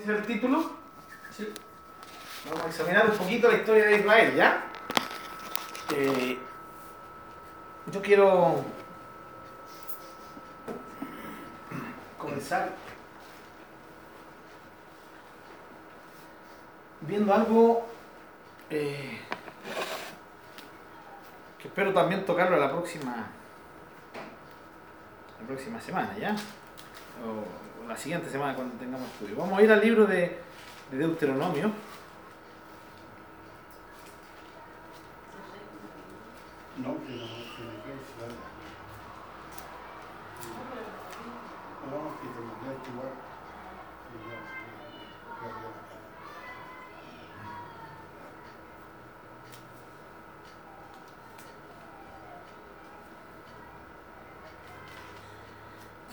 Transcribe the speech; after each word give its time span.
¿Ese 0.00 0.14
es 0.14 0.18
el 0.18 0.26
título? 0.26 0.64
Sí. 1.30 1.52
Vamos 2.48 2.64
a 2.64 2.68
examinar 2.68 3.10
un 3.10 3.18
poquito 3.18 3.50
la 3.50 3.58
historia 3.58 3.84
de 3.84 3.98
Israel, 3.98 4.34
¿ya? 4.34 4.64
Eh, 5.94 6.38
yo 7.92 8.00
quiero 8.00 8.64
comenzar 12.16 12.72
viendo 17.02 17.34
algo 17.34 17.86
eh, 18.70 19.20
que 21.58 21.68
espero 21.68 21.92
también 21.92 22.24
tocarlo 22.24 22.56
la 22.56 22.70
próxima 22.70 23.26
la 25.40 25.46
próxima 25.46 25.78
semana, 25.78 26.16
¿ya? 26.18 26.34
O, 27.22 27.30
o 27.30 27.69
la 27.90 27.96
siguiente 27.96 28.30
semana 28.30 28.54
cuando 28.54 28.76
tengamos 28.76 29.08
estudio. 29.10 29.34
Vamos 29.36 29.58
a 29.58 29.62
ir 29.62 29.72
al 29.72 29.80
libro 29.80 30.06
de, 30.06 30.38
de 30.92 30.96
Deuteronomio. 30.96 31.72
No, 36.78 36.94
que 37.04 37.10
no, 37.10 37.26
que 37.26 37.62
me 37.64 37.74
quede 37.82 37.98
claro. 38.16 38.34
No, 41.90 41.98
que 42.20 42.28
te 42.28 42.40
mandé 42.40 42.68
a 42.68 42.72
actuar. 42.78 43.12
Y 44.12 44.16
ya, 44.30 44.38
ya, 45.40 45.50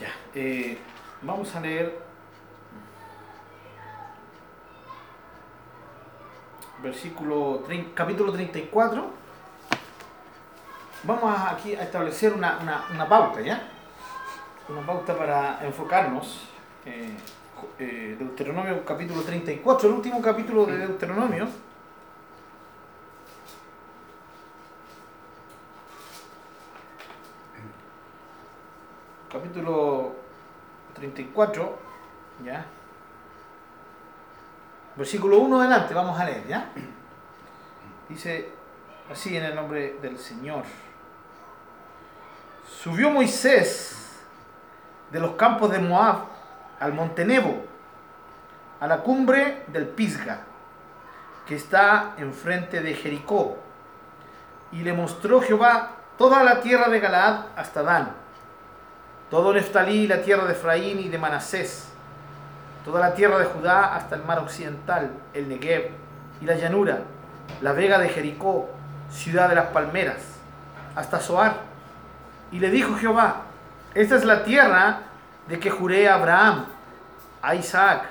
ya. 0.00 0.06
Ya, 0.06 0.12
eh, 0.34 0.78
vamos 1.48 1.56
a 1.56 1.60
leer 1.60 1.98
versículo 6.82 7.62
capítulo 7.94 8.32
34. 8.32 9.10
Vamos 11.04 11.24
a- 11.24 11.50
aquí 11.52 11.74
a 11.74 11.82
establecer 11.84 12.32
una, 12.34 12.58
una- 12.60 12.84
una 12.92 13.08
pauta, 13.08 13.40
¿ya? 13.40 13.62
Una 14.68 14.84
pauta 14.84 15.16
para 15.16 15.64
enfocarnos. 15.64 16.44
eh, 16.86 17.16
eh, 17.78 18.16
Deuteronomio 18.18 18.82
capítulo 18.84 19.20
34, 19.22 19.88
el 19.90 19.94
último 19.96 20.22
capítulo 20.22 20.64
de 20.64 20.78
Deuteronomio. 20.78 21.48
capítulo 29.30 29.87
34, 30.98 31.78
¿ya? 32.44 32.64
Versículo 34.96 35.38
1 35.38 35.60
adelante, 35.60 35.94
vamos 35.94 36.18
a 36.18 36.24
leer, 36.24 36.46
¿ya? 36.46 36.70
Dice 38.08 38.50
así 39.10 39.36
en 39.36 39.44
el 39.44 39.54
nombre 39.54 39.98
del 40.02 40.18
Señor. 40.18 40.64
Subió 42.66 43.10
Moisés 43.10 44.20
de 45.10 45.20
los 45.20 45.32
campos 45.32 45.70
de 45.70 45.78
Moab 45.78 46.24
al 46.80 46.92
monte 46.92 47.24
Nebo, 47.24 47.64
a 48.80 48.86
la 48.86 48.98
cumbre 48.98 49.64
del 49.68 49.88
Pisga, 49.88 50.40
que 51.46 51.56
está 51.56 52.14
enfrente 52.18 52.80
de 52.80 52.94
Jericó, 52.94 53.56
y 54.72 54.82
le 54.82 54.92
mostró 54.92 55.40
Jehová 55.40 55.92
toda 56.18 56.42
la 56.44 56.60
tierra 56.60 56.88
de 56.88 57.00
Galaad 57.00 57.46
hasta 57.56 57.82
Dan 57.82 58.27
todo 59.30 59.52
Neftalí, 59.52 60.06
la 60.06 60.22
tierra 60.22 60.44
de 60.46 60.52
Efraín 60.52 61.00
y 61.00 61.08
de 61.08 61.18
Manasés, 61.18 61.88
toda 62.84 63.00
la 63.00 63.14
tierra 63.14 63.38
de 63.38 63.44
Judá 63.44 63.94
hasta 63.94 64.16
el 64.16 64.24
mar 64.24 64.38
occidental, 64.38 65.10
el 65.34 65.48
Negev 65.48 65.90
y 66.40 66.46
la 66.46 66.54
llanura, 66.54 67.00
la 67.60 67.72
vega 67.72 67.98
de 67.98 68.08
Jericó, 68.08 68.70
ciudad 69.10 69.48
de 69.48 69.54
las 69.54 69.66
palmeras, 69.66 70.22
hasta 70.94 71.18
Zoar. 71.18 71.56
Y 72.50 72.60
le 72.60 72.70
dijo 72.70 72.96
Jehová, 72.96 73.42
esta 73.94 74.16
es 74.16 74.24
la 74.24 74.44
tierra 74.44 75.00
de 75.48 75.58
que 75.58 75.70
juré 75.70 76.08
a 76.08 76.14
Abraham, 76.14 76.64
a 77.42 77.54
Isaac 77.54 78.04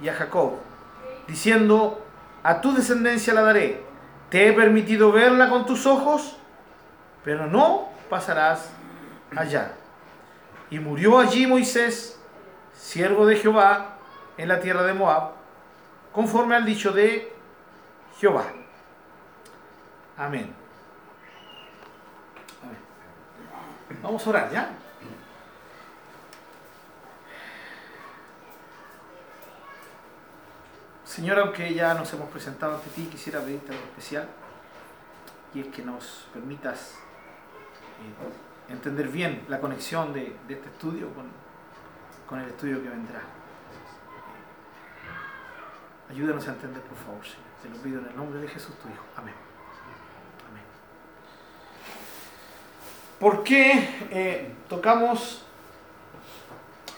y 0.00 0.08
a 0.08 0.14
Jacob, 0.14 0.56
diciendo, 1.26 2.04
a 2.42 2.60
tu 2.60 2.74
descendencia 2.74 3.32
la 3.32 3.42
daré, 3.42 3.82
te 4.28 4.48
he 4.48 4.52
permitido 4.52 5.10
verla 5.12 5.48
con 5.48 5.64
tus 5.64 5.86
ojos, 5.86 6.36
pero 7.24 7.46
no 7.46 7.88
pasarás 8.10 8.70
allá. 9.34 9.72
Y 10.70 10.78
murió 10.78 11.18
allí 11.18 11.46
Moisés, 11.46 12.20
siervo 12.74 13.26
de 13.26 13.36
Jehová, 13.36 13.98
en 14.36 14.48
la 14.48 14.60
tierra 14.60 14.82
de 14.82 14.94
Moab, 14.94 15.32
conforme 16.12 16.54
al 16.54 16.64
dicho 16.64 16.92
de 16.92 17.32
Jehová. 18.18 18.46
Amén. 20.16 20.54
Vamos 24.02 24.26
a 24.26 24.30
orar, 24.30 24.50
¿ya? 24.52 24.70
Señor, 31.04 31.38
aunque 31.40 31.74
ya 31.74 31.94
nos 31.94 32.12
hemos 32.12 32.28
presentado 32.30 32.76
ante 32.76 32.90
ti, 32.90 33.06
quisiera 33.06 33.40
pedirte 33.40 33.72
algo 33.72 33.84
especial, 33.86 34.28
y 35.52 35.60
es 35.62 35.66
que 35.68 35.82
nos 35.82 36.28
permitas 36.32 36.94
eh, 38.00 38.47
entender 38.68 39.08
bien 39.08 39.44
la 39.48 39.60
conexión 39.60 40.12
de, 40.12 40.36
este 40.48 40.68
estudio 40.68 41.12
con, 41.14 41.26
con 42.26 42.40
el 42.40 42.48
estudio 42.48 42.82
que 42.82 42.88
vendrá. 42.88 43.20
Ayúdanos 46.10 46.46
a 46.48 46.52
entender, 46.52 46.82
por 46.82 46.96
favor, 46.98 47.24
Señor. 47.24 47.48
Te 47.62 47.68
lo 47.68 47.76
pido 47.76 48.00
en 48.00 48.06
el 48.06 48.16
nombre 48.16 48.40
de 48.40 48.48
Jesús, 48.48 48.74
tu 48.76 48.88
Hijo. 48.88 49.04
Amén. 49.16 49.34
Amén. 50.48 50.62
¿Por 53.18 53.42
qué 53.42 54.06
eh, 54.10 54.54
tocamos 54.68 55.44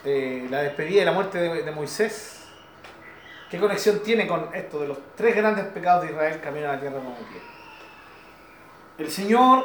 eh, 0.05 0.47
la 0.51 0.63
despedida 0.63 1.03
y 1.03 1.05
la 1.05 1.13
muerte 1.13 1.39
de, 1.39 1.63
de 1.63 1.71
Moisés? 1.71 2.47
¿Qué 3.51 3.59
conexión 3.59 4.01
tiene 4.03 4.29
con 4.29 4.55
esto 4.55 4.81
de 4.81 4.89
los 4.89 4.99
tres 5.17 5.35
grandes 5.35 5.65
pecados 5.67 6.05
de 6.05 6.13
Israel 6.13 6.41
camino 6.41 6.69
a 6.69 6.75
la 6.75 6.81
tierra 6.81 7.01
prometida? 7.01 7.41
El 8.99 9.11
Señor 9.11 9.65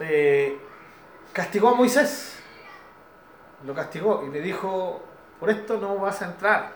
eh, 0.00 0.58
castigó 1.32 1.70
a 1.70 1.74
Moisés. 1.74 2.38
Lo 3.64 3.74
castigó 3.74 4.24
y 4.26 4.30
le 4.30 4.40
dijo, 4.40 5.02
por 5.38 5.50
esto 5.50 5.78
no 5.78 5.96
vas 5.96 6.20
a 6.22 6.26
entrar 6.26 6.72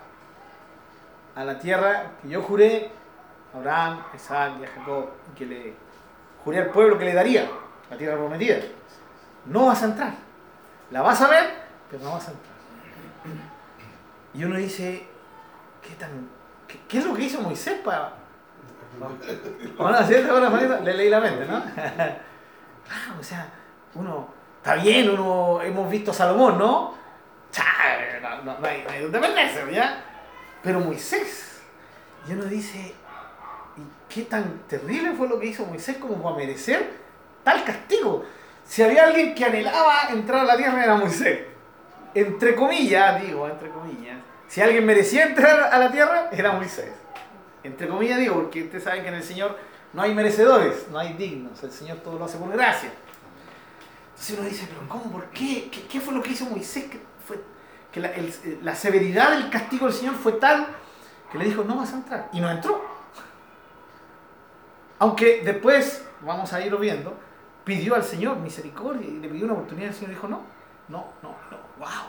a 1.35 1.45
la 1.45 1.59
tierra 1.59 2.13
que 2.23 2.29
yo 2.29 2.43
juré 2.43 2.91
a 3.53 3.59
Abraham, 3.59 4.03
Isaac 4.15 4.53
y 4.61 4.65
a 4.65 4.69
Jacob, 4.69 5.09
que 5.37 5.47
le 5.47 5.75
juré 6.45 6.61
al 6.61 6.71
pueblo 6.71 6.99
que 6.99 7.05
le 7.05 7.15
daría, 7.15 7.49
la 7.91 7.97
tierra 7.97 8.17
prometida. 8.17 8.57
No 9.47 9.67
vas 9.67 9.83
a 9.83 9.87
entrar. 9.87 10.15
La 10.91 11.03
vas 11.03 11.21
a 11.21 11.29
ver, 11.29 11.51
pero 11.91 12.05
no 12.05 12.13
vas 12.13 12.29
a 12.29 12.31
entrar. 12.31 12.57
Y 14.35 14.45
uno 14.45 14.57
dice, 14.57 15.07
¿qué, 15.83 15.95
tan, 15.95 16.29
qué, 16.89 16.99
es 16.99 17.05
lo 17.05 17.15
que 17.15 17.23
hizo 17.23 17.41
Moisés 17.41 17.81
para... 17.85 18.13
Bueno, 19.77 19.99
así 19.99 20.15
es, 20.15 20.25
le 20.85 20.95
leí 20.95 21.11
la 21.11 21.21
mente, 21.21 21.45
¿no? 21.47 21.63
Ah, 22.91 23.15
o 23.19 23.23
sea, 23.23 23.49
uno, 23.95 24.29
está 24.59 24.77
bien, 24.77 25.11
uno, 25.11 25.61
hemos 25.63 25.91
visto 25.91 26.11
a 26.11 26.15
Salomón, 26.15 26.59
¿no? 26.59 26.95
Cha, 27.51 27.65
no, 28.21 28.43
no, 28.43 28.59
no 28.59 28.61
no 28.61 29.09
donde 29.09 29.73
¿ya? 29.73 30.03
Pero 30.63 30.81
Moisés, 30.81 31.63
y 32.29 32.33
uno 32.33 32.45
dice, 32.45 32.95
¿y 33.77 34.13
qué 34.13 34.23
tan 34.23 34.61
terrible 34.69 35.13
fue 35.13 35.29
lo 35.29 35.39
que 35.39 35.47
hizo 35.47 35.65
Moisés 35.65 35.97
como 35.99 36.23
para 36.23 36.37
merecer 36.37 36.91
tal 37.45 37.65
castigo? 37.65 38.25
Si 38.65 38.83
había 38.83 39.05
alguien 39.05 39.35
que 39.35 39.45
anhelaba 39.45 40.09
entrar 40.11 40.41
a 40.41 40.45
la 40.45 40.57
tierra 40.57 40.83
era 40.83 40.97
Moisés. 40.97 41.41
Entre 42.15 42.57
comillas, 42.57 43.23
digo, 43.23 43.47
entre 43.47 43.69
comillas. 43.71 44.17
Si 44.49 44.61
alguien 44.61 44.85
merecía 44.85 45.27
entrar 45.27 45.73
a 45.73 45.79
la 45.79 45.91
tierra, 45.91 46.29
era 46.33 46.53
Moisés. 46.53 46.93
Entre 47.63 47.89
comillas 47.89 48.19
digo, 48.19 48.35
porque 48.35 48.65
ustedes 48.65 48.85
saben 48.85 49.03
que 49.03 49.09
en 49.09 49.15
el 49.15 49.23
Señor 49.23 49.57
no 49.93 50.03
hay 50.03 50.15
merecedores, 50.15 50.89
no 50.91 50.99
hay 50.99 51.15
dignos. 51.15 51.63
El 51.63 51.71
Señor 51.71 51.99
todo 51.99 52.19
lo 52.19 52.25
hace 52.25 52.39
por 52.39 52.51
gracia. 52.51 52.93
Entonces 54.11 54.39
uno 54.39 54.49
dice, 54.49 54.67
pero 54.69 54.89
¿cómo? 54.89 55.11
¿Por 55.13 55.27
qué? 55.27 55.71
¿Qué, 55.71 56.01
fue 56.01 56.15
lo 56.15 56.23
que 56.23 56.31
hizo 56.31 56.47
Moisés? 56.47 56.85
Que, 56.85 57.01
fue, 57.27 57.41
que 57.93 58.01
la, 58.01 58.11
la 58.63 58.75
severidad 58.75 59.33
del 59.33 59.51
castigo 59.51 59.87
del 59.87 59.95
Señor 59.95 60.15
fue 60.15 60.33
tal 60.33 60.67
que 61.31 61.39
le 61.39 61.45
dijo, 61.45 61.65
no 61.65 61.77
vas 61.77 61.93
a 61.93 61.97
entrar. 61.97 62.29
Y 62.33 62.41
no 62.41 62.51
entró. 62.51 62.83
Aunque 64.99 65.43
después, 65.45 66.07
vamos 66.23 66.53
a 66.53 66.65
irlo 66.65 66.79
viendo, 66.79 67.15
pidió 67.65 67.95
al 67.95 68.05
Señor 68.05 68.39
misericordia 68.39 69.07
y 69.07 69.19
le 69.19 69.29
pidió 69.29 69.45
una 69.45 69.55
oportunidad. 69.55 69.89
El 69.89 69.95
Señor 69.95 70.11
dijo, 70.11 70.29
no, 70.29 70.41
no, 70.89 71.13
no, 71.23 71.29
no, 71.51 71.57
wow. 71.79 72.07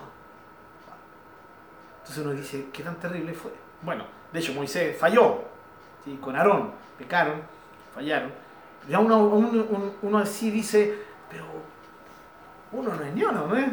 Entonces 1.99 2.25
uno 2.25 2.33
dice, 2.33 2.67
¿qué 2.71 2.83
tan 2.83 2.95
terrible 2.95 3.33
fue? 3.33 3.51
Bueno, 3.81 4.05
de 4.31 4.39
hecho 4.39 4.53
Moisés 4.53 4.97
falló, 4.97 5.41
¿sí? 6.05 6.17
con 6.21 6.35
Aarón, 6.35 6.71
pecaron, 6.97 7.41
fallaron. 7.97 8.31
Ya 8.87 8.99
uno, 8.99 9.17
uno, 9.25 9.49
uno- 9.69 9.91
uno 10.01 10.17
así 10.19 10.49
dice, 10.51 10.97
pero 11.29 11.45
uno 12.71 12.93
no 12.93 13.03
es 13.03 13.13
ñono, 13.13 13.47
¿no? 13.47 13.55
es? 13.57 13.65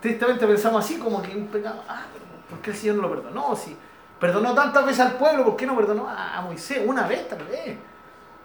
Tristemente 0.00 0.46
pensamos 0.46 0.84
así, 0.84 0.98
como 0.98 1.22
que 1.22 1.34
un 1.34 1.46
pecado, 1.48 1.82
ah, 1.88 2.02
pero 2.12 2.24
¿por 2.50 2.58
qué 2.60 2.70
el 2.70 2.76
Señor 2.76 2.96
no 2.96 3.02
lo 3.02 3.10
perdonó? 3.10 3.56
Si 3.56 3.76
Perdonó 4.20 4.54
tantas 4.54 4.86
veces 4.86 5.00
al 5.00 5.12
pueblo, 5.14 5.44
¿por 5.44 5.56
qué 5.56 5.66
no 5.66 5.76
perdonó 5.76 6.08
a, 6.08 6.38
a 6.38 6.40
Moisés? 6.42 6.82
Una 6.86 7.06
vez 7.06 7.28
tal 7.28 7.42
vez. 7.44 7.76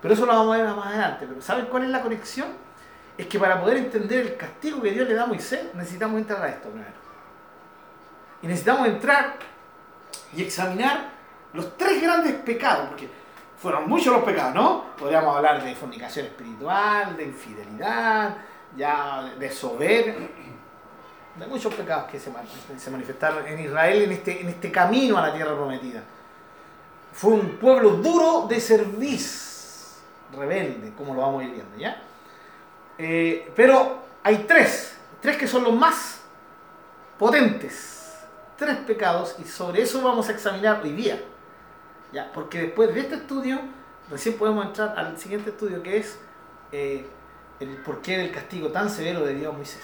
Pero 0.02 0.14
eso 0.14 0.26
lo 0.26 0.34
vamos 0.34 0.56
a 0.56 0.58
ver 0.64 0.76
más 0.76 0.88
adelante. 0.88 1.26
Pero 1.30 1.42
¿saben 1.42 1.68
cuál 1.68 1.84
es 1.84 1.90
la 1.90 2.02
conexión? 2.02 2.48
Es 3.18 3.28
que 3.28 3.38
para 3.40 3.62
poder 3.62 3.78
entender 3.78 4.20
el 4.26 4.36
castigo 4.36 4.82
que 4.82 4.92
Dios 4.92 5.08
le 5.08 5.14
da 5.14 5.24
a 5.24 5.28
Moisés, 5.28 5.68
necesitamos 5.76 6.18
entrar 6.20 6.42
a 6.44 6.50
esto 6.50 6.70
primero. 6.70 6.92
Y 8.42 8.48
necesitamos 8.48 8.88
entrar 8.88 9.36
y 10.36 10.42
examinar 10.42 11.12
los 11.54 11.78
tres 11.78 12.02
grandes 12.02 12.34
pecados, 12.36 12.88
porque 12.90 13.10
fueron 13.62 13.90
muchos 13.90 14.14
los 14.14 14.24
pecados, 14.24 14.56
¿no? 14.56 14.86
Podríamos 14.98 15.36
hablar 15.36 15.64
de 15.64 15.76
fornicación 15.76 16.26
espiritual, 16.28 17.18
de 17.18 17.24
infidelidad, 17.26 18.38
ya 18.76 19.34
de 19.38 19.52
soberbia, 19.52 20.30
de 21.36 21.48
muchos 21.48 21.74
pecados 21.74 22.10
que 22.10 22.20
se, 22.20 22.30
man- 22.32 22.46
se 22.78 22.92
manifestaron 22.92 23.46
en 23.48 23.60
Israel 23.60 24.02
en 24.04 24.12
este, 24.12 24.42
en 24.42 24.50
este 24.50 24.72
camino 24.72 25.18
a 25.18 25.28
la 25.28 25.34
tierra 25.34 25.56
prometida. 25.56 26.02
Fue 27.12 27.32
un 27.32 27.58
pueblo 27.58 27.92
duro 27.92 28.46
de 28.48 28.60
cerviz, 28.62 30.00
rebelde, 30.38 30.94
como 30.98 31.14
lo 31.14 31.22
vamos 31.22 31.42
a 31.42 31.46
ir 31.46 31.52
viendo, 31.54 31.78
¿ya? 31.78 32.02
Eh, 32.98 33.52
pero 33.56 34.00
hay 34.24 34.46
tres, 34.48 34.98
tres 35.22 35.38
que 35.38 35.48
son 35.48 35.64
los 35.64 35.74
más 35.74 36.22
potentes, 37.18 38.20
tres 38.58 38.78
pecados, 38.78 39.36
y 39.40 39.44
sobre 39.44 39.82
eso 39.82 40.02
vamos 40.02 40.30
a 40.30 40.32
examinar 40.32 40.82
hoy 40.84 40.92
día. 40.92 41.22
¿Ya? 42.12 42.32
Porque 42.34 42.60
después 42.62 42.94
de 42.94 43.02
este 43.02 43.16
estudio, 43.16 43.60
recién 44.10 44.38
podemos 44.38 44.66
entrar 44.66 44.98
al 44.98 45.18
siguiente 45.18 45.50
estudio 45.52 45.82
que 45.84 45.98
es 45.98 46.20
eh, 46.72 47.08
el 47.60 47.78
porqué 47.78 48.18
del 48.18 48.32
castigo 48.32 48.70
tan 48.70 48.90
severo 48.90 49.22
de 49.26 49.36
Dios 49.36 49.54
Moisés. 49.56 49.84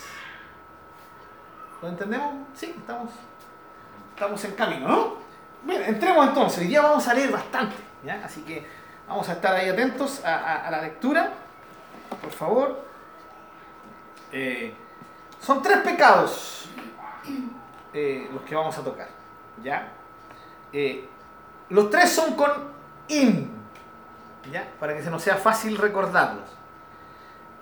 ¿Lo 1.81 1.89
entendemos? 1.89 2.33
Sí, 2.55 2.73
estamos, 2.77 3.11
estamos 4.13 4.43
en 4.45 4.51
camino, 4.53 4.87
¿no? 4.87 5.13
Bien, 5.63 5.83
entremos 5.83 6.27
entonces. 6.27 6.59
Hoy 6.59 6.67
día 6.67 6.81
vamos 6.81 7.07
a 7.07 7.13
leer 7.13 7.31
bastante. 7.31 7.75
Así 8.23 8.41
que 8.41 8.65
vamos 9.07 9.27
a 9.29 9.33
estar 9.33 9.55
ahí 9.55 9.67
atentos 9.69 10.23
a, 10.23 10.35
a- 10.35 10.67
a 10.67 10.71
la 10.71 10.81
lectura. 10.81 11.31
Por 12.21 12.31
favor. 12.31 12.85
Eh, 14.31 14.73
son 15.41 15.61
tres 15.61 15.77
pecados 15.79 16.65
eh, 17.93 18.27
los 18.33 18.41
que 18.43 18.55
vamos 18.55 18.77
a 18.77 18.83
tocar, 18.83 19.07
¿ya? 19.63 19.91
Eh, 20.73 21.07
los 21.69 21.89
tres 21.89 22.11
son 22.11 22.35
con 22.35 22.51
in, 23.07 23.51
¿ya? 24.51 24.67
Para 24.79 24.95
que 24.95 25.03
se 25.03 25.09
nos 25.09 25.23
sea 25.23 25.35
fácil 25.35 25.77
recordarlos. 25.77 26.49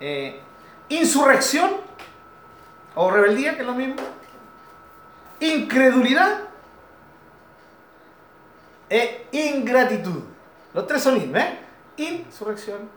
Eh, 0.00 0.40
insurrección 0.88 1.70
o 2.94 3.10
rebeldía, 3.10 3.54
que 3.54 3.62
es 3.62 3.66
lo 3.66 3.74
mismo. 3.74 3.96
Incredulidad 5.40 6.40
e 8.88 9.26
ingratitud. 9.32 10.22
Los 10.72 10.86
tres 10.86 11.02
son 11.02 11.16
in, 11.16 11.36
¿eh? 11.36 11.60
Insurrección, 11.96 12.88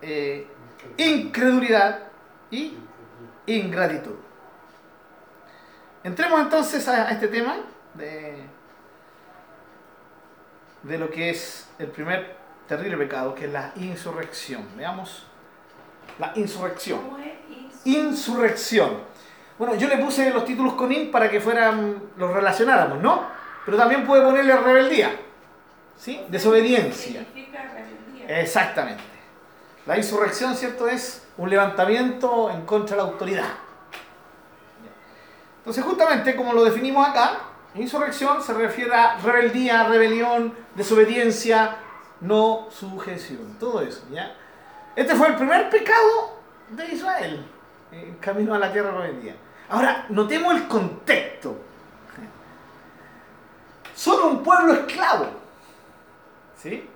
eh, 0.00 0.46
incredulidad 0.96 2.00
y 2.50 2.76
ingratitud. 3.46 4.16
Entremos 6.02 6.40
entonces 6.40 6.86
a, 6.86 7.08
a 7.08 7.10
este 7.12 7.28
tema 7.28 7.56
de, 7.94 8.46
de 10.84 10.98
lo 10.98 11.10
que 11.10 11.30
es 11.30 11.68
el 11.78 11.88
primer 11.88 12.36
terrible 12.68 12.96
pecado, 12.96 13.34
que 13.34 13.46
es 13.46 13.52
la 13.52 13.72
insurrección. 13.76 14.66
Veamos 14.76 15.26
la 16.18 16.32
insurrección. 16.36 17.00
Insurrección. 17.84 18.98
Bueno, 19.58 19.74
yo 19.74 19.88
le 19.88 19.98
puse 19.98 20.30
los 20.30 20.44
títulos 20.44 20.74
con 20.74 20.90
in 20.92 21.10
para 21.10 21.30
que 21.30 21.40
fueran, 21.40 22.02
los 22.16 22.32
relacionáramos, 22.32 23.00
¿no? 23.00 23.26
Pero 23.64 23.76
también 23.76 24.06
puede 24.06 24.22
ponerle 24.22 24.56
rebeldía, 24.56 25.10
¿sí? 25.96 26.20
Desobediencia. 26.28 27.26
Exactamente. 28.28 29.02
La 29.86 29.96
insurrección, 29.96 30.56
¿cierto? 30.56 30.88
Es 30.88 31.26
un 31.36 31.50
levantamiento 31.50 32.50
en 32.50 32.64
contra 32.64 32.96
de 32.96 33.02
la 33.02 33.08
autoridad. 33.08 33.48
Entonces, 35.58 35.84
justamente 35.84 36.36
como 36.36 36.52
lo 36.52 36.64
definimos 36.64 37.06
acá, 37.08 37.38
insurrección 37.74 38.42
se 38.42 38.54
refiere 38.54 38.94
a 38.94 39.16
rebeldía, 39.18 39.84
rebelión, 39.84 40.54
desobediencia, 40.74 41.76
no 42.20 42.68
sujeción. 42.70 43.56
Todo 43.58 43.80
eso, 43.82 44.02
¿ya? 44.10 44.34
Este 44.96 45.14
fue 45.14 45.28
el 45.28 45.34
primer 45.34 45.68
pecado 45.70 46.38
de 46.70 46.86
Israel, 46.86 47.46
en 47.90 48.14
camino 48.16 48.54
a 48.54 48.58
la 48.58 48.72
tierra 48.72 48.90
prometida. 48.90 49.34
Ahora, 49.68 50.06
notemos 50.08 50.54
el 50.54 50.68
contexto. 50.68 51.56
Son 53.94 54.22
un 54.22 54.42
pueblo 54.42 54.74
esclavo. 54.74 55.26
¿Sí? 56.56 56.88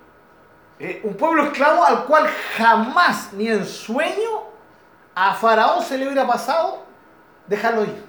Eh, 0.79 1.01
un 1.03 1.15
pueblo 1.15 1.43
esclavo 1.43 1.83
al 1.83 2.05
cual 2.05 2.27
jamás 2.57 3.33
ni 3.33 3.49
en 3.49 3.65
sueño 3.65 4.43
a 5.13 5.33
Faraón 5.33 5.83
se 5.83 5.97
le 5.97 6.05
hubiera 6.05 6.25
pasado 6.25 6.83
dejarlo 7.47 7.83
ir. 7.83 8.05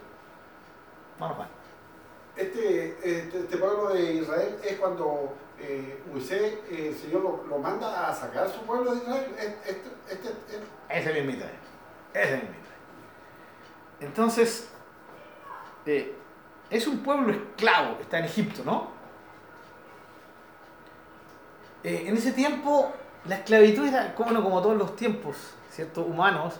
Vamos, 1.18 1.36
Juan. 1.36 1.59
Este, 2.40 2.96
este, 3.04 3.38
este 3.40 3.56
pueblo 3.58 3.90
de 3.90 4.14
Israel 4.14 4.56
es 4.64 4.78
cuando 4.78 5.34
eh, 5.58 6.02
Moisés, 6.10 6.54
eh, 6.70 6.88
el 6.88 6.96
Señor 6.96 7.22
lo, 7.22 7.44
lo 7.46 7.58
manda 7.58 8.08
a 8.08 8.14
sacar 8.14 8.48
su 8.48 8.60
pueblo 8.62 8.94
de 8.94 8.98
Israel. 9.02 9.26
Este, 9.38 9.70
este, 9.70 9.88
este- 10.10 10.28
este- 10.28 10.66
Ese 10.88 11.12
mismito 11.12 11.44
es. 11.44 11.50
Ese 12.22 12.32
mismito 12.36 12.54
es. 14.00 14.04
Entonces, 14.06 14.68
eh, 15.84 16.14
es 16.70 16.86
un 16.86 17.00
pueblo 17.00 17.30
esclavo 17.32 17.96
que 17.98 18.04
está 18.04 18.18
en 18.20 18.24
Egipto, 18.24 18.62
¿no? 18.64 18.88
Eh, 21.82 22.04
en 22.06 22.16
ese 22.16 22.32
tiempo, 22.32 22.92
la 23.26 23.36
esclavitud 23.36 23.86
era, 23.86 24.14
como 24.14 24.30
no, 24.32 24.42
como 24.42 24.62
todos 24.62 24.76
los 24.76 24.96
tiempos, 24.96 25.36
¿cierto? 25.70 26.02
Humanos, 26.02 26.54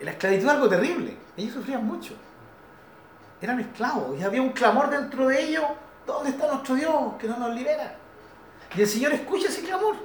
la 0.00 0.12
esclavitud 0.12 0.44
era 0.44 0.52
algo 0.54 0.68
terrible. 0.68 1.16
Ellos 1.36 1.54
sufrían 1.54 1.84
mucho. 1.86 2.14
Eran 3.40 3.60
esclavos 3.60 4.18
y 4.18 4.22
había 4.22 4.42
un 4.42 4.50
clamor 4.50 4.90
dentro 4.90 5.28
de 5.28 5.42
ellos. 5.42 5.64
¿Dónde 6.06 6.30
está 6.30 6.46
nuestro 6.48 6.74
Dios 6.74 7.14
que 7.18 7.28
no 7.28 7.36
nos 7.36 7.54
libera? 7.54 7.94
Y 8.74 8.80
el 8.80 8.86
Señor 8.86 9.12
escucha 9.12 9.48
ese 9.48 9.62
clamor. 9.62 9.96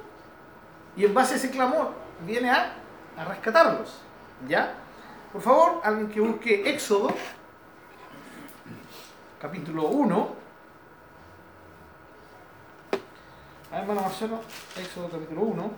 Y 0.96 1.04
en 1.04 1.14
base 1.14 1.34
a 1.34 1.36
ese 1.36 1.50
clamor 1.50 1.92
viene 2.26 2.50
a, 2.50 2.74
a 3.16 3.24
rescatarlos. 3.24 4.00
¿Ya? 4.46 4.74
Por 5.32 5.42
favor, 5.42 5.80
alguien 5.82 6.08
que 6.08 6.20
busque 6.20 6.70
Éxodo, 6.70 7.08
capítulo 9.40 9.88
1. 9.88 10.28
A 13.70 13.74
ver, 13.74 13.80
hermano 13.80 14.02
Marcelo, 14.02 14.40
Éxodo 14.76 15.08
capítulo 15.08 15.40
1. 15.40 15.70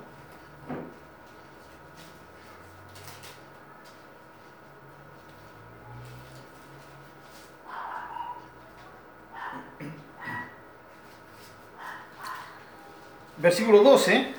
Versículo 13.39 13.83
12. 13.83 14.35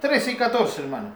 Trece 0.00 0.32
y 0.32 0.36
14, 0.36 0.82
hermano. 0.82 1.10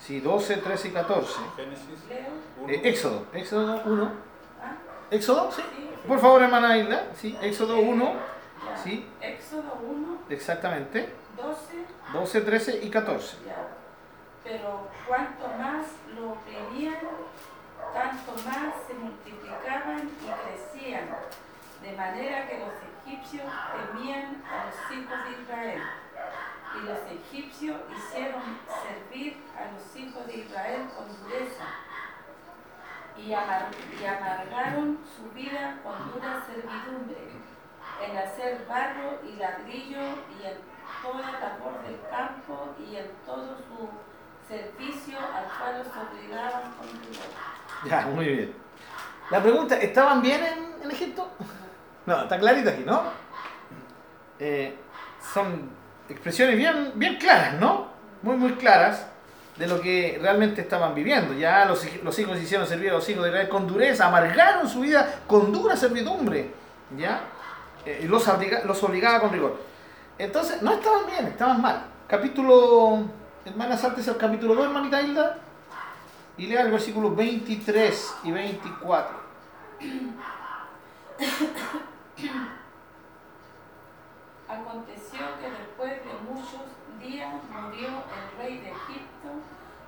Sí, 0.00 0.20
12, 0.20 0.56
13 0.56 0.88
y 0.88 0.90
14. 0.92 1.32
Génesis 1.56 1.86
Leo. 2.08 2.26
uno. 2.60 2.72
Eh, 2.72 2.80
Éxodo, 2.84 3.26
Éxodo 3.32 3.82
1. 3.84 4.12
¿Ah? 4.62 4.72
¿Éxodo? 5.10 5.52
Sí. 5.52 5.62
Por 6.06 6.18
favor, 6.18 6.42
hermana 6.42 6.76
Isla. 6.78 7.04
Sí, 7.14 7.38
Éxodo 7.42 7.78
1. 7.78 8.12
Ya. 8.66 8.76
Sí. 8.78 9.06
Éxodo 9.20 9.78
1, 9.86 10.18
Exactamente. 10.30 11.12
12. 11.36 11.84
12, 12.12 12.40
13 12.40 12.80
y 12.84 12.90
14. 12.90 13.36
Ya. 13.46 13.68
Pero 14.42 14.88
cuanto 15.06 15.46
más 15.58 15.86
lo 16.16 16.30
oprimían, 16.32 16.96
tanto 17.98 18.32
más 18.48 18.74
se 18.86 18.94
multiplicaban 18.94 20.08
y 20.22 20.26
crecían, 20.30 21.08
de 21.82 21.92
manera 21.92 22.46
que 22.48 22.58
los 22.60 22.72
egipcios 23.06 23.46
temían 23.72 24.42
a 24.46 24.66
los 24.66 24.96
hijos 24.98 25.18
de 25.24 25.42
Israel. 25.42 25.82
Y 26.76 26.86
los 26.86 26.98
egipcios 27.10 27.80
hicieron 27.96 28.42
servir 28.86 29.42
a 29.56 29.72
los 29.72 29.96
hijos 29.96 30.26
de 30.26 30.36
Israel 30.36 30.88
con 30.96 31.08
dureza. 31.22 31.64
Y, 33.16 33.32
amar- 33.32 33.70
y 34.00 34.04
amargaron 34.06 34.98
su 35.16 35.28
vida 35.32 35.78
con 35.82 36.12
dura 36.12 36.40
servidumbre, 36.46 37.32
en 38.00 38.16
hacer 38.16 38.64
barro 38.68 39.18
y 39.24 39.32
ladrillo 39.36 40.00
y 40.38 40.46
en 40.46 40.58
toda 41.02 41.32
labor 41.40 41.82
del 41.82 42.00
campo 42.08 42.74
y 42.78 42.94
en 42.96 43.10
todo 43.26 43.56
su 43.56 43.88
servicio 44.46 45.18
al 45.18 45.44
cual 45.58 45.78
los 45.78 45.88
obligaban 45.88 46.72
con 46.74 46.86
rigor. 46.86 47.57
Ya, 47.86 48.02
muy 48.06 48.26
bien. 48.26 48.52
La 49.30 49.42
pregunta, 49.42 49.76
¿estaban 49.76 50.22
bien 50.22 50.40
en, 50.82 50.90
Egipto? 50.90 51.28
No, 52.06 52.22
está 52.22 52.38
clarito 52.38 52.70
aquí, 52.70 52.82
¿no? 52.84 53.02
Eh, 54.38 54.74
son 55.34 55.70
expresiones 56.08 56.56
bien, 56.56 56.92
bien 56.94 57.16
claras, 57.16 57.54
¿no? 57.60 57.88
Muy, 58.22 58.36
muy 58.36 58.52
claras. 58.52 59.06
de 59.56 59.66
lo 59.66 59.80
que 59.80 60.18
realmente 60.22 60.60
estaban 60.60 60.94
viviendo. 60.94 61.34
Ya 61.34 61.64
los, 61.64 61.84
hijos 61.84 62.38
hicieron 62.40 62.64
servir 62.66 62.90
a 62.90 62.94
los 62.94 63.08
hijos 63.08 63.24
de 63.24 63.30
Israel 63.30 63.48
con 63.48 63.66
dureza, 63.66 64.06
amargaron 64.06 64.68
su 64.68 64.80
vida 64.80 65.16
con 65.26 65.52
dura 65.52 65.76
servidumbre. 65.76 66.52
¿Ya? 66.96 67.20
Eh, 67.84 68.06
los, 68.08 68.26
obliga- 68.28 68.62
los 68.64 68.80
obligaba 68.84 69.20
con 69.20 69.32
rigor. 69.32 69.58
Entonces, 70.16 70.62
no 70.62 70.72
estaban 70.74 71.06
bien, 71.06 71.26
estaban 71.26 71.60
mal. 71.60 71.82
Capítulo, 72.06 73.00
hermana, 73.44 73.76
saltes 73.76 74.06
al 74.08 74.16
capítulo 74.16 74.54
2, 74.54 74.66
hermanita 74.66 75.02
Hilda, 75.02 75.36
y 76.38 76.46
lea 76.46 76.62
el 76.62 76.70
versículo 76.70 77.14
23 77.14 78.16
y 78.22 78.30
24. 78.30 79.16
Aconteció 84.48 85.18
que 85.40 85.50
después 85.50 85.92
de 86.04 86.12
muchos 86.32 86.62
días 87.00 87.34
murió 87.50 87.88
el 87.88 88.38
rey 88.38 88.58
de 88.58 88.70
Egipto 88.70 89.28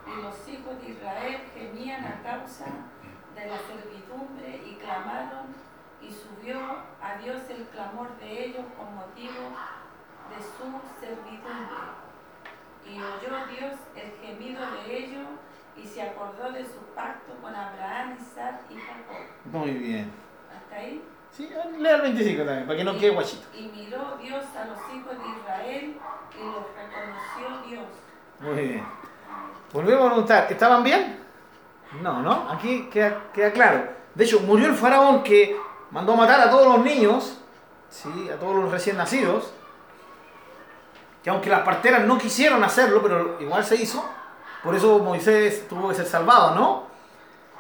y 0.07 0.23
los 0.23 0.49
hijos 0.49 0.83
de 0.83 0.91
Israel 0.91 1.41
gemían 1.55 2.05
a 2.05 2.23
causa 2.23 2.67
de 3.37 3.47
la 3.47 3.57
servidumbre 3.59 4.61
y 4.67 4.75
clamaron 4.75 5.55
y 6.03 6.11
subió 6.11 6.59
a 7.01 7.19
Dios 7.23 7.43
el 7.49 7.65
clamor 7.69 8.19
de 8.19 8.47
ellos 8.47 8.65
con 8.77 8.95
motivo 8.97 9.55
de 10.31 10.43
su 10.43 10.81
servidumbre. 10.99 12.01
Y 12.87 12.99
oyó 12.99 13.47
Dios 13.47 13.77
el 13.95 14.13
gemido 14.21 14.63
de 14.73 14.97
ellos 14.97 15.29
y 15.77 15.87
se 15.87 16.03
acordó 16.03 16.53
de 16.53 16.65
su 16.65 16.79
pacto 16.95 17.33
con 17.41 17.55
Abraham, 17.55 18.17
Isaac 18.21 18.61
y 18.71 18.75
Jacob. 18.75 19.27
Muy 19.47 19.71
bien. 19.71 20.11
¿Hasta 20.55 20.77
ahí? 20.77 21.03
Sí, 21.31 21.49
lea 21.79 21.97
el 21.97 22.03
25 22.03 22.45
también, 22.45 22.67
para 22.67 22.79
que 22.79 22.85
no 22.85 22.99
quede 22.99 23.11
guachito. 23.11 23.47
Y 23.57 23.63
miró 23.69 24.19
Dios 24.21 24.45
a 24.57 24.65
los 24.65 24.79
hijos 24.95 25.13
de 25.13 25.41
Israel 25.41 25.97
y 26.35 26.45
los 26.45 26.65
reconoció 26.77 27.69
Dios. 27.69 27.87
Muy 28.41 28.69
bien. 28.69 28.87
Volvemos 29.73 30.05
a 30.05 30.09
preguntar, 30.09 30.47
¿estaban 30.51 30.83
bien? 30.83 31.21
No, 32.03 32.21
¿no? 32.21 32.51
Aquí 32.51 32.89
queda, 32.91 33.23
queda 33.33 33.53
claro. 33.53 33.89
De 34.15 34.25
hecho, 34.25 34.41
murió 34.41 34.67
el 34.67 34.75
faraón 34.75 35.23
que 35.23 35.57
mandó 35.91 36.15
a 36.15 36.17
matar 36.17 36.41
a 36.41 36.51
todos 36.51 36.77
los 36.77 36.85
niños, 36.85 37.39
¿sí? 37.89 38.29
a 38.29 38.39
todos 38.39 38.57
los 38.57 38.71
recién 38.71 38.97
nacidos, 38.97 39.53
que 41.23 41.31
aunque 41.31 41.51
las 41.51 41.61
parteras 41.61 42.05
no 42.07 42.19
quisieron 42.19 42.63
hacerlo, 42.65 43.03
pero 43.03 43.41
igual 43.41 43.65
se 43.65 43.77
hizo, 43.77 44.05
por 44.63 44.75
eso 44.75 44.99
Moisés 44.99 45.67
tuvo 45.69 45.89
que 45.89 45.95
ser 45.95 46.07
salvado, 46.07 46.55
¿no? 46.55 46.87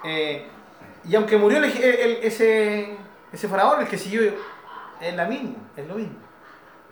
Eh, 0.04 0.46
y 1.04 1.14
aunque 1.16 1.36
murió 1.36 1.62
ese, 1.62 2.96
ese 3.32 3.48
faraón, 3.48 3.80
el 3.80 3.88
que 3.88 3.98
siguió, 3.98 4.22
es 5.00 5.14
la 5.14 5.24
misma, 5.24 5.56
es 5.76 5.86
lo 5.86 5.94
mismo. 5.94 6.16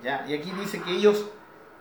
¿ya? 0.02 0.24
Y 0.26 0.34
aquí 0.34 0.50
dice 0.52 0.80
que 0.80 0.92
ellos 0.92 1.26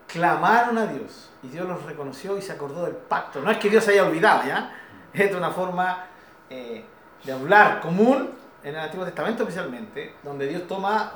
clamaron 0.07 0.77
a 0.77 0.87
Dios 0.87 1.29
y 1.43 1.47
Dios 1.49 1.67
los 1.67 1.83
reconoció 1.83 2.37
y 2.37 2.41
se 2.41 2.51
acordó 2.51 2.85
del 2.85 2.95
pacto. 2.95 3.41
No 3.41 3.51
es 3.51 3.57
que 3.57 3.69
Dios 3.69 3.83
se 3.83 3.91
haya 3.91 4.05
olvidado, 4.05 4.43
¿ya? 4.45 4.73
Es 5.13 5.33
una 5.33 5.51
forma 5.51 6.05
eh, 6.49 6.83
de 7.23 7.31
hablar 7.31 7.81
común 7.81 8.31
en 8.63 8.75
el 8.75 8.81
Antiguo 8.81 9.05
Testamento 9.05 9.43
especialmente, 9.43 10.15
donde 10.23 10.47
Dios 10.47 10.67
toma 10.67 11.13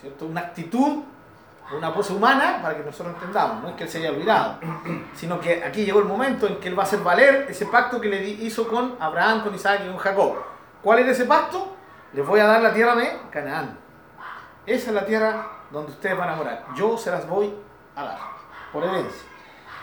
¿cierto? 0.00 0.26
una 0.26 0.40
actitud, 0.42 1.02
una 1.72 1.92
pose 1.92 2.12
humana 2.12 2.58
para 2.60 2.76
que 2.76 2.84
nosotros 2.84 3.14
entendamos. 3.14 3.62
No 3.62 3.68
es 3.70 3.74
que 3.74 3.84
Él 3.84 3.90
se 3.90 3.98
haya 3.98 4.10
olvidado, 4.10 4.58
sino 5.14 5.40
que 5.40 5.62
aquí 5.64 5.84
llegó 5.84 6.00
el 6.00 6.04
momento 6.04 6.46
en 6.46 6.60
que 6.60 6.68
Él 6.68 6.78
va 6.78 6.82
a 6.82 6.86
hacer 6.86 7.00
valer 7.00 7.46
ese 7.48 7.66
pacto 7.66 8.00
que 8.00 8.08
le 8.08 8.22
hizo 8.22 8.68
con 8.68 8.96
Abraham, 9.00 9.42
con 9.42 9.54
Isaac 9.54 9.82
y 9.84 9.88
con 9.88 9.98
Jacob. 9.98 10.36
¿Cuál 10.82 11.00
era 11.00 11.10
ese 11.10 11.24
pacto? 11.24 11.74
Les 12.12 12.26
voy 12.26 12.40
a 12.40 12.46
dar 12.46 12.62
la 12.62 12.72
tierra 12.72 12.94
de 12.94 13.18
Canaán. 13.30 13.78
Esa 14.66 14.88
es 14.88 14.94
la 14.94 15.04
tierra 15.04 15.46
donde 15.70 15.92
ustedes 15.92 16.16
van 16.16 16.30
a 16.30 16.36
morar. 16.36 16.64
Yo 16.76 16.96
se 16.96 17.10
las 17.10 17.28
voy 17.28 17.54
a 17.96 18.04
dar, 18.04 18.18
por 18.72 18.84
herencia. 18.84 19.28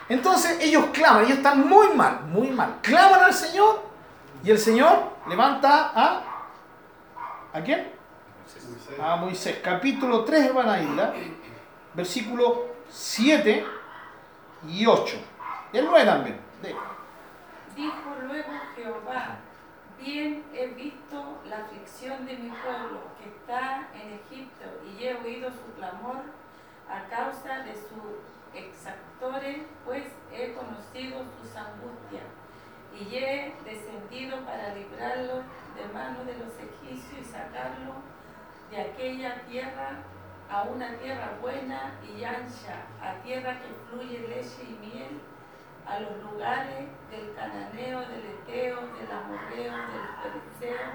Entonces 0.09 0.57
ellos 0.61 0.85
claman, 0.91 1.25
ellos 1.25 1.37
están 1.37 1.67
muy 1.67 1.89
mal, 1.95 2.21
muy 2.25 2.49
mal. 2.49 2.79
Claman 2.81 3.23
al 3.23 3.33
Señor 3.33 3.83
y 4.43 4.51
el 4.51 4.59
Señor 4.59 5.11
levanta 5.27 5.91
a... 5.95 6.23
¿A 7.53 7.61
quién? 7.61 7.91
A 9.01 9.15
Moisés. 9.17 9.59
Capítulo 9.63 10.23
3, 10.23 10.47
hermana 10.47 10.81
Isla, 10.81 11.13
versículo 11.93 12.67
7 12.89 13.65
y 14.67 14.85
8. 14.85 15.17
Y 15.73 15.77
el 15.77 15.85
9 15.85 16.05
también. 16.05 16.39
Dijo 17.75 18.15
luego 18.27 18.51
Jehová, 18.75 19.37
bien 19.99 20.43
he 20.53 20.67
visto 20.67 21.39
la 21.47 21.59
aflicción 21.59 22.25
de 22.25 22.35
mi 22.37 22.49
pueblo 22.49 22.99
que 23.17 23.29
está 23.29 23.87
en 23.93 24.13
Egipto 24.13 24.65
y 24.85 25.05
he 25.05 25.15
oído 25.15 25.49
su 25.49 25.73
clamor 25.77 26.21
a 26.89 27.07
causa 27.09 27.59
de 27.59 27.73
sus 27.73 28.19
exactores, 28.53 29.59
pues 29.85 30.03
he 30.33 30.53
conocido 30.53 31.23
sus 31.39 31.55
angustias 31.55 32.25
y 32.99 33.15
he 33.15 33.53
descendido 33.63 34.41
para 34.41 34.75
librarlos 34.75 35.43
de 35.75 35.93
mano 35.93 36.25
de 36.25 36.33
los 36.37 36.53
egipcios 36.55 37.21
y 37.21 37.23
sacarlos 37.23 37.95
de 38.69 38.81
aquella 38.81 39.41
tierra 39.47 40.03
a 40.51 40.63
una 40.63 40.89
tierra 40.97 41.37
buena 41.41 41.93
y 42.03 42.23
ancha, 42.23 42.83
a 43.01 43.13
tierra 43.23 43.57
que 43.61 43.69
fluye 43.89 44.19
leche 44.27 44.63
y 44.67 44.85
miel, 44.85 45.21
a 45.87 45.99
los 46.01 46.23
lugares 46.23 46.87
del 47.09 47.33
cananeo, 47.35 48.01
del 48.01 48.25
eteo, 48.25 48.81
del 48.81 49.11
amorreo, 49.11 49.71
del 49.71 50.07
pereceo, 50.21 50.87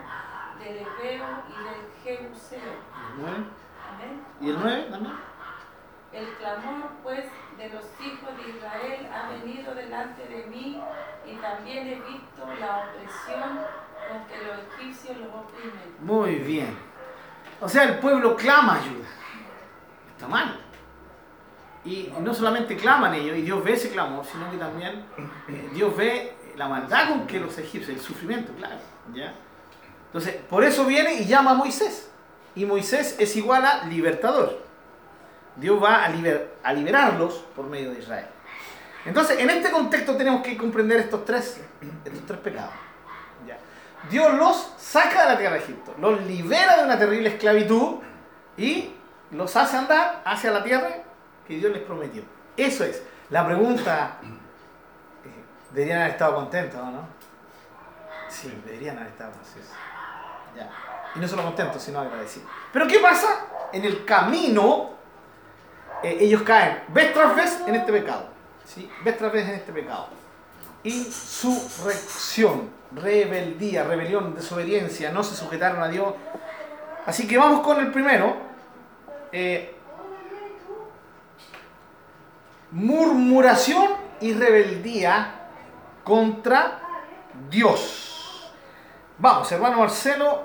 del 0.58 0.76
ebeo 0.78 1.26
y 1.48 1.64
del 1.64 1.82
jebuseo. 2.04 2.60
¿El 2.60 3.20
9? 3.20 3.44
Amén. 3.92 4.26
¿Y 4.40 4.50
el 4.50 4.58
9 4.60 4.88
también? 4.90 5.14
El 6.12 6.34
clamor, 6.34 6.90
pues, 7.02 7.24
de 7.56 7.68
los 7.70 7.84
hijos 8.00 8.36
de 8.36 8.50
Israel 8.50 9.08
ha 9.12 9.28
venido 9.30 9.74
delante 9.74 10.26
de 10.28 10.46
mí 10.46 10.80
y 11.26 11.36
también 11.36 11.88
he 11.88 11.94
visto 11.94 12.46
la 12.60 12.84
opresión 12.84 13.58
con 14.08 14.24
que 14.26 14.38
los 14.44 14.58
egipcios 14.74 15.16
los 15.16 15.28
oprimen. 15.28 15.96
Muy 16.00 16.36
bien. 16.36 16.76
O 17.60 17.68
sea, 17.68 17.84
el 17.84 17.98
pueblo 17.98 18.36
clama 18.36 18.74
ayuda. 18.74 19.08
Está 20.16 20.26
mal. 20.28 20.58
Y 21.84 22.12
no 22.20 22.34
solamente 22.34 22.76
claman 22.76 23.14
ellos, 23.14 23.36
y 23.36 23.42
Dios 23.42 23.62
ve 23.62 23.74
ese 23.74 23.90
clamor, 23.90 24.24
sino 24.24 24.50
que 24.50 24.56
también 24.56 25.04
eh, 25.48 25.70
Dios 25.72 25.96
ve 25.96 26.34
la 26.56 26.66
maldad 26.68 27.10
con 27.10 27.26
que 27.28 27.38
los 27.38 27.56
egipcios, 27.58 27.96
el 27.96 28.00
sufrimiento, 28.00 28.52
claro. 28.54 28.76
¿ya? 29.14 29.32
Entonces, 30.06 30.36
por 30.48 30.64
eso 30.64 30.84
viene 30.84 31.14
y 31.14 31.26
llama 31.26 31.52
a 31.52 31.54
Moisés. 31.54 32.10
Y 32.54 32.64
Moisés 32.64 33.16
es 33.18 33.36
igual 33.36 33.64
a 33.64 33.84
libertador. 33.84 34.64
Dios 35.54 35.82
va 35.82 36.04
a, 36.04 36.10
liber- 36.10 36.48
a 36.62 36.72
liberarlos 36.72 37.44
por 37.54 37.66
medio 37.66 37.92
de 37.92 38.00
Israel. 38.00 38.26
Entonces, 39.04 39.38
en 39.38 39.50
este 39.50 39.70
contexto 39.70 40.16
tenemos 40.16 40.42
que 40.42 40.56
comprender 40.56 40.98
estos 41.00 41.24
tres, 41.24 41.60
estos 42.04 42.26
tres 42.26 42.40
pecados. 42.40 42.72
¿ya? 43.46 43.58
Dios 44.10 44.34
los 44.34 44.72
saca 44.78 45.22
de 45.22 45.28
la 45.34 45.38
tierra 45.38 45.54
de 45.54 45.60
Egipto, 45.60 45.94
los 46.00 46.20
libera 46.22 46.78
de 46.78 46.84
una 46.84 46.98
terrible 46.98 47.28
esclavitud 47.28 47.98
y 48.56 48.90
los 49.36 49.54
hace 49.56 49.76
andar 49.76 50.22
hacia 50.24 50.50
la 50.50 50.64
tierra 50.64 50.88
que 51.46 51.56
Dios 51.56 51.72
les 51.72 51.82
prometió. 51.82 52.22
Eso 52.56 52.84
es. 52.84 53.02
La 53.30 53.46
pregunta, 53.46 54.18
eh, 54.22 55.28
¿deberían 55.70 56.00
haber 56.00 56.12
estado 56.12 56.34
contentos 56.36 56.80
no? 56.80 57.06
Sí, 58.28 58.52
deberían 58.64 58.96
haber 58.96 59.08
estado 59.08 59.32
contentos. 59.32 59.72
Y 61.14 61.18
no 61.18 61.28
solo 61.28 61.42
contentos, 61.44 61.82
sino 61.82 62.00
agradecidos. 62.00 62.48
Pero 62.72 62.86
¿qué 62.86 62.98
pasa? 62.98 63.46
En 63.72 63.84
el 63.84 64.04
camino, 64.04 64.90
eh, 66.02 66.18
ellos 66.20 66.42
caen 66.42 66.84
vez 66.88 67.12
tras 67.12 67.34
vez 67.34 67.62
en 67.66 67.74
este 67.74 67.92
pecado. 67.92 68.28
¿sí? 68.64 68.90
Vez 69.04 69.16
tras 69.16 69.32
vez 69.32 69.48
en 69.48 69.54
este 69.54 69.72
pecado. 69.72 70.08
Y 70.82 71.04
su 71.04 71.50
reacción, 71.84 72.70
rebeldía, 72.92 73.84
rebelión, 73.84 74.34
desobediencia, 74.34 75.10
no 75.10 75.22
se 75.24 75.34
sujetaron 75.34 75.82
a 75.82 75.88
Dios. 75.88 76.14
Así 77.06 77.26
que 77.26 77.38
vamos 77.38 77.60
con 77.60 77.80
el 77.80 77.90
primero. 77.90 78.45
Eh, 79.32 79.74
murmuración 82.70 83.88
y 84.20 84.32
rebeldía 84.32 85.48
contra 86.04 86.80
Dios. 87.50 88.52
Vamos, 89.18 89.50
hermano 89.50 89.78
Marcelo, 89.78 90.42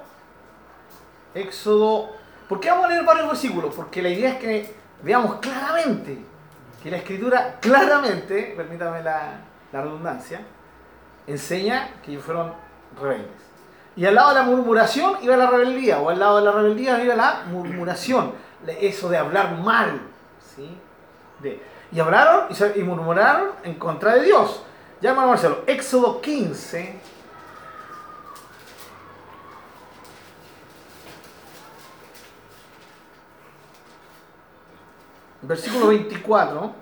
Éxodo. 1.34 2.10
¿Por 2.48 2.60
qué 2.60 2.70
vamos 2.70 2.86
a 2.86 2.90
leer 2.90 3.06
varios 3.06 3.28
versículos? 3.28 3.74
Porque 3.76 4.02
la 4.02 4.10
idea 4.10 4.32
es 4.32 4.38
que 4.38 4.76
veamos 5.04 5.36
claramente 5.36 6.20
que 6.82 6.90
la 6.90 6.98
escritura 6.98 7.58
claramente, 7.60 8.54
permítame 8.58 9.04
la, 9.04 9.42
la 9.72 9.82
redundancia, 9.82 10.42
enseña 11.28 11.90
que 12.04 12.12
ellos 12.12 12.24
fueron 12.24 12.54
rebeldes. 13.00 13.30
Y 13.96 14.06
al 14.06 14.16
lado 14.16 14.30
de 14.30 14.36
la 14.36 14.44
murmuración 14.44 15.16
iba 15.22 15.38
la 15.38 15.48
rebeldía, 15.48 16.00
o 16.00 16.10
al 16.10 16.20
lado 16.20 16.38
de 16.38 16.46
la 16.46 16.52
rebeldía 16.52 17.04
iba 17.04 17.16
la 17.16 17.44
murmuración, 17.52 18.34
eso 18.68 19.10
de 19.10 19.18
hablar 19.18 19.58
mal. 19.58 20.02
¿sí? 20.56 20.78
De, 21.40 21.62
y 21.92 22.00
hablaron 22.00 22.48
y, 22.76 22.84
murmuraron 22.84 23.52
en 23.64 23.76
contra 23.76 24.16
de 24.16 24.24
Dios. 24.24 24.64
Llama 25.02 25.24
a 25.24 25.28
Marcelo, 25.28 25.64
Éxodo 25.68 26.22
15. 26.22 27.00
Versículo 35.42 35.88
24. 35.88 36.76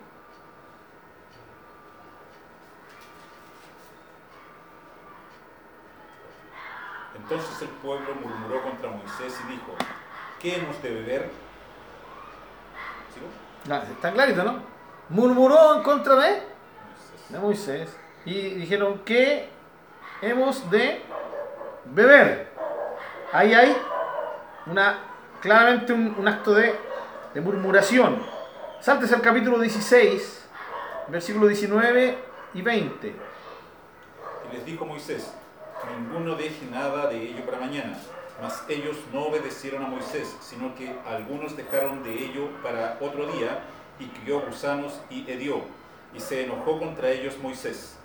Entonces 7.16 7.62
el 7.62 7.68
pueblo 7.68 8.16
murmuró 8.16 8.62
contra 8.64 8.90
Moisés 8.90 9.40
y 9.46 9.52
dijo, 9.52 9.76
¿qué 10.40 10.58
hemos 10.58 10.82
de 10.84 10.90
beber? 10.92 11.49
Está 13.92 14.12
clarito, 14.12 14.44
¿no? 14.44 14.60
Murmuró 15.10 15.76
en 15.76 15.84
contra 15.84 16.16
de, 16.16 16.30
Moisés. 16.30 17.30
de 17.30 17.40
Moisés 17.40 17.98
y 18.26 18.50
dijeron 18.56 19.00
que 19.00 19.50
hemos 20.22 20.70
de 20.70 21.02
beber. 21.86 22.50
Ahí 23.32 23.54
hay 23.54 23.76
una, 24.66 25.00
claramente 25.42 25.94
un, 25.94 26.16
un 26.18 26.28
acto 26.28 26.54
de, 26.54 26.76
de 27.34 27.42
murmuración. 27.42 28.22
Saltes 28.80 29.12
al 29.12 29.22
capítulo 29.22 29.60
16, 29.60 30.48
versículo 31.10 31.48
19 31.48 32.18
y 32.54 32.62
20. 32.62 33.08
Y 33.08 34.56
les 34.56 34.66
dijo 34.66 34.86
Moisés, 34.86 35.34
ninguno 35.98 36.36
deje 36.36 36.66
nada 36.72 37.08
de 37.08 37.22
ello 37.22 37.46
para 37.46 37.60
mañana. 37.60 37.98
Mas 38.42 38.64
ellos 38.70 38.96
no 39.14 39.24
obedecieron 39.28 39.84
a 39.84 39.88
Moisés, 39.88 40.36
sino 40.40 40.74
que 40.76 40.96
algunos 41.06 41.58
dejaron 41.58 42.04
de 42.04 42.14
ello 42.14 42.50
para 42.64 42.98
otro 43.02 43.28
día, 43.34 43.60
y 44.00 44.06
crió 44.08 44.40
gusanos 44.42 45.02
y 45.10 45.30
hedió. 45.30 45.62
Y 46.14 46.20
se 46.20 46.46
enojó 46.46 46.80
contra 46.80 47.10
ellos 47.10 47.38
Moisés. 47.40 47.98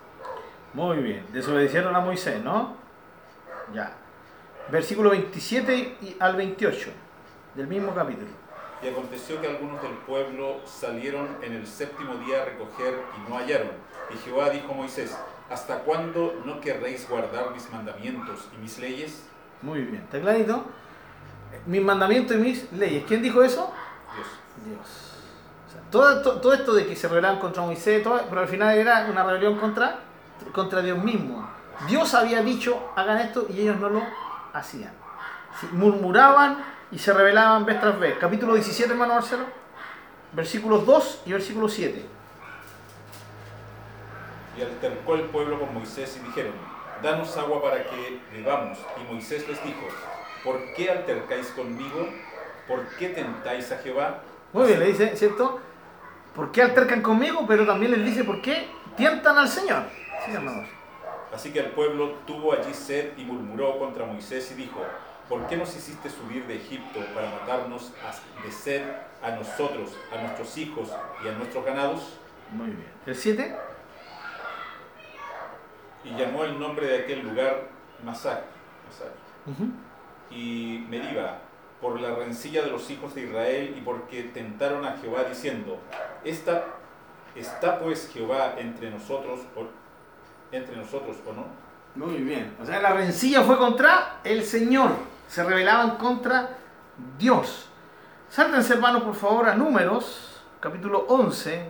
Muy 0.72 0.98
bien, 0.98 1.24
desobedecieron 1.32 1.94
a 1.94 2.00
Moisés, 2.00 2.42
¿no? 2.42 2.74
Ya. 3.72 3.96
Versículo 4.70 5.10
27 5.10 5.96
y- 6.00 6.16
al 6.18 6.34
28 6.36 6.90
del 7.54 7.66
mismo 7.68 7.94
capítulo. 7.94 8.26
Y 8.82 8.88
aconteció 8.88 9.40
que 9.40 9.46
algunos 9.46 9.80
del 9.82 9.92
pueblo 9.98 10.60
salieron 10.66 11.28
en 11.42 11.52
el 11.54 11.66
séptimo 11.66 12.16
día 12.16 12.42
a 12.42 12.44
recoger 12.46 12.94
y 13.16 13.30
no 13.30 13.36
hallaron. 13.38 13.70
Y 14.12 14.18
Jehová 14.18 14.50
dijo 14.50 14.72
a 14.72 14.76
Moisés, 14.76 15.16
¿hasta 15.48 15.78
cuándo 15.78 16.42
no 16.44 16.60
querréis 16.60 17.08
guardar 17.08 17.52
mis 17.52 17.70
mandamientos 17.70 18.48
y 18.54 18.60
mis 18.60 18.78
leyes? 18.78 19.22
Muy 19.64 19.80
bien, 19.82 20.02
¿está 20.02 20.20
clarito? 20.20 20.62
Mis 21.66 21.82
mandamientos 21.82 22.36
y 22.36 22.40
mis 22.40 22.72
leyes. 22.72 23.04
¿Quién 23.08 23.22
dijo 23.22 23.42
eso? 23.42 23.72
Dios. 24.14 24.28
Dios. 24.66 25.12
O 25.66 25.72
sea, 25.72 25.80
todo, 25.90 26.22
to- 26.22 26.40
todo 26.40 26.52
esto 26.52 26.74
de 26.74 26.86
que 26.86 26.94
se 26.94 27.08
rebelaban 27.08 27.38
contra 27.38 27.62
Moisés, 27.62 28.02
todo- 28.02 28.20
pero 28.28 28.42
al 28.42 28.48
final 28.48 28.76
era 28.76 29.06
una 29.10 29.24
rebelión 29.24 29.56
contra, 29.58 30.00
contra 30.52 30.82
Dios 30.82 30.98
mismo. 31.02 31.48
Dios 31.88 32.12
había 32.14 32.42
dicho, 32.42 32.92
hagan 32.94 33.18
esto, 33.18 33.46
y 33.48 33.62
ellos 33.62 33.78
no 33.80 33.88
lo 33.88 34.02
hacían. 34.52 34.92
Sí, 35.60 35.66
murmuraban 35.72 36.58
y 36.90 36.98
se 36.98 37.12
rebelaban 37.14 37.64
vez 37.64 37.80
tras 37.80 37.98
vez. 37.98 38.16
Capítulo 38.18 38.54
17, 38.54 38.92
hermano 38.92 39.14
Marcelo. 39.14 39.44
Versículos 40.32 40.84
2 40.84 41.22
y 41.26 41.32
versículo 41.32 41.68
7. 41.68 42.04
Y 44.58 44.62
altercó 44.62 45.14
el 45.14 45.22
pueblo 45.22 45.58
con 45.58 45.72
Moisés 45.74 46.18
y 46.20 46.26
dijeron, 46.26 46.52
danos 47.02 47.36
agua 47.36 47.62
para 47.62 47.82
que 47.84 48.18
bebamos. 48.32 48.78
Y 49.00 49.12
Moisés 49.12 49.46
les 49.48 49.62
dijo, 49.64 49.86
¿por 50.42 50.60
qué 50.74 50.90
altercáis 50.90 51.48
conmigo? 51.48 52.08
¿Por 52.68 52.86
qué 52.96 53.10
tentáis 53.10 53.70
a 53.72 53.78
Jehová? 53.78 54.20
Muy 54.52 54.66
bien, 54.68 54.80
le 54.80 54.86
dice, 54.86 55.16
¿cierto? 55.16 55.60
¿Por 56.34 56.50
qué 56.52 56.62
altercan 56.62 57.02
conmigo? 57.02 57.44
Pero 57.46 57.66
también 57.66 57.92
les 57.92 58.04
dice, 58.04 58.24
¿por 58.24 58.40
qué 58.40 58.66
tientan 58.96 59.36
al 59.38 59.48
Señor? 59.48 59.82
Sí, 60.24 60.32
hermanos. 60.32 60.68
Así 61.32 61.52
que 61.52 61.58
el 61.60 61.66
pueblo 61.72 62.12
tuvo 62.26 62.52
allí 62.52 62.72
sed 62.72 63.12
y 63.18 63.24
murmuró 63.24 63.78
contra 63.78 64.06
Moisés 64.06 64.50
y 64.52 64.54
dijo, 64.54 64.80
¿por 65.28 65.46
qué 65.48 65.56
nos 65.56 65.74
hiciste 65.76 66.08
subir 66.08 66.46
de 66.46 66.56
Egipto 66.56 67.00
para 67.14 67.28
matarnos 67.30 67.92
a- 68.04 68.42
de 68.44 68.52
sed 68.52 68.82
a 69.22 69.30
nosotros, 69.32 69.96
a 70.16 70.20
nuestros 70.22 70.56
hijos 70.56 70.90
y 71.24 71.28
a 71.28 71.32
nuestros 71.32 71.64
ganados? 71.64 72.18
Muy 72.52 72.66
bien. 72.68 72.86
¿El 73.06 73.16
7? 73.16 73.56
Y 76.04 76.10
llamó 76.16 76.44
el 76.44 76.58
nombre 76.58 76.86
de 76.86 76.98
aquel 76.98 77.20
lugar 77.22 77.68
Masac, 78.04 78.42
y 80.30 80.84
Meriba, 80.88 81.38
por 81.80 82.00
la 82.00 82.14
rencilla 82.14 82.62
de 82.62 82.70
los 82.70 82.90
hijos 82.90 83.14
de 83.14 83.22
Israel 83.22 83.74
y 83.76 83.80
porque 83.80 84.24
tentaron 84.24 84.84
a 84.84 84.96
Jehová 84.96 85.24
diciendo, 85.24 85.78
¿Esta, 86.24 86.64
¿está 87.34 87.78
pues 87.78 88.10
Jehová 88.12 88.54
entre 88.58 88.90
nosotros 88.90 89.40
o, 89.56 89.66
entre 90.54 90.76
nosotros 90.76 91.16
o 91.26 91.32
no? 91.32 91.46
Muy 91.94 92.22
bien. 92.22 92.56
O 92.60 92.66
sea, 92.66 92.80
la 92.80 92.92
rencilla 92.92 93.42
fue 93.42 93.56
contra 93.58 94.20
el 94.24 94.42
Señor. 94.42 94.92
Se 95.28 95.44
rebelaban 95.44 95.96
contra 95.96 96.56
Dios. 97.18 97.68
Sáltense, 98.28 98.74
hermanos, 98.74 99.02
por 99.02 99.14
favor, 99.14 99.48
a 99.48 99.54
Números, 99.54 100.42
capítulo 100.60 101.04
11. 101.08 101.68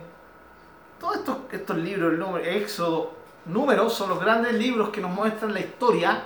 Todos 0.99 1.17
estos, 1.17 1.37
estos 1.51 1.77
libros, 1.77 2.13
el 2.13 2.19
número, 2.19 2.43
Éxodo, 2.43 3.13
Números, 3.45 3.93
son 3.93 4.09
los 4.09 4.19
grandes 4.19 4.53
libros 4.53 4.89
que 4.89 5.01
nos 5.01 5.11
muestran 5.11 5.53
la 5.53 5.59
historia 5.59 6.23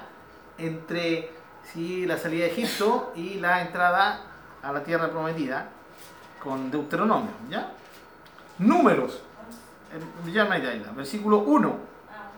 entre 0.58 1.32
sí, 1.63 2.05
la 2.05 2.17
salida 2.17 2.45
de 2.45 2.51
Egipto 2.51 3.12
y 3.15 3.36
la 3.36 3.62
entrada 3.62 4.21
a 4.62 4.71
la 4.71 4.84
tierra 4.84 5.10
prometida 5.10 5.69
con 6.41 6.71
Deuteronomio. 6.71 7.32
¿Ya? 7.49 7.71
Números. 8.58 9.21
versículo 10.95 11.39
1. 11.39 11.75
Ah, 12.10 12.32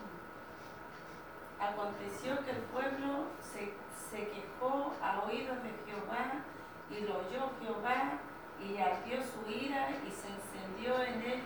Aconteció 1.68 2.44
que 2.44 2.52
el 2.52 2.62
pueblo 2.74 3.26
se, 3.42 3.74
se 4.10 4.30
quejó 4.30 4.94
a 5.02 5.20
oídos 5.28 5.58
de 5.62 5.72
Jehová 5.86 6.42
y 6.90 7.02
lo 7.06 7.20
oyó 7.20 7.52
Jehová 7.62 8.20
y 8.60 8.78
ardió 8.78 9.18
su 9.22 9.50
ira 9.50 9.90
y 9.92 10.10
se 10.10 10.28
encendió 10.28 11.02
en 11.04 11.22
él 11.22 11.44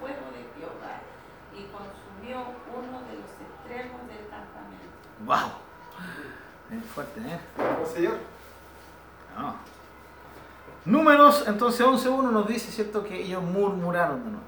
fuego 0.00 0.30
de 0.34 0.42
Jehová 0.58 1.02
y 1.54 1.66
consumió 2.20 2.38
uno 2.76 3.00
de 3.08 3.14
los 3.14 3.30
extremos 3.30 4.00
del 4.08 4.28
campamento. 4.28 4.86
¡Wow! 5.26 6.78
Es 6.78 6.84
fuerte, 6.90 7.20
¿eh? 7.20 7.40
Señor. 7.94 8.14
No. 9.36 9.54
Números, 10.84 11.44
entonces 11.46 11.84
11.1 11.86 12.30
nos 12.30 12.46
dice, 12.48 12.70
¿cierto?, 12.70 13.04
que 13.04 13.22
ellos 13.22 13.42
murmuraron 13.42 14.24
de 14.24 14.30
nuevo. 14.30 14.44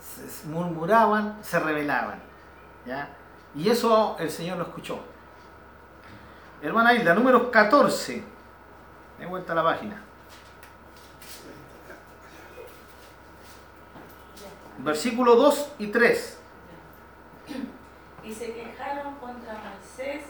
Se- 0.00 0.46
murmuraban, 0.48 1.38
se 1.42 1.58
rebelaban. 1.60 2.20
¿Ya? 2.86 3.10
Y 3.54 3.68
eso 3.68 4.16
el 4.18 4.30
Señor 4.30 4.58
lo 4.58 4.64
escuchó. 4.64 4.98
Hermana 6.62 6.92
Hilda, 6.94 7.14
números 7.14 7.48
14. 7.52 8.24
De 9.18 9.26
vuelta 9.26 9.52
a 9.52 9.56
la 9.56 9.62
página. 9.64 10.02
Versículo 14.78 15.34
2 15.34 15.72
y 15.78 15.86
3. 15.88 16.37
Y 18.24 18.34
se 18.34 18.52
quejaron 18.52 19.14
contra 19.16 19.54
Moisés 19.54 20.24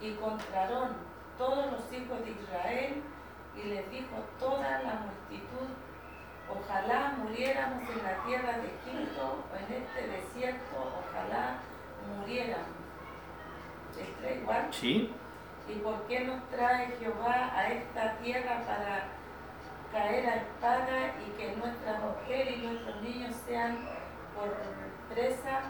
y 0.00 0.12
contra 0.14 0.62
Aarón 0.62 1.10
todos 1.38 1.72
los 1.72 1.92
hijos 1.92 2.22
de 2.24 2.32
Israel 2.32 3.02
y 3.56 3.68
les 3.68 3.90
dijo 3.90 4.16
toda 4.38 4.82
la 4.82 5.06
multitud, 5.06 5.68
ojalá 6.48 7.14
muriéramos 7.18 7.82
en 7.88 8.02
la 8.04 8.24
tierra 8.24 8.58
de 8.58 8.68
Egipto 8.68 9.44
o 9.50 9.56
en 9.56 9.82
este 9.82 10.06
desierto, 10.06 11.00
ojalá 11.00 11.56
muriéramos. 12.18 12.68
¿Les 13.96 14.16
trae 14.16 14.36
igual? 14.36 14.68
Sí. 14.70 15.12
¿Y 15.68 15.78
por 15.78 16.06
qué 16.06 16.20
nos 16.24 16.42
trae 16.50 16.96
Jehová 16.98 17.52
a 17.54 17.68
esta 17.68 18.16
tierra 18.18 18.62
para 18.66 19.08
caer 19.92 20.26
a 20.28 20.36
espada 20.36 21.14
y 21.26 21.30
que 21.38 21.56
nuestra 21.56 22.00
mujer 22.00 22.52
y 22.52 22.56
nuestros 22.58 23.02
niños 23.02 23.34
sean 23.46 23.78
por 24.34 24.56
presa? 25.14 25.62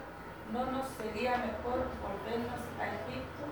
¿No 0.53 0.67
nos 0.67 0.87
sería 0.89 1.37
mejor 1.37 1.87
volvernos 2.03 2.61
a 2.81 2.87
Egipto? 2.87 3.45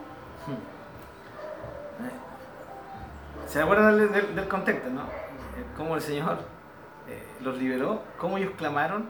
¿Se 3.47 3.63
acuerdan 3.63 4.13
del, 4.35 4.49
contexto, 4.49 4.91
no? 4.91 5.03
Eh, 5.03 5.65
Cómo 5.77 5.95
el 5.95 6.03
Señor 6.03 6.39
eh, 7.09 7.27
los 7.41 7.57
liberó, 7.57 8.03
cómo 8.19 8.37
ellos 8.37 8.53
clamaron, 8.57 9.09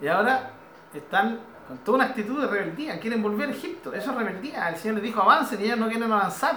y 0.00 0.06
ahora 0.06 0.50
están 0.94 1.40
con 1.66 1.78
toda 1.78 1.96
una 1.96 2.06
actitud 2.06 2.40
de 2.40 2.46
rebeldía, 2.46 3.00
quieren 3.00 3.22
volver 3.22 3.48
a 3.48 3.52
Egipto. 3.52 3.92
Eso 3.92 4.10
es 4.10 4.16
rebeldía. 4.16 4.68
El 4.68 4.76
Señor 4.76 4.96
les 4.96 5.04
dijo 5.04 5.20
avancen 5.20 5.60
y 5.60 5.64
ellos 5.64 5.78
no 5.78 5.88
quieren 5.88 6.12
avanzar. 6.12 6.56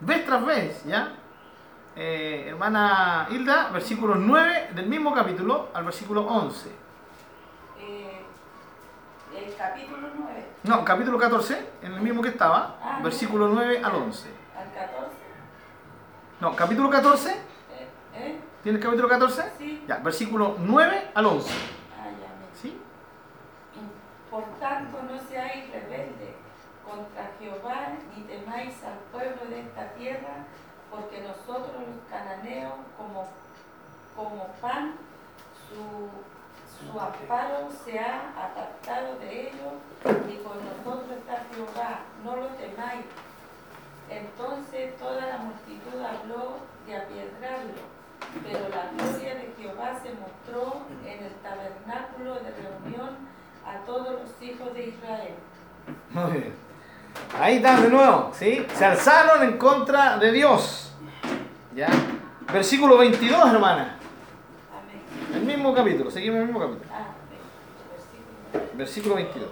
Vez 0.00 0.24
tras 0.24 0.44
vez, 0.44 0.84
¿ya? 0.84 1.12
Eh, 1.96 2.46
hermana 2.48 3.26
Hilda, 3.30 3.70
versículo 3.70 4.16
9 4.16 4.70
del 4.74 4.86
mismo 4.86 5.14
capítulo 5.14 5.70
al 5.72 5.84
versículo 5.84 6.26
11. 6.26 6.83
El 9.44 9.54
capítulo 9.56 10.08
9 10.16 10.46
No, 10.64 10.84
capítulo 10.84 11.18
14, 11.18 11.66
en 11.82 11.92
el 11.92 12.00
mismo 12.00 12.22
que 12.22 12.30
estaba, 12.30 12.76
Ah, 12.82 13.00
versículo 13.02 13.48
9 13.48 13.80
al 13.84 13.94
11. 13.94 14.28
al 14.56 14.72
14. 14.72 15.10
No, 16.40 16.56
capítulo 16.56 16.88
14, 16.90 17.30
¿Eh? 17.30 17.36
¿Eh? 18.14 18.40
¿tienes 18.62 18.82
capítulo 18.82 19.08
14? 19.08 19.52
Sí. 19.58 19.84
Ya, 19.86 19.96
versículo 19.98 20.56
9 20.58 21.10
al 21.14 21.26
11. 21.26 21.52
Ah, 21.52 22.04
ya 22.06 22.28
me 22.40 22.56
¿Sí? 22.60 22.80
Por 24.30 24.44
tanto, 24.58 24.98
no 25.02 25.18
seáis 25.28 25.70
rebeldes 25.70 26.34
contra 26.88 27.30
Jehová, 27.38 27.88
ni 28.16 28.22
temáis 28.22 28.82
al 28.84 28.98
pueblo 29.12 29.44
de 29.50 29.60
esta 29.60 29.88
tierra, 29.92 30.46
porque 30.90 31.20
nosotros 31.22 31.72
los 31.86 32.10
cananeos, 32.10 32.74
como, 32.96 33.28
como 34.16 34.46
pan, 34.62 34.94
su, 35.68 36.08
su 36.84 37.00
amparo 37.00 37.68
se 37.84 37.98
ha 37.98 38.30
apartado 38.36 39.18
de 39.18 39.48
ellos, 39.48 39.74
y 40.28 40.36
con 40.42 40.58
nosotros 40.64 41.18
está 41.18 41.44
Jehová, 41.54 42.00
no 42.24 42.36
lo 42.36 42.46
temáis. 42.48 43.06
En 44.10 44.26
tarde 44.36 44.94
toda 44.98 45.26
la 45.26 45.38
multitud 45.38 46.00
habló 46.00 46.58
de 46.86 46.96
apiedrarlo, 46.96 47.74
pero 48.42 48.68
la 48.68 48.90
gloria 48.92 49.34
de 49.34 49.54
Jehová 49.56 49.98
se 50.02 50.12
mostró 50.12 50.82
en 51.04 51.24
el 51.24 51.32
tabernáculo 51.42 52.34
de 52.34 52.52
reunión 52.52 53.16
a 53.66 53.84
todos 53.86 54.20
los 54.20 54.42
hijos 54.42 54.74
de 54.74 54.88
Israel. 54.88 55.34
Muy 56.10 56.32
bien. 56.32 56.54
Ahí 57.40 57.56
está 57.56 57.80
de 57.80 57.88
nuevo, 57.88 58.30
¿sí? 58.34 58.66
Se 58.74 58.84
alzaron 58.84 59.42
en 59.42 59.56
contra 59.58 60.18
de 60.18 60.32
Dios. 60.32 60.92
¿Ya? 61.74 61.88
Versículo 62.52 62.98
22, 62.98 63.52
hermana. 63.52 63.98
El 65.34 65.42
mismo 65.42 65.74
capítulo, 65.74 66.10
seguimos 66.12 66.38
el 66.38 66.44
mismo 66.46 66.60
capítulo. 66.60 66.84
Ah, 66.92 67.08
versículo. 67.90 68.70
Versículo 68.74 69.14
22. 69.16 69.50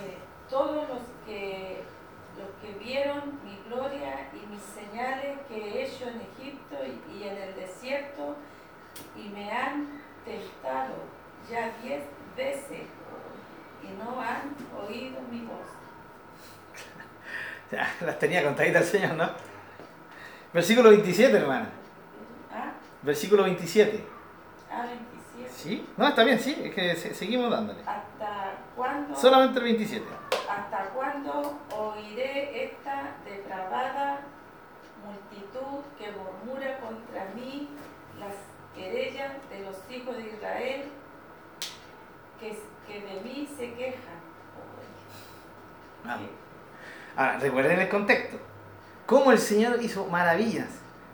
Eh, 0.00 0.18
todos 0.50 0.88
los 0.88 0.98
que, 1.24 1.84
los 2.36 2.48
que 2.60 2.72
vieron 2.84 3.38
mi 3.44 3.56
gloria 3.68 4.28
y 4.32 4.44
mis 4.48 4.62
señales 4.62 5.38
que 5.48 5.56
he 5.56 5.86
hecho 5.86 6.08
en 6.08 6.22
Egipto 6.22 6.76
y, 6.84 7.18
y 7.18 7.28
en 7.28 7.36
el 7.36 7.54
desierto 7.54 8.34
y 9.16 9.28
me 9.28 9.52
han 9.52 10.02
tentado 10.24 10.94
ya 11.48 11.72
diez 11.82 12.02
veces 12.36 12.88
y 13.82 14.02
no 14.02 14.20
han 14.20 14.56
oído 14.84 15.20
mi 15.30 15.42
voz. 15.42 15.58
Ya, 17.70 17.88
las 18.04 18.18
tenía 18.18 18.44
contaditas 18.44 18.82
el 18.82 18.88
Señor, 19.00 19.14
¿no? 19.14 19.30
Versículo 20.52 20.90
27, 20.90 21.34
hermana. 21.34 21.70
Versículo 23.02 23.42
27. 23.44 24.04
Ah, 24.70 24.86
27. 24.86 25.50
¿Sí? 25.54 25.86
No, 25.96 26.08
está 26.08 26.24
bien, 26.24 26.38
sí. 26.38 26.60
Es 26.64 26.74
que 26.74 26.96
se- 26.96 27.14
seguimos 27.14 27.50
dándole. 27.50 27.80
¿Hasta 27.80 28.54
cuándo? 28.76 29.14
Solamente 29.16 29.58
el 29.58 29.64
27. 29.64 30.04
¿Hasta 30.48 30.84
cuándo 30.90 31.58
oiré 31.76 32.64
esta 32.64 33.14
depravada 33.24 34.20
multitud 35.04 35.80
que 35.98 36.12
murmura 36.12 36.78
contra 36.78 37.24
mí 37.34 37.68
las 38.18 38.34
querellas 38.74 39.32
de 39.50 39.60
los 39.60 39.76
hijos 39.90 40.16
de 40.16 40.28
Israel 40.28 40.84
que, 42.38 42.58
que 42.86 43.00
de 43.00 43.20
mí 43.22 43.48
se 43.56 43.72
quejan? 43.74 44.22
Ah. 46.06 46.18
Ahora, 47.16 47.38
recuerden 47.38 47.80
el 47.80 47.88
contexto. 47.88 48.38
Cómo 49.06 49.32
el 49.32 49.38
Señor 49.38 49.82
hizo 49.82 50.06
maravillas. 50.06 50.68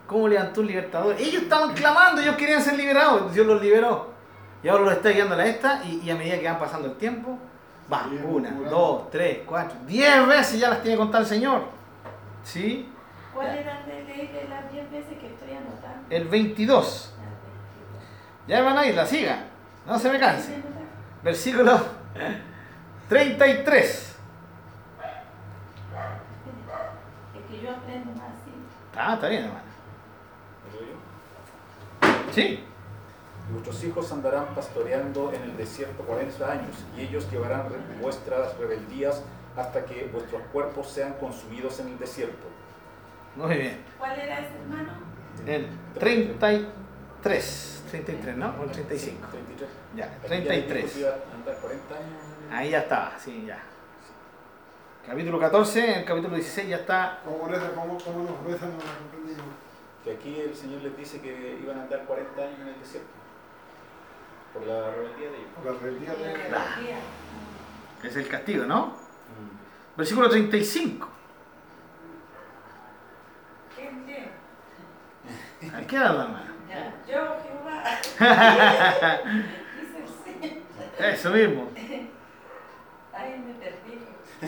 Cómo 0.09 0.27
levantó 0.27 0.61
un 0.61 0.67
libertador. 0.67 1.15
Ellos 1.19 1.43
estaban 1.43 1.75
clamando, 1.75 2.19
ellos 2.19 2.35
querían 2.35 2.63
ser 2.63 2.75
liberados. 2.75 3.31
Dios 3.31 3.45
los 3.45 3.61
liberó. 3.61 4.09
Y 4.63 4.67
ahora 4.67 4.85
los 4.85 4.93
está 4.93 5.09
guiando 5.09 5.35
a 5.35 5.37
la 5.37 5.45
esta. 5.45 5.83
Y, 5.85 6.01
y 6.03 6.09
a 6.09 6.15
medida 6.15 6.39
que 6.39 6.47
van 6.47 6.57
pasando 6.57 6.87
el 6.87 6.95
tiempo, 6.95 7.37
va, 7.93 8.07
Sí, 8.09 8.19
una, 8.25 8.49
dos, 8.67 9.11
tres, 9.11 9.41
cuatro, 9.45 9.77
diez 9.85 10.25
veces 10.25 10.59
ya 10.59 10.69
las 10.69 10.81
tiene 10.81 10.97
contar 10.97 11.21
el 11.21 11.27
Señor. 11.27 11.61
¿Sí? 12.43 12.89
¿Cuál 13.35 13.55
era 13.55 13.81
el 13.81 13.85
de 13.85 14.03
ley 14.03 14.27
de 14.27 14.49
las 14.49 14.71
10 14.71 14.91
veces 14.91 15.17
que 15.19 15.27
estoy 15.27 15.51
anotando? 15.51 16.07
El 16.09 16.27
22. 16.27 17.13
Ya 18.47 18.63
van 18.63 18.79
a 18.79 18.87
ir, 18.87 18.95
la 18.95 19.05
siga. 19.05 19.43
No 19.85 19.99
se 19.99 20.11
me 20.11 20.19
canse. 20.19 20.55
Versículo 21.23 21.79
33. 23.09 24.15
Es 27.35 27.43
que 27.47 27.61
yo 27.63 27.71
aprendo 27.71 28.11
más 28.13 28.29
así. 28.29 28.51
Ah, 28.97 29.13
está 29.13 29.29
bien, 29.29 29.43
hermano. 29.43 29.68
¿Lo? 32.39 32.47
Sí. 32.47 32.63
Vuestros 33.51 33.83
hijos 33.83 34.11
andarán 34.11 34.53
pastoreando 34.53 35.33
en 35.33 35.41
el 35.41 35.57
desierto 35.57 36.03
40 36.03 36.51
años, 36.51 36.75
y 36.95 37.01
ellos 37.01 37.29
llevarán 37.31 37.63
vuestras 37.99 38.55
rebeldías 38.57 39.23
hasta 39.57 39.85
que 39.85 40.07
vuestros 40.13 40.41
cuerpos 40.53 40.87
sean 40.89 41.13
consumidos 41.13 41.79
en 41.79 41.87
el 41.87 41.97
desierto. 41.97 42.47
Muy 43.35 43.55
bien. 43.55 43.81
¿Cuál 43.97 44.19
era 44.19 44.39
ese 44.39 44.55
hermano? 44.55 44.91
El 45.47 45.67
33. 45.99 47.83
33, 47.89 48.37
¿no? 48.37 48.53
O 48.59 48.63
el 48.65 48.71
35. 48.71 49.27
33. 49.31 49.69
Ya, 49.95 50.05
Aquí 50.05 50.13
ya 50.21 50.27
33. 50.27 50.83
dijo 50.83 50.93
que 50.93 50.99
iba 50.99 51.09
a 51.09 51.35
andar 51.35 51.55
40 51.55 51.95
años. 51.95 52.19
Ahí 52.51 52.69
ya 52.69 52.79
estaba, 52.79 53.13
sí, 53.17 53.45
ya. 53.47 53.59
Capítulo 55.07 55.39
14, 55.39 55.91
en 55.91 55.99
el 55.99 56.05
capítulo 56.05 56.35
16 56.35 56.69
ya 56.69 56.75
está. 56.77 57.19
¿Cómo 57.25 57.47
reza, 57.47 57.71
cómo, 57.73 57.97
cómo 57.97 58.19
nos 58.23 58.43
reza, 58.45 58.67
no 58.67 58.73
comprendimos. 58.73 59.68
Que 60.03 60.11
aquí 60.13 60.39
el 60.39 60.55
Señor 60.55 60.81
les 60.81 60.95
dice 60.97 61.21
que 61.21 61.59
iban 61.61 61.79
a 61.79 61.83
andar 61.83 62.05
40 62.05 62.41
años 62.41 62.59
en 62.61 62.67
el 62.69 62.79
desierto. 62.79 63.09
Por 64.53 64.65
la 64.65 64.91
rebeldía 64.91 65.29
de 65.29 65.37
ellos. 65.37 65.49
Por 65.55 65.65
la 65.73 65.79
rebeldía 65.79 66.13
de 66.13 66.33
rebeldía. 66.33 66.99
Es 68.03 68.15
el 68.15 68.27
castigo, 68.27 68.65
¿no? 68.65 68.87
Mm. 68.87 69.97
Versículo 69.97 70.29
35. 70.29 71.09
¿Quién 73.75 74.05
lee? 74.07 74.29
Aquí 75.75 75.85
queda 75.85 76.13
la 76.13 76.23
hermana. 76.23 76.53
Yo, 77.07 77.35
Jehová. 77.43 77.83
Dice 79.79 79.97
el 79.99 80.07
Señor. 80.41 81.13
Eso 81.13 81.29
mismo. 81.31 81.71
Ay, 83.13 83.43
me 83.45 83.53
perdí. 83.55 83.78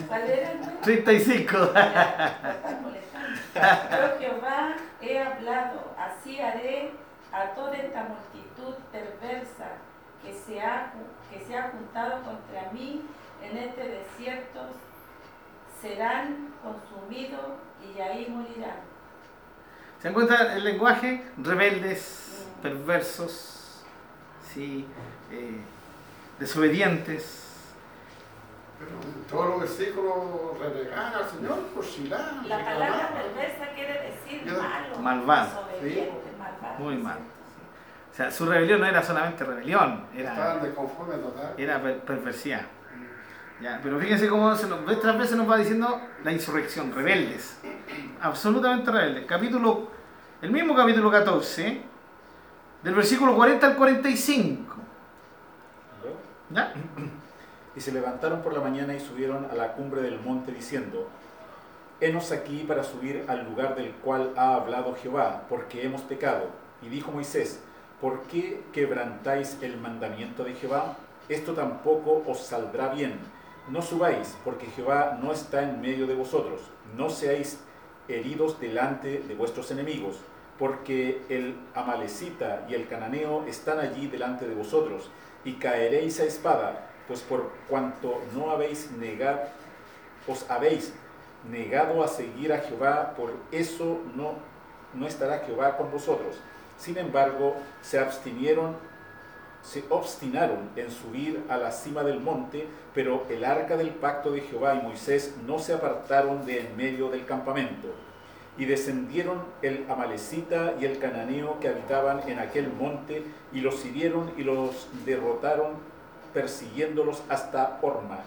¿Cuál 0.08 0.22
era 0.22 0.52
el 0.52 0.60
nombre? 0.60 0.78
35. 0.82 1.58
Me 1.58 1.64
están 1.66 2.82
molestando. 2.82 3.38
Yo, 3.54 4.18
Jehová, 4.18 4.76
he 5.00 5.18
hablado, 5.20 5.94
así 5.98 6.40
haré 6.40 6.92
a 7.32 7.54
toda 7.54 7.76
esta 7.76 8.04
multitud 8.04 8.74
perversa 8.90 9.68
que 10.22 10.32
se 10.32 10.60
ha, 10.60 10.92
que 11.30 11.44
se 11.44 11.56
ha 11.56 11.70
juntado 11.70 12.22
contra 12.22 12.70
mí 12.72 13.02
en 13.42 13.58
este 13.58 13.88
desierto, 13.88 14.60
serán 15.80 16.54
consumidos 16.62 17.46
y 17.82 18.00
ahí 18.00 18.28
morirán. 18.28 18.80
¿Se 20.00 20.08
encuentra 20.08 20.54
el 20.54 20.64
lenguaje? 20.64 21.24
Rebeldes, 21.36 22.46
perversos, 22.62 23.84
sí, 24.52 24.86
eh, 25.30 25.60
desobedientes. 26.38 27.41
Todos 29.30 29.48
los 29.48 29.60
versículos 29.60 30.14
renegar 30.60 31.14
al 31.14 31.28
Señor, 31.30 31.58
por 31.74 31.84
Shilá. 31.84 32.42
La 32.46 32.64
palabra 32.64 33.10
perversa 33.14 33.72
quiere 33.74 34.10
decir 34.10 34.44
malo, 34.52 34.98
Malvado. 35.00 35.66
desobediente, 35.70 36.32
malvado. 36.38 36.78
Muy 36.78 36.96
mal. 36.98 37.18
O 38.10 38.14
sea, 38.14 38.30
su 38.30 38.44
rebelión 38.44 38.80
no 38.80 38.86
era 38.86 39.02
solamente 39.02 39.42
rebelión, 39.42 40.04
era, 40.14 40.34
total. 40.34 41.54
era 41.56 41.80
per- 41.82 42.00
perversidad. 42.00 42.62
Ya, 43.62 43.80
pero 43.82 43.98
fíjense 43.98 44.28
cómo 44.28 44.54
se 44.56 44.66
nos, 44.66 44.80
otras 44.90 45.16
veces 45.18 45.36
nos 45.36 45.48
va 45.48 45.56
diciendo 45.56 46.00
la 46.24 46.32
insurrección, 46.32 46.92
rebeldes. 46.92 47.58
Absolutamente 48.20 48.90
rebeldes. 48.90 49.24
Capítulo, 49.24 49.88
el 50.42 50.50
mismo 50.50 50.74
capítulo 50.74 51.10
14, 51.10 51.80
del 52.82 52.94
versículo 52.94 53.34
40 53.36 53.66
al 53.66 53.76
45. 53.76 54.74
¿Luego? 56.02 56.18
¿Ya? 56.50 56.72
Y 57.74 57.80
se 57.80 57.92
levantaron 57.92 58.42
por 58.42 58.52
la 58.52 58.60
mañana 58.60 58.94
y 58.94 59.00
subieron 59.00 59.46
a 59.50 59.54
la 59.54 59.72
cumbre 59.72 60.02
del 60.02 60.20
monte 60.20 60.52
diciendo, 60.52 61.08
Henos 62.00 62.32
aquí 62.32 62.64
para 62.66 62.82
subir 62.82 63.24
al 63.28 63.44
lugar 63.44 63.76
del 63.76 63.92
cual 63.92 64.32
ha 64.36 64.56
hablado 64.56 64.96
Jehová, 64.96 65.44
porque 65.48 65.84
hemos 65.84 66.02
pecado. 66.02 66.48
Y 66.82 66.88
dijo 66.88 67.12
Moisés, 67.12 67.60
¿por 68.00 68.22
qué 68.22 68.60
quebrantáis 68.72 69.56
el 69.62 69.76
mandamiento 69.76 70.42
de 70.42 70.54
Jehová? 70.54 70.96
Esto 71.28 71.52
tampoco 71.54 72.24
os 72.26 72.40
saldrá 72.40 72.88
bien. 72.88 73.20
No 73.68 73.80
subáis, 73.80 74.36
porque 74.44 74.66
Jehová 74.66 75.16
no 75.22 75.32
está 75.32 75.62
en 75.62 75.80
medio 75.80 76.08
de 76.08 76.16
vosotros. 76.16 76.60
No 76.96 77.08
seáis 77.08 77.60
heridos 78.08 78.58
delante 78.58 79.20
de 79.20 79.34
vuestros 79.36 79.70
enemigos, 79.70 80.16
porque 80.58 81.22
el 81.28 81.56
amalecita 81.74 82.66
y 82.68 82.74
el 82.74 82.88
cananeo 82.88 83.44
están 83.46 83.78
allí 83.78 84.08
delante 84.08 84.48
de 84.48 84.56
vosotros, 84.56 85.08
y 85.44 85.54
caeréis 85.54 86.18
a 86.20 86.24
espada, 86.24 86.90
pues 87.12 87.20
por 87.24 87.50
cuanto 87.68 88.22
no 88.34 88.52
habéis 88.52 88.90
negado, 88.92 89.40
os 90.26 90.50
habéis 90.50 90.94
negado 91.50 92.02
a 92.02 92.08
seguir 92.08 92.54
a 92.54 92.60
Jehová, 92.60 93.12
por 93.14 93.34
eso 93.50 94.00
no, 94.16 94.36
no 94.94 95.06
estará 95.06 95.40
Jehová 95.40 95.76
con 95.76 95.90
vosotros. 95.90 96.36
Sin 96.78 96.96
embargo, 96.96 97.54
se 97.82 97.98
abstinieron, 97.98 98.76
se 99.60 99.84
obstinaron 99.90 100.70
en 100.74 100.90
subir 100.90 101.44
a 101.50 101.58
la 101.58 101.70
cima 101.70 102.02
del 102.02 102.18
monte, 102.18 102.66
pero 102.94 103.26
el 103.28 103.44
arca 103.44 103.76
del 103.76 103.90
pacto 103.90 104.30
de 104.30 104.40
Jehová 104.40 104.74
y 104.74 104.80
Moisés 104.80 105.34
no 105.46 105.58
se 105.58 105.74
apartaron 105.74 106.46
de 106.46 106.60
en 106.60 106.76
medio 106.78 107.10
del 107.10 107.26
campamento. 107.26 107.88
Y 108.56 108.64
descendieron 108.64 109.44
el 109.60 109.84
amalecita 109.90 110.76
y 110.80 110.86
el 110.86 110.98
cananeo 110.98 111.60
que 111.60 111.68
habitaban 111.68 112.26
en 112.26 112.38
aquel 112.38 112.72
monte, 112.72 113.22
y 113.52 113.60
los 113.60 113.84
hirieron 113.84 114.32
y 114.38 114.44
los 114.44 114.88
derrotaron, 115.04 115.91
persiguiéndolos 116.32 117.22
hasta 117.28 117.78
Orma. 117.82 118.18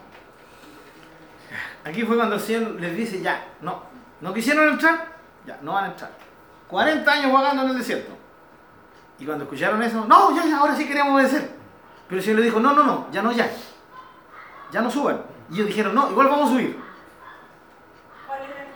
Aquí 1.84 2.04
fue 2.04 2.16
cuando 2.16 2.36
el 2.36 2.42
Señor 2.42 2.72
les 2.80 2.96
dice, 2.96 3.22
ya, 3.22 3.46
no, 3.62 3.84
no 4.22 4.34
quisieron 4.34 4.70
entrar, 4.70 5.08
ya, 5.46 5.60
no 5.62 5.74
van 5.74 5.86
a 5.86 5.88
entrar. 5.90 6.12
40 6.68 7.12
años 7.12 7.32
vagando 7.32 7.64
en 7.64 7.70
el 7.70 7.78
desierto. 7.78 8.12
Y 9.20 9.26
cuando 9.26 9.44
escucharon 9.44 9.82
eso, 9.84 10.06
no, 10.06 10.36
ya, 10.36 10.46
ya, 10.46 10.58
ahora 10.58 10.76
sí 10.76 10.88
queremos 10.88 11.14
obedecer. 11.14 11.50
Pero 12.08 12.20
el 12.20 12.24
Señor 12.24 12.40
les 12.40 12.46
dijo, 12.46 12.60
no, 12.60 12.74
no, 12.74 12.84
no, 12.84 13.08
ya 13.12 13.22
no, 13.22 13.32
ya. 13.32 13.50
Ya 14.72 14.82
no 14.82 14.90
suban. 14.90 15.22
Y 15.50 15.56
ellos 15.56 15.68
dijeron, 15.68 15.94
no, 15.94 16.10
igual 16.10 16.28
vamos 16.28 16.50
a 16.50 16.54
subir. 16.54 16.80
¿Cuál 18.28 18.40
era 18.42 18.62
el 18.64 18.68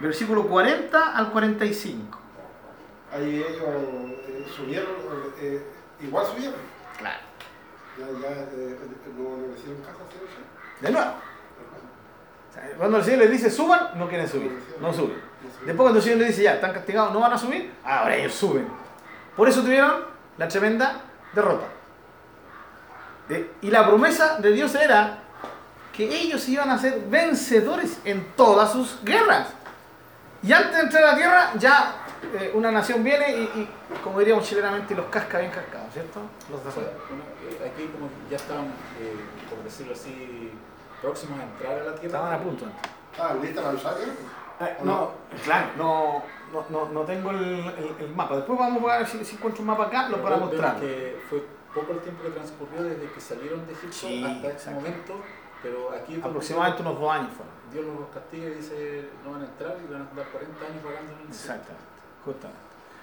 que 0.00 0.04
versículo 0.04 0.46
40 0.46 1.16
al 1.16 1.30
45. 1.30 2.18
Ahí 3.12 3.36
ellos 3.36 3.62
eh, 3.62 4.46
subieron, 4.54 4.88
eh, 5.40 5.62
igual 6.00 6.26
subieron. 6.26 6.60
Claro. 6.98 7.27
Ya, 7.98 8.06
ya 8.06 8.28
eh, 8.54 8.78
no, 9.16 9.36
no 9.36 9.46
le 9.48 9.58
hicieron 9.58 9.82
caso 9.82 9.98
a 10.06 10.12
Ciro, 10.12 10.26
¿sí? 10.28 10.84
De 10.84 10.90
nuevo. 10.90 11.12
Cuando 12.76 12.98
el 12.98 13.04
Señor 13.04 13.18
les 13.20 13.30
dice 13.30 13.50
suban, 13.50 13.98
no 13.98 14.08
quieren 14.08 14.28
subir. 14.28 14.58
No 14.80 14.92
suben. 14.92 15.20
Después 15.64 15.76
cuando 15.76 15.98
el 15.98 16.02
Señor 16.02 16.18
les 16.18 16.28
dice 16.28 16.42
ya, 16.44 16.54
están 16.54 16.72
castigados, 16.72 17.12
no 17.12 17.20
van 17.20 17.32
a 17.32 17.38
subir, 17.38 17.72
ahora 17.84 18.16
ellos 18.16 18.34
suben. 18.34 18.68
Por 19.36 19.48
eso 19.48 19.62
tuvieron 19.62 20.04
la 20.36 20.48
tremenda 20.48 21.00
derrota. 21.34 21.66
Y 23.60 23.70
la 23.70 23.86
promesa 23.86 24.38
de 24.38 24.52
Dios 24.52 24.74
era 24.74 25.18
que 25.92 26.04
ellos 26.04 26.48
iban 26.48 26.70
a 26.70 26.78
ser 26.78 27.00
vencedores 27.08 27.98
en 28.04 28.24
todas 28.36 28.72
sus 28.72 29.02
guerras. 29.04 29.48
Y 30.42 30.52
antes 30.52 30.72
de 30.72 30.80
entrar 30.80 31.02
a 31.02 31.06
la 31.08 31.16
tierra, 31.16 31.50
ya 31.58 31.94
eh, 32.34 32.52
una 32.54 32.70
nación 32.70 33.02
viene 33.04 33.30
y, 33.30 33.42
y, 33.42 33.68
como 34.02 34.18
diríamos 34.18 34.44
chilenamente, 34.44 34.94
los 34.94 35.06
casca 35.06 35.38
bien 35.38 35.50
cascados, 35.50 35.92
¿cierto? 35.92 36.20
Los 36.50 36.60
O 36.60 36.70
sea, 36.70 36.82
derrota. 36.82 37.04
uno, 37.12 37.22
eh, 37.48 37.70
aquí 37.70 37.86
como 37.88 38.08
que 38.08 38.30
ya 38.30 38.36
estaban, 38.36 38.66
eh, 39.00 39.16
por 39.48 39.62
decirlo 39.64 39.92
así, 39.92 40.52
próximos 41.00 41.38
a 41.40 41.44
entrar 41.44 41.72
a 41.72 41.84
la 41.84 41.92
tierra. 41.94 42.06
Estaban 42.06 42.32
a 42.34 42.38
punto. 42.42 42.64
Ah, 43.18 43.34
¿lista 43.40 43.62
la 43.62 43.70
usada? 43.70 43.96
Eh, 44.60 44.76
no, 44.82 45.12
claro, 45.44 45.68
no, 45.76 46.22
no, 46.70 46.88
no, 46.88 47.00
tengo 47.02 47.30
el, 47.30 47.36
el- 47.38 47.96
el 48.00 48.14
mapa. 48.14 48.36
Después 48.36 48.58
vamos 48.58 48.90
a 48.90 48.98
ver 48.98 49.06
si, 49.06 49.24
si 49.24 49.36
encuentro 49.36 49.60
un 49.62 49.68
mapa 49.68 49.84
acá, 49.86 50.08
lo 50.08 50.20
para 50.22 50.36
mostrar. 50.36 50.80
que 50.80 51.20
fue 51.30 51.44
poco 51.74 51.92
el 51.92 52.00
tiempo 52.00 52.24
que 52.24 52.30
transcurrió 52.30 52.82
desde 52.82 53.10
que 53.10 53.20
salieron 53.20 53.64
de 53.66 53.72
Egipto 53.72 53.96
Sí, 53.96 54.24
hasta 54.24 54.38
ese 54.48 54.56
exacto. 54.56 54.80
momento, 54.80 55.14
pero 55.62 55.92
aquí 55.92 56.20
Aproximadamente 56.22 56.82
unos 56.82 56.98
dos 57.00 57.12
años 57.12 57.30
fueron. 57.36 57.54
Dios 57.72 57.84
los 57.84 58.08
castiga 58.08 58.46
y 58.48 58.54
dice 58.54 59.08
no 59.24 59.32
van 59.32 59.42
a 59.42 59.44
entrar 59.44 59.76
y 59.78 59.92
van 59.92 60.02
a 60.02 60.10
andar 60.10 60.26
40 60.26 60.64
años 60.66 60.82
vagando 60.84 61.12
en 61.12 61.20
el 61.20 61.28
desierto. 61.28 61.72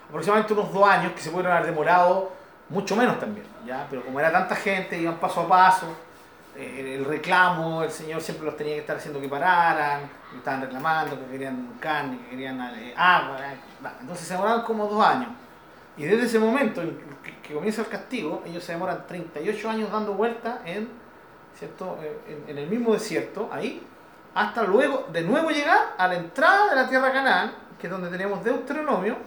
Aproximadamente 0.07 0.53
unos 0.53 0.73
dos 0.73 0.87
años 0.87 1.13
que 1.13 1.21
se 1.21 1.29
pudieron 1.29 1.53
haber 1.53 1.67
demorado 1.67 2.31
mucho 2.69 2.95
menos 2.95 3.19
también, 3.19 3.45
¿ya? 3.65 3.85
Pero 3.89 4.03
como 4.03 4.19
era 4.19 4.31
tanta 4.31 4.55
gente, 4.55 4.97
iban 4.97 5.17
paso 5.17 5.41
a 5.41 5.47
paso, 5.47 5.87
eh, 6.55 6.95
el 6.97 7.05
reclamo, 7.05 7.83
el 7.83 7.91
Señor 7.91 8.21
siempre 8.21 8.45
los 8.45 8.55
tenía 8.55 8.75
que 8.75 8.79
estar 8.79 8.97
haciendo 8.97 9.19
que 9.19 9.27
pararan, 9.27 10.09
estaban 10.35 10.61
reclamando, 10.61 11.19
que 11.19 11.25
querían 11.31 11.73
carne, 11.79 12.17
que 12.19 12.29
querían 12.29 12.61
eh, 12.75 12.93
agua, 12.95 13.37
eh, 13.41 13.57
entonces 14.01 14.27
se 14.27 14.33
demoraron 14.33 14.63
como 14.63 14.87
dos 14.87 15.05
años. 15.05 15.29
Y 15.97 16.05
desde 16.05 16.25
ese 16.25 16.39
momento 16.39 16.81
en 16.81 16.97
que, 17.43 17.53
comienza 17.53 17.81
el 17.81 17.87
castigo, 17.87 18.41
ellos 18.45 18.63
se 18.63 18.73
demoran 18.73 19.05
38 19.05 19.69
años 19.69 19.91
dando 19.91 20.13
vueltas 20.13 20.59
en, 20.65 20.89
¿cierto? 21.57 21.97
En 22.47 22.57
el 22.57 22.67
mismo 22.67 22.93
desierto, 22.93 23.49
ahí, 23.51 23.85
hasta 24.33 24.63
luego 24.63 25.07
de 25.11 25.21
nuevo 25.21 25.49
llegar 25.51 25.93
a 25.97 26.07
la 26.07 26.15
entrada 26.15 26.69
de 26.69 26.75
la 26.75 26.89
tierra 26.89 27.13
Canaán, 27.13 27.51
que 27.79 27.87
es 27.87 27.91
donde 27.91 28.09
tenemos 28.09 28.43
Deuteronomio, 28.43 29.17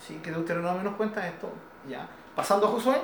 sí, 0.00 0.20
que 0.22 0.30
Deuteronomio 0.30 0.82
nos 0.82 0.96
cuenta 0.96 1.26
esto, 1.26 1.50
ya, 1.88 2.08
pasando 2.34 2.66
a 2.66 2.70
Josué, 2.70 2.96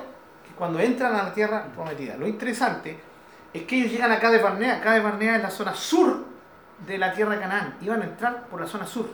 que 0.47 0.53
cuando 0.55 0.79
entran 0.79 1.15
a 1.15 1.23
la 1.23 1.33
tierra 1.33 1.65
prometida. 1.73 2.17
Lo 2.17 2.27
interesante 2.27 2.97
es 3.53 3.63
que 3.63 3.77
ellos 3.77 3.91
llegan 3.91 4.11
a 4.11 4.19
Cades 4.19 4.41
Barnea, 4.41 4.81
Cades 4.81 5.03
Barnea 5.03 5.37
es 5.37 5.43
la 5.43 5.51
zona 5.51 5.73
sur 5.73 6.25
de 6.85 6.97
la 6.97 7.13
tierra 7.13 7.39
Canaán, 7.39 7.77
iban 7.81 8.01
a 8.01 8.05
entrar 8.05 8.47
por 8.47 8.59
la 8.59 8.67
zona 8.67 8.85
sur. 8.85 9.07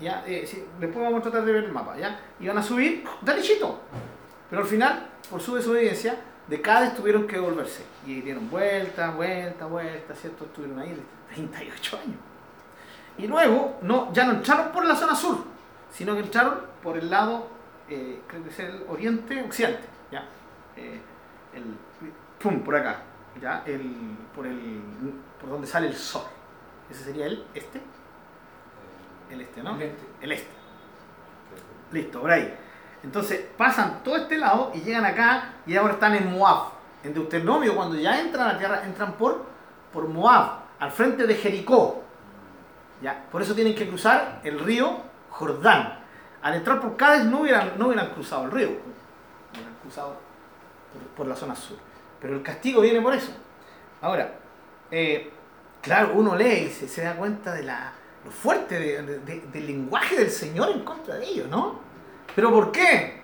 Ya, 0.00 0.24
eh, 0.26 0.44
sí, 0.46 0.64
después 0.80 1.04
vamos 1.04 1.20
a 1.20 1.22
tratar 1.22 1.44
de 1.44 1.52
ver 1.52 1.64
el 1.64 1.72
mapa, 1.72 1.96
¿ya? 1.96 2.18
Iban 2.40 2.58
a 2.58 2.62
subir 2.62 3.04
derechito, 3.20 3.80
pero 4.50 4.62
al 4.62 4.68
final, 4.68 5.06
por 5.30 5.40
su 5.40 5.54
desobediencia, 5.54 6.18
de 6.46 6.60
Cádiz 6.60 6.94
tuvieron 6.94 7.26
que 7.26 7.36
devolverse. 7.36 7.84
Y 8.06 8.20
dieron 8.20 8.50
vuelta, 8.50 9.10
vuelta, 9.10 9.66
vuelta, 9.66 10.14
¿cierto? 10.14 10.44
Estuvieron 10.44 10.78
ahí 10.78 11.00
38 11.32 11.96
años. 11.96 12.16
Y 13.18 13.26
luego, 13.26 13.78
no, 13.82 14.12
ya 14.12 14.24
no 14.24 14.32
entraron 14.32 14.72
por 14.72 14.84
la 14.84 14.96
zona 14.96 15.14
sur, 15.14 15.44
sino 15.90 16.14
que 16.14 16.20
entraron 16.20 16.60
por 16.82 16.96
el 16.96 17.08
lado, 17.08 17.46
eh, 17.88 18.20
creo 18.26 18.42
que 18.42 18.50
es 18.50 18.58
el 18.58 18.84
oriente, 18.88 19.42
occidente, 19.42 19.84
¿ya? 20.10 20.26
Eh, 20.76 21.00
el, 21.54 21.62
pum, 22.38 22.60
por 22.60 22.76
acá, 22.76 23.02
¿ya? 23.40 23.62
El, 23.66 24.16
por, 24.34 24.46
el, 24.46 24.80
por 25.40 25.50
donde 25.50 25.66
sale 25.66 25.86
el 25.86 25.94
sol. 25.94 26.24
Ese 26.90 27.04
sería 27.04 27.26
el 27.26 27.44
este, 27.54 27.80
el 29.30 29.40
este, 29.40 29.62
¿no? 29.62 29.78
El 30.20 30.32
este. 30.32 30.50
Listo, 31.92 32.20
por 32.20 32.30
ahí. 32.30 32.54
Entonces 33.02 33.46
pasan 33.56 34.02
todo 34.02 34.16
este 34.16 34.38
lado 34.38 34.72
y 34.74 34.80
llegan 34.80 35.04
acá 35.04 35.54
y 35.66 35.76
ahora 35.76 35.94
están 35.94 36.14
en 36.14 36.32
Moab. 36.32 36.72
En 37.02 37.12
Deuteronomio, 37.12 37.76
cuando 37.76 37.96
ya 37.96 38.18
entran 38.18 38.48
a 38.48 38.52
la 38.54 38.58
tierra, 38.58 38.82
entran 38.84 39.12
por, 39.12 39.44
por 39.92 40.08
Moab, 40.08 40.60
al 40.80 40.90
frente 40.90 41.26
de 41.26 41.34
Jericó. 41.34 42.03
¿Ya? 43.02 43.26
Por 43.30 43.42
eso 43.42 43.54
tienen 43.54 43.74
que 43.74 43.88
cruzar 43.88 44.40
el 44.44 44.58
río 44.60 44.98
Jordán. 45.30 46.00
Al 46.42 46.54
entrar 46.54 46.80
por 46.80 46.96
Cádiz 46.96 47.24
no 47.24 47.40
hubieran, 47.40 47.72
no 47.78 47.86
hubieran 47.88 48.10
cruzado 48.10 48.44
el 48.44 48.50
río, 48.50 48.68
hubieran 49.52 49.74
cruzado 49.82 50.16
por, 51.16 51.26
la 51.26 51.34
zona 51.34 51.54
sur. 51.56 51.76
Pero 52.20 52.34
el 52.36 52.42
castigo 52.42 52.80
viene 52.80 53.00
por 53.00 53.14
eso. 53.14 53.32
Ahora, 54.00 54.32
eh, 54.90 55.30
claro, 55.82 56.12
uno 56.14 56.36
lee 56.36 56.68
y 56.68 56.86
se, 56.86 57.02
da 57.02 57.14
cuenta 57.16 57.52
de 57.54 57.62
la, 57.64 57.92
lo 58.24 58.30
fuerte 58.30 58.78
de- 58.78 59.02
de- 59.02 59.18
de- 59.20 59.40
del 59.52 59.66
lenguaje 59.66 60.16
del 60.16 60.30
Señor 60.30 60.70
en 60.70 60.84
contra 60.84 61.16
de 61.16 61.24
ellos, 61.26 61.48
¿no? 61.48 61.80
¿Pero 62.34 62.50
por 62.50 62.70
qué? 62.72 63.22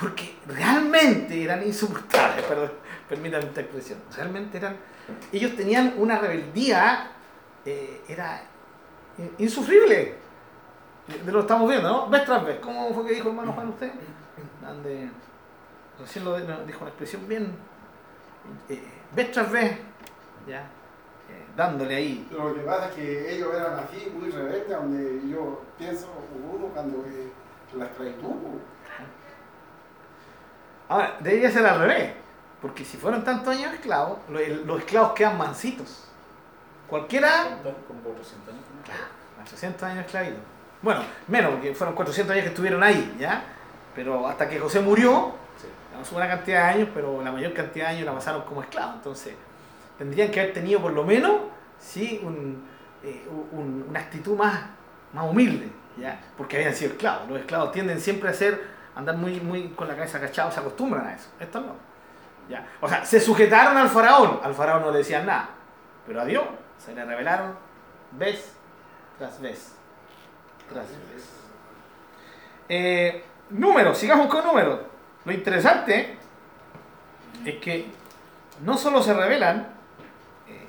Porque 0.00 0.36
realmente 0.46 1.42
eran 1.42 1.62
insoportables, 1.62 2.44
perdón, 2.48 2.72
permítanme 3.08 3.46
esta 3.46 3.60
expresión. 3.60 3.98
Realmente 4.16 4.56
eran. 4.58 4.76
Ellos 5.30 5.54
tenían 5.56 5.94
una 5.98 6.18
rebeldía, 6.18 7.10
eh, 7.66 8.02
era 8.08 8.42
insufrible. 9.38 10.16
De 11.24 11.32
lo 11.32 11.40
estamos 11.40 11.68
viendo, 11.68 11.88
¿no? 11.88 12.08
Vez 12.08 12.24
tras 12.24 12.44
vez. 12.44 12.58
¿Cómo 12.60 12.92
fue 12.94 13.06
que 13.06 13.14
dijo 13.14 13.28
hermano 13.28 13.52
Juan 13.52 13.68
usted? 13.68 13.92
Donde 14.60 15.10
recién 15.98 16.24
lo 16.24 16.38
dijo 16.38 16.80
una 16.80 16.88
expresión 16.88 17.28
bien. 17.28 17.54
eh, 18.68 18.82
vez 19.14 19.30
tras 19.32 19.50
vez, 19.50 19.78
ya, 20.46 20.60
eh, 20.60 21.44
dándole 21.56 21.94
ahí. 21.94 22.28
Lo 22.30 22.54
que 22.54 22.60
pasa 22.60 22.88
es 22.88 22.94
que 22.94 23.34
ellos 23.34 23.54
eran 23.54 23.74
así, 23.80 24.10
muy 24.16 24.30
rebeldes, 24.30 24.70
donde 24.70 25.28
yo 25.28 25.62
pienso, 25.78 26.06
uno 26.52 26.66
cuando 26.68 27.04
eh, 27.06 27.30
la 27.76 27.86
esclavitud, 27.86 28.30
Ahora, 30.88 31.16
debería 31.20 31.50
ser 31.50 31.64
al 31.66 31.80
revés, 31.80 32.12
porque 32.60 32.84
si 32.84 32.96
fueron 32.98 33.24
tantos 33.24 33.54
años 33.56 33.72
esclavos, 33.72 34.18
los 34.28 34.78
esclavos 34.80 35.12
quedan 35.12 35.38
mansitos. 35.38 36.08
Cualquiera, 36.86 37.44
Contar 37.62 37.76
como 37.88 38.00
400 38.00 38.48
años. 38.52 38.64
¿No? 38.88 39.42
800 39.42 39.82
años 39.82 40.04
esclavitud. 40.06 40.38
Bueno, 40.82 41.00
menos, 41.28 41.52
porque 41.52 41.74
fueron 41.74 41.94
400 41.94 42.32
años 42.32 42.42
que 42.44 42.48
estuvieron 42.50 42.82
ahí, 42.82 43.16
¿ya? 43.18 43.44
Pero 43.94 44.26
hasta 44.26 44.48
que 44.48 44.58
José 44.58 44.80
murió, 44.80 45.34
Sí. 45.60 45.68
no 46.12 46.16
una 46.16 46.28
cantidad 46.28 46.64
de 46.66 46.72
años, 46.74 46.88
pero 46.94 47.22
la 47.22 47.30
mayor 47.30 47.52
cantidad 47.52 47.86
de 47.88 47.92
años 47.96 48.06
la 48.06 48.14
pasaron 48.14 48.42
como 48.42 48.62
esclavos. 48.62 48.96
Entonces, 48.96 49.34
tendrían 49.98 50.30
que 50.30 50.40
haber 50.40 50.52
tenido 50.52 50.80
por 50.80 50.92
lo 50.92 51.04
menos, 51.04 51.32
sí, 51.78 52.20
un, 52.24 52.64
eh, 53.04 53.26
un- 53.52 53.86
una 53.88 54.00
actitud 54.00 54.36
más, 54.36 54.60
más 55.12 55.24
humilde, 55.24 55.70
¿ya? 55.96 56.20
Porque 56.36 56.56
habían 56.56 56.74
sido 56.74 56.92
esclavos. 56.92 57.28
Los 57.28 57.38
esclavos 57.40 57.70
tienden 57.72 58.00
siempre 58.00 58.30
a 58.30 58.32
ser, 58.34 58.60
andar 58.96 59.16
muy, 59.16 59.40
muy 59.40 59.68
con 59.70 59.86
la 59.88 59.94
cabeza 59.94 60.18
agachada, 60.18 60.50
se 60.50 60.60
acostumbran 60.60 61.06
a 61.06 61.14
eso. 61.14 61.28
Estos 61.38 61.62
no. 61.64 61.74
¿ya? 62.48 62.66
O 62.80 62.88
sea, 62.88 63.04
se 63.04 63.20
sujetaron 63.20 63.76
al 63.76 63.88
faraón, 63.88 64.40
al 64.42 64.52
faraón 64.54 64.82
no 64.82 64.90
le 64.90 64.98
decían 64.98 65.24
nada, 65.26 65.48
pero 66.06 66.20
a 66.20 66.24
Dios 66.24 66.44
se 66.76 66.92
le 66.92 67.04
revelaron 67.04 67.54
vez 68.12 68.52
tras 69.18 69.40
vez. 69.40 69.72
Tras 70.68 70.88
vez. 70.88 71.24
Eh, 72.68 73.24
números, 73.50 73.98
sigamos 73.98 74.26
con 74.28 74.44
números. 74.44 74.80
Lo 75.24 75.32
interesante 75.32 76.16
es 77.44 77.56
que 77.56 77.86
no 78.64 78.76
solo 78.76 79.02
se 79.02 79.14
revelan 79.14 79.68
eh, 80.48 80.66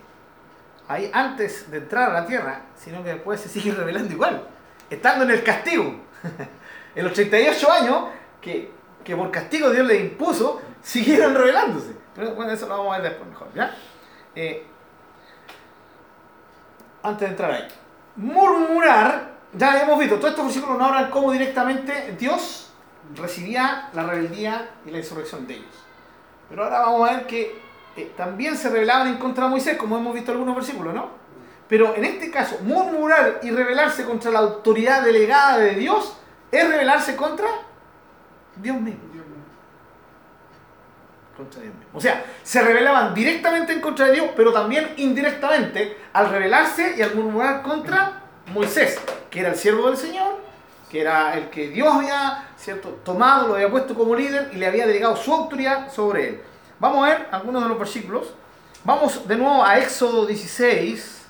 ahí 0.88 1.10
antes 1.14 1.70
de 1.72 1.78
entrar 1.78 2.10
a 2.10 2.22
la 2.22 2.26
tierra, 2.26 2.62
sino 2.76 3.04
que 3.04 3.14
después 3.14 3.40
se 3.40 3.50
sigue 3.50 3.72
revelando 3.76 4.14
igual, 4.14 4.48
estando 4.90 5.26
en 5.26 5.32
el 5.32 5.44
castigo. 5.44 5.96
en 6.96 7.04
los 7.04 7.14
38 7.14 7.72
años 7.72 8.06
que, 8.42 8.72
que 9.04 9.16
por 9.16 9.32
castigo 9.32 9.70
Dios 9.70 9.86
les 9.88 10.02
impuso, 10.02 10.62
siguieron 10.82 11.34
revelándose. 11.36 11.96
Bueno, 12.16 12.52
eso 12.52 12.68
lo 12.68 12.78
vamos 12.78 12.96
a 12.96 13.00
ver 13.00 13.10
después 13.10 13.30
mejor, 13.30 13.48
¿ya? 13.56 13.76
Eh, 14.36 14.66
antes 17.02 17.22
de 17.22 17.32
entrar 17.32 17.52
ahí. 17.52 17.68
Murmurar, 18.16 19.34
ya 19.54 19.82
hemos 19.82 20.00
visto, 20.00 20.18
todos 20.18 20.32
estos 20.32 20.46
versículos 20.46 20.78
no 20.78 20.86
hablan 20.86 21.10
cómo 21.10 21.32
directamente 21.32 22.16
Dios 22.20 22.72
recibía 23.16 23.90
la 23.94 24.04
rebeldía 24.04 24.72
y 24.86 24.92
la 24.92 25.00
insurrección 25.00 25.48
de 25.48 25.56
ellos. 25.56 25.84
Pero 26.50 26.64
ahora 26.64 26.80
vamos 26.82 27.10
a 27.10 27.14
ver 27.14 27.28
que 27.28 27.60
eh, 27.96 28.14
también 28.16 28.58
se 28.58 28.70
rebelaban 28.70 29.08
en 29.08 29.18
contra 29.18 29.46
de 29.46 29.52
Moisés, 29.52 29.78
como 29.78 29.98
hemos 29.98 30.14
visto 30.14 30.32
en 30.32 30.38
algunos 30.38 30.56
versículos, 30.56 30.94
¿no? 30.94 31.10
Pero 31.68 31.96
en 31.96 32.06
este 32.06 32.30
caso, 32.30 32.60
murmurar 32.64 33.40
y 33.42 33.52
rebelarse 33.52 34.04
contra 34.04 34.30
la 34.32 34.40
autoridad 34.40 35.04
delegada 35.04 35.58
de 35.58 35.76
Dios 35.76 36.18
es 36.52 36.68
rebelarse 36.68 37.16
contra 37.16 37.48
Dios 38.58 38.80
mismo. 38.80 39.13
Contra 41.36 41.62
Dios 41.62 41.74
mismo. 41.74 41.90
O 41.94 42.02
sea, 42.02 42.24
se 42.44 42.62
rebelaban 42.62 43.14
directamente 43.14 43.74
en 43.74 43.82
contra 43.82 44.08
de 44.08 44.14
Dios, 44.14 44.28
pero 44.36 44.54
también 44.54 44.94
indirectamente 44.98 45.98
al 46.14 46.30
rebelarse 46.30 46.96
y 46.98 47.02
al 47.02 47.16
murmurar 47.16 47.64
contra 47.64 48.24
Moisés, 48.54 49.00
que 49.32 49.40
era 49.40 49.50
el 49.50 49.56
siervo 49.56 49.88
del 49.88 49.98
Señor, 49.98 50.38
que 50.92 51.02
era 51.02 51.34
el 51.36 51.50
que 51.50 51.70
Dios 51.70 51.92
había 51.92 52.50
¿cierto? 52.56 52.90
tomado, 53.04 53.48
lo 53.48 53.56
había 53.56 53.72
puesto 53.72 53.96
como 53.96 54.16
líder 54.16 54.52
y 54.54 54.58
le 54.58 54.68
había 54.68 54.86
delegado 54.86 55.16
su 55.16 55.34
autoridad 55.34 55.92
sobre 55.92 56.30
él. 56.30 56.42
Vamos 56.80 57.04
a 57.04 57.10
ver 57.10 57.28
algunos 57.32 57.64
de 57.64 57.70
los 57.70 57.80
versículos. 57.80 58.34
Vamos 58.84 59.28
de 59.28 59.36
nuevo 59.36 59.64
a 59.64 59.80
Éxodo 59.80 60.26
16. 60.26 61.26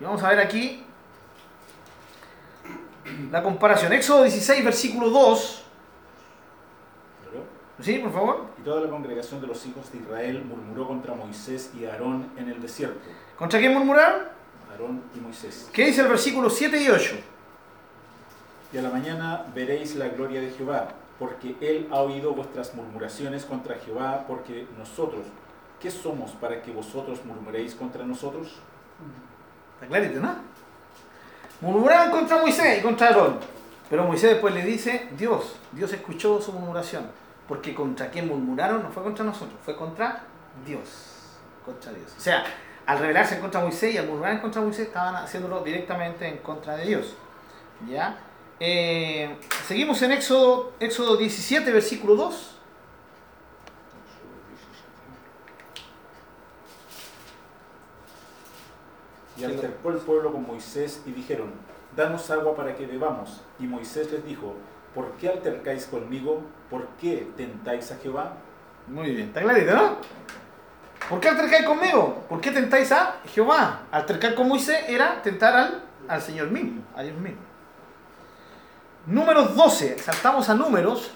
Y 0.00 0.04
vamos 0.04 0.22
a 0.22 0.28
ver 0.28 0.40
aquí 0.40 0.86
la 3.30 3.42
comparación. 3.42 3.92
Éxodo 3.92 4.22
16, 4.22 4.64
versículo 4.64 5.10
2. 5.10 5.65
Sí, 7.82 7.98
por 7.98 8.12
favor. 8.12 8.46
Y 8.58 8.62
toda 8.62 8.80
la 8.80 8.90
congregación 8.90 9.40
de 9.40 9.46
los 9.46 9.64
hijos 9.66 9.92
de 9.92 9.98
Israel 9.98 10.44
murmuró 10.44 10.88
contra 10.88 11.14
Moisés 11.14 11.72
y 11.78 11.84
Aarón 11.84 12.30
en 12.36 12.48
el 12.48 12.60
desierto. 12.60 12.98
¿Contra 13.36 13.58
quién 13.58 13.74
murmuraron? 13.74 14.22
Aarón 14.70 15.02
y 15.14 15.20
Moisés. 15.20 15.68
¿Qué 15.72 15.86
dice 15.86 16.00
el 16.00 16.08
versículo 16.08 16.48
7 16.48 16.82
y 16.82 16.88
8? 16.88 17.14
Y 18.72 18.78
a 18.78 18.82
la 18.82 18.90
mañana 18.90 19.46
veréis 19.54 19.94
la 19.94 20.08
gloria 20.08 20.40
de 20.40 20.50
Jehová, 20.50 20.88
porque 21.18 21.54
él 21.60 21.86
ha 21.90 21.96
oído 21.96 22.32
vuestras 22.32 22.74
murmuraciones 22.74 23.44
contra 23.44 23.76
Jehová, 23.76 24.24
porque 24.26 24.66
nosotros, 24.78 25.26
¿qué 25.78 25.90
somos 25.90 26.32
para 26.32 26.62
que 26.62 26.72
vosotros 26.72 27.24
murmuréis 27.26 27.74
contra 27.74 28.04
nosotros? 28.04 28.56
Está 29.74 29.86
clarito, 29.86 30.20
¿no? 30.20 30.34
Murmuraron 31.60 32.10
contra 32.10 32.38
Moisés 32.38 32.78
y 32.78 32.82
contra 32.82 33.08
Aarón. 33.08 33.38
Pero 33.90 34.04
Moisés 34.04 34.30
después 34.30 34.54
le 34.54 34.64
dice, 34.64 35.08
Dios, 35.16 35.56
Dios 35.72 35.92
escuchó 35.92 36.40
su 36.40 36.52
murmuración. 36.52 37.06
Porque 37.48 37.74
contra 37.74 38.10
quién 38.10 38.28
murmuraron 38.28 38.82
no 38.82 38.90
fue 38.90 39.02
contra 39.02 39.24
nosotros, 39.24 39.58
fue 39.64 39.76
contra 39.76 40.24
Dios. 40.64 40.88
Contra 41.64 41.92
Dios. 41.92 42.12
O 42.16 42.20
sea, 42.20 42.44
al 42.86 42.98
rebelarse 42.98 43.36
en 43.36 43.40
contra 43.40 43.60
Moisés 43.60 43.94
y 43.94 43.98
al 43.98 44.06
murmurar 44.06 44.34
en 44.34 44.40
contra 44.40 44.62
Moisés, 44.62 44.86
estaban 44.86 45.16
haciéndolo 45.16 45.62
directamente 45.62 46.26
en 46.26 46.38
contra 46.38 46.76
de 46.76 46.86
Dios. 46.86 47.14
¿Ya? 47.88 48.18
Eh, 48.58 49.36
seguimos 49.66 50.00
en 50.02 50.12
Éxodo, 50.12 50.72
Éxodo 50.80 51.16
17, 51.16 51.70
versículo 51.72 52.16
2. 52.16 52.52
Y 59.38 59.44
altercó 59.44 59.90
el 59.90 59.98
pueblo 59.98 60.32
con 60.32 60.46
Moisés 60.46 61.02
y 61.04 61.10
dijeron, 61.10 61.50
danos 61.94 62.30
agua 62.30 62.56
para 62.56 62.74
que 62.74 62.86
bebamos. 62.86 63.42
Y 63.58 63.64
Moisés 63.64 64.10
les 64.10 64.24
dijo, 64.24 64.54
¿por 64.94 65.12
qué 65.18 65.28
altercáis 65.28 65.86
conmigo? 65.86 66.40
¿Por 66.70 66.86
qué 67.00 67.28
tentáis 67.36 67.90
a 67.92 67.96
Jehová? 67.96 68.34
Muy 68.88 69.10
bien, 69.10 69.28
está 69.28 69.42
clarito, 69.42 69.74
¿no? 69.74 69.96
¿Por 71.08 71.20
qué 71.20 71.28
altercáis 71.28 71.64
conmigo? 71.64 72.24
¿Por 72.28 72.40
qué 72.40 72.50
tentáis 72.50 72.90
a 72.90 73.16
Jehová? 73.32 73.82
Altercar 73.92 74.34
con 74.34 74.48
Moisés 74.48 74.84
era 74.88 75.22
tentar 75.22 75.54
al, 75.54 75.82
al 76.08 76.20
Señor 76.20 76.50
mismo, 76.50 76.82
a 76.96 77.02
Dios 77.02 77.16
mismo. 77.16 77.40
Números 79.06 79.54
12, 79.54 79.98
saltamos 79.98 80.48
a 80.48 80.54
números. 80.54 81.12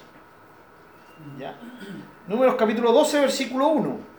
Números 2.29 2.55
capítulo 2.57 2.93
12, 2.93 3.21
versículo 3.21 3.69
1. 3.69 4.10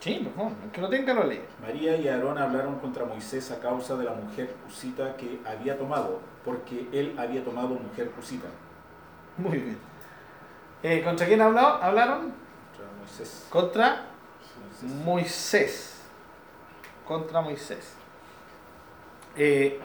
Sí, 0.00 0.14
por 0.24 0.32
favor, 0.34 0.52
el 0.64 0.70
que 0.70 0.80
lo 0.80 0.88
tenga 0.88 1.12
lo 1.12 1.24
lee. 1.24 1.42
María 1.60 1.94
y 1.96 2.08
Aarón 2.08 2.38
hablaron 2.38 2.78
contra 2.78 3.04
Moisés 3.04 3.50
a 3.50 3.60
causa 3.60 3.96
de 3.96 4.04
la 4.04 4.12
mujer 4.12 4.56
cusita 4.64 5.14
que 5.16 5.40
había 5.46 5.76
tomado, 5.76 6.20
porque 6.42 6.88
él 6.90 7.14
había 7.18 7.44
tomado 7.44 7.68
mujer 7.68 8.10
cusita. 8.12 8.48
Muy 9.36 9.58
bien. 9.58 9.78
Eh, 10.82 11.02
¿Contra 11.04 11.26
quién 11.26 11.42
habló? 11.42 11.60
hablaron? 11.60 12.32
Contra 12.72 12.96
Moisés. 12.98 13.46
Contra 13.50 14.06
Moisés. 14.64 15.04
Moisés. 15.04 16.00
Contra 17.06 17.40
Moisés. 17.42 17.92
Eh, 19.36 19.78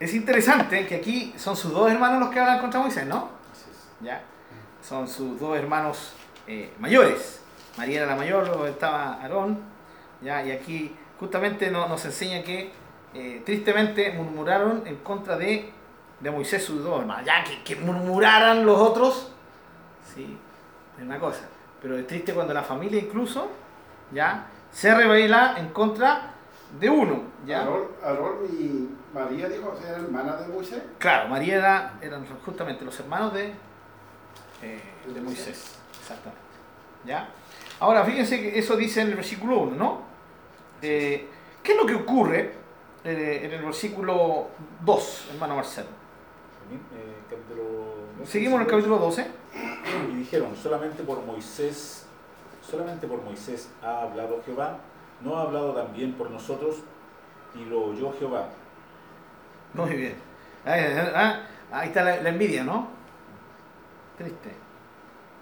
es 0.00 0.14
interesante 0.14 0.86
que 0.86 0.94
aquí 0.96 1.34
son 1.36 1.56
sus 1.56 1.72
dos 1.72 1.90
hermanos 1.90 2.20
los 2.20 2.30
que 2.30 2.40
hablan 2.40 2.58
contra 2.58 2.80
Moisés, 2.80 3.06
¿no? 3.06 3.28
Así 3.52 3.66
es. 3.70 4.04
¿Ya? 4.06 4.22
Son 4.82 5.06
sus 5.06 5.38
dos 5.38 5.56
hermanos 5.58 6.14
eh, 6.46 6.72
mayores. 6.78 7.43
María 7.76 7.98
era 8.02 8.06
la 8.06 8.16
mayor, 8.16 8.46
luego 8.46 8.66
estaba 8.66 9.14
Aarón. 9.22 9.58
¿ya? 10.20 10.44
Y 10.44 10.50
aquí 10.52 10.94
justamente 11.18 11.70
no- 11.70 11.88
nos 11.88 12.04
enseña 12.04 12.42
que 12.42 12.72
eh, 13.14 13.42
tristemente 13.44 14.12
murmuraron 14.12 14.82
en 14.86 14.96
contra 14.96 15.36
de, 15.36 15.72
de 16.20 16.30
Moisés 16.30 16.64
sus 16.64 16.82
dos 16.82 17.00
hermanos. 17.00 17.24
Ya 17.26 17.44
que, 17.44 17.62
que 17.62 17.76
murmuraran 17.76 18.64
los 18.66 18.78
otros, 18.80 19.32
sí, 20.14 20.36
es 20.98 21.02
una 21.04 21.18
cosa. 21.18 21.42
Pero 21.82 21.98
es 21.98 22.06
triste 22.06 22.32
cuando 22.34 22.54
la 22.54 22.62
familia 22.62 23.00
incluso 23.00 23.48
ya 24.12 24.46
se 24.72 24.94
revela 24.94 25.54
en 25.58 25.68
contra 25.68 26.30
de 26.80 26.90
uno. 26.90 27.22
¿ya? 27.46 27.60
Aarón, 27.60 28.38
y 28.58 28.88
María, 29.14 29.48
dijo, 29.48 29.76
eran 29.86 30.04
hermanas 30.04 30.46
de 30.46 30.52
Moisés. 30.52 30.82
Claro, 30.98 31.28
María 31.28 31.56
era, 31.56 31.94
eran 32.00 32.26
justamente 32.44 32.84
los 32.84 32.98
hermanos 32.98 33.32
de, 33.34 33.52
eh, 34.62 34.80
de 35.06 35.20
Moisés. 35.20 35.76
Exactamente. 36.00 36.42
¿Ya? 37.04 37.28
Ahora, 37.80 38.04
fíjense 38.04 38.40
que 38.40 38.58
eso 38.58 38.76
dice 38.76 39.02
en 39.02 39.08
el 39.08 39.16
versículo 39.16 39.58
1, 39.60 39.76
¿no? 39.76 40.02
Eh, 40.80 41.28
¿Qué 41.62 41.72
es 41.72 41.78
lo 41.78 41.86
que 41.86 41.94
ocurre 41.94 42.52
eh, 43.04 43.40
en 43.44 43.52
el 43.52 43.64
versículo 43.64 44.48
2, 44.84 45.28
hermano 45.32 45.56
Marcelo? 45.56 45.88
Eh, 46.70 48.24
Seguimos 48.24 48.56
en 48.56 48.62
el 48.62 48.66
capítulo 48.66 48.98
12. 48.98 49.26
Y 50.10 50.16
dijeron, 50.16 50.56
solamente 50.56 51.02
por 51.02 51.22
Moisés, 51.24 52.06
solamente 52.62 53.06
por 53.06 53.22
Moisés 53.22 53.70
ha 53.82 54.02
hablado 54.02 54.40
Jehová, 54.44 54.78
no 55.20 55.36
ha 55.36 55.42
hablado 55.42 55.72
también 55.72 56.14
por 56.14 56.30
nosotros, 56.30 56.76
y 57.54 57.64
lo 57.66 57.86
oyó 57.86 58.12
Jehová. 58.18 58.48
Muy 59.74 59.90
bien. 59.90 60.14
Ahí, 60.64 60.82
ah, 61.14 61.42
ahí 61.70 61.88
está 61.88 62.02
la, 62.02 62.20
la 62.22 62.28
envidia, 62.30 62.64
¿no? 62.64 62.88
Triste. 64.16 64.50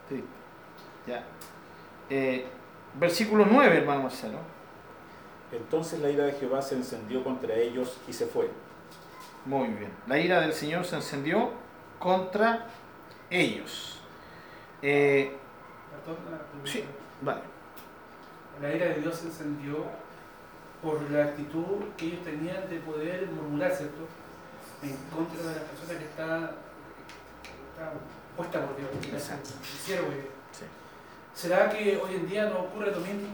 Triste. 0.09 0.27
Ya. 1.07 1.23
Eh, 2.11 2.47
versículo 2.95 3.47
9, 3.51 3.79
hermano 3.79 4.03
Marcelo. 4.03 4.39
Entonces 5.53 6.01
la 6.01 6.11
ira 6.11 6.25
de 6.25 6.33
Jehová 6.33 6.63
se 6.63 6.75
encendió 6.77 7.23
contra 7.25 7.55
ellos 7.55 7.99
y 8.09 8.13
se 8.13 8.27
fue. 8.27 8.51
Muy 9.45 9.69
bien. 9.69 9.91
La 10.07 10.19
ira 10.19 10.41
del 10.41 10.53
Señor 10.53 10.85
se 10.85 10.97
encendió 10.97 11.51
contra 11.99 12.67
ellos. 13.31 14.01
Eh, 14.81 15.37
Perdón, 15.91 16.23
la 16.31 16.39
pregunta. 16.39 16.71
sí, 16.71 16.85
vale. 17.21 17.41
La 18.61 18.75
ira 18.75 18.87
de 18.87 18.95
Dios 19.01 19.17
se 19.17 19.27
encendió 19.27 19.85
por 20.83 21.01
la 21.11 21.25
actitud 21.25 21.65
que 21.97 22.07
ellos 22.07 22.25
tenían 22.25 22.69
de 22.69 22.79
poder 22.81 23.27
murmurar, 23.29 23.73
¿cierto? 23.73 24.07
En 24.83 24.97
contra 25.15 25.43
de 25.51 25.55
la 25.61 25.63
persona 25.63 25.99
que 25.99 26.05
está, 26.05 26.37
está 27.73 27.93
puesta 28.37 28.67
por 28.67 28.77
Dios, 28.77 28.89
que 29.01 29.11
Exacto. 29.17 29.51
el 29.61 29.67
siervo 29.67 30.09
de 30.11 30.15
Dios. 30.17 30.27
Sí. 30.53 30.65
¿Será 31.35 31.71
que 31.71 32.01
hoy 32.03 32.15
en 32.17 32.29
día 32.29 32.47
no 32.47 32.61
ocurre 32.61 32.91
lo 32.93 33.01
mismo? 33.01 33.29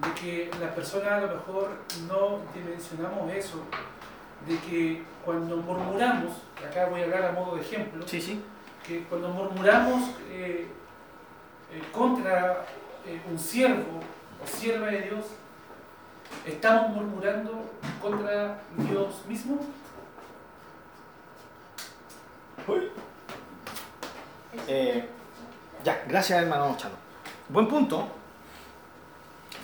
De 0.00 0.12
que 0.20 0.50
las 0.60 0.72
personas 0.72 1.12
a 1.12 1.20
lo 1.20 1.36
mejor 1.36 1.70
no 2.08 2.40
dimensionamos 2.54 3.32
eso, 3.32 3.62
de 4.46 4.58
que 4.58 5.02
cuando 5.24 5.56
murmuramos, 5.56 6.32
acá 6.68 6.86
voy 6.86 7.00
a 7.00 7.04
hablar 7.04 7.24
a 7.26 7.32
modo 7.32 7.56
de 7.56 7.62
ejemplo, 7.62 8.06
Sí, 8.06 8.20
sí. 8.20 8.42
que 8.86 9.04
cuando 9.04 9.28
murmuramos 9.28 10.10
eh, 10.30 10.66
eh, 11.72 11.82
contra 11.92 12.66
eh, 13.06 13.20
un 13.30 13.38
siervo 13.38 14.00
o 14.42 14.46
sierva 14.46 14.88
de 14.88 15.02
Dios, 15.02 15.24
¿estamos 16.44 16.90
murmurando 16.90 17.64
contra 18.02 18.60
Dios 18.76 19.24
mismo? 19.26 19.58
Eh, 24.68 25.08
ya, 25.84 26.04
gracias 26.08 26.42
hermano 26.42 26.74
Chalo. 26.76 26.94
Buen 27.48 27.68
punto. 27.68 28.08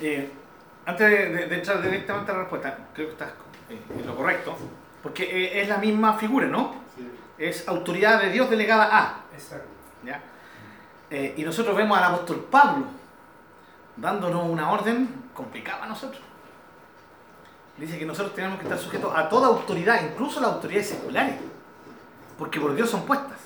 Eh, 0.00 0.30
antes 0.86 1.10
de, 1.10 1.28
de- 1.30 1.46
de 1.46 1.54
entrar 1.56 1.82
directamente 1.82 2.30
a 2.30 2.34
la 2.34 2.40
respuesta, 2.40 2.78
creo 2.94 3.06
que 3.08 3.12
estás 3.12 3.30
eh, 3.68 3.80
en 3.98 4.06
lo 4.06 4.14
correcto, 4.16 4.56
porque 5.02 5.24
eh, 5.24 5.60
es 5.62 5.68
la 5.68 5.78
misma 5.78 6.14
figura, 6.14 6.46
¿no? 6.46 6.74
Sí. 6.96 7.10
Es 7.38 7.66
autoridad 7.68 8.20
de 8.20 8.30
Dios 8.30 8.48
delegada 8.50 8.88
a. 8.96 9.20
Exacto. 9.34 9.66
¿ya? 10.04 10.22
Eh, 11.10 11.34
y 11.36 11.42
nosotros 11.42 11.76
vemos 11.76 11.96
al 11.98 12.04
apóstol 12.04 12.46
Pablo 12.50 12.84
dándonos 13.96 14.48
una 14.48 14.70
orden 14.70 15.08
complicada 15.34 15.84
a 15.84 15.88
nosotros. 15.88 16.22
Dice 17.76 17.98
que 17.98 18.04
nosotros 18.04 18.34
tenemos 18.34 18.58
que 18.58 18.64
estar 18.64 18.78
sujetos 18.78 19.12
a 19.16 19.28
toda 19.28 19.48
autoridad, 19.48 20.02
incluso 20.02 20.40
las 20.40 20.50
autoridades 20.52 20.88
seculares, 20.90 21.36
porque 22.38 22.60
por 22.60 22.74
Dios 22.74 22.90
son 22.90 23.04
puestas. 23.06 23.38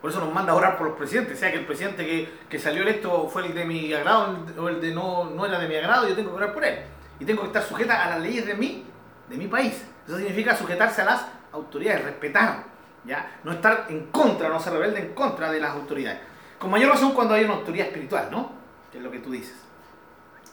Por 0.00 0.10
eso 0.10 0.20
nos 0.20 0.32
manda 0.32 0.52
a 0.52 0.56
orar 0.56 0.76
por 0.78 0.88
los 0.88 0.96
presidentes, 0.96 1.38
sea 1.38 1.50
que 1.50 1.58
el 1.58 1.66
presidente 1.66 2.04
que, 2.04 2.28
que 2.48 2.58
salió 2.58 2.82
electo 2.82 3.28
fue 3.28 3.46
el 3.46 3.54
de 3.54 3.64
mi 3.64 3.92
agrado 3.92 4.38
o 4.58 4.68
el 4.68 4.80
de 4.80 4.92
no, 4.92 5.24
no 5.24 5.44
era 5.44 5.58
de 5.58 5.68
mi 5.68 5.74
agrado, 5.74 6.08
yo 6.08 6.14
tengo 6.14 6.30
que 6.30 6.36
orar 6.36 6.52
por 6.52 6.64
él. 6.64 6.78
Y 7.18 7.24
tengo 7.24 7.40
que 7.42 7.48
estar 7.48 7.62
sujeta 7.62 8.04
a 8.04 8.10
las 8.10 8.20
leyes 8.20 8.46
de 8.46 8.54
mi 8.54 8.84
de 9.28 9.36
mi 9.36 9.46
país. 9.46 9.82
Eso 10.06 10.16
significa 10.18 10.54
sujetarse 10.56 11.02
a 11.02 11.06
las 11.06 11.26
autoridades, 11.52 12.04
respetar, 12.04 12.64
¿ya? 13.04 13.38
No 13.44 13.52
estar 13.52 13.86
en 13.88 14.06
contra, 14.06 14.48
no 14.48 14.60
ser 14.60 14.74
rebelde 14.74 15.00
en 15.00 15.14
contra 15.14 15.50
de 15.50 15.60
las 15.60 15.72
autoridades. 15.72 16.20
Con 16.58 16.70
mayor 16.70 16.90
razón 16.90 17.12
cuando 17.12 17.34
hay 17.34 17.44
una 17.44 17.54
autoridad 17.54 17.88
espiritual, 17.88 18.28
¿no? 18.30 18.52
Que 18.90 18.98
es 18.98 19.04
lo 19.04 19.10
que 19.10 19.18
tú 19.18 19.30
dices. 19.30 19.56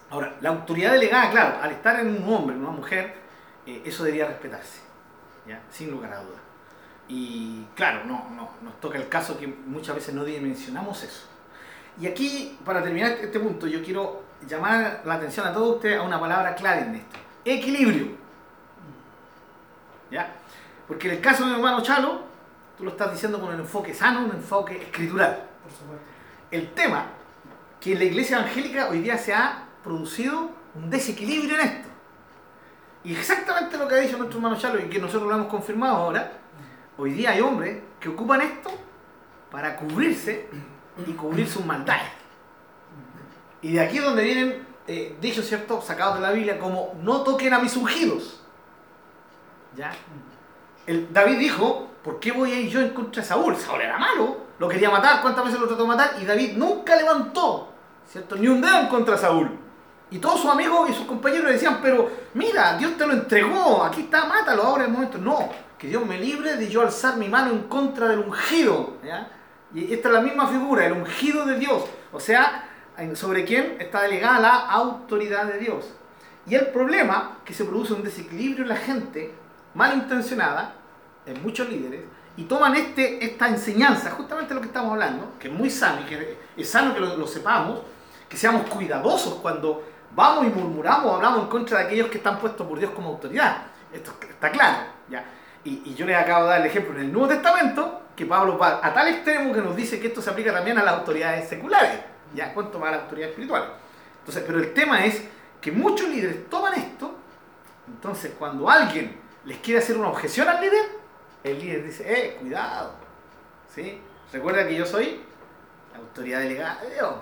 Ahora, 0.09 0.35
la 0.41 0.49
autoridad 0.49 0.93
delegada, 0.93 1.31
claro, 1.31 1.57
al 1.61 1.71
estar 1.71 1.99
en 1.99 2.07
un 2.07 2.33
hombre, 2.33 2.55
en 2.55 2.61
una 2.61 2.71
mujer, 2.71 3.15
eh, 3.65 3.81
eso 3.85 4.03
debería 4.03 4.27
respetarse, 4.27 4.81
¿ya? 5.47 5.61
Sin 5.69 5.91
lugar 5.91 6.13
a 6.13 6.21
dudas. 6.21 6.42
Y 7.07 7.65
claro, 7.75 8.05
no, 8.05 8.29
no, 8.31 8.49
nos 8.61 8.79
toca 8.79 8.97
el 8.97 9.09
caso 9.09 9.37
que 9.37 9.47
muchas 9.47 9.95
veces 9.95 10.15
no 10.15 10.23
dimensionamos 10.23 11.03
eso. 11.03 11.27
Y 11.99 12.07
aquí, 12.07 12.57
para 12.65 12.81
terminar 12.81 13.11
este 13.11 13.39
punto, 13.39 13.67
yo 13.67 13.83
quiero 13.83 14.23
llamar 14.47 15.01
la 15.05 15.15
atención 15.15 15.45
a 15.45 15.53
todos 15.53 15.75
ustedes 15.75 15.99
a 15.99 16.01
una 16.01 16.19
palabra 16.19 16.55
clave 16.55 16.81
en 16.81 16.95
esto. 16.95 17.19
Equilibrio. 17.45 18.07
¿Ya? 20.09 20.33
Porque 20.87 21.07
en 21.09 21.15
el 21.15 21.21
caso 21.21 21.43
de 21.43 21.51
mi 21.51 21.55
hermano 21.55 21.81
Chalo, 21.81 22.21
tú 22.77 22.83
lo 22.83 22.91
estás 22.91 23.11
diciendo 23.11 23.39
con 23.39 23.53
un 23.53 23.59
enfoque 23.59 23.93
sano, 23.93 24.25
un 24.25 24.31
enfoque 24.31 24.81
escritural. 24.81 25.43
Por 25.61 25.71
supuesto. 25.71 26.05
El 26.51 26.71
tema 26.73 27.07
que 27.79 27.93
en 27.93 27.99
la 27.99 28.05
iglesia 28.05 28.39
evangélica 28.39 28.89
hoy 28.89 29.01
día 29.01 29.17
se 29.17 29.33
ha 29.33 29.65
producido 29.83 30.51
un 30.75 30.89
desequilibrio 30.89 31.59
en 31.59 31.67
esto. 31.67 31.89
Y 33.03 33.13
exactamente 33.15 33.77
lo 33.77 33.87
que 33.87 33.95
ha 33.95 33.97
dicho 33.97 34.17
nuestro 34.17 34.39
hermano 34.39 34.57
Chalo 34.57 34.79
y 34.79 34.89
que 34.89 34.99
nosotros 34.99 35.27
lo 35.27 35.35
hemos 35.35 35.47
confirmado 35.47 35.97
ahora, 35.97 36.42
hoy 36.97 37.13
día 37.13 37.31
hay 37.31 37.41
hombres 37.41 37.81
que 37.99 38.09
ocupan 38.09 38.41
esto 38.41 38.71
para 39.51 39.75
cubrirse 39.75 40.47
y 41.05 41.11
cubrir 41.13 41.47
sus 41.47 41.65
maldades. 41.65 42.11
Y 43.61 43.73
de 43.73 43.81
aquí 43.81 43.97
es 43.97 44.03
donde 44.03 44.23
vienen 44.23 44.67
eh, 44.87 45.15
dichos, 45.21 45.45
¿cierto?, 45.45 45.81
sacados 45.81 46.15
de 46.15 46.21
la 46.21 46.31
Biblia 46.31 46.59
como 46.59 46.95
no 47.01 47.23
toquen 47.23 47.53
a 47.53 47.59
mis 47.59 47.75
ungidos. 47.77 48.41
¿Ya? 49.75 49.93
David 51.11 51.39
dijo, 51.39 51.87
¿por 52.03 52.19
qué 52.19 52.31
voy 52.31 52.51
a 52.51 52.59
ir 52.59 52.69
yo 52.69 52.81
en 52.81 52.89
contra 52.89 53.21
de 53.21 53.27
Saúl? 53.27 53.55
Saúl 53.55 53.81
era 53.81 53.97
malo, 53.97 54.37
lo 54.59 54.67
quería 54.67 54.89
matar, 54.89 55.21
¿cuántas 55.21 55.45
veces 55.45 55.59
lo 55.59 55.67
trató 55.67 55.83
de 55.83 55.87
matar? 55.87 56.15
Y 56.21 56.25
David 56.25 56.57
nunca 56.57 56.95
levantó, 56.95 57.69
¿cierto?, 58.05 58.35
ni 58.35 58.47
un 58.47 58.61
dedo 58.61 58.81
en 58.81 58.87
contra 58.87 59.15
de 59.15 59.21
Saúl. 59.21 59.57
Y 60.13 60.19
todos 60.19 60.41
sus 60.41 60.51
amigos 60.51 60.91
y 60.91 60.93
sus 60.93 61.07
compañeros 61.07 61.47
le 61.47 61.53
decían, 61.53 61.79
pero 61.81 62.07
mira, 62.35 62.77
Dios 62.77 62.95
te 62.99 63.07
lo 63.07 63.13
entregó, 63.13 63.83
aquí 63.83 64.01
está, 64.01 64.25
mátalo 64.25 64.61
ahora 64.61 64.83
en 64.83 64.91
el 64.91 64.93
momento. 64.93 65.17
No, 65.17 65.49
que 65.75 65.87
Dios 65.87 66.05
me 66.05 66.19
libre 66.19 66.55
de 66.55 66.69
yo 66.69 66.81
alzar 66.81 67.17
mi 67.17 67.27
mano 67.27 67.49
en 67.49 67.63
contra 67.63 68.09
del 68.09 68.19
ungido. 68.19 68.97
¿ya? 69.03 69.27
Y 69.73 69.91
esta 69.91 70.09
es 70.09 70.13
la 70.13 70.21
misma 70.21 70.47
figura, 70.47 70.85
el 70.85 70.93
ungido 70.93 71.47
de 71.47 71.57
Dios. 71.57 71.85
O 72.11 72.19
sea, 72.19 72.69
sobre 73.15 73.43
quién 73.43 73.77
está 73.79 74.03
delegada 74.03 74.39
la 74.39 74.55
autoridad 74.69 75.45
de 75.45 75.57
Dios. 75.57 75.91
Y 76.45 76.53
el 76.53 76.67
problema 76.67 77.39
que 77.43 77.55
se 77.55 77.65
produce 77.65 77.93
un 77.93 78.03
desequilibrio 78.03 78.65
en 78.65 78.69
la 78.69 78.75
gente 78.75 79.33
malintencionada, 79.73 80.75
en 81.25 81.41
muchos 81.41 81.67
líderes, 81.67 82.01
y 82.37 82.43
toman 82.43 82.75
este, 82.75 83.25
esta 83.25 83.47
enseñanza, 83.47 84.11
justamente 84.11 84.53
lo 84.53 84.61
que 84.61 84.67
estamos 84.67 84.91
hablando, 84.91 85.33
que 85.39 85.47
es 85.47 85.53
muy 85.53 85.71
sano 85.71 86.01
y 86.01 86.03
que 86.03 86.37
es 86.55 86.69
sano 86.69 86.93
que 86.93 86.99
lo, 86.99 87.17
lo 87.17 87.25
sepamos, 87.25 87.79
que 88.29 88.37
seamos 88.37 88.69
cuidadosos 88.69 89.35
cuando 89.35 89.92
vamos 90.15 90.45
y 90.45 90.49
murmuramos, 90.49 91.15
hablamos 91.15 91.41
en 91.41 91.47
contra 91.47 91.79
de 91.79 91.85
aquellos 91.85 92.09
que 92.09 92.17
están 92.17 92.39
puestos 92.39 92.65
por 92.67 92.79
Dios 92.79 92.91
como 92.91 93.09
autoridad. 93.09 93.63
Esto 93.91 94.13
está 94.27 94.51
claro. 94.51 94.77
¿ya? 95.09 95.23
Y, 95.63 95.81
y, 95.85 95.95
yo 95.95 96.05
les 96.05 96.17
acabo 96.17 96.45
de 96.45 96.49
dar 96.51 96.61
el 96.61 96.67
ejemplo 96.67 96.95
en 96.95 97.05
el 97.05 97.11
Nuevo 97.11 97.27
Testamento, 97.27 98.01
que 98.15 98.25
Pablo 98.25 98.57
va 98.57 98.79
a 98.81 98.93
tal 98.93 99.07
extremo 99.07 99.53
que 99.53 99.61
nos 99.61 99.75
dice 99.75 99.99
que 99.99 100.07
esto 100.07 100.21
se 100.21 100.29
aplica 100.29 100.51
también 100.51 100.77
a 100.77 100.83
las 100.83 100.95
autoridades 100.95 101.47
seculares, 101.47 101.99
ya 102.33 102.53
cuanto 102.53 102.79
más 102.79 102.89
a 102.89 102.91
las 102.93 103.01
autoridades 103.03 103.31
espirituales. 103.31 103.69
Entonces, 104.19 104.43
pero 104.45 104.59
el 104.59 104.73
tema 104.73 105.05
es 105.05 105.23
que 105.61 105.71
muchos 105.71 106.09
líderes 106.09 106.49
toman 106.49 106.73
esto, 106.73 107.15
entonces 107.87 108.33
cuando 108.37 108.69
alguien 108.69 109.17
les 109.45 109.57
quiere 109.59 109.79
hacer 109.79 109.97
una 109.97 110.09
objeción 110.09 110.47
al 110.47 110.61
líder, 110.61 110.85
el 111.43 111.59
líder 111.59 111.83
dice, 111.85 112.03
eh, 112.05 112.37
cuidado, 112.39 112.93
¿sí? 113.73 114.01
Recuerda 114.31 114.67
que 114.67 114.75
yo 114.75 114.85
soy 114.85 115.21
la 115.91 115.99
autoridad 115.99 116.39
delegada 116.39 116.81
de 116.81 116.93
Dios. 116.95 117.13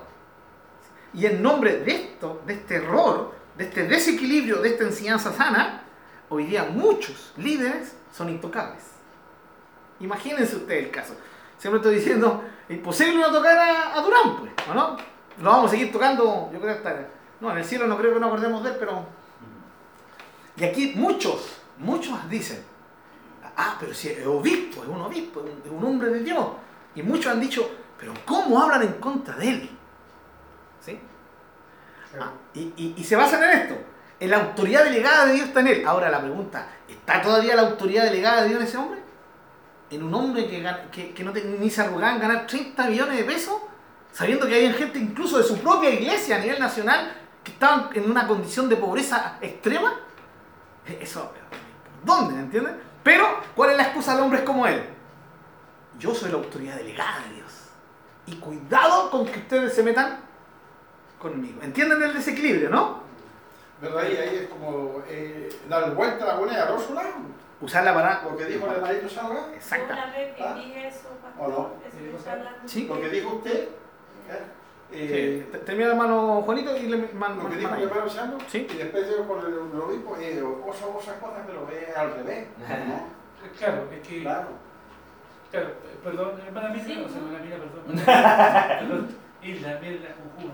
Y 1.13 1.25
en 1.25 1.41
nombre 1.41 1.79
de 1.79 1.91
esto, 1.91 2.41
de 2.45 2.53
este 2.53 2.75
error, 2.75 3.33
de 3.57 3.65
este 3.65 3.87
desequilibrio, 3.87 4.61
de 4.61 4.69
esta 4.69 4.85
enseñanza 4.85 5.33
sana, 5.33 5.83
hoy 6.29 6.45
día 6.45 6.63
muchos 6.63 7.33
líderes 7.37 7.95
son 8.13 8.29
intocables. 8.29 8.83
Imagínense 9.99 10.55
ustedes 10.55 10.85
el 10.85 10.91
caso. 10.91 11.15
Siempre 11.57 11.77
estoy 11.77 11.95
diciendo, 11.95 12.43
imposible 12.69 13.19
no 13.19 13.31
tocar 13.31 13.57
a, 13.57 14.01
Durán, 14.01 14.37
pues, 14.37 14.51
¿o 14.69 14.73
no? 14.73 14.97
Lo 15.41 15.49
vamos 15.49 15.67
a 15.67 15.71
seguir 15.71 15.91
tocando, 15.91 16.49
yo 16.51 16.59
creo 16.59 16.75
hasta... 16.75 17.07
No, 17.39 17.51
en 17.51 17.57
el 17.57 17.65
cielo 17.65 17.87
no 17.87 17.97
creo 17.97 18.13
que 18.13 18.19
nos 18.19 18.27
acordemos 18.27 18.63
de 18.63 18.69
él, 18.69 18.75
pero... 18.79 19.05
Y 20.55 20.63
aquí 20.63 20.93
muchos, 20.95 21.57
muchos 21.77 22.29
dicen, 22.29 22.63
ah, 23.57 23.77
pero 23.79 23.93
si 23.93 24.09
es 24.09 24.25
obispo, 24.25 24.83
es 24.83 24.89
un 24.89 25.01
obispo, 25.01 25.43
es 25.63 25.71
un 25.71 25.83
hombre 25.83 26.09
de 26.09 26.19
Dios. 26.21 26.47
Y 26.95 27.03
muchos 27.03 27.31
han 27.31 27.39
dicho, 27.39 27.69
pero 27.99 28.13
¿cómo 28.25 28.61
hablan 28.61 28.83
en 28.83 28.93
contra 28.93 29.35
de 29.35 29.49
él? 29.49 29.69
Ah, 32.19 32.31
y, 32.53 33.03
se 33.03 33.15
basan 33.15 33.43
en 33.43 33.49
esto. 33.51 33.75
En 34.19 34.29
la 34.29 34.37
autoridad 34.37 34.83
delegada 34.83 35.25
de 35.25 35.33
Dios 35.33 35.47
está 35.47 35.61
en 35.61 35.67
él. 35.67 35.83
Ahora 35.85 36.09
la 36.09 36.21
pregunta, 36.21 36.67
¿está 36.87 37.21
todavía 37.21 37.55
la 37.55 37.63
autoridad 37.63 38.03
delegada 38.03 38.43
de 38.43 38.49
Dios 38.49 38.61
en 38.61 38.67
ese 38.67 38.77
hombre? 38.77 39.01
¿En 39.89 40.03
un 40.03 40.13
hombre 40.13 40.47
que, 40.47 41.13
que, 41.13 41.23
no 41.23 41.33
te, 41.33 41.43
ni 41.43 41.69
se 41.69 41.81
arrugaban 41.81 42.19
ganar 42.19 42.47
30 42.47 42.87
millones 42.87 43.17
de 43.17 43.23
pesos? 43.23 43.55
Sabiendo 44.11 44.47
que 44.47 44.55
había 44.55 44.73
gente 44.73 44.99
incluso 44.99 45.37
de 45.37 45.43
su 45.43 45.57
propia 45.59 45.89
iglesia 45.89 46.35
a 46.35 46.39
nivel 46.39 46.59
nacional 46.59 47.13
que 47.43 47.51
estaban 47.51 47.89
en 47.93 48.09
una 48.09 48.27
condición 48.27 48.69
de 48.69 48.75
pobreza 48.75 49.37
extrema. 49.41 49.99
Eso, 50.85 51.31
¿dónde? 52.03 52.35
¿Me 52.35 52.41
entiendes? 52.41 52.73
Pero, 53.03 53.25
¿cuál 53.55 53.71
es 53.71 53.77
la 53.77 53.83
excusa 53.83 54.15
de 54.15 54.21
hombres 54.21 54.41
como 54.43 54.67
él? 54.67 54.83
Yo 55.97 56.13
soy 56.13 56.31
la 56.31 56.37
autoridad 56.37 56.75
delegada 56.75 57.19
de 57.27 57.35
Dios. 57.35 57.51
Y 58.27 58.35
cuidado 58.35 59.09
con 59.09 59.25
que 59.25 59.39
ustedes 59.39 59.73
se 59.73 59.83
metan 59.83 60.30
conmigo. 61.21 61.59
¿Entienden 61.61 62.01
el 62.03 62.13
desequilibrio, 62.13 62.69
no? 62.69 63.01
¿Verdad? 63.81 64.03
Y 64.11 64.15
ahí 64.17 64.35
es 64.43 64.47
como 64.49 65.01
eh, 65.07 65.49
dar 65.69 65.93
vuelta 65.95 66.23
a 66.25 66.27
la 66.29 66.35
moneda 66.35 66.79
su 66.79 66.93
lado. 66.93 67.09
Usarla 67.61 67.93
para. 67.93 68.23
Lo 68.23 68.35
que 68.37 68.45
dijo 68.45 68.65
el 68.67 68.73
hermanito 68.73 69.07
Salga. 69.09 69.53
Exacto. 69.53 69.93
Una 69.93 70.05
vez 70.11 70.35
viví 70.35 70.73
eso, 70.83 71.09
¿O 71.39 71.47
no? 71.47 71.69
Sí. 72.65 72.87
Lo 72.87 72.99
que 72.99 73.09
dijo 73.09 73.35
usted. 73.35 73.69
Eh, 74.29 74.41
Eh, 74.93 75.59
Termina 75.65 75.85
el 75.85 75.91
hermano 75.93 76.41
Juanito 76.41 76.75
y 76.75 76.81
le 76.87 76.97
man, 77.13 77.37
lo 77.41 77.49
que 77.49 77.55
dijo 77.55 77.71
mi 77.75 77.83
hermano 77.83 78.09
Sandro, 78.09 78.37
Sí. 78.49 78.67
y 78.69 78.75
después 78.77 79.09
yo 79.09 79.25
con 79.25 79.39
el, 79.39 79.53
el 79.53 79.79
obispo, 79.79 80.17
eh, 80.19 80.41
osa, 80.41 80.85
osa 80.87 81.17
cosas, 81.17 81.43
pero 81.47 81.65
ve 81.65 81.93
al 81.95 82.13
revés, 82.13 82.47
¿no? 82.57 83.21
Claro, 83.57 83.87
es 83.91 84.05
que. 84.07 84.21
Claro. 84.21 84.47
Claro, 85.49 85.67
eh, 85.67 85.97
perdón, 86.03 86.41
hermana 86.45 86.69
mía, 86.69 86.83
Sí. 86.85 87.03
o 87.05 87.07
sea, 87.09 87.17
hermana 87.19 87.39
mía, 87.39 87.57
perdón. 87.57 88.05
perdón. 88.79 89.07
Isla, 89.41 89.79
mira 89.81 90.09
la 90.09 90.15
conjuga. 90.15 90.53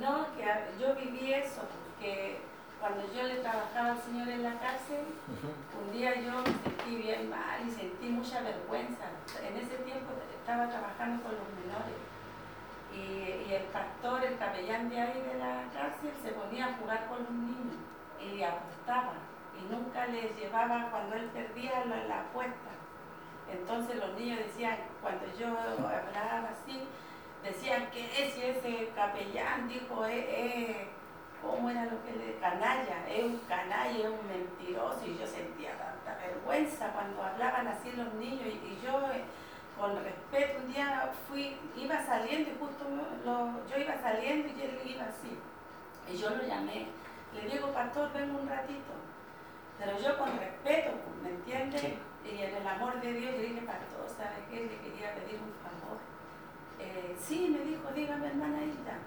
No, 0.00 0.26
que 0.34 0.44
yo 0.80 0.94
viví 0.96 1.32
eso, 1.32 1.62
porque 1.62 2.40
cuando 2.80 3.02
yo 3.14 3.22
le 3.22 3.36
trabajaba 3.36 3.92
al 3.92 4.02
Señor 4.02 4.28
en 4.28 4.42
la 4.42 4.58
cárcel, 4.58 5.04
un 5.80 5.92
día 5.92 6.14
yo 6.20 6.32
me 6.40 6.52
sentí 6.62 6.96
bien 6.96 7.30
mal 7.30 7.66
y 7.66 7.70
sentí 7.70 8.08
mucha 8.08 8.42
vergüenza. 8.42 9.04
En 9.42 9.56
ese 9.56 9.76
tiempo 9.76 10.12
estaba 10.38 10.68
trabajando 10.68 11.22
con 11.22 11.32
los 11.32 11.48
menores 11.56 11.96
y, 12.92 13.48
y 13.48 13.54
el 13.54 13.64
pastor, 13.64 14.24
el 14.24 14.36
capellán 14.36 14.90
de 14.90 15.00
ahí 15.00 15.22
de 15.22 15.38
la 15.38 15.64
cárcel, 15.72 16.12
se 16.22 16.32
ponía 16.32 16.66
a 16.66 16.74
jugar 16.74 17.06
con 17.08 17.22
los 17.22 17.30
niños 17.30 17.76
y 18.20 18.42
apostaba 18.42 19.14
y 19.58 19.72
nunca 19.72 20.06
les 20.06 20.36
llevaba 20.36 20.90
cuando 20.90 21.16
él 21.16 21.30
perdía 21.32 21.84
la, 21.86 22.04
la 22.04 22.20
apuesta. 22.20 22.70
Entonces 23.50 23.96
los 23.96 24.14
niños 24.18 24.38
decían, 24.38 24.76
cuando 25.00 25.24
yo 25.38 25.46
hablaba 25.48 26.50
así, 26.50 26.82
decían 27.44 27.90
que 27.90 28.00
si 28.34 28.42
ese 28.42 28.88
capellán 28.94 29.68
dijo, 29.68 30.04
eh, 30.06 30.26
eh, 30.28 30.88
¿cómo 31.42 31.70
era 31.70 31.84
lo 31.84 32.02
que 32.04 32.12
le 32.12 32.38
canalla? 32.38 33.06
Es 33.08 33.24
un 33.24 33.38
canalla, 33.48 33.98
es 33.98 34.06
un 34.06 34.26
mentiroso. 34.26 35.00
Y 35.06 35.18
yo 35.18 35.26
sentía 35.26 35.72
tanta 35.78 36.18
vergüenza 36.18 36.88
cuando 36.92 37.22
hablaban 37.22 37.68
así 37.68 37.92
los 37.92 38.12
niños. 38.14 38.46
Y, 38.46 38.56
y 38.72 38.80
yo, 38.84 39.00
eh, 39.12 39.22
con 39.78 39.94
respeto, 40.02 40.60
un 40.64 40.72
día 40.72 41.12
fui, 41.28 41.56
iba 41.76 42.00
saliendo 42.06 42.50
y 42.50 42.56
justo 42.58 42.84
lo- 43.24 43.66
yo 43.68 43.76
iba 43.76 43.94
saliendo 44.00 44.48
y 44.48 44.62
él 44.62 44.80
iba 44.84 45.04
así. 45.04 45.36
Y 46.12 46.16
yo 46.16 46.30
lo 46.30 46.42
llamé, 46.44 46.86
le 47.34 47.48
digo, 47.50 47.72
pastor, 47.72 48.12
ven 48.12 48.34
un 48.34 48.48
ratito. 48.48 48.92
Pero 49.78 49.98
yo 49.98 50.16
con 50.18 50.38
respeto, 50.38 50.92
¿me 51.22 51.30
entiendes? 51.30 51.80
Sí. 51.80 51.98
Y 52.24 52.42
en 52.42 52.54
el 52.54 52.66
amor 52.66 53.00
de 53.00 53.12
Dios, 53.12 53.32
le 53.34 53.42
dije, 53.42 53.60
pastor, 53.62 54.08
¿sabe 54.16 54.36
qué? 54.48 54.60
Le 54.66 54.78
quería 54.78 55.12
pedir 55.14 55.40
un 55.42 55.52
favor 55.60 55.98
eh, 56.84 57.16
sí, 57.18 57.48
me 57.48 57.64
dijo, 57.64 57.88
dígame 57.94 58.28
hermana 58.28 58.62
Hilda. 58.62 58.98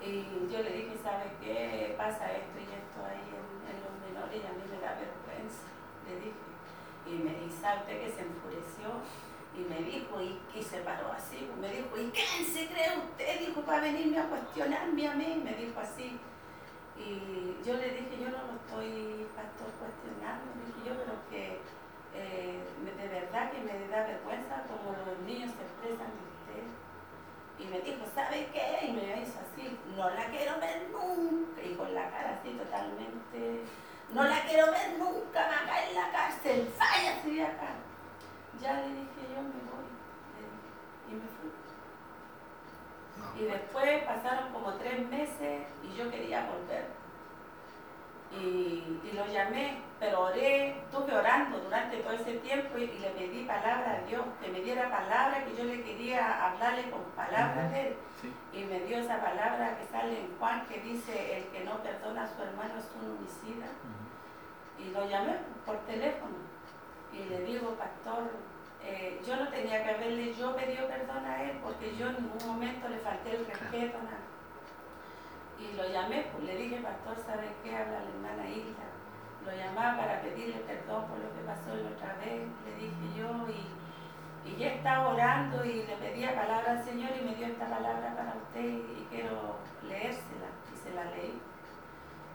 Y 0.00 0.48
yo 0.50 0.62
le 0.62 0.72
dije, 0.72 0.96
¿sabe 1.02 1.28
qué? 1.40 1.94
Pasa 1.96 2.32
esto 2.32 2.56
y 2.56 2.72
esto 2.72 3.04
ahí 3.04 3.20
en, 3.20 3.76
los 3.84 3.94
menores 4.00 4.40
y 4.40 4.46
a 4.46 4.56
mí 4.56 4.64
me 4.64 4.80
da 4.80 4.96
vergüenza, 4.96 5.68
le 6.08 6.16
dije. 6.16 6.40
Y 7.04 7.12
me 7.20 7.44
dice, 7.44 7.60
ah, 7.66 7.84
¿sabe 7.84 8.00
que 8.00 8.12
se 8.12 8.22
enfureció? 8.22 8.88
Y 9.52 9.60
me 9.68 9.82
dijo, 9.84 10.16
y, 10.22 10.62
se 10.62 10.78
paró 10.80 11.12
así, 11.12 11.50
me 11.60 11.68
dijo, 11.68 11.92
¿y 11.98 12.10
quién 12.10 12.46
se 12.46 12.68
cree 12.72 12.96
usted? 12.96 13.46
Dijo, 13.46 13.60
para 13.62 13.82
venirme 13.82 14.18
a 14.18 14.28
cuestionarme 14.28 15.08
a 15.08 15.14
mí, 15.14 15.42
me 15.44 15.54
dijo 15.54 15.80
así. 15.80 16.18
Y 16.96 17.56
yo 17.66 17.74
le 17.74 17.90
dije, 17.90 18.16
yo 18.20 18.30
no 18.30 18.40
lo 18.46 18.56
estoy, 18.56 19.26
pastor, 19.36 19.68
cuestionando, 19.76 20.48
le 20.56 20.64
dije 20.64 20.80
yo, 20.88 20.94
pero 20.96 21.16
que 21.28 21.60
eh, 22.14 22.60
de 22.96 23.08
verdad 23.08 23.52
que 23.52 23.60
me 23.60 23.88
da 23.88 24.06
vergüenza 24.06 24.64
como 24.64 24.96
los 24.96 25.18
niños 25.26 25.50
se 25.56 25.62
expresan 25.62 26.29
y 27.60 27.66
me 27.66 27.80
dijo, 27.80 28.04
¿sabe 28.14 28.48
qué? 28.52 28.86
Y 28.86 28.92
me 28.92 29.22
hizo 29.22 29.38
así, 29.38 29.78
no 29.96 30.08
la 30.10 30.26
quiero 30.26 30.58
ver 30.58 30.88
nunca. 30.90 31.62
Y 31.62 31.74
con 31.74 31.94
la 31.94 32.10
cara 32.10 32.38
así 32.40 32.50
totalmente, 32.50 33.64
no 34.12 34.24
la 34.24 34.42
quiero 34.44 34.72
ver 34.72 34.98
nunca, 34.98 35.48
me 35.48 35.54
acá 35.54 35.84
en 35.88 35.94
la 35.94 36.10
cárcel, 36.10 36.72
váyase 36.78 37.30
de 37.30 37.44
acá. 37.44 37.68
Ya 38.60 38.72
le 38.74 38.88
dije 38.88 39.20
yo, 39.34 39.42
me 39.42 39.60
voy. 39.68 39.88
Y 41.08 41.12
me 41.14 41.26
fui. 41.36 41.50
Y 43.40 43.44
después 43.44 44.04
pasaron 44.04 44.52
como 44.52 44.74
tres 44.74 45.06
meses 45.08 45.66
y 45.82 45.96
yo 45.96 46.10
quería 46.10 46.46
volver 46.46 46.99
y, 48.32 49.10
lo 49.12 49.26
llamé, 49.26 49.78
pero 49.98 50.20
oré, 50.26 50.78
estuve 50.78 51.14
orando 51.14 51.58
durante 51.58 51.96
todo 51.98 52.12
ese 52.12 52.34
tiempo 52.38 52.78
y, 52.78 52.86
le 52.86 53.10
pedí 53.10 53.44
palabra 53.44 53.98
a 53.98 54.06
Dios, 54.06 54.24
que 54.40 54.50
me 54.50 54.60
diera 54.60 54.88
palabra, 54.88 55.44
que 55.44 55.56
yo 55.56 55.64
le 55.64 55.82
quería 55.82 56.46
hablarle 56.46 56.90
con 56.90 57.02
palabras 57.16 57.70
de 57.72 57.88
Él. 57.88 57.96
Y 58.52 58.64
me 58.64 58.80
dio 58.80 58.98
esa 58.98 59.20
palabra 59.20 59.76
que 59.78 59.86
sale 59.86 60.20
en 60.20 60.38
Juan, 60.38 60.66
que 60.66 60.80
dice, 60.80 61.38
el 61.38 61.44
que 61.46 61.64
no 61.64 61.82
perdona 61.82 62.24
a 62.24 62.28
su 62.28 62.42
hermano 62.42 62.74
es 62.78 62.90
un 63.00 63.10
homicida. 63.10 63.66
Y 64.78 64.90
lo 64.90 65.08
llamé 65.08 65.36
por 65.66 65.78
teléfono 65.80 66.36
y 67.12 67.28
le 67.28 67.40
digo, 67.40 67.74
pastor, 67.74 68.30
eh, 68.82 69.20
yo 69.26 69.36
no 69.36 69.48
tenía 69.48 69.82
que 69.82 69.90
haberle 69.90 70.32
yo 70.34 70.56
pedido 70.56 70.86
perdón 70.86 71.24
a 71.26 71.42
él 71.42 71.58
porque 71.62 71.94
yo 71.96 72.08
en 72.08 72.14
ningún 72.14 72.46
momento 72.46 72.88
le 72.88 72.98
falté 72.98 73.36
el 73.36 73.44
respeto, 73.44 73.98
nada 73.98 74.29
y 75.60 75.76
lo 75.76 75.88
llamé, 75.88 76.26
pues 76.32 76.44
le 76.44 76.56
dije, 76.56 76.80
pastor, 76.80 77.16
¿sabe 77.24 77.52
qué? 77.62 77.76
Habla 77.76 78.00
la 78.00 78.08
hermana 78.08 78.48
Hilda. 78.48 78.88
Lo 79.44 79.52
llamaba 79.52 79.96
para 79.98 80.22
pedirle 80.22 80.60
perdón 80.66 81.06
por 81.08 81.18
lo 81.18 81.32
que 81.34 81.42
pasó 81.46 81.74
la 81.74 81.90
otra 81.90 82.14
vez, 82.16 82.48
le 82.64 82.74
dije 82.76 83.18
yo, 83.18 83.46
y, 83.48 84.48
y 84.48 84.56
ya 84.56 84.68
estaba 84.74 85.08
orando 85.08 85.64
y 85.64 85.84
le 85.84 85.96
pedía 85.96 86.34
palabra 86.34 86.72
al 86.72 86.84
Señor 86.84 87.10
y 87.18 87.24
me 87.24 87.34
dio 87.34 87.46
esta 87.46 87.68
palabra 87.68 88.14
para 88.16 88.34
usted 88.36 88.64
y, 88.64 89.06
quiero 89.10 89.56
leérsela, 89.82 90.48
y 90.72 90.76
se 90.76 90.94
la 90.94 91.04
leí. 91.04 91.40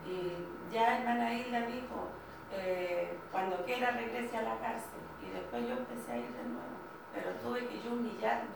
Y 0.05 0.73
ya 0.73 0.97
hermana 0.97 1.33
Hilda 1.33 1.61
dijo, 1.61 2.09
eh, 2.51 3.17
cuando 3.31 3.63
quiera 3.65 3.91
regrese 3.91 4.37
a 4.37 4.43
la 4.43 4.59
cárcel. 4.59 5.01
Y 5.25 5.29
después 5.31 5.67
yo 5.67 5.77
empecé 5.77 6.11
a 6.11 6.17
ir 6.17 6.31
de 6.31 6.43
nuevo, 6.43 6.77
pero 7.13 7.31
tuve 7.41 7.67
que 7.67 7.81
yo 7.81 7.93
humillarme. 7.93 8.49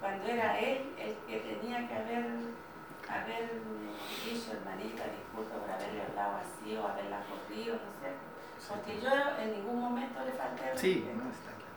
Cuando 0.00 0.24
era 0.26 0.58
él 0.58 0.94
el 0.98 1.14
que 1.26 1.38
tenía 1.40 1.88
que 1.88 1.94
haber 1.94 2.24
haberme 3.08 3.94
dicho, 4.24 4.52
hermanita, 4.52 5.04
disculpa 5.04 5.56
por 5.58 5.70
haberle 5.70 6.02
hablado 6.02 6.40
así 6.40 6.76
o 6.76 6.86
haberla 6.86 7.20
corrido, 7.26 7.76
no 7.76 7.90
sé. 8.00 8.14
Porque 8.68 9.00
yo 9.00 9.10
en 9.38 9.52
ningún 9.52 9.80
momento 9.80 10.24
le 10.24 10.32
falté 10.32 10.72
Sí, 10.74 11.06
no, 11.14 11.30
está 11.30 11.50
claro. 11.52 11.74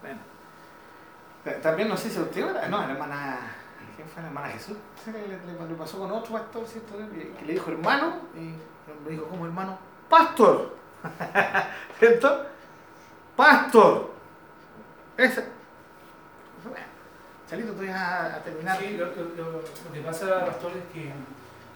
Bueno. 0.00 0.20
Eh, 1.44 1.60
también 1.62 1.88
no 1.88 1.96
sé 1.96 2.08
si 2.08 2.18
usted 2.18 2.48
era, 2.48 2.68
no, 2.68 2.78
la 2.78 2.92
hermana, 2.92 3.38
¿quién 3.94 4.08
fue 4.08 4.22
la 4.22 4.28
hermana 4.28 4.48
Jesús? 4.48 4.78
Le, 5.06 5.68
le, 5.68 5.74
pasó 5.74 5.98
con 5.98 6.10
otro 6.10 6.32
pastor, 6.32 6.66
¿cierto? 6.66 6.94
Que 7.38 7.44
le 7.44 7.52
dijo 7.52 7.70
hermano, 7.70 8.20
y 8.34 8.56
me 9.04 9.10
dijo, 9.10 9.26
¿cómo 9.26 9.44
hermano? 9.44 9.78
¡Pastor! 10.08 10.74
¿Cierto? 11.98 12.46
¡Pastor! 13.36 14.14
Esa. 15.18 15.44
Chalito, 17.48 17.72
tú 17.72 17.82
a, 17.90 18.36
a 18.36 18.42
terminar. 18.42 18.78
Sí, 18.78 18.96
lo, 18.96 19.12
que 19.12 20.00
pasa, 20.00 20.46
Pastor, 20.46 20.72
es 20.72 20.84
que 20.92 21.12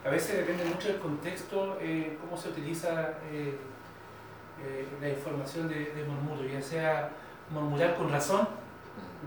a 0.07 0.11
veces 0.11 0.39
depende 0.39 0.65
mucho 0.65 0.89
del 0.89 0.99
contexto, 0.99 1.77
eh, 1.81 2.17
cómo 2.21 2.41
se 2.41 2.49
utiliza 2.49 3.19
eh, 3.31 3.59
eh, 4.65 4.89
la 5.01 5.09
información 5.11 5.69
de, 5.69 5.93
de, 5.93 6.05
murmuro, 6.05 6.49
ya 6.49 6.63
sea 6.63 7.11
murmurar 7.51 7.97
con 7.97 8.11
razón, 8.11 8.49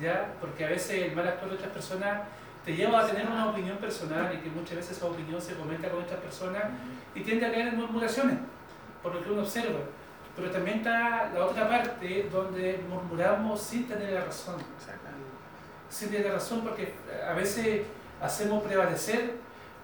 ¿ya? 0.01 0.33
porque 0.39 0.65
a 0.65 0.69
veces 0.69 1.09
el 1.09 1.15
mal 1.15 1.27
actuar 1.27 1.51
de 1.51 1.57
otras 1.57 1.71
personas 1.71 2.21
te 2.65 2.75
lleva 2.75 3.01
a 3.01 3.07
tener 3.07 3.27
una 3.27 3.49
opinión 3.49 3.77
personal 3.77 4.33
y 4.33 4.37
que 4.37 4.49
muchas 4.49 4.77
veces 4.77 4.97
esa 4.97 5.05
opinión 5.05 5.39
se 5.41 5.55
comenta 5.55 5.89
con 5.89 6.03
otras 6.03 6.19
personas 6.19 6.63
y 7.13 7.21
tiende 7.21 7.45
a 7.45 7.51
caer 7.51 7.67
en 7.67 7.77
murmuraciones, 7.77 8.37
por 9.03 9.13
lo 9.13 9.23
que 9.23 9.29
uno 9.29 9.41
observa. 9.41 9.79
Pero 10.35 10.49
también 10.49 10.77
está 10.77 11.31
la 11.33 11.45
otra 11.45 11.69
parte 11.69 12.29
donde 12.31 12.83
murmuramos 12.89 13.61
sin 13.61 13.87
tener 13.87 14.13
la 14.13 14.21
razón 14.21 14.55
sí 15.91 16.07
tiene 16.07 16.31
razón 16.31 16.61
porque 16.61 16.93
a 17.27 17.33
veces 17.33 17.81
hacemos 18.21 18.63
prevalecer 18.63 19.33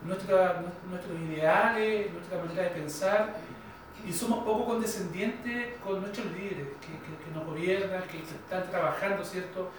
nuestra, 0.04 0.64
nuestros 0.90 1.20
ideales, 1.20 2.12
nuestra 2.14 2.38
manera 2.44 2.64
de 2.64 2.70
pensar 2.70 3.36
y 4.08 4.14
somos 4.14 4.46
poco 4.46 4.66
condescendientes 4.66 5.76
con 5.84 6.00
nuestros 6.02 6.28
líderes 6.28 6.68
que, 6.80 7.26
que, 7.26 7.32
nos 7.36 7.46
gobiernan, 7.46 8.04
que, 8.04 8.20
están 8.20 8.70
trabajando 8.70 9.24
¿cierto? 9.24 9.70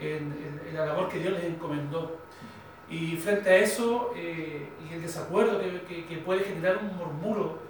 En, 0.00 0.60
la 0.74 0.86
labor 0.86 1.08
que 1.08 1.20
Dios 1.20 1.34
les 1.34 1.44
encomendó. 1.44 2.18
Y 2.88 3.16
frente 3.16 3.48
a 3.50 3.56
eso 3.56 4.12
eh, 4.16 4.68
y 4.88 4.94
el 4.94 5.02
desacuerdo 5.02 5.60
que, 5.60 6.22
puede 6.24 6.42
generar 6.42 6.78
un 6.78 6.96
murmuro, 6.96 7.60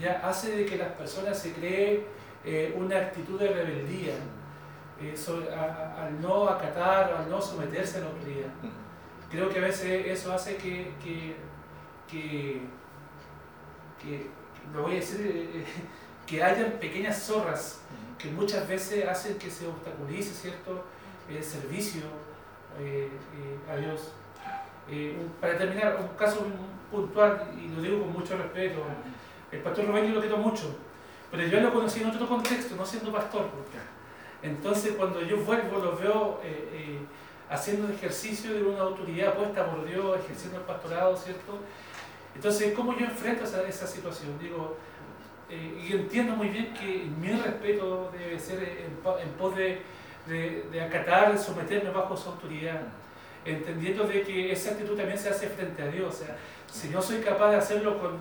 ya 0.00 0.20
hace 0.28 0.56
de 0.56 0.66
que 0.66 0.76
las 0.76 0.88
personas 0.92 1.38
se 1.38 1.52
creen 1.52 2.02
eh, 2.44 2.74
una 2.76 2.96
actitud 2.96 3.38
de 3.38 3.48
rebeldía 3.48 4.14
al 5.00 6.20
no 6.20 6.48
acatar, 6.48 7.12
al 7.12 7.28
no 7.28 7.40
someterse 7.40 7.98
a 7.98 8.00
la 8.02 8.06
autoridad. 8.06 8.50
Creo 9.30 9.48
que 9.48 9.58
a 9.58 9.62
veces 9.62 10.06
eso 10.06 10.32
hace 10.32 10.56
que, 10.56 10.92
que, 11.02 11.36
que, 12.08 12.62
que 14.00 14.30
voy 14.72 14.92
a 14.92 14.94
decir, 14.96 15.20
eh, 15.26 15.50
eh, 15.54 15.64
que 16.26 16.42
hayan 16.42 16.72
pequeñas 16.72 17.22
zorras 17.22 17.80
que 18.18 18.30
muchas 18.30 18.66
veces 18.68 19.06
hacen 19.06 19.36
que 19.36 19.50
se 19.50 19.66
obstaculice 19.66 20.32
cierto 20.32 20.84
el 21.28 21.42
servicio 21.42 22.02
eh, 22.78 23.10
a 23.70 23.76
Dios. 23.76 24.12
para 25.40 25.58
terminar, 25.58 25.98
un 26.00 26.16
caso 26.16 26.46
puntual, 26.90 27.50
y 27.58 27.68
lo 27.74 27.82
digo 27.82 28.00
con 28.00 28.12
mucho 28.12 28.36
respeto, 28.36 28.82
el 29.50 29.60
pastor 29.60 29.86
Rubén 29.86 30.06
yo 30.06 30.14
lo 30.14 30.20
quiero 30.20 30.38
mucho, 30.38 30.76
pero 31.30 31.46
yo 31.46 31.60
lo 31.60 31.72
conocí 31.72 32.02
en 32.02 32.10
otro 32.10 32.28
contexto, 32.28 32.76
no 32.76 32.86
siendo 32.86 33.12
pastor. 33.12 33.50
Entonces 34.44 34.92
cuando 34.96 35.22
yo 35.22 35.38
vuelvo 35.38 35.78
los 35.78 35.98
veo 35.98 36.40
eh, 36.44 36.68
eh, 36.74 36.98
haciendo 37.48 37.90
ejercicio 37.90 38.52
de 38.52 38.62
una 38.62 38.82
autoridad 38.82 39.34
puesta 39.34 39.64
por 39.70 39.86
Dios, 39.86 40.18
ejerciendo 40.22 40.58
el 40.58 40.64
pastorado, 40.64 41.16
¿cierto? 41.16 41.58
Entonces, 42.34 42.74
¿cómo 42.74 42.94
yo 42.98 43.06
enfrento 43.06 43.44
esa, 43.44 43.66
esa 43.66 43.86
situación? 43.86 44.38
Digo, 44.38 44.76
eh, 45.48 45.86
y 45.88 45.92
entiendo 45.92 46.36
muy 46.36 46.48
bien 46.48 46.74
que 46.74 47.06
mi 47.18 47.32
respeto 47.32 48.12
debe 48.12 48.38
ser 48.38 48.62
en, 48.62 49.30
pos 49.38 49.56
de, 49.56 49.80
de, 50.26 50.80
acatar, 50.82 51.38
someterme 51.38 51.90
bajo 51.90 52.14
su 52.14 52.28
autoridad, 52.28 52.82
entendiendo 53.46 54.04
de 54.04 54.22
que 54.22 54.52
esa 54.52 54.72
actitud 54.72 54.94
también 54.94 55.18
se 55.18 55.30
hace 55.30 55.48
frente 55.48 55.82
a 55.82 55.86
Dios. 55.86 56.14
O 56.14 56.24
sea, 56.24 56.36
si 56.70 56.88
no 56.90 57.00
soy 57.00 57.20
capaz 57.20 57.50
de 57.52 57.56
hacerlo 57.56 57.98
con, 57.98 58.18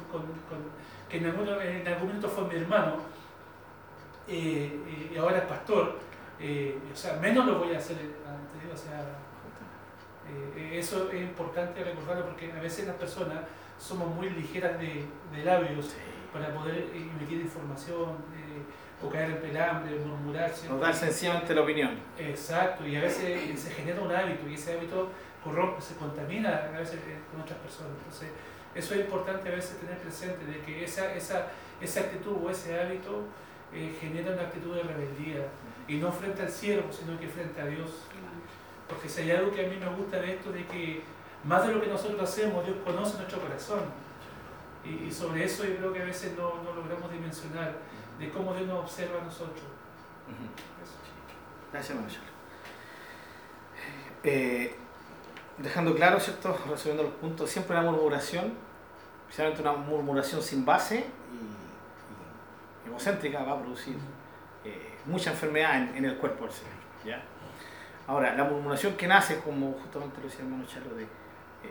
que 1.10 1.18
en 1.18 1.26
algún, 1.26 1.50
en 1.50 1.86
algún 1.86 2.08
momento 2.08 2.30
fue 2.30 2.46
mi 2.46 2.56
hermano, 2.62 2.98
y 4.26 5.18
ahora 5.18 5.40
es 5.40 5.46
pastor, 5.46 5.98
eh, 6.40 6.78
o 6.92 6.96
sea, 6.96 7.14
menos 7.18 7.46
lo 7.46 7.60
voy 7.60 7.74
a 7.74 7.78
hacer 7.78 7.98
ante 7.98 8.74
o 8.74 8.78
sea, 8.78 9.06
eh, 10.58 10.80
eso 10.80 11.12
es 11.12 11.22
importante 11.22 11.84
recordarlo 11.84 12.26
porque 12.26 12.52
a 12.52 12.62
veces 12.62 12.88
las 12.88 12.96
personas 12.96 13.40
somos 13.80 14.14
muy 14.16 14.30
ligeras 14.30 14.80
de, 14.80 15.06
de 15.32 15.44
labios 15.44 15.92
para 16.32 16.54
poder 16.54 16.90
emitir 16.94 17.42
información 17.42 18.18
eh, 18.36 19.06
o 19.06 19.10
caer 19.10 19.32
en 19.32 19.42
pelambre, 19.42 19.96
murmurarse. 20.00 20.68
Nos 20.68 20.82
dar 20.82 20.96
sencillamente 20.96 21.54
la 21.54 21.62
opinión. 21.62 21.92
Exacto, 22.18 22.88
y 22.88 22.96
a 22.96 23.02
veces 23.02 23.60
se 23.60 23.70
genera 23.72 24.02
un 24.02 24.12
hábito 24.12 24.48
y 24.50 24.56
ese 24.56 24.74
hábito 24.74 25.10
corrompe, 25.44 25.82
se 25.82 25.96
contamina 25.96 26.70
a 26.74 26.80
veces 26.80 27.00
con 27.32 27.42
otras 27.42 27.60
personas. 27.60 27.92
Entonces, 27.98 28.30
eso 28.74 28.96
es 28.96 29.02
importante 29.02 29.50
a 29.50 29.56
veces 29.56 29.78
tener 29.78 29.98
presente, 29.98 30.46
de 30.46 30.60
que 30.62 30.84
esa, 30.84 31.14
esa, 31.14 31.48
esa 31.80 32.00
actitud 32.00 32.38
o 32.44 32.50
ese 32.50 32.80
hábito 32.80 33.26
genera 34.00 34.34
una 34.34 34.44
actitud 34.44 34.76
de 34.76 34.84
rebeldía 34.84 35.48
y 35.94 35.98
no 36.00 36.12
frente 36.12 36.42
al 36.42 36.50
cielo, 36.50 36.84
sino 36.92 37.20
que 37.20 37.28
frente 37.28 37.62
a 37.62 37.66
Dios. 37.66 37.90
Porque 38.90 39.08
si 39.08 39.22
hay 39.22 39.32
algo 39.32 39.52
que 39.52 39.66
a 39.66 39.70
mí 39.70 39.78
me 39.78 39.88
gusta 39.96 40.20
de 40.20 40.34
esto, 40.34 40.52
de 40.52 40.66
que 40.66 41.04
más 41.44 41.68
de 41.68 41.74
lo 41.74 41.82
que 41.82 41.88
nosotros 41.88 42.20
hacemos, 42.20 42.66
Dios 42.66 42.78
conoce 42.84 43.18
nuestro 43.18 43.40
corazón. 43.40 43.82
Y, 44.84 45.12
sobre 45.12 45.46
eso 45.46 45.64
yo 45.64 45.78
creo 45.78 45.94
que 45.94 46.02
a 46.02 46.06
veces 46.06 46.36
no, 46.36 46.62
no, 46.64 46.74
logramos 46.74 47.12
dimensionar 47.12 47.74
de 48.20 48.30
cómo 48.32 48.54
Dios 48.54 48.68
nos 48.68 48.80
observa 48.80 49.22
a 49.22 49.24
nosotros. 49.24 49.64
Gracias, 51.72 51.96
Manuel. 51.96 52.18
Eh, 54.24 54.76
dejando 55.60 55.96
claro, 55.96 56.20
¿cierto? 56.20 56.58
Resolviendo 56.70 57.04
los 57.04 57.14
puntos, 57.14 57.50
siempre 57.50 57.78
una 57.78 57.92
murmuración, 57.92 58.54
especialmente 59.30 59.62
una 59.62 59.74
murmuración 59.74 60.42
sin 60.42 60.66
base 60.66 61.06
y, 61.32 62.88
y 62.88 62.90
egocéntrica 62.90 63.44
va 63.44 63.54
a 63.54 63.60
producir 63.60 63.98
mucha 65.06 65.32
enfermedad 65.32 65.96
en, 65.96 66.06
el 66.06 66.18
cuerpo 66.18 66.46
del 66.46 66.54
Señor. 66.54 66.74
¿ya? 67.06 67.24
Ahora, 68.08 68.36
la 68.36 68.44
murmuración 68.44 68.96
que 68.96 69.08
nace, 69.08 69.40
como 69.40 69.74
justamente 69.74 70.18
lo 70.18 70.24
decía 70.24 70.42
el 70.42 70.48
hermano 70.48 70.66
Charlo, 70.66 70.96
de, 70.96 71.04
eh, 71.04 71.08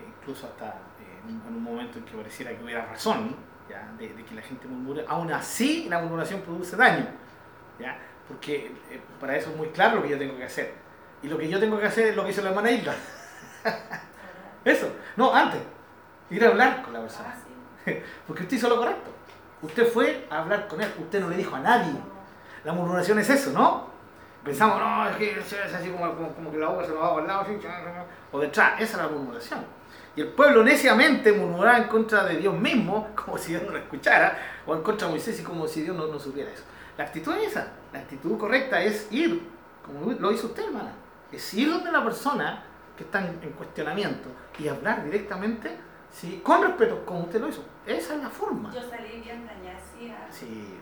incluso 0.06 0.46
hasta 0.46 0.66
eh, 0.68 1.20
en, 1.28 1.54
un 1.54 1.62
momento 1.62 1.98
en 1.98 2.04
que 2.04 2.16
pareciera 2.16 2.56
que 2.56 2.62
hubiera 2.62 2.86
razón 2.86 3.36
¿ya? 3.68 3.92
De, 3.98 4.08
que 4.24 4.34
la 4.34 4.42
gente 4.42 4.66
murmure, 4.66 5.04
aún 5.08 5.30
así 5.32 5.86
la 5.88 6.00
murmuración 6.00 6.40
produce 6.40 6.76
daño, 6.76 7.06
¿ya? 7.78 7.98
porque 8.28 8.72
eh, 8.90 9.00
para 9.20 9.36
eso 9.36 9.50
es 9.50 9.56
muy 9.56 9.68
claro 9.68 9.96
lo 9.96 10.02
que 10.02 10.10
yo 10.10 10.18
tengo 10.18 10.36
que 10.36 10.44
hacer. 10.44 10.74
Y 11.22 11.28
lo 11.28 11.38
que 11.38 11.48
yo 11.48 11.60
tengo 11.60 11.78
que 11.78 11.86
hacer 11.86 12.08
es 12.08 12.16
lo 12.16 12.24
que 12.24 12.30
hizo 12.30 12.42
la 12.42 12.48
hermana 12.50 12.70
Hilda. 12.70 12.94
eso, 14.64 14.92
no, 15.16 15.34
antes, 15.34 15.60
ir 16.30 16.44
a 16.44 16.48
hablar 16.48 16.82
con 16.82 16.92
la 16.92 17.00
persona. 17.00 17.34
Porque 18.26 18.42
usted 18.42 18.56
hizo 18.56 18.68
lo 18.68 18.76
correcto. 18.76 19.10
Usted 19.60 19.86
fue 19.86 20.26
a 20.30 20.40
hablar 20.40 20.66
con 20.66 20.80
él, 20.80 20.92
usted 20.98 21.20
no 21.20 21.28
le 21.28 21.36
dijo 21.36 21.54
a 21.54 21.60
nadie. 21.60 21.92
La 22.64 22.72
murmuración 22.72 23.18
es 23.18 23.30
eso, 23.30 23.52
¿no? 23.52 23.90
Pensamos, 24.44 24.78
no, 24.78 25.08
es 25.08 25.16
que 25.16 25.38
es 25.38 25.74
así 25.74 25.90
como, 25.90 26.12
como, 26.14 26.34
como 26.34 26.50
que 26.50 26.58
la 26.58 26.68
boca 26.68 26.84
se 26.84 26.90
nos 26.90 27.02
va 27.02 27.12
por 27.12 27.22
el 27.22 27.28
lado, 27.28 27.42
así, 27.42 27.58
o 28.32 28.40
detrás. 28.40 28.80
Esa 28.80 28.96
es 28.96 29.02
la 29.02 29.08
murmuración. 29.08 29.64
Y 30.16 30.20
el 30.20 30.28
pueblo 30.28 30.64
neciamente 30.64 31.32
murmuraba 31.32 31.78
en 31.78 31.84
contra 31.84 32.24
de 32.24 32.36
Dios 32.36 32.54
mismo, 32.58 33.08
como 33.14 33.38
si 33.38 33.52
Dios 33.52 33.62
no 33.62 33.70
lo 33.70 33.78
escuchara, 33.78 34.36
o 34.66 34.74
en 34.74 34.82
contra 34.82 35.06
de 35.06 35.12
Moisés 35.12 35.40
y 35.40 35.42
como 35.42 35.66
si 35.66 35.82
Dios 35.82 35.96
no, 35.96 36.06
no 36.08 36.18
supiera 36.18 36.50
eso. 36.50 36.64
La 36.98 37.04
actitud 37.04 37.34
es 37.36 37.52
esa. 37.52 37.68
La 37.92 38.00
actitud 38.00 38.36
correcta 38.36 38.82
es 38.82 39.06
ir, 39.10 39.48
como 39.84 40.12
lo 40.12 40.32
hizo 40.32 40.48
usted, 40.48 40.64
hermana. 40.66 40.92
Es 41.30 41.54
ir 41.54 41.70
donde 41.70 41.90
la 41.90 42.04
persona 42.04 42.64
que 42.96 43.04
está 43.04 43.20
en, 43.20 43.38
en 43.42 43.52
cuestionamiento 43.52 44.28
y 44.58 44.68
hablar 44.68 45.04
directamente, 45.04 45.76
¿sí? 46.10 46.40
con 46.42 46.62
respeto, 46.62 47.06
como 47.06 47.20
usted 47.20 47.40
lo 47.40 47.48
hizo. 47.48 47.64
Esa 47.86 48.14
es 48.16 48.22
la 48.22 48.28
forma. 48.28 48.70
Yo 48.72 48.82
salí 48.82 49.20
bien 49.20 49.46
dañacida. 49.46 50.26
Sí. 50.30 50.78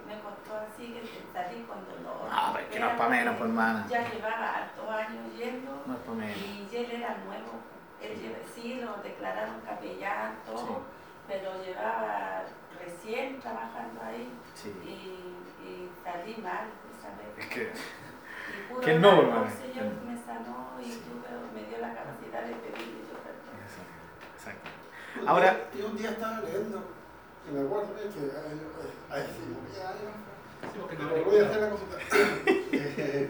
Costó 0.51 0.67
así 0.67 0.93
que 0.93 1.03
salí 1.33 1.63
con 1.63 1.79
dolor. 1.87 2.29
Ah, 2.31 2.51
pero 2.53 2.67
es 2.67 2.73
que 2.73 2.81
no 2.81 2.89
es 2.91 2.97
para 2.97 3.11
menos, 3.11 3.37
pues, 3.37 3.49
hermana. 3.51 3.87
Ya 3.89 4.09
llevaba 4.11 4.55
hartos 4.57 4.89
años 4.91 5.35
yendo 5.37 5.83
No 5.87 5.95
es 5.95 6.01
para 6.01 6.15
menos. 6.19 6.37
y 6.39 6.69
él 6.77 6.91
era 6.91 7.17
nuevo. 7.25 7.53
Él 8.03 8.19
lleva- 8.21 8.39
sí, 8.55 8.81
lo 8.81 8.97
declararon 9.03 9.61
capellán, 9.61 10.39
todo, 10.47 10.57
Sí. 10.67 10.73
pero 11.29 11.63
llevaba 11.63 12.43
recién 12.83 13.39
trabajando 13.41 14.01
ahí 14.03 14.33
Sí. 14.55 14.73
y, 14.85 15.67
y 15.67 15.91
salí 16.03 16.35
mal 16.43 16.67
esa 16.91 17.11
vez. 17.17 17.39
Es 17.39 17.47
que, 17.47 17.63
Y 17.71 18.73
pudo 18.73 18.81
que 18.81 18.95
no, 18.99 19.09
hermano. 19.23 19.45
El 19.45 19.53
Señor 19.53 19.87
me 20.03 20.17
sanó 20.17 20.81
y 20.83 20.91
tuve, 20.91 21.29
me 21.55 21.69
dio 21.69 21.79
la 21.79 21.95
capacidad 21.95 22.43
de 22.43 22.55
pedir 22.55 22.89
y 22.89 23.07
yo 23.07 23.19
perdón. 23.23 23.55
exacto. 24.35 24.71
Un 25.21 25.29
Ahora- 25.29 25.69
Yo 25.77 25.87
un 25.87 25.97
día 25.97 26.11
estaba 26.11 26.41
leyendo, 26.41 26.83
y 27.47 27.53
me 27.53 27.61
acuerdo 27.67 27.95
que 27.95 28.03
ay, 28.03 28.61
ay, 29.11 29.23
sí, 29.37 29.77
ya, 29.77 29.93
ya, 29.93 30.30
Sí, 30.63 30.97
no 30.99 31.25
voy 31.25 31.41
a 31.41 31.49
hacer 31.49 31.61
la 31.61 31.71
consulta. 31.71 31.97
Eh, 32.73 33.29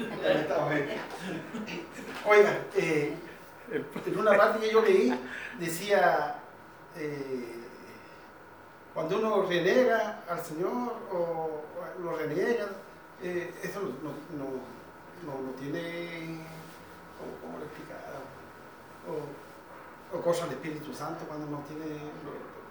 ahí. 0.69 1.01
Oiga, 2.27 2.59
eh, 2.77 3.15
en 4.07 4.19
una 4.19 4.37
parte 4.37 4.61
que 4.61 4.73
yo 4.73 4.83
leí 4.83 5.19
decía, 5.59 6.37
eh, 6.97 7.65
cuando 8.93 9.19
uno 9.19 9.43
renega 9.49 10.23
al 10.29 10.45
Señor 10.45 10.73
o, 11.13 11.17
o 11.17 12.03
lo 12.03 12.17
reniega, 12.17 12.67
eh, 13.23 13.55
eso 13.63 13.81
no, 13.81 14.11
no, 14.37 14.45
no, 15.25 15.41
no, 15.47 15.51
tiene, 15.59 16.45
¿cómo, 17.19 17.33
cómo 17.41 17.59
lo 17.59 17.65
explicaba? 17.65 18.21
O, 19.09 20.17
o 20.17 20.21
cosa 20.23 20.45
del 20.45 20.55
Espíritu 20.55 20.93
Santo 20.93 21.25
cuando 21.27 21.47
no 21.47 21.63
tiene, 21.69 22.01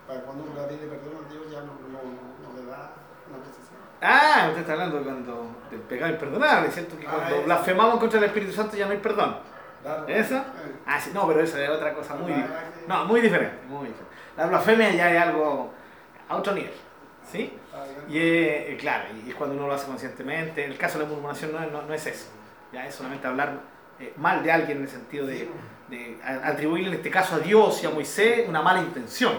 para 0.08 0.22
cuando 0.22 0.44
uno 0.44 0.54
le 0.56 0.68
pide 0.68 0.88
perdón 0.88 1.26
a 1.26 1.32
Dios 1.32 1.52
ya 1.52 1.62
no, 1.62 1.74
no, 1.88 2.02
no, 2.02 2.50
no 2.50 2.60
le 2.60 2.66
da 2.66 2.94
una 3.30 3.38
precisión. 3.44 3.69
Ah, 4.02 4.46
usted 4.48 4.62
está 4.62 4.74
hablando 4.74 5.02
cuando 5.04 5.56
del 5.70 5.82
pecado 5.82 6.12
imperdonable, 6.12 6.72
¿cierto? 6.72 6.98
Que 6.98 7.06
Ah, 7.08 7.12
cuando 7.16 7.44
blasfemamos 7.44 8.00
contra 8.00 8.20
el 8.20 8.26
Espíritu 8.26 8.54
Santo 8.54 8.78
ya 8.78 8.86
no 8.86 8.92
hay 8.94 8.98
perdón. 9.00 9.38
Claro. 9.84 10.08
¿Eso? 10.08 10.36
Eh, 10.38 10.42
Ah, 10.86 11.00
sí, 11.00 11.12
no, 11.14 11.28
pero 11.28 11.42
eso 11.42 11.58
es 11.58 11.70
otra 11.70 11.94
cosa 11.94 12.16
muy 12.16 12.32
diferente. 12.32 12.80
No, 12.88 13.06
muy 13.06 13.22
diferente, 13.22 13.58
muy 13.68 13.88
diferente. 13.88 14.16
La 14.38 14.46
blasfemia 14.48 14.90
ya 14.92 15.14
es 15.14 15.22
algo 15.22 15.72
a 16.28 16.36
otro 16.38 16.54
nivel, 16.54 16.72
¿sí? 17.30 17.54
ah, 17.74 17.84
Y 18.08 18.18
eh, 18.18 18.78
claro, 18.80 19.06
y 19.26 19.30
es 19.30 19.36
cuando 19.36 19.56
uno 19.56 19.68
lo 19.68 19.74
hace 19.74 19.86
conscientemente. 19.88 20.64
En 20.66 20.72
el 20.72 20.78
caso 20.78 20.98
de 20.98 21.04
la 21.06 21.10
murmuración 21.12 21.52
no, 21.52 21.62
es- 21.64 21.72
no, 21.72 21.82
no 21.82 21.94
es 21.94 22.06
eso. 22.08 22.28
Ya 22.72 22.86
es 22.86 22.96
solamente 22.96 23.28
hablar 23.28 23.60
eh, 24.00 24.14
mal 24.18 24.42
de 24.44 24.52
alguien 24.52 24.78
en 24.78 24.84
el 24.84 24.90
sentido 24.90 25.28
de, 25.28 25.50
de 25.90 26.18
atribuirle 26.24 26.90
en 26.90 26.94
este 26.96 27.12
caso 27.12 27.36
a 27.36 27.40
Dios 27.40 27.84
y 27.84 27.86
a 27.88 27.90
Moisés 27.90 28.48
una 28.48 28.62
mala 28.62 28.80
intención. 28.80 29.34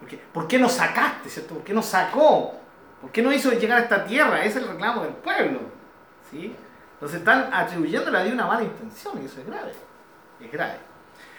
Porque, 0.00 0.16
¿Por 0.16 0.46
qué 0.48 0.58
nos 0.58 0.72
sacaste, 0.72 1.28
cierto? 1.28 1.54
¿Por 1.54 1.64
qué 1.64 1.72
nos 1.74 1.86
sacó? 1.86 2.57
¿Por 3.00 3.10
qué 3.10 3.22
no 3.22 3.32
hizo 3.32 3.50
llegar 3.52 3.78
a 3.78 3.82
esta 3.82 4.04
tierra? 4.04 4.44
Es 4.44 4.56
el 4.56 4.66
reclamo 4.68 5.02
del 5.02 5.14
pueblo. 5.14 5.60
¿sí? 6.30 6.54
Entonces 6.94 7.20
están 7.20 7.52
atribuyéndole 7.52 8.18
a 8.18 8.22
Dios 8.22 8.34
una 8.34 8.46
mala 8.46 8.64
intención 8.64 9.22
y 9.22 9.26
eso 9.26 9.40
es 9.40 9.46
grave. 9.46 9.72
Es 10.40 10.52
grave. 10.52 10.78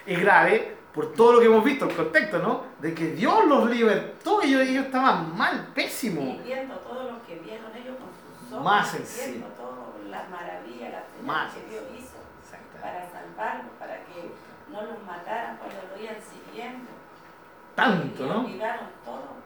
Es 0.06 0.20
grave 0.20 0.76
por 0.94 1.12
todo 1.12 1.34
lo 1.34 1.40
que 1.40 1.46
hemos 1.46 1.62
visto, 1.62 1.84
el 1.88 1.94
contexto, 1.94 2.38
¿no? 2.38 2.64
De 2.80 2.94
que 2.94 3.12
Dios 3.12 3.44
los 3.46 3.70
libertó 3.70 4.42
y 4.42 4.48
ellos, 4.48 4.62
ellos 4.62 4.86
estaban 4.86 5.36
mal, 5.36 5.68
pésimo. 5.74 6.22
Y 6.22 6.38
viendo 6.44 6.74
todo 6.76 7.12
lo 7.12 7.26
que 7.26 7.36
vieron 7.36 7.70
ellos 7.76 7.96
con 7.96 8.08
sus 8.40 8.52
ojos, 8.52 8.64
Más 8.64 8.92
viendo 8.92 9.08
sencillo. 9.08 9.46
todas 9.56 10.10
las 10.10 10.28
maravillas, 10.30 10.92
las 10.92 11.02
Más 11.24 11.54
que 11.54 11.60
Dios 11.68 11.84
hizo 11.96 12.16
para 12.80 13.08
salvarlos, 13.10 13.72
para 13.78 13.96
que 14.06 14.32
no 14.72 14.82
los 14.82 15.02
mataran 15.04 15.58
cuando 15.58 15.76
lo 15.94 16.02
iban 16.02 16.16
siguiendo. 16.20 16.90
Tanto, 17.74 18.24
y 18.24 18.28
¿no? 18.28 18.40
olvidaron 18.40 18.86
todo. 19.04 19.39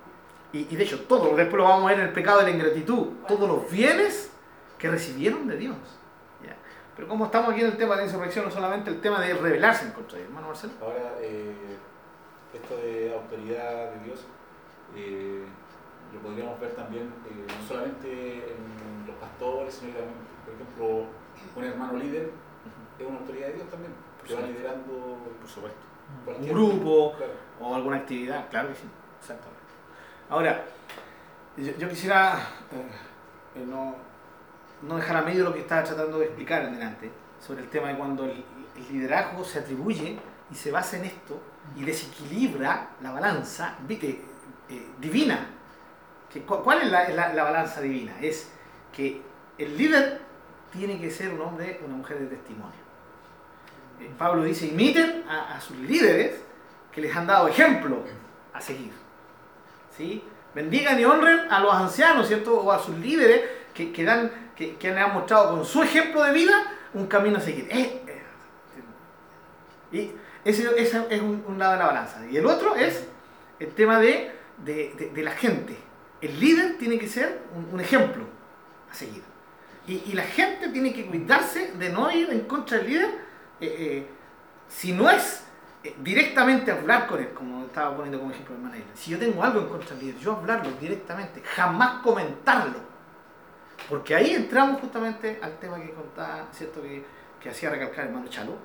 Y, 0.55 0.69
y 0.71 0.77
de 0.77 0.85
hecho, 0.85 1.01
todo, 1.09 1.35
después 1.35 1.57
lo 1.57 1.65
vamos 1.65 1.85
a 1.85 1.89
ver 1.89 1.99
en 1.99 2.07
el 2.07 2.13
pecado 2.13 2.39
de 2.39 2.45
la 2.45 2.51
ingratitud, 2.51 3.09
todos 3.27 3.49
los 3.49 3.69
bienes 3.71 4.31
que 4.79 4.89
recibieron 4.89 5.49
de 5.49 5.57
Dios. 5.57 5.77
¿ya? 6.45 6.55
Pero 6.95 7.09
como 7.09 7.25
estamos 7.25 7.51
aquí 7.51 7.61
en 7.63 7.67
el 7.67 7.77
tema 7.77 7.95
de 7.97 8.03
la 8.03 8.07
insurrección, 8.07 8.45
no 8.45 8.51
solamente 8.53 8.89
el 8.91 9.01
tema 9.01 9.21
de 9.21 9.35
rebelarse 9.35 9.87
en 9.87 9.91
contra 9.93 10.13
de 10.17 10.19
Dios, 10.23 10.29
hermano 10.31 10.47
Marcelo. 10.47 10.73
Ahora, 10.81 11.15
eh, 11.21 11.77
esto 12.55 12.77
de 12.77 13.13
autoridad 13.13 13.91
de 13.95 14.05
Dios 14.05 14.21
eh, 14.95 15.45
lo 16.13 16.21
podríamos 16.21 16.61
ver 16.61 16.71
también 16.77 17.03
eh, 17.29 17.47
no 17.49 17.67
solamente 17.67 18.35
en 18.35 19.07
los 19.09 19.17
pastores, 19.17 19.75
sino 19.75 19.93
también, 19.93 20.15
por 20.45 20.55
ejemplo, 20.55 21.07
un 21.57 21.65
hermano 21.65 21.99
líder 21.99 22.31
es 23.01 23.07
una 23.07 23.19
autoridad 23.19 23.49
de 23.49 23.53
Dios 23.55 23.69
también, 23.69 23.93
Por 24.19 24.29
que 24.29 24.35
va 24.35 24.41
liderando 24.43 25.19
Por 25.41 25.49
supuesto. 25.49 25.81
Un 26.27 26.49
grupo 26.49 27.15
Claro. 27.17 27.33
o 27.61 27.75
alguna 27.75 27.97
actividad, 27.97 28.49
claro 28.51 28.69
que 28.69 28.75
sí, 28.77 28.85
exactamente. 29.19 29.54
Ahora, 30.31 30.65
yo, 31.57 31.89
quisiera 31.89 32.39
eh, 32.73 33.61
eh, 33.61 33.65
no, 33.67 33.95
no 34.83 34.97
dejar 34.97 35.17
a 35.19 35.23
medio 35.23 35.45
lo 35.45 35.53
que 35.55 35.61
estaba 35.61 35.85
tratando 35.85 36.19
de 36.19 36.27
explicar 36.27 36.65
en 36.65 36.73
delante 36.75 37.11
sobre 37.45 37.63
el 37.63 37.69
tema 37.69 37.89
de 37.89 37.97
cuando 37.97 38.25
el, 38.25 38.45
liderazgo 38.91 39.45
se 39.45 39.61
atribuye 39.61 40.19
y 40.51 40.55
se 40.57 40.73
basa 40.73 40.97
en 40.97 41.05
esto 41.05 41.41
y 41.77 41.85
desequilibra 41.85 42.89
la 43.01 43.13
balanza 43.13 43.77
eh, 43.89 44.21
eh, 44.69 44.87
divina. 44.99 45.47
Que, 46.33 46.43
cu- 46.43 46.63
¿Cuál 46.65 46.83
es 46.83 46.91
la, 46.91 47.09
la- 47.11 47.33
la 47.33 47.45
balanza 47.45 47.81
divina? 47.81 48.13
Es 48.21 48.51
que 48.93 49.23
el 49.59 49.77
líder 49.79 50.21
tiene 50.73 51.01
que 51.01 51.09
ser 51.11 51.33
un 51.33 51.41
hombre, 51.43 51.81
una 51.87 51.95
mujer 51.95 52.19
de 52.19 52.27
testimonio. 52.27 52.83
Eh, 54.01 54.11
Pablo 54.19 54.43
dice, 54.43 54.67
imiten 54.67 55.23
a, 55.29 55.55
a 55.57 55.61
sus 55.61 55.77
líderes 55.77 56.41
que 56.91 57.01
les 57.01 57.15
han 57.15 57.29
dado 57.29 57.47
ejemplo 57.47 58.03
a 58.53 58.61
seguir. 58.61 58.93
¿Sí? 59.97 60.23
Bendigan 60.55 60.99
y 60.99 61.05
honren 61.05 61.51
a 61.51 61.61
los 61.61 61.75
ancianos, 61.75 62.29
¿cierto? 62.29 62.55
O 62.61 62.71
a 62.71 62.79
sus 62.79 62.97
líderes 62.99 63.43
que, 63.73 63.93
que, 63.93 64.05
dan, 64.05 64.31
que, 64.57 64.77
que 64.77 64.91
han 64.91 65.13
mostrado 65.13 65.51
con 65.51 65.65
su 65.65 65.83
ejemplo 65.83 66.23
de 66.23 66.33
vida 66.33 66.55
un 66.95 67.07
camino 67.07 67.39
a 67.39 67.41
seguir. 67.41 67.69
Eh, 67.71 68.03
eh, 68.07 68.23
y 69.93 70.13
ese, 70.45 70.69
es 70.79 71.23
un, 71.23 71.57
lado 71.59 71.73
de 71.73 71.79
la 71.79 71.87
balanza. 71.87 72.25
Y 72.31 72.37
el 72.37 72.47
otro 72.47 72.77
es 72.77 73.07
el 73.59 73.73
tema 73.75 73.99
de, 73.99 74.33
de, 74.59 75.11
de- 75.13 75.23
la 75.23 75.33
gente. 75.33 75.77
El 76.21 76.39
líder 76.39 76.79
tiene 76.79 76.99
que 76.99 77.09
ser 77.09 77.43
un, 77.73 77.81
ejemplo 77.81 78.25
a 78.91 78.95
seguir. 78.95 79.23
Y, 79.87 80.03
y 80.07 80.13
la 80.13 80.23
gente 80.23 80.69
tiene 80.69 80.93
que 80.93 81.07
cuidarse 81.07 81.73
de 81.73 81.91
no 81.91 82.11
ir 82.11 82.31
en 82.31 82.41
contra 82.41 82.79
del 82.79 82.89
líder 82.89 83.11
eh, 83.61 84.07
si 84.69 84.93
no 84.93 85.11
es 85.11 85.44
directamente 86.03 86.71
hablar 86.71 87.07
con 87.07 87.21
él, 87.21 87.31
como 87.35 87.65
estaba 87.65 87.95
poniendo 87.95 88.19
como 88.19 88.31
ejemplo 88.31 88.55
el 88.55 88.63
manager. 88.63 88.85
Si 88.95 89.11
yo 89.11 89.19
tengo 89.19 89.43
algo 89.43 89.61
en 89.61 89.69
contra 89.69 89.97
del 89.97 90.07
líder, 90.07 90.21
yo 90.21 90.33
hablarlo 90.37 90.71
directamente, 90.81 91.43
jamás 91.43 92.03
comentarlo. 92.03 92.79
Porque 93.89 94.15
ahí 94.15 94.35
entramos 94.35 94.81
justamente 94.81 95.39
al 95.43 95.59
tema 95.59 95.79
que 95.79 95.93
contaba, 95.93 96.49
¿cierto? 96.53 96.81
Que, 96.81 97.05
que 97.41 97.51
hacía 97.51 97.71
recalcar 97.71 98.01
el 98.01 98.11
hermano 98.11 98.29
Chalo, 98.29 98.57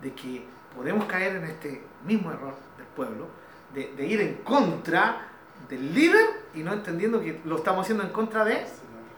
de 0.00 0.12
que 0.12 0.44
podemos 0.74 1.04
caer 1.04 1.36
en 1.36 1.44
este 1.44 1.82
mismo 2.04 2.30
error 2.32 2.54
del 2.76 2.86
pueblo, 2.86 3.28
de, 3.72 3.92
de 3.94 4.06
ir 4.06 4.20
en 4.20 4.34
contra 4.36 5.28
del 5.68 5.94
líder 5.94 6.24
y 6.54 6.60
no 6.60 6.72
entendiendo 6.72 7.20
que 7.20 7.40
lo 7.44 7.56
estamos 7.56 7.82
haciendo 7.82 8.02
en 8.02 8.10
contra 8.10 8.44
de, 8.44 8.66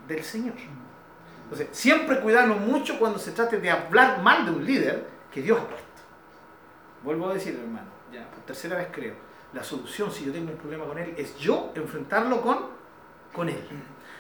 del 0.07 0.23
Señor. 0.23 0.55
Entonces, 1.45 1.69
siempre 1.73 2.21
cuidarnos 2.21 2.61
mucho 2.61 2.99
cuando 2.99 3.19
se 3.19 3.33
trate 3.33 3.59
de 3.59 3.71
hablar 3.71 4.23
mal 4.23 4.45
de 4.45 4.51
un 4.51 4.65
líder 4.65 5.07
que 5.33 5.41
Dios 5.41 5.59
ha 5.59 5.67
puesto. 5.67 5.88
Vuelvo 7.03 7.29
a 7.29 7.35
decir, 7.35 7.59
hermano, 7.61 7.89
ya 8.13 8.29
por 8.31 8.41
tercera 8.41 8.77
vez 8.77 8.89
creo, 8.93 9.15
la 9.53 9.63
solución 9.63 10.11
si 10.11 10.25
yo 10.27 10.33
tengo 10.33 10.51
un 10.51 10.59
problema 10.59 10.85
con 10.85 10.99
él 10.99 11.15
es 11.17 11.37
yo 11.39 11.73
enfrentarlo 11.75 12.41
con, 12.41 12.59
con 13.33 13.49
él. 13.49 13.63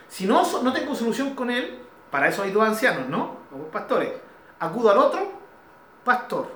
Si 0.09 0.26
no, 0.26 0.43
no 0.62 0.72
tengo 0.72 0.95
solución 0.95 1.35
con 1.35 1.51
él, 1.51 1.81
para 2.11 2.29
eso 2.29 2.43
hay 2.43 2.51
dos 2.51 2.66
ancianos, 2.66 3.09
¿no? 3.09 3.39
Dos 3.51 3.68
pastores. 3.70 4.11
Acudo 4.59 4.91
al 4.91 4.99
otro, 4.99 5.33
pastor. 6.05 6.51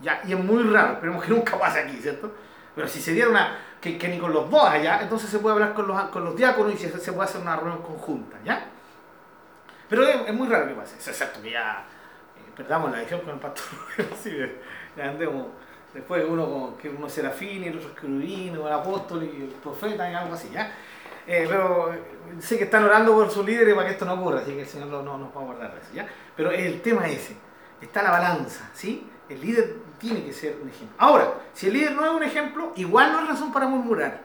Ya, 0.00 0.20
y 0.26 0.32
es 0.32 0.38
muy 0.38 0.62
raro, 0.64 0.94
esperemos 0.94 1.24
que 1.24 1.30
nunca 1.30 1.58
pase 1.58 1.80
aquí, 1.80 1.96
¿cierto? 1.96 2.30
Pero 2.74 2.88
si 2.88 3.00
se 3.00 3.12
diera 3.12 3.30
una, 3.30 3.56
que, 3.80 3.96
que 3.96 4.08
ni 4.08 4.18
con 4.18 4.32
los 4.32 4.50
dos 4.50 4.64
allá, 4.64 5.00
entonces 5.00 5.30
se 5.30 5.38
puede 5.38 5.54
hablar 5.54 5.72
con 5.72 5.86
los, 5.86 6.02
con 6.04 6.24
los 6.24 6.36
diáconos 6.36 6.74
y 6.74 6.78
se, 6.78 6.98
se 6.98 7.12
puede 7.12 7.28
hacer 7.28 7.40
una 7.40 7.56
reunión 7.56 7.82
conjunta, 7.82 8.36
¿ya? 8.44 8.68
Pero 9.88 10.02
es, 10.02 10.34
muy 10.34 10.48
raro 10.48 10.66
que 10.66 10.74
pase. 10.74 10.96
Exacto 10.96 11.40
que 11.40 11.52
ya 11.52 11.84
eh, 12.36 12.52
perdamos 12.56 12.90
la 12.90 13.00
edición 13.00 13.20
con 13.20 13.34
el 13.34 13.40
pastor. 13.40 13.64
sí, 14.22 14.36
Después 15.94 16.24
uno, 16.28 16.74
que 16.80 16.88
uno 16.88 17.06
es 17.06 17.12
serafín 17.12 17.62
y 17.62 17.68
el 17.68 17.78
otro 17.78 17.90
es 17.90 18.04
el 18.04 18.72
apóstol 18.72 19.22
y 19.22 19.42
el 19.42 19.48
profeta 19.62 20.10
y 20.10 20.14
algo 20.14 20.34
así, 20.34 20.50
¿ya? 20.52 20.72
Eh, 21.26 21.46
pero 21.48 21.92
sé 22.40 22.58
que 22.58 22.64
están 22.64 22.84
orando 22.84 23.14
por 23.14 23.30
sus 23.30 23.46
líderes 23.46 23.74
para 23.74 23.86
que 23.86 23.92
esto 23.92 24.04
no 24.04 24.14
ocurra, 24.14 24.40
así 24.40 24.52
que 24.52 24.62
el 24.62 24.66
Señor 24.66 24.88
no, 24.88 25.02
no 25.02 25.16
nos 25.16 25.34
va 25.34 25.40
a 25.40 25.44
guardar 25.44 25.74
de 25.74 25.80
eso, 25.80 25.94
¿ya? 25.94 26.06
Pero 26.36 26.50
el 26.50 26.82
tema 26.82 27.06
es 27.08 27.22
ese, 27.22 27.36
está 27.80 28.02
la 28.02 28.10
balanza, 28.10 28.68
¿sí? 28.74 29.08
El 29.28 29.40
líder 29.40 29.76
tiene 29.98 30.24
que 30.24 30.32
ser 30.32 30.58
un 30.60 30.68
ejemplo. 30.68 30.96
Ahora, 30.98 31.32
si 31.54 31.68
el 31.68 31.74
líder 31.74 31.92
no 31.92 32.04
es 32.04 32.10
un 32.10 32.22
ejemplo, 32.24 32.72
igual 32.76 33.12
no 33.12 33.20
es 33.20 33.28
razón 33.28 33.52
para 33.52 33.68
murmurar. 33.68 34.20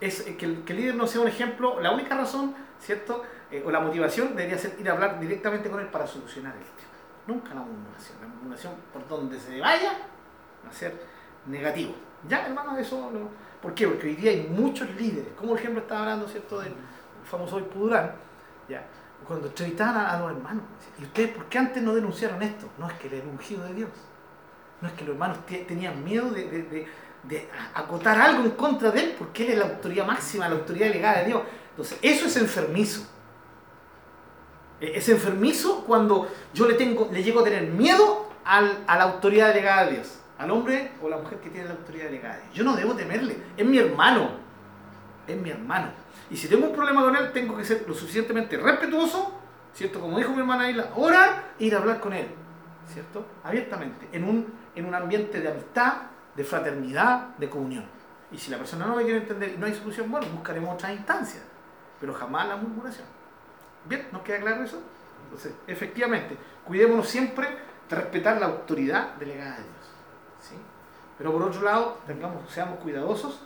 Es 0.00 0.22
que 0.22 0.44
el, 0.44 0.64
que 0.64 0.72
el 0.72 0.80
líder 0.80 0.94
no 0.94 1.06
sea 1.06 1.22
un 1.22 1.28
ejemplo, 1.28 1.80
la 1.80 1.90
única 1.90 2.16
razón, 2.16 2.54
¿cierto? 2.78 3.22
Eh, 3.50 3.62
o 3.66 3.70
la 3.70 3.80
motivación 3.80 4.36
debería 4.36 4.56
ser 4.56 4.76
ir 4.78 4.88
a 4.88 4.92
hablar 4.92 5.18
directamente 5.18 5.68
con 5.68 5.80
él 5.80 5.86
para 5.86 6.06
solucionar 6.06 6.54
el 6.54 6.62
tema. 6.62 6.90
Nunca 7.26 7.54
la 7.54 7.62
murmuración. 7.62 8.18
Por 8.92 9.06
donde 9.08 9.38
se 9.38 9.60
vaya, 9.60 9.92
va 10.64 10.70
a 10.70 10.72
ser 10.72 10.94
negativo. 11.46 11.94
Ya, 12.28 12.46
hermano, 12.46 12.76
eso 12.76 13.10
no. 13.10 13.28
¿Por 13.60 13.74
qué? 13.74 13.86
Porque 13.86 14.08
hoy 14.08 14.16
día 14.16 14.30
hay 14.30 14.48
muchos 14.48 14.88
líderes. 14.96 15.32
Como 15.36 15.50
por 15.50 15.58
ejemplo 15.58 15.82
estaba 15.82 16.02
hablando, 16.02 16.28
¿cierto?, 16.28 16.60
del 16.60 16.72
famoso 17.24 17.56
hoy 17.56 17.62
Pudurán, 17.62 18.12
ya, 18.68 18.86
cuando 19.26 19.48
entrevistaban 19.48 19.96
a, 19.96 20.16
a, 20.16 20.20
los 20.20 20.32
hermanos. 20.32 20.64
¿Y 20.98 21.04
ustedes 21.04 21.30
por 21.30 21.46
qué 21.46 21.58
antes 21.58 21.82
no 21.82 21.94
denunciaron 21.94 22.42
esto? 22.42 22.68
No, 22.78 22.88
es 22.88 22.94
que 22.94 23.08
era 23.08 23.16
el 23.16 23.62
de 23.68 23.74
Dios. 23.74 23.90
No 24.80 24.88
es 24.88 24.94
que 24.94 25.04
los 25.04 25.14
hermanos 25.14 25.38
tenían 25.46 26.02
miedo 26.02 26.30
de, 26.30 26.86
de, 27.22 27.48
acotar 27.74 28.18
algo 28.18 28.44
en 28.44 28.52
contra 28.52 28.90
de 28.90 29.00
él, 29.00 29.14
porque 29.18 29.44
él 29.44 29.52
es 29.52 29.58
la 29.58 29.66
autoridad 29.66 30.06
máxima, 30.06 30.48
la 30.48 30.56
autoridad 30.56 30.86
delegada 30.86 31.20
de 31.20 31.26
Dios. 31.26 31.42
Entonces, 31.70 31.98
eso 32.00 32.26
es 32.26 32.36
enfermizo. 32.36 33.06
E, 34.80 34.96
es 34.96 35.08
enfermizo 35.10 35.84
cuando 35.86 36.28
yo 36.54 36.66
le, 36.66 36.74
tengo, 36.74 37.10
le 37.12 37.22
llego 37.22 37.40
a 37.40 37.44
tener 37.44 37.68
miedo 37.68 38.19
al, 38.44 38.84
a 38.86 38.96
la 38.96 39.04
autoridad 39.04 39.48
delegada 39.48 39.86
de 39.86 39.92
Dios 39.92 40.20
al 40.40 40.50
hombre 40.50 40.92
o 41.02 41.08
la 41.08 41.18
mujer 41.18 41.38
que 41.38 41.50
tiene 41.50 41.68
la 41.68 41.74
autoridad 41.74 42.06
delegada. 42.06 42.40
Yo 42.54 42.64
no 42.64 42.74
debo 42.74 42.94
temerle, 42.94 43.36
es 43.58 43.66
mi 43.66 43.76
hermano, 43.76 44.30
es 45.26 45.36
mi 45.36 45.50
hermano. 45.50 45.88
Y 46.30 46.36
si 46.36 46.48
tengo 46.48 46.66
un 46.66 46.72
problema 46.72 47.02
con 47.02 47.14
él, 47.14 47.30
tengo 47.30 47.54
que 47.58 47.64
ser 47.64 47.84
lo 47.86 47.92
suficientemente 47.92 48.56
respetuoso, 48.56 49.38
¿cierto? 49.74 50.00
Como 50.00 50.16
dijo 50.16 50.32
mi 50.32 50.40
hermana 50.40 50.70
Isla, 50.70 50.92
orar 50.96 51.52
e 51.58 51.66
ir 51.66 51.74
a 51.74 51.78
hablar 51.78 52.00
con 52.00 52.14
él, 52.14 52.26
¿cierto? 52.90 53.26
Abiertamente, 53.44 54.08
en 54.12 54.24
un, 54.24 54.54
en 54.74 54.86
un 54.86 54.94
ambiente 54.94 55.40
de 55.40 55.48
amistad, 55.48 56.04
de 56.34 56.42
fraternidad, 56.42 57.36
de 57.36 57.50
comunión. 57.50 57.84
Y 58.32 58.38
si 58.38 58.50
la 58.50 58.56
persona 58.56 58.86
no 58.86 58.96
me 58.96 59.02
quiere 59.02 59.18
entender 59.18 59.52
y 59.54 59.58
no 59.58 59.66
hay 59.66 59.74
solución, 59.74 60.10
bueno, 60.10 60.26
buscaremos 60.32 60.72
otras 60.72 60.92
instancias, 60.92 61.42
pero 62.00 62.14
jamás 62.14 62.48
la 62.48 62.56
murmuración. 62.56 63.06
¿Bien? 63.84 64.08
¿Nos 64.10 64.22
queda 64.22 64.40
claro 64.40 64.62
eso? 64.62 64.80
Entonces, 65.24 65.52
efectivamente, 65.66 66.34
cuidémonos 66.64 67.06
siempre 67.06 67.46
de 67.46 67.69
respetar 67.96 68.40
la 68.40 68.46
autoridad 68.46 69.14
delegada 69.14 69.56
de 69.56 69.62
Dios. 69.62 69.80
Pero 71.18 71.32
por 71.32 71.42
otro 71.42 71.60
lado, 71.60 71.98
tengamos, 72.06 72.50
seamos 72.50 72.78
cuidadosos 72.78 73.42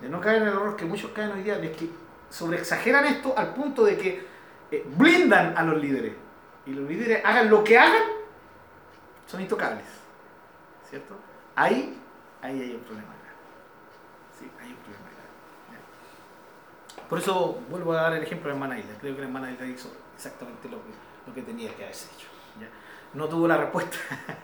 de 0.00 0.08
no 0.08 0.20
caer 0.20 0.36
en 0.36 0.42
el 0.44 0.54
error 0.54 0.76
que 0.76 0.84
muchos 0.84 1.10
caen 1.10 1.32
hoy 1.32 1.42
día, 1.42 1.58
de 1.58 1.72
que 1.72 1.90
sobreexageran 2.30 3.06
esto 3.06 3.34
al 3.36 3.54
punto 3.54 3.84
de 3.84 3.96
que 3.96 4.26
eh, 4.70 4.84
blindan 4.96 5.58
a 5.58 5.64
los 5.64 5.82
líderes. 5.82 6.12
Y 6.64 6.74
los 6.74 6.88
líderes 6.88 7.24
hagan 7.24 7.50
lo 7.50 7.64
que 7.64 7.76
hagan, 7.76 8.02
son 9.26 9.40
intocables. 9.40 9.84
¿Cierto? 10.88 11.16
Ahí, 11.56 11.98
ahí 12.40 12.62
hay 12.62 12.74
un 12.74 12.82
problema 12.82 13.08
Sí, 14.38 14.48
hay 14.60 14.70
un 14.70 14.76
problema 14.76 15.08
Por 17.08 17.18
eso 17.18 17.60
vuelvo 17.68 17.94
a 17.94 18.02
dar 18.02 18.12
el 18.12 18.22
ejemplo 18.22 18.48
de 18.48 18.54
hermana 18.54 18.78
Isla. 18.78 18.92
Creo 19.00 19.14
que 19.14 19.22
la 19.22 19.26
hermana 19.26 19.50
Isla 19.50 19.66
hizo 19.66 19.90
exactamente 20.14 20.68
lo 20.68 20.76
que, 20.76 20.90
lo 21.26 21.34
que 21.34 21.42
tenía 21.42 21.74
que 21.74 21.82
haberse 21.82 22.06
hecho. 22.14 22.37
No 23.14 23.28
tuvo 23.28 23.48
la 23.48 23.56
respuesta 23.56 23.96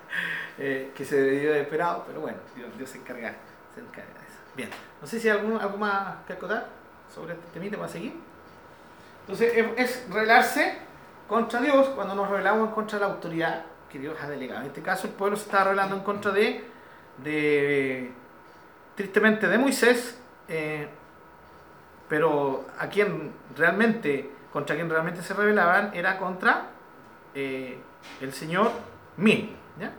eh, 0.59 0.93
que 0.95 1.05
se 1.05 1.21
debió 1.21 1.51
haber 1.51 1.63
esperado, 1.63 2.05
pero 2.07 2.21
bueno, 2.21 2.39
Dios, 2.57 2.69
Dios 2.77 2.91
se, 2.91 2.99
encarga, 2.99 3.35
se 3.75 3.81
encarga 3.81 4.13
de 4.21 4.27
eso. 4.27 4.39
Bien, 4.57 4.71
no 5.01 5.07
sé 5.07 5.21
si 5.21 5.29
hay 5.29 5.39
algo, 5.39 5.59
algo 5.59 5.77
más 5.77 6.17
que 6.27 6.33
acotar 6.33 6.69
sobre 7.15 7.35
este 7.35 7.47
temita 7.53 7.77
para 7.77 7.89
seguir. 7.89 8.15
Entonces, 9.21 9.53
es, 9.57 9.67
es 9.77 10.09
rebelarse 10.11 10.79
contra 11.29 11.61
Dios 11.61 11.89
cuando 11.91 12.15
nos 12.15 12.29
rebelamos 12.29 12.73
contra 12.75 12.99
de 12.99 13.05
la 13.07 13.13
autoridad 13.13 13.65
que 13.91 13.99
Dios 13.99 14.17
ha 14.21 14.29
delegado. 14.29 14.61
En 14.63 14.67
este 14.67 14.83
caso, 14.83 15.07
el 15.07 15.13
pueblo 15.13 15.37
se 15.37 15.45
estaba 15.45 15.65
rebelando 15.65 15.97
en 15.97 16.03
contra 16.03 16.33
de, 16.33 16.65
de 17.23 18.13
tristemente, 18.95 19.49
de 19.49 19.59
Moisés, 19.59 20.19
eh, 20.49 20.89
pero 22.09 22.67
a 22.79 22.89
quien 22.89 23.33
realmente, 23.57 24.31
contra 24.53 24.77
quien 24.77 24.91
realmente 24.91 25.23
se 25.23 25.35
rebelaban 25.35 25.93
era 25.95 26.19
contra 26.19 26.71
eh, 27.35 27.79
el 28.21 28.33
Señor 28.33 28.71
mismo. 29.17 29.51
¿ya? 29.79 29.93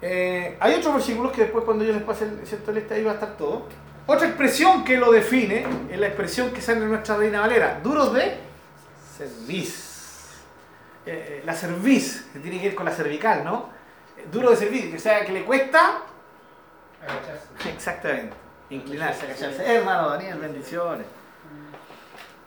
Eh, 0.00 0.56
hay 0.60 0.74
otros 0.74 0.94
versículos 0.94 1.32
que 1.32 1.42
después 1.42 1.64
cuando 1.64 1.84
yo 1.84 1.92
les 1.92 2.02
pase 2.02 2.24
el 2.24 2.46
cierto 2.46 2.72
lista 2.72 2.94
ahí 2.94 3.04
va 3.04 3.12
a 3.12 3.14
estar 3.14 3.36
todo. 3.36 3.66
Otra 4.06 4.26
expresión 4.26 4.84
que 4.84 4.96
lo 4.96 5.12
define 5.12 5.64
es 5.90 5.98
la 5.98 6.08
expresión 6.08 6.52
que 6.52 6.60
sale 6.60 6.80
en 6.80 6.88
nuestra 6.88 7.16
Reina 7.16 7.40
Valera, 7.40 7.80
duros 7.82 8.12
de 8.12 8.36
cerviz. 9.16 10.42
Eh, 11.06 11.38
eh 11.38 11.42
la 11.46 11.54
cerviz, 11.54 12.26
que 12.32 12.40
tiene 12.40 12.60
que 12.60 12.68
ver 12.68 12.74
con 12.74 12.84
la 12.84 12.92
cervical, 12.92 13.44
¿no? 13.44 13.70
Duro 14.30 14.50
de 14.50 14.56
cerviz, 14.56 14.94
o 14.94 14.98
sea, 14.98 15.24
que 15.24 15.32
le 15.32 15.44
cuesta... 15.44 16.02
Agacharse. 17.00 17.70
Exactamente, 17.74 18.34
inclinarse, 18.70 19.24
agacharse. 19.24 19.64
Hermano 19.64 20.10
Daniel, 20.10 20.38
bendiciones. 20.38 21.06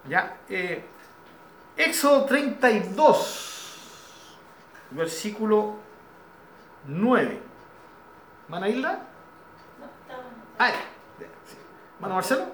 Ya, 0.07 0.37
eh, 0.49 0.83
Éxodo 1.75 2.25
32, 2.25 3.54
versículo 4.95 5.75
9. 6.85 7.41
¿Mana 8.47 8.69
Hilda? 8.69 9.01
No, 9.79 9.85
estaba 9.85 10.23
no. 10.23 10.29
Ah, 10.57 10.69
ya. 10.69 10.75
Sí. 11.19 11.25
¿Mano 11.99 12.15
Marcelo? 12.15 12.45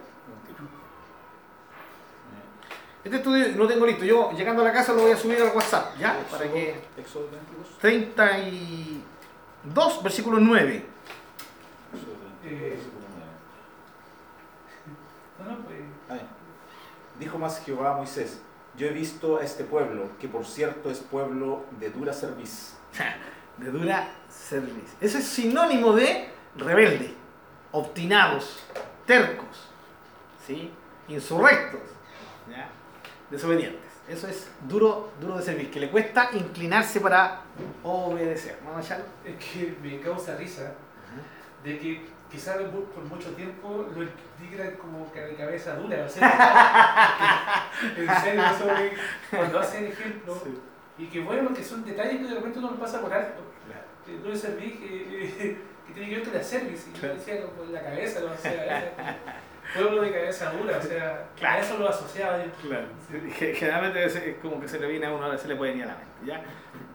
Este 3.04 3.18
estudio 3.18 3.48
no 3.50 3.58
lo 3.64 3.68
tengo 3.68 3.86
listo. 3.88 4.06
Yo 4.06 4.32
llegando 4.32 4.62
a 4.62 4.66
la 4.66 4.72
casa 4.74 4.94
lo 4.94 5.02
voy 5.02 5.12
a 5.12 5.18
subir 5.18 5.42
al 5.42 5.56
WhatsApp, 5.56 5.98
¿ya? 5.98 6.20
Para 6.30 6.44
que. 6.52 6.80
Éxodo 6.98 7.30
22. 7.32 7.78
32, 7.80 10.04
versículo 10.04 10.38
9. 10.40 10.86
Éxodo 11.94 12.14
22, 12.44 12.46
Eh. 12.46 12.80
No, 15.40 15.46
no, 15.52 15.58
pues. 15.64 15.80
Dijo 17.18 17.38
más 17.38 17.64
Jehová 17.64 17.94
a 17.94 17.98
Moisés, 17.98 18.42
yo 18.82 18.88
he 18.88 18.94
visto 18.94 19.38
a 19.38 19.44
este 19.44 19.64
pueblo, 19.64 20.10
que 20.20 20.28
por 20.28 20.44
cierto 20.44 20.90
es 20.90 20.98
pueblo 20.98 21.66
de 21.80 21.92
dura 21.92 22.14
cerviz. 22.14 22.74
De 23.58 23.70
dura 23.70 24.10
cerviz. 24.28 24.96
Eso 25.00 25.20
es 25.20 25.26
sinónimo 25.26 25.94
de 25.94 26.30
rebelde, 26.56 27.14
obstinados, 27.72 28.64
tercos, 29.06 29.70
¿sí? 30.48 30.72
insurrectos, 31.10 31.82
¿ya? 32.50 32.70
desobedientes. 33.30 33.92
Eso 34.10 34.28
es 34.28 34.50
duro, 34.68 35.12
duro 35.22 35.38
de 35.38 35.44
servir, 35.44 35.70
que 35.70 35.80
le 35.80 35.92
cuesta 35.92 36.32
inclinarse 36.34 37.00
para 37.00 37.42
obedecer. 37.84 38.58
¿No, 38.66 38.74
Machado? 38.74 39.04
es 39.24 39.36
que 39.36 39.78
me 39.84 40.00
causa 40.00 40.36
risa 40.38 40.74
de 41.64 41.78
que 41.78 42.08
quizás 42.32 42.58
por 42.58 42.86
por 42.86 43.04
mucho 43.06 43.30
tiempo 43.32 43.86
lo 43.96 44.08
critican 44.38 44.72
como 44.78 45.12
que 45.12 45.20
de 45.22 45.36
cabeza 45.36 45.76
dura. 45.76 46.04
O 46.06 46.10
sea, 46.10 47.68
en 47.98 48.22
serio, 48.22 48.44
eso 48.56 48.66
de- 48.68 48.94
cuando 49.30 49.60
hacen 49.60 49.88
ejemplo, 49.88 50.42
y 50.98 51.06
que 51.08 51.20
bueno, 51.22 51.54
que 51.54 51.64
son 51.64 51.84
detalles 51.84 52.18
que 52.20 52.28
de 52.28 52.36
repente 52.36 52.60
uno 52.60 52.72
lo 52.72 52.80
pasa 52.80 53.02
por 53.02 53.14
alto. 53.14 53.42
Eh, 54.08 54.20
No 54.24 54.34
es 54.34 54.42
servir 54.42 54.80
que, 54.80 55.58
que 55.88 55.94
tiene 55.94 56.10
que 56.10 56.16
ver 56.16 56.24
con 56.26 56.34
la 56.34 56.44
service, 56.44 56.90
y 56.90 56.94
yo 56.94 57.00
Claro. 57.00 57.16
decía 57.16 57.42
con 57.58 57.74
la 57.74 57.82
cabeza, 57.84 58.20
¿no? 58.22 58.32
o 58.32 58.38
sea, 58.38 58.78
ese 58.80 58.92
pueblo 59.80 60.02
de 60.02 60.12
cabeza 60.12 60.52
dura, 60.52 60.78
o 60.78 60.82
sea, 60.82 61.28
Claro. 61.38 61.56
a 61.56 61.60
eso 61.60 61.78
lo 61.78 61.90
asociaba 61.90 62.38
yo. 62.44 62.52
Claro. 62.68 62.88
Ge- 63.38 63.54
Generalmente 63.56 64.06
es 64.06 64.16
es 64.16 64.38
como 64.38 64.60
que 64.60 64.68
se 64.68 64.80
le 64.80 64.88
viene 64.88 65.06
a 65.06 65.14
uno, 65.14 65.38
se 65.38 65.48
le 65.48 65.56
puede 65.56 65.72
venir 65.72 65.86
a 65.86 65.90
la 65.90 65.96
mente, 65.98 66.12
¿ya? 66.26 66.42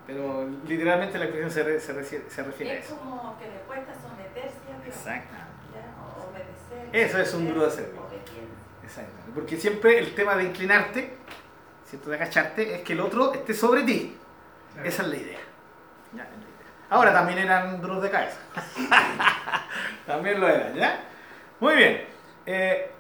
Pero 0.07 0.49
literalmente 0.69 1.19
la 1.19 1.25
expresión 1.25 1.51
se, 1.51 1.63
re- 1.65 1.81
se, 1.81 1.93
refiere, 1.93 2.31
se 2.31 2.43
refiere 2.45 2.73
a 2.73 2.79
Es 2.79 2.87
eso. 2.87 2.97
como 2.99 3.37
que 3.39 3.47
le 3.49 3.59
cuesta 3.67 3.93
Dios. 4.35 4.46
Exacto. 4.87 5.37
Eso 6.93 7.19
es 7.19 7.35
un 7.35 7.49
duro 7.49 7.65
de 7.67 7.71
servir. 7.71 8.01
Obediencia. 8.01 8.33
Exacto. 8.83 9.33
Porque 9.35 9.57
siempre 9.57 9.99
el 9.99 10.15
tema 10.15 10.37
de 10.37 10.45
inclinarte, 10.45 11.17
¿cierto? 11.85 12.11
de 12.11 12.17
agacharte, 12.17 12.77
es 12.77 12.83
que 12.83 12.93
el 12.93 13.01
otro 13.01 13.35
esté 13.35 13.55
sobre 13.55 13.83
ti. 13.83 14.17
Esa 14.85 15.03
es 15.03 15.09
la 15.09 15.17
idea. 15.17 15.39
Ya, 16.13 16.23
es 16.23 16.31
la 16.31 16.37
idea. 16.37 16.47
Ahora 16.89 17.13
también 17.13 17.39
eran 17.39 17.81
duros 17.81 18.03
de 18.03 18.11
cabeza. 18.11 18.39
también 20.07 20.41
lo 20.41 20.49
eran, 20.49 20.75
¿ya? 20.75 21.01
Muy 21.59 21.77
bien. 21.77 22.05
Eh, 22.45 22.91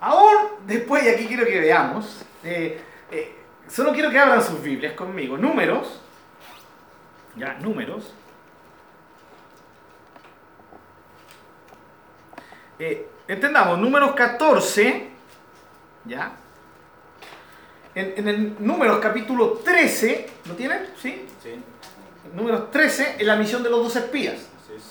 aún 0.00 0.36
después, 0.66 1.04
y 1.04 1.08
aquí 1.08 1.26
quiero 1.26 1.44
que 1.44 1.60
veamos, 1.60 2.24
eh, 2.44 2.80
eh, 3.10 3.36
solo 3.68 3.92
quiero 3.92 4.10
que 4.10 4.18
abran 4.18 4.42
sus 4.42 4.62
Biblias 4.62 4.94
conmigo. 4.94 5.36
Números. 5.36 6.00
Ya, 7.36 7.54
números. 7.54 8.14
Eh, 12.86 13.08
entendamos, 13.28 13.78
números 13.78 14.12
14, 14.12 15.08
¿ya? 16.04 16.32
En, 17.94 18.12
en 18.18 18.28
el 18.28 18.56
números 18.58 18.98
capítulo 19.00 19.52
13, 19.64 20.26
¿lo 20.44 20.54
tienen? 20.54 20.90
¿Sí? 21.00 21.26
Sí, 21.42 21.62
Números 22.34 22.70
13, 22.70 23.16
en 23.20 23.26
la 23.26 23.36
misión 23.36 23.62
de 23.62 23.70
los 23.70 23.84
dos 23.84 23.96
espías. 23.96 24.34
así 24.34 24.74
es. 24.76 24.82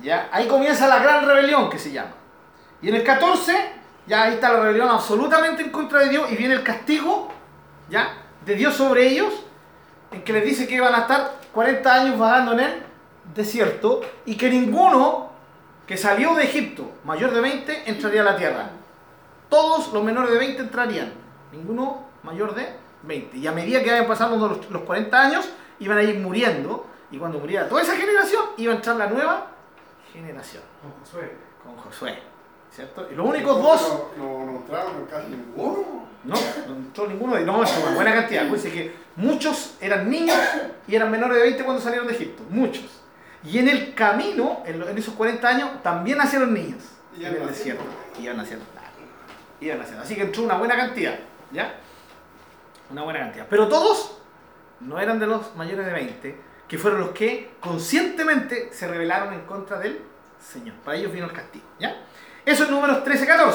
¿Ya? 0.00 0.28
Ahí 0.30 0.46
comienza 0.46 0.86
la 0.86 1.00
gran 1.00 1.26
rebelión 1.26 1.68
que 1.68 1.80
se 1.80 1.90
llama. 1.90 2.12
Y 2.82 2.88
en 2.88 2.94
el 2.94 3.02
14, 3.02 3.52
ya 4.06 4.22
ahí 4.22 4.34
está 4.34 4.52
la 4.52 4.60
rebelión 4.60 4.88
absolutamente 4.88 5.62
en 5.64 5.70
contra 5.70 5.98
de 6.04 6.10
Dios 6.10 6.30
y 6.30 6.36
viene 6.36 6.54
el 6.54 6.62
castigo, 6.62 7.32
¿ya? 7.88 8.14
De 8.46 8.54
Dios 8.54 8.76
sobre 8.76 9.08
ellos, 9.08 9.34
en 10.12 10.22
que 10.22 10.32
les 10.32 10.44
dice 10.44 10.68
que 10.68 10.76
iban 10.76 10.94
a 10.94 10.98
estar 10.98 11.32
40 11.52 11.92
años 11.92 12.16
vagando 12.16 12.52
en 12.52 12.60
el 12.60 12.82
desierto 13.34 14.02
y 14.24 14.36
que 14.36 14.48
ninguno 14.48 15.29
que 15.90 15.96
salió 15.96 16.36
de 16.36 16.44
Egipto, 16.44 16.88
mayor 17.02 17.32
de 17.32 17.40
20, 17.40 17.90
entraría 17.90 18.20
a 18.20 18.24
la 18.24 18.36
tierra. 18.36 18.70
Todos 19.48 19.92
los 19.92 20.04
menores 20.04 20.30
de 20.30 20.38
20 20.38 20.62
entrarían, 20.62 21.12
ninguno 21.50 22.04
mayor 22.22 22.54
de 22.54 22.76
20. 23.02 23.36
Y 23.36 23.44
a 23.48 23.50
medida 23.50 23.82
que 23.82 23.90
vayan 23.90 24.06
pasando 24.06 24.46
los, 24.46 24.70
los 24.70 24.82
40 24.82 25.20
años, 25.20 25.48
iban 25.80 25.98
a 25.98 26.02
ir 26.04 26.20
muriendo. 26.20 26.86
Y 27.10 27.18
cuando 27.18 27.40
muriera 27.40 27.68
toda 27.68 27.82
esa 27.82 27.96
generación, 27.96 28.40
iba 28.58 28.72
a 28.72 28.76
entrar 28.76 28.94
la 28.98 29.08
nueva 29.08 29.48
generación. 30.12 30.62
Con 30.80 30.92
Josué. 30.92 31.32
Con 31.60 31.76
Josué. 31.78 32.22
¿Cierto? 32.70 33.08
Y 33.10 33.16
los 33.16 33.26
únicos 33.26 33.60
dos. 33.60 34.04
No, 34.16 34.24
no, 34.24 34.44
no 34.44 34.58
entraron 34.58 35.06
casi 35.10 35.26
ninguno. 35.26 36.06
No, 36.22 36.36
no 36.68 36.76
entró 36.76 37.08
ninguno 37.08 37.34
de 37.34 37.44
No, 37.44 37.64
es 37.64 37.76
una 37.82 37.96
buena 37.96 38.14
cantidad. 38.14 38.44
Dice 38.44 38.70
que 38.70 38.94
muchos 39.16 39.74
eran 39.80 40.08
niños 40.08 40.38
y 40.86 40.94
eran 40.94 41.10
menores 41.10 41.38
de 41.38 41.42
20 41.42 41.64
cuando 41.64 41.82
salieron 41.82 42.06
de 42.06 42.14
Egipto. 42.14 42.44
Muchos. 42.48 42.99
Y 43.44 43.58
en 43.58 43.68
el 43.68 43.94
camino, 43.94 44.62
en, 44.66 44.82
en 44.82 44.98
esos 44.98 45.14
40 45.14 45.48
años, 45.48 45.82
también 45.82 46.18
nacieron 46.18 46.52
niños. 46.52 46.82
Y 47.18 47.24
en 47.24 47.34
el 47.34 47.46
desierto. 47.46 47.82
Y 48.18 48.24
iban 48.24 48.36
naciendo. 48.36 48.64
Iban 49.60 49.78
naciendo. 49.78 50.02
Así 50.02 50.14
que 50.14 50.22
entró 50.22 50.42
una 50.42 50.56
buena 50.56 50.76
cantidad. 50.76 51.14
¿Ya? 51.52 51.74
Una 52.90 53.02
buena 53.02 53.20
cantidad. 53.20 53.46
Pero 53.48 53.68
todos 53.68 54.18
no 54.80 54.98
eran 54.98 55.18
de 55.18 55.26
los 55.26 55.54
mayores 55.56 55.86
de 55.86 55.92
20, 55.92 56.36
que 56.68 56.78
fueron 56.78 57.00
los 57.00 57.10
que 57.10 57.50
conscientemente 57.60 58.70
se 58.72 58.86
rebelaron 58.88 59.32
en 59.34 59.40
contra 59.42 59.78
del 59.78 60.00
Señor. 60.40 60.74
Para 60.84 60.96
ellos 60.96 61.12
vino 61.12 61.26
el 61.26 61.32
castigo. 61.32 61.64
¿Ya? 61.78 61.96
Eso 62.44 62.64
es 62.64 62.70
números 62.70 63.04
13-14. 63.04 63.54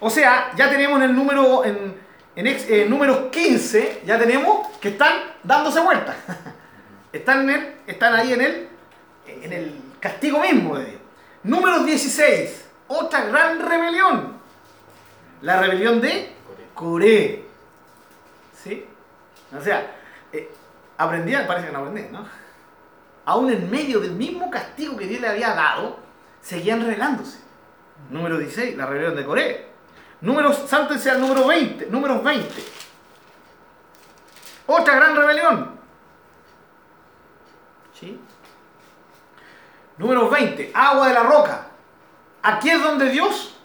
O 0.00 0.10
sea, 0.10 0.50
ya 0.56 0.68
tenemos 0.70 0.96
en 0.98 1.04
el 1.10 1.14
número, 1.16 1.64
en, 1.64 1.96
en 2.36 2.46
ex- 2.46 2.68
eh, 2.68 2.86
números 2.88 3.30
15, 3.30 4.02
ya 4.04 4.18
tenemos 4.18 4.68
que 4.78 4.88
están 4.90 5.12
dándose 5.42 5.80
vuelta. 5.80 6.14
están, 7.12 7.48
en 7.48 7.50
el- 7.50 7.74
están 7.86 8.14
ahí 8.14 8.32
en 8.32 8.40
el, 8.42 8.68
en 9.26 9.52
el 9.52 9.80
castigo 10.00 10.40
mismo 10.40 10.76
de 10.76 10.84
Dios. 10.84 11.00
Números 11.42 11.84
16, 11.84 12.66
otra 12.88 13.26
gran 13.26 13.60
rebelión. 13.60 14.34
La 15.42 15.60
rebelión 15.60 16.00
de 16.00 16.32
Coré. 16.74 17.44
¿Sí? 18.62 18.86
O 19.56 19.60
sea, 19.60 19.94
eh, 20.32 20.50
aprendían, 20.96 21.46
parece 21.46 21.66
que 21.66 21.72
no 21.72 21.80
aprendían, 21.80 22.12
¿no? 22.12 22.26
Aún 23.26 23.50
en 23.50 23.70
medio 23.70 24.00
del 24.00 24.12
mismo 24.12 24.50
castigo 24.50 24.96
que 24.96 25.06
Dios 25.06 25.20
le 25.20 25.28
había 25.28 25.54
dado, 25.54 25.98
seguían 26.40 26.80
rebelándose. 26.80 27.38
Número 28.10 28.38
16, 28.38 28.76
la 28.76 28.86
rebelión 28.86 29.16
de 29.16 29.24
Coré. 29.24 29.66
Números, 30.20 30.64
sáltense 30.66 31.10
al 31.10 31.20
número 31.20 31.46
20, 31.46 31.86
números 31.86 32.22
20. 32.22 32.54
Otra 34.66 34.96
gran 34.96 35.16
rebelión. 35.16 35.74
¿Sí? 37.98 38.18
Números 39.98 40.30
20, 40.30 40.72
agua 40.74 41.08
de 41.08 41.14
la 41.14 41.22
roca. 41.22 41.66
Aquí 42.42 42.70
es 42.70 42.82
donde 42.82 43.08
Dios 43.10 43.56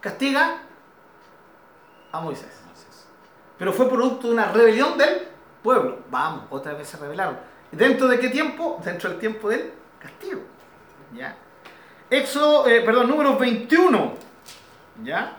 castiga 0.00 0.58
a 2.12 2.20
Moisés. 2.20 2.48
Pero 3.58 3.72
fue 3.74 3.88
producto 3.90 4.28
de 4.28 4.32
una 4.32 4.46
rebelión 4.50 4.96
del 4.96 5.28
pueblo. 5.62 5.98
Vamos, 6.10 6.44
otra 6.50 6.72
vez 6.72 6.88
se 6.88 6.96
rebelaron. 6.96 7.38
¿Dentro 7.70 8.08
de 8.08 8.18
qué 8.18 8.30
tiempo? 8.30 8.80
Dentro 8.82 9.10
del 9.10 9.18
tiempo 9.18 9.48
del 9.50 9.72
castigo. 9.98 10.40
¿Ya? 11.14 11.36
Éxodo, 12.08 12.66
eh, 12.66 12.80
perdón, 12.80 13.08
números 13.08 13.38
21. 13.38 14.14
¿Ya? 15.04 15.36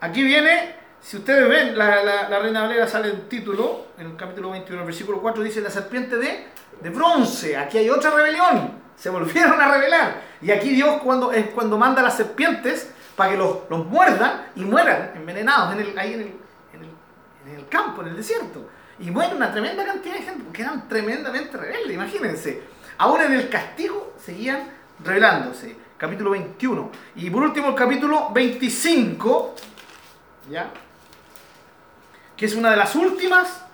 Aquí 0.00 0.24
viene, 0.24 0.74
si 1.00 1.18
ustedes 1.18 1.48
ven, 1.48 1.78
la, 1.78 2.02
la- 2.02 2.28
la 2.28 2.38
Reina 2.40 2.62
Valera 2.62 2.88
sale 2.88 3.08
el 3.08 3.28
título, 3.28 3.86
en 3.96 4.06
el 4.08 4.16
capítulo 4.16 4.50
21, 4.50 4.80
el 4.80 4.86
versículo 4.86 5.20
4, 5.22 5.42
dice 5.44 5.60
la 5.60 5.70
serpiente 5.70 6.16
de, 6.16 6.48
de 6.80 6.90
bronce. 6.90 7.56
Aquí 7.56 7.78
hay 7.78 7.88
otra 7.90 8.10
rebelión. 8.10 8.81
Se 8.96 9.10
volvieron 9.10 9.60
a 9.60 9.68
rebelar. 9.72 10.22
Y 10.40 10.50
aquí 10.50 10.70
Dios 10.70 11.00
cuando, 11.02 11.32
es 11.32 11.48
cuando 11.50 11.78
manda 11.78 12.00
a 12.00 12.04
las 12.04 12.16
serpientes 12.16 12.90
para 13.16 13.30
que 13.30 13.36
los, 13.36 13.58
los 13.68 13.86
muerdan 13.86 14.48
y 14.56 14.64
mueran 14.64 15.12
envenenados 15.14 15.74
en 15.74 15.80
el, 15.80 15.98
ahí 15.98 16.14
en 16.14 16.20
el, 16.20 16.26
en, 16.72 16.82
el, 16.82 17.52
en 17.52 17.58
el 17.58 17.68
campo, 17.68 18.02
en 18.02 18.08
el 18.08 18.16
desierto. 18.16 18.68
Y 18.98 19.10
muere 19.10 19.34
una 19.34 19.50
tremenda 19.50 19.84
cantidad 19.84 20.14
de 20.14 20.22
gente, 20.22 20.44
porque 20.44 20.62
eran 20.62 20.88
tremendamente 20.88 21.56
rebeldes, 21.56 21.94
imagínense. 21.94 22.62
Aún 22.98 23.20
en 23.20 23.32
el 23.32 23.48
castigo 23.48 24.14
seguían 24.18 24.70
rebelándose. 25.02 25.76
Capítulo 25.96 26.30
21. 26.30 26.90
Y 27.16 27.30
por 27.30 27.42
último 27.42 27.68
el 27.68 27.74
capítulo 27.74 28.30
25, 28.32 29.54
¿ya? 30.50 30.70
Que 32.36 32.46
es 32.46 32.54
una 32.54 32.70
de 32.70 32.76
las 32.76 32.94
últimas 32.94 33.64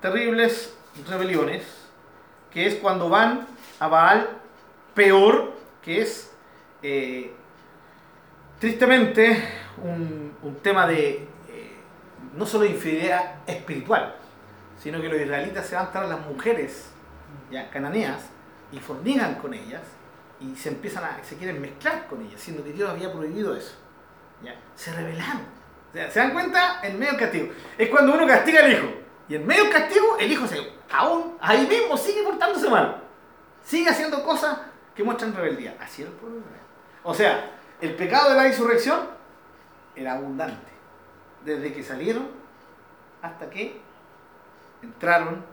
terribles 0.00 0.74
rebeliones, 1.08 1.62
que 2.52 2.66
es 2.66 2.74
cuando 2.76 3.08
van 3.08 3.46
a 3.84 3.88
Baal 3.88 4.28
peor, 4.94 5.52
que 5.82 6.00
es 6.00 6.32
eh, 6.82 7.34
tristemente 8.58 9.46
un, 9.82 10.32
tema 10.62 10.86
de 10.86 11.28
eh, 11.48 11.76
no 12.34 12.46
solo 12.46 12.64
de 12.64 12.70
infidelidad 12.70 13.40
espiritual, 13.46 14.16
sino 14.78 15.00
que 15.00 15.08
los 15.08 15.20
israelitas 15.20 15.66
se 15.66 15.76
van 15.76 15.92
tras 15.92 16.08
las 16.08 16.20
mujeres 16.26 16.90
cananeas 17.72 18.30
y 18.72 18.78
fornican 18.78 19.34
con 19.34 19.52
ellas 19.52 19.82
y 20.40 20.56
se 20.56 20.70
empiezan 20.70 21.04
a, 21.04 21.22
se 21.22 21.36
quieren 21.36 21.60
mezclar 21.60 22.06
con 22.06 22.22
ellas, 22.22 22.40
siendo 22.40 22.64
que 22.64 22.72
Dios 22.72 22.88
había 22.88 23.12
prohibido 23.12 23.54
eso. 23.54 23.74
¿ya? 24.42 24.54
Se 24.74 24.92
rebelaron. 24.92 25.42
¿Se 25.92 26.18
dan 26.18 26.32
cuenta? 26.32 26.80
En 26.82 26.98
medio 26.98 27.12
del 27.12 27.20
castigo. 27.20 27.48
Es 27.76 27.88
cuando 27.88 28.14
uno 28.14 28.26
castiga 28.26 28.64
al 28.64 28.72
hijo. 28.72 28.86
Y 29.28 29.36
en 29.36 29.46
medio 29.46 29.64
del 29.64 29.72
castigo, 29.72 30.16
el 30.18 30.32
hijo 30.32 30.46
se, 30.46 30.58
aún 30.90 31.36
ahí 31.40 31.66
mismo 31.66 31.96
sigue 31.96 32.22
portándose 32.22 32.68
mal. 32.68 33.03
Sigue 33.64 33.90
haciendo 33.90 34.22
cosas 34.24 34.58
que 34.94 35.02
muestran 35.02 35.34
rebeldía. 35.34 35.76
Así 35.80 36.02
era 36.02 36.10
el 36.10 36.16
pueblo 36.16 36.38
de. 36.38 36.44
O 37.02 37.14
sea, 37.14 37.50
el 37.80 37.94
pecado 37.94 38.30
de 38.30 38.36
la 38.36 38.46
insurrección 38.46 39.00
era 39.96 40.12
abundante. 40.12 40.72
Desde 41.44 41.72
que 41.72 41.82
salieron 41.82 42.28
hasta 43.22 43.48
que 43.48 43.80
entraron 44.82 45.44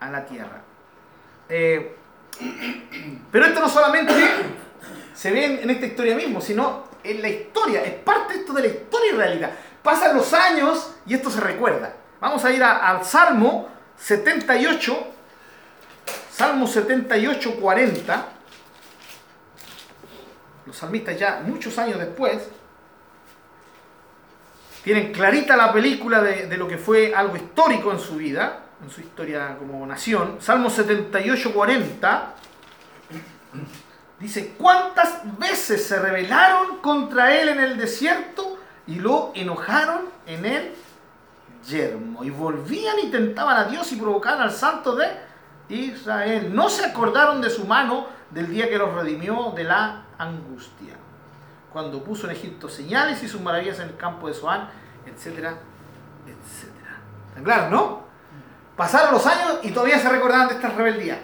a 0.00 0.10
la 0.10 0.24
tierra. 0.24 0.62
Eh, 1.48 1.96
pero 3.30 3.46
esto 3.46 3.60
no 3.60 3.68
solamente 3.68 4.12
se 5.14 5.30
ve 5.30 5.62
en, 5.62 5.70
esta 5.70 5.86
historia 5.86 6.14
mismo, 6.14 6.40
sino 6.40 6.84
en 7.02 7.22
la 7.22 7.28
historia, 7.28 7.82
es 7.84 7.94
parte 7.94 8.34
esto 8.34 8.52
de 8.52 8.62
la 8.62 8.68
historia 8.68 9.12
israelita. 9.12 9.50
Pasan 9.82 10.16
los 10.16 10.32
años 10.32 10.96
y 11.06 11.14
esto 11.14 11.30
se 11.30 11.40
recuerda. 11.40 11.94
Vamos 12.20 12.44
a 12.44 12.50
ir 12.50 12.62
al 12.62 13.04
Salmo 13.04 13.68
78, 13.96 15.14
Salmo 16.36 16.66
78, 16.66 17.54
40. 17.58 18.26
Los 20.66 20.76
salmistas 20.76 21.18
ya 21.18 21.42
muchos 21.42 21.78
años 21.78 21.98
después 21.98 22.50
tienen 24.84 25.14
clarita 25.14 25.56
la 25.56 25.72
película 25.72 26.20
de, 26.20 26.54
lo 26.58 26.68
que 26.68 26.76
fue 26.76 27.14
algo 27.14 27.36
histórico 27.36 27.90
en 27.90 27.98
su 27.98 28.16
vida, 28.16 28.64
en 28.84 28.90
su 28.90 29.00
historia 29.00 29.56
como 29.58 29.86
nación. 29.86 30.36
Salmo 30.38 30.68
78, 30.68 31.54
40. 31.54 32.34
Dice, 34.20 34.54
¿cuántas 34.58 35.38
veces 35.38 35.86
se 35.86 35.98
rebelaron 35.98 36.80
contra 36.82 37.34
él 37.34 37.48
en 37.48 37.60
el 37.60 37.78
desierto 37.78 38.58
y 38.86 38.96
lo 38.96 39.32
enojaron 39.34 40.02
en 40.26 40.44
el 40.44 40.74
yermo? 41.66 42.22
Y 42.22 42.28
volvían 42.28 42.98
y 43.02 43.10
tentaban 43.10 43.56
a 43.56 43.64
Dios 43.64 43.90
y 43.92 43.96
provocaban 43.96 44.42
al 44.42 44.52
santo 44.52 44.94
de 44.94 45.25
Israel. 45.68 46.54
No 46.54 46.68
se 46.68 46.84
acordaron 46.84 47.40
de 47.40 47.50
su 47.50 47.66
mano 47.66 48.06
del 48.30 48.50
día 48.50 48.68
que 48.68 48.78
los 48.78 48.92
redimió 48.94 49.52
de 49.54 49.64
la 49.64 50.04
angustia. 50.18 50.94
Cuando 51.72 52.02
puso 52.02 52.26
en 52.26 52.36
Egipto 52.36 52.68
señales 52.68 53.22
y 53.22 53.28
sus 53.28 53.40
maravillas 53.40 53.78
en 53.80 53.88
el 53.88 53.96
campo 53.96 54.28
de 54.28 54.34
Zoán, 54.34 54.68
etcétera, 55.04 55.58
etcétera. 56.26 56.98
¿Están 57.28 57.44
claros, 57.44 57.70
no? 57.70 58.06
Pasaron 58.76 59.12
los 59.12 59.26
años 59.26 59.58
y 59.62 59.70
todavía 59.70 59.98
se 59.98 60.08
recordaban 60.08 60.48
de 60.48 60.54
esta 60.54 60.68
rebeldía. 60.68 61.20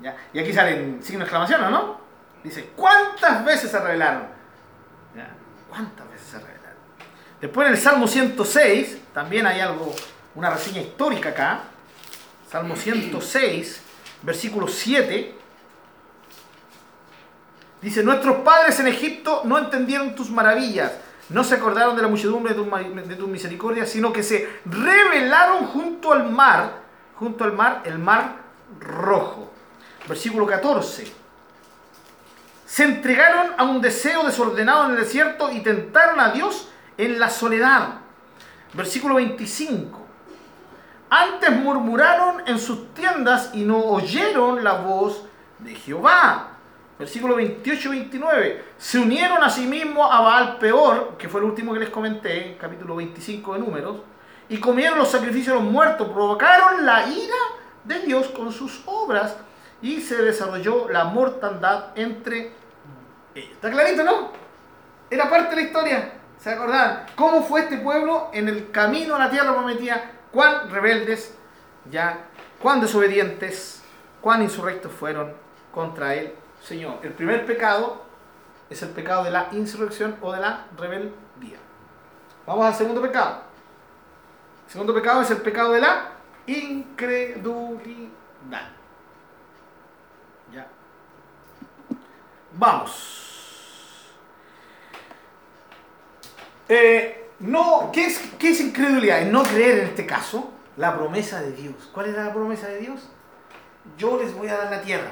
¿Ya? 0.00 0.16
Y 0.32 0.38
aquí 0.38 0.52
salen 0.52 1.02
signo 1.02 1.20
de 1.20 1.24
exclamación, 1.24 1.62
¿o 1.64 1.70
no? 1.70 2.00
Dice, 2.42 2.72
¿cuántas 2.76 3.44
veces 3.44 3.70
se 3.70 3.78
rebelaron? 3.78 4.26
¿Ya? 5.16 5.28
¿Cuántas 5.68 6.10
veces 6.10 6.26
se 6.28 6.38
rebelaron? 6.38 6.78
Después 7.40 7.66
en 7.68 7.74
el 7.74 7.78
Salmo 7.78 8.06
106, 8.06 8.98
también 9.12 9.46
hay 9.46 9.60
algo, 9.60 9.94
una 10.34 10.50
reseña 10.50 10.80
histórica 10.80 11.30
acá. 11.30 11.60
Salmo 12.50 12.76
106, 12.76 13.82
versículo 14.24 14.66
7. 14.68 15.34
Dice, 17.82 18.02
nuestros 18.02 18.38
padres 18.38 18.80
en 18.80 18.86
Egipto 18.88 19.42
no 19.44 19.58
entendieron 19.58 20.14
tus 20.14 20.30
maravillas, 20.30 20.92
no 21.28 21.44
se 21.44 21.54
acordaron 21.56 21.94
de 21.96 22.02
la 22.02 22.08
muchedumbre 22.08 22.54
de 22.54 22.62
ma- 22.62 22.82
de 22.82 23.14
tus 23.16 23.28
misericordias, 23.28 23.90
sino 23.90 24.12
que 24.12 24.22
se 24.22 24.48
rebelaron 24.64 25.66
junto 25.66 26.12
al 26.12 26.30
mar, 26.30 26.80
junto 27.16 27.44
al 27.44 27.52
mar, 27.52 27.82
el 27.84 27.98
mar 27.98 28.36
rojo. 28.80 29.50
Versículo 30.08 30.46
14. 30.46 31.12
se 32.66 32.82
entregaron 32.82 33.52
a 33.56 33.62
un 33.64 33.80
deseo 33.80 34.24
desordenado 34.24 34.86
en 34.86 34.92
el 34.92 34.96
desierto 34.96 35.50
y 35.52 35.60
tentaron 35.60 36.18
a 36.18 36.30
Dios 36.30 36.68
en 36.98 37.20
la 37.20 37.30
soledad. 37.30 37.98
Versículo 38.72 39.14
25. 39.16 40.03
Antes 41.10 41.50
murmuraron 41.50 42.42
en 42.46 42.58
sus 42.58 42.92
tiendas 42.94 43.50
y 43.54 43.62
no 43.62 43.78
oyeron 43.78 44.64
la 44.64 44.74
voz 44.74 45.24
de 45.58 45.74
Jehová. 45.74 46.48
Versículo 46.98 47.36
28 47.36 47.92
y 47.92 47.98
29. 47.98 48.64
Se 48.78 48.98
unieron 48.98 49.42
a 49.42 49.50
sí 49.50 49.66
mismos 49.66 50.08
a 50.10 50.20
Baal 50.20 50.58
peor, 50.58 51.16
que 51.18 51.28
fue 51.28 51.40
el 51.40 51.46
último 51.46 51.72
que 51.72 51.80
les 51.80 51.90
comenté, 51.90 52.56
capítulo 52.60 52.96
25 52.96 53.54
de 53.54 53.58
Números, 53.58 53.96
y 54.48 54.58
comieron 54.58 54.98
los 54.98 55.10
sacrificios 55.10 55.56
de 55.56 55.62
los 55.62 55.72
muertos, 55.72 56.08
provocaron 56.08 56.84
la 56.84 57.06
ira 57.06 57.36
de 57.84 58.00
Dios 58.00 58.28
con 58.28 58.52
sus 58.52 58.82
obras 58.86 59.36
y 59.82 60.00
se 60.00 60.16
desarrolló 60.22 60.88
la 60.88 61.04
mortandad 61.04 61.86
entre 61.96 62.52
ellos. 63.34 63.50
¿Está 63.52 63.70
clarito, 63.70 64.04
no? 64.04 64.30
Era 65.10 65.28
parte 65.28 65.50
de 65.50 65.56
la 65.56 65.62
historia. 65.66 66.12
¿Se 66.38 66.50
acordan? 66.50 67.06
¿Cómo 67.14 67.42
fue 67.42 67.62
este 67.62 67.78
pueblo 67.78 68.30
en 68.32 68.48
el 68.48 68.70
camino 68.70 69.16
a 69.16 69.18
la 69.18 69.30
tierra 69.30 69.54
prometida? 69.54 70.10
Cuán 70.34 70.68
rebeldes, 70.68 71.34
ya, 71.90 72.26
cuán 72.60 72.82
desobedientes, 72.82 73.82
cuán 74.20 74.42
insurrectos 74.42 74.92
fueron 74.92 75.32
contra 75.72 76.14
él 76.14 76.34
Señor. 76.64 76.98
El 77.02 77.12
primer 77.12 77.44
pecado 77.44 78.02
es 78.70 78.82
el 78.82 78.88
pecado 78.90 79.24
de 79.24 79.30
la 79.30 79.48
insurrección 79.52 80.16
o 80.22 80.32
de 80.32 80.40
la 80.40 80.66
rebeldía. 80.78 81.58
Vamos 82.46 82.66
al 82.66 82.74
segundo 82.74 83.02
pecado. 83.02 83.42
El 84.66 84.72
segundo 84.72 84.94
pecado 84.94 85.20
es 85.20 85.30
el 85.30 85.38
pecado 85.38 85.72
de 85.72 85.80
la 85.82 86.12
incredulidad. 86.46 88.10
Ya. 90.52 90.66
Vamos. 92.52 94.10
Eh, 96.66 97.23
no, 97.46 97.90
¿qué 97.92 98.06
es, 98.06 98.20
¿Qué 98.38 98.50
es 98.50 98.60
incredulidad? 98.60 99.24
No 99.26 99.42
creer 99.42 99.78
en 99.78 99.84
este 99.86 100.06
caso 100.06 100.50
la 100.76 100.96
promesa 100.96 101.40
de 101.40 101.52
Dios. 101.52 101.74
¿Cuál 101.92 102.10
era 102.10 102.24
la 102.24 102.32
promesa 102.32 102.68
de 102.68 102.80
Dios? 102.80 103.08
Yo 103.98 104.18
les 104.18 104.34
voy 104.34 104.48
a 104.48 104.56
dar 104.56 104.70
la 104.70 104.82
tierra 104.82 105.10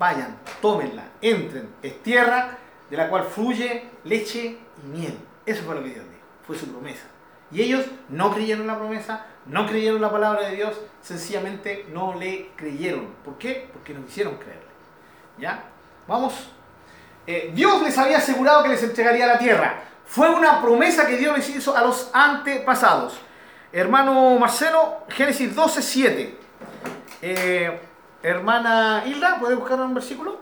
vayan, 0.00 0.34
tómenla, 0.62 1.04
entren. 1.20 1.68
Es 1.82 2.02
tierra 2.02 2.56
de 2.88 2.96
la 2.96 3.08
cual 3.10 3.24
fluye 3.24 3.84
leche 4.04 4.56
y 4.82 4.86
miel. 4.86 5.16
Eso 5.44 5.62
fue 5.62 5.74
lo 5.74 5.82
que 5.82 5.90
Dios 5.90 6.06
dijo, 6.08 6.24
fue 6.46 6.56
su 6.56 6.66
promesa. 6.72 7.04
Y 7.52 7.60
ellos 7.60 7.84
no 8.08 8.32
creyeron 8.32 8.66
la 8.66 8.78
promesa, 8.78 9.26
no 9.44 9.66
creyeron 9.66 10.00
la 10.00 10.10
palabra 10.10 10.48
de 10.48 10.56
Dios, 10.56 10.80
sencillamente 11.02 11.86
no 11.92 12.14
le 12.14 12.50
creyeron. 12.56 13.08
¿Por 13.24 13.36
qué? 13.36 13.68
Porque 13.72 13.92
no 13.92 14.06
quisieron 14.06 14.36
creerle. 14.36 14.70
¿Ya? 15.38 15.64
Vamos. 16.08 16.50
Eh, 17.26 17.50
Dios 17.54 17.82
les 17.82 17.98
había 17.98 18.18
asegurado 18.18 18.62
que 18.62 18.70
les 18.70 18.82
entregaría 18.82 19.26
la 19.26 19.38
tierra. 19.38 19.82
Fue 20.10 20.28
una 20.28 20.60
promesa 20.60 21.06
que 21.06 21.16
Dios 21.16 21.36
les 21.38 21.48
hizo 21.50 21.76
a 21.76 21.82
los 21.82 22.10
antepasados. 22.12 23.14
Hermano 23.70 24.40
Marcelo, 24.40 25.04
Génesis 25.08 25.54
12, 25.54 25.82
7. 25.82 26.38
Eh, 27.22 27.80
Hermana 28.20 29.04
Hilda, 29.06 29.38
¿puede 29.38 29.54
buscar 29.54 29.78
un 29.80 29.94
versículo? 29.94 30.40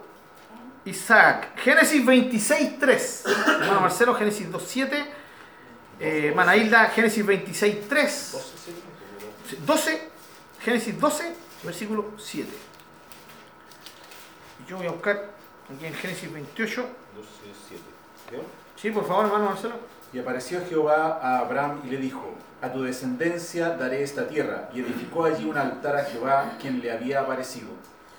Isaac, 0.86 1.54
Génesis 1.58 2.02
26, 2.02 2.78
3. 2.78 3.24
Hermano 3.46 3.82
Marcelo, 3.82 4.14
Génesis 4.14 4.50
2, 4.50 4.62
7. 4.66 5.12
Eh, 6.00 6.28
hermana 6.28 6.56
Hilda, 6.56 6.86
Génesis 6.86 7.26
26, 7.26 7.88
3. 7.90 8.36
12, 9.66 10.10
Génesis 10.64 10.98
12, 10.98 11.34
versículo 11.62 12.12
7. 12.16 12.48
Yo 14.66 14.78
voy 14.78 14.86
a 14.86 14.92
buscar 14.92 15.28
aquí 15.70 15.84
en 15.84 15.92
Génesis 15.92 16.32
28. 16.32 16.86
12, 17.14 17.28
7. 17.68 17.82
Sí, 18.80 18.92
por 18.92 19.06
favor, 19.06 19.26
hermano 19.26 19.46
Marcelo. 19.46 19.74
Y 20.12 20.20
apareció 20.20 20.60
Jehová 20.68 21.18
a 21.20 21.40
Abraham 21.40 21.80
y 21.84 21.88
le 21.88 21.96
dijo, 21.98 22.34
a 22.62 22.72
tu 22.72 22.82
descendencia 22.82 23.70
daré 23.70 24.02
esta 24.02 24.28
tierra. 24.28 24.70
Y 24.72 24.80
edificó 24.80 25.24
allí 25.24 25.44
un 25.44 25.58
altar 25.58 25.96
a 25.96 26.04
Jehová, 26.04 26.52
quien 26.60 26.80
le 26.80 26.92
había 26.92 27.20
aparecido. 27.20 27.68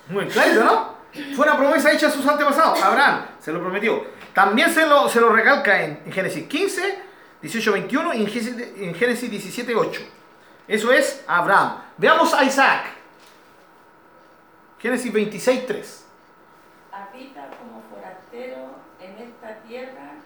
Muy 0.10 0.28
claro, 0.28 0.64
¿no? 0.64 1.00
Fue 1.36 1.46
una 1.46 1.58
promesa 1.58 1.92
hecha 1.92 2.08
a 2.08 2.12
sus 2.12 2.28
antepasados. 2.28 2.82
Abraham 2.84 3.26
se 3.40 3.54
lo 3.54 3.62
prometió. 3.62 4.04
También 4.34 4.70
se 4.72 4.86
lo, 4.86 5.08
se 5.08 5.22
lo 5.22 5.30
recalca 5.30 5.82
en, 5.82 6.12
Génesis 6.12 6.48
15, 6.48 7.00
18, 7.42 7.72
21 7.72 8.14
y 8.16 8.22
en 8.22 8.96
Génesis, 8.96 9.32
17, 9.32 9.76
8. 9.76 10.02
Eso 10.68 10.92
es 10.92 11.24
Abraham. 11.26 11.82
Veamos 11.98 12.34
a 12.34 12.44
Isaac. 12.44 12.84
Génesis 14.78 15.12
26, 15.12 15.68
3. 15.68 16.06
Habita 16.92 17.50
como 17.58 17.82
forastero 17.90 18.76
en 19.02 19.18
esta 19.18 19.56
tierra 19.68 20.19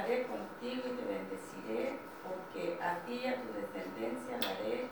estaré 0.00 0.26
contigo 0.26 0.82
y 0.86 0.96
te 0.96 1.04
bendeciré 1.04 1.98
porque 2.22 2.78
a 2.82 3.04
ti 3.04 3.20
y 3.22 3.26
a 3.26 3.36
tu 3.36 3.48
descendencia 3.52 4.38
daré 4.40 4.88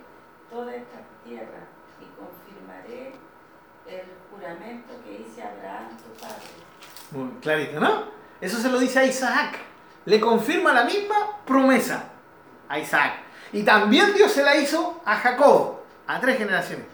toda 0.51 0.75
esta 0.75 0.99
tierra 1.25 1.67
y 2.01 2.05
confirmaré 2.19 3.13
el 3.87 4.05
juramento 4.31 4.95
que 5.05 5.23
hice 5.23 5.43
a 5.43 5.49
Abraham 5.49 5.89
tu 5.97 6.21
padre. 6.21 6.45
Muy 7.11 7.41
clarito, 7.41 7.81
¿no? 7.81 8.05
Eso 8.41 8.59
se 8.59 8.69
lo 8.69 8.79
dice 8.79 8.99
a 9.01 9.05
Isaac. 9.05 9.59
Le 10.05 10.21
confirma 10.21 10.73
la 10.73 10.85
misma 10.85 11.43
promesa 11.45 12.11
a 12.69 12.79
Isaac. 12.79 13.15
Y 13.53 13.63
también 13.63 14.13
Dios 14.15 14.33
se 14.33 14.43
la 14.43 14.57
hizo 14.57 15.01
a 15.05 15.17
Jacob, 15.17 15.81
a 16.07 16.21
tres 16.21 16.37
generaciones, 16.37 16.87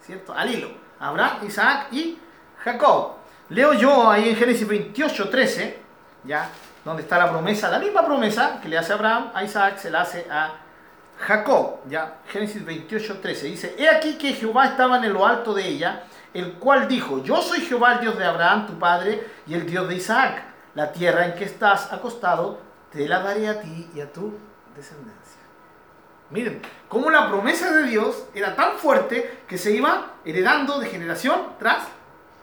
¿cierto? 0.00 0.32
Al 0.32 0.50
hilo. 0.50 0.70
Abraham, 0.98 1.46
Isaac 1.46 1.88
y 1.92 2.18
Jacob. 2.58 3.16
Leo 3.50 3.74
yo 3.74 4.10
ahí 4.10 4.30
en 4.30 4.36
Génesis 4.36 4.66
28, 4.66 5.28
13, 5.28 5.78
ya, 6.24 6.50
donde 6.84 7.02
está 7.02 7.18
la 7.18 7.30
promesa, 7.30 7.70
la 7.70 7.78
misma 7.78 8.04
promesa 8.04 8.58
que 8.60 8.68
le 8.68 8.78
hace 8.78 8.92
Abraham 8.92 9.30
a 9.34 9.44
Isaac, 9.44 9.78
se 9.78 9.90
la 9.90 10.02
hace 10.02 10.26
a 10.30 10.54
Jacob. 11.18 11.80
Ya, 11.88 12.18
Génesis 12.28 12.64
28, 12.64 13.20
13. 13.20 13.46
Dice, 13.46 13.76
he 13.78 13.88
aquí 13.88 14.18
que 14.18 14.32
Jehová 14.32 14.66
estaba 14.66 14.96
en 14.96 15.12
lo 15.12 15.26
alto 15.26 15.54
de 15.54 15.66
ella, 15.66 16.04
el 16.34 16.54
cual 16.54 16.88
dijo, 16.88 17.22
yo 17.22 17.40
soy 17.40 17.60
Jehová 17.60 17.94
el 17.94 18.00
Dios 18.00 18.18
de 18.18 18.24
Abraham, 18.24 18.66
tu 18.66 18.78
padre, 18.78 19.26
y 19.46 19.54
el 19.54 19.66
Dios 19.66 19.88
de 19.88 19.96
Isaac. 19.96 20.42
La 20.74 20.90
tierra 20.90 21.26
en 21.26 21.34
que 21.34 21.44
estás 21.44 21.92
acostado, 21.92 22.58
te 22.90 23.06
la 23.06 23.20
daré 23.20 23.48
a 23.48 23.60
ti 23.60 23.90
y 23.94 24.00
a 24.00 24.12
tu 24.12 24.38
descendencia. 24.74 25.42
Miren, 26.30 26.62
cómo 26.88 27.10
la 27.10 27.28
promesa 27.28 27.70
de 27.72 27.84
Dios 27.84 28.24
era 28.34 28.56
tan 28.56 28.78
fuerte 28.78 29.42
que 29.46 29.58
se 29.58 29.72
iba 29.72 30.12
heredando 30.24 30.78
de 30.78 30.86
generación 30.86 31.54
tras 31.58 31.84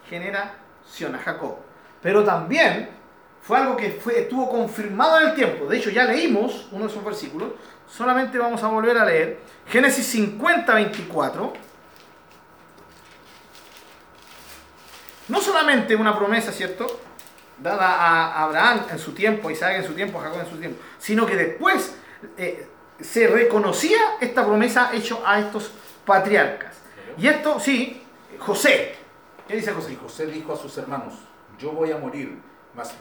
generación 0.07 1.15
a 1.15 1.17
Jacob. 1.17 1.57
Pero 2.01 2.23
también 2.23 2.98
fue 3.41 3.57
algo 3.57 3.75
que 3.75 3.91
fue, 3.91 4.21
estuvo 4.21 4.49
confirmado 4.49 5.19
en 5.21 5.29
el 5.29 5.35
tiempo. 5.35 5.65
De 5.65 5.77
hecho, 5.77 5.89
ya 5.89 6.05
leímos 6.05 6.67
uno 6.71 6.85
de 6.85 6.91
esos 6.91 7.03
versículos. 7.03 7.53
Solamente 7.87 8.37
vamos 8.37 8.61
a 8.63 8.67
volver 8.67 8.97
a 8.97 9.05
leer. 9.05 9.39
Génesis 9.67 10.05
50, 10.07 10.73
24. 10.73 11.53
No 15.29 15.41
solamente 15.41 15.95
una 15.95 16.17
promesa, 16.17 16.51
¿cierto? 16.51 16.87
Dada 17.57 17.87
a 17.87 18.43
Abraham 18.43 18.85
en 18.91 18.99
su 18.99 19.13
tiempo, 19.13 19.49
a 19.49 19.51
Isaac 19.51 19.75
en 19.75 19.85
su 19.85 19.93
tiempo, 19.93 20.19
a 20.19 20.23
Jacob 20.23 20.41
en 20.41 20.49
su 20.49 20.57
tiempo, 20.57 20.81
sino 20.97 21.25
que 21.25 21.35
después 21.35 21.95
eh, 22.37 22.67
se 22.99 23.27
reconocía 23.27 23.97
esta 24.19 24.45
promesa 24.45 24.91
hecha 24.93 25.17
a 25.25 25.39
estos 25.39 25.71
patriarcas. 26.05 26.75
Y 27.17 27.27
esto, 27.27 27.59
sí, 27.59 28.01
José. 28.39 28.95
¿Qué 29.47 29.55
dice 29.55 29.71
José? 29.71 29.95
José 29.95 30.25
dijo 30.27 30.53
a 30.53 30.57
sus 30.57 30.77
hermanos, 30.77 31.13
yo 31.57 31.71
voy 31.71 31.91
a 31.91 31.97
morir 31.97 32.39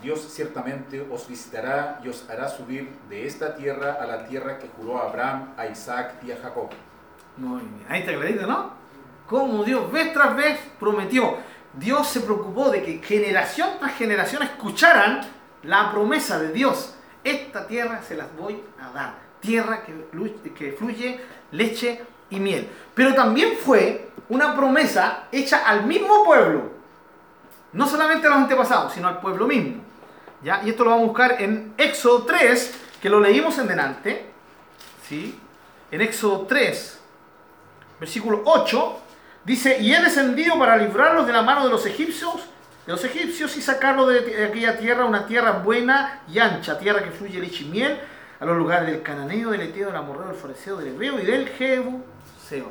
Dios 0.03 0.21
ciertamente 0.31 1.07
os 1.11 1.29
visitará 1.29 2.01
y 2.05 2.09
os 2.09 2.29
hará 2.29 2.49
subir 2.49 2.91
de 3.09 3.27
esta 3.27 3.55
tierra 3.55 3.99
a 4.01 4.07
la 4.07 4.27
tierra 4.27 4.59
que 4.59 4.69
juró 4.77 4.99
a 4.99 5.09
Abraham, 5.09 5.55
a 5.57 5.67
Isaac 5.67 6.15
y 6.27 6.33
a 6.33 6.37
Jacob. 6.37 6.71
Muy 7.37 7.61
bien, 7.61 7.87
ahí 7.89 8.01
está 8.01 8.13
clarito, 8.15 8.47
¿no? 8.47 8.73
Como 9.27 9.63
Dios 9.65 9.91
vez 9.93 10.13
tras 10.13 10.35
vez 10.35 10.59
prometió. 10.81 11.37
Dios 11.75 12.09
se 12.09 12.21
preocupó 12.21 12.71
de 12.71 12.83
que 12.83 12.99
generación 12.99 13.71
tras 13.79 13.95
generación 13.95 14.43
escucharan 14.43 15.21
la 15.63 15.91
promesa 15.93 16.39
de 16.39 16.53
Dios. 16.53 16.95
Esta 17.23 17.67
tierra 17.67 18.03
se 18.03 18.17
las 18.17 18.35
voy 18.37 18.63
a 18.81 18.91
dar. 18.91 19.15
Tierra 19.41 19.83
que, 19.85 19.95
que 20.55 20.73
fluye 20.73 21.21
leche 21.53 22.03
y 22.31 22.41
miel. 22.41 22.69
Pero 22.95 23.15
también 23.15 23.57
fue 23.57 24.11
una 24.29 24.57
promesa 24.57 25.29
hecha 25.31 25.69
al 25.69 25.87
mismo 25.87 26.25
pueblo 26.25 26.78
no 27.73 27.87
solamente 27.87 28.27
a 28.27 28.31
los 28.31 28.39
antepasados, 28.39 28.93
sino 28.93 29.09
al 29.09 29.21
pueblo 29.21 29.47
mismo. 29.47 29.83
¿ya? 30.43 30.63
Y 30.65 30.71
esto 30.71 30.85
lo 30.85 30.91
vamos 30.91 31.05
a 31.05 31.09
buscar 31.09 31.43
en 31.43 31.75
Éxodo 31.77 32.25
3, 32.25 32.75
que 33.01 33.09
lo 33.09 33.21
leímos 33.21 33.59
en 33.59 33.69
delante. 33.69 34.27
¿sí? 35.09 35.39
En 35.91 36.01
Éxodo 36.01 36.47
3, 36.47 37.01
versículo 38.01 38.43
8, 38.45 39.01
dice, 39.45 39.79
y 39.81 39.95
he 39.95 40.03
descendido 40.03 40.59
para 40.59 40.77
librarlos 40.77 41.27
de 41.27 41.33
la 41.33 41.43
mano 41.43 41.65
de 41.65 41.71
los 41.71 41.87
egipcios, 41.87 42.35
de 42.87 42.93
los 42.93 43.05
egipcios 43.05 43.57
y 43.57 43.63
sacarlos 43.63 44.09
de 44.09 44.45
aquella 44.45 44.79
tierra, 44.79 45.05
una 45.05 45.27
tierra 45.27 45.53
buena 45.53 46.23
y 46.29 46.39
ancha, 46.39 46.79
tierra 46.79 47.03
que 47.03 47.11
fluye 47.11 47.41
leche 47.41 47.65
y 47.65 47.69
miel, 47.69 47.99
a 48.41 48.45
los 48.45 48.57
lugares 48.57 48.87
del 48.87 49.03
cananeo, 49.03 49.51
del 49.51 49.63
eteo, 49.63 49.89
del 49.89 49.97
amorreo, 49.97 50.29
del 50.29 50.37
fariseo, 50.37 50.77
del 50.77 50.89
hebreo 50.89 51.19
y 51.19 51.27
del 51.27 51.49
jebu 51.49 52.05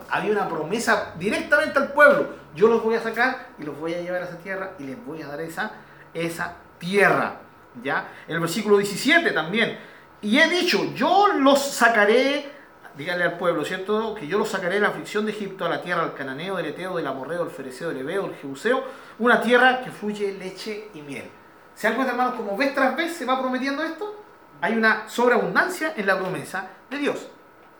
había 0.10 0.32
una 0.32 0.48
promesa 0.48 1.14
directamente 1.18 1.78
al 1.80 1.92
pueblo. 1.92 2.30
Yo 2.58 2.68
los 2.68 2.84
voy 2.84 2.96
a 2.96 3.02
sacar 3.02 3.50
y 3.60 3.64
los 3.64 3.80
voy 3.80 3.94
a 3.94 4.02
llevar 4.02 4.24
a 4.24 4.26
esa 4.26 4.40
tierra 4.40 4.72
y 4.80 4.84
les 4.84 5.06
voy 5.06 5.22
a 5.22 5.28
dar 5.28 5.40
esa 5.40 5.72
esa 6.14 6.56
tierra. 6.80 7.38
¿Ya? 7.84 8.10
El 8.28 8.40
versículo 8.40 8.78
17 8.78 9.32
también. 9.32 9.78
Y 10.22 10.40
he 10.40 10.50
dicho, 10.50 10.84
yo 10.96 11.28
los 11.40 11.64
sacaré, 11.64 12.50
dígale 12.98 13.24
al 13.24 13.38
pueblo, 13.38 13.64
¿cierto? 13.64 14.16
Que 14.16 14.26
yo 14.26 14.40
los 14.40 14.50
sacaré 14.50 14.76
de 14.76 14.82
la 14.82 14.88
aflicción 14.88 15.26
de 15.26 15.32
Egipto 15.32 15.66
a 15.66 15.70
la 15.70 15.82
tierra 15.82 16.02
del 16.02 16.16
cananeo, 16.16 16.56
del 16.56 16.68
eteo, 16.68 16.98
del 16.98 17.06
amorreo, 17.06 17.46
del 17.46 17.54
fereceo, 17.54 17.90
del 17.90 18.00
ebeo, 18.00 18.24
del 18.24 18.36
jebuseo, 18.36 18.84
una 19.20 19.40
tierra 19.40 19.84
que 19.84 19.92
fluye 19.92 20.34
leche 20.34 20.90
y 20.96 21.04
miel. 21.04 21.30
¿Se 21.76 21.86
dan 21.86 21.96
cuenta, 21.96 22.14
hermanos, 22.14 22.34
como 22.34 22.58
vez 22.58 22.74
tras 22.74 22.96
vez 22.96 23.16
se 23.16 23.26
va 23.26 23.40
prometiendo 23.40 23.84
esto? 23.84 24.24
Hay 24.60 24.74
una 24.74 25.08
sobreabundancia 25.08 25.94
en 25.96 26.08
la 26.08 26.18
promesa 26.18 26.68
de 26.90 26.98
Dios. 26.98 27.28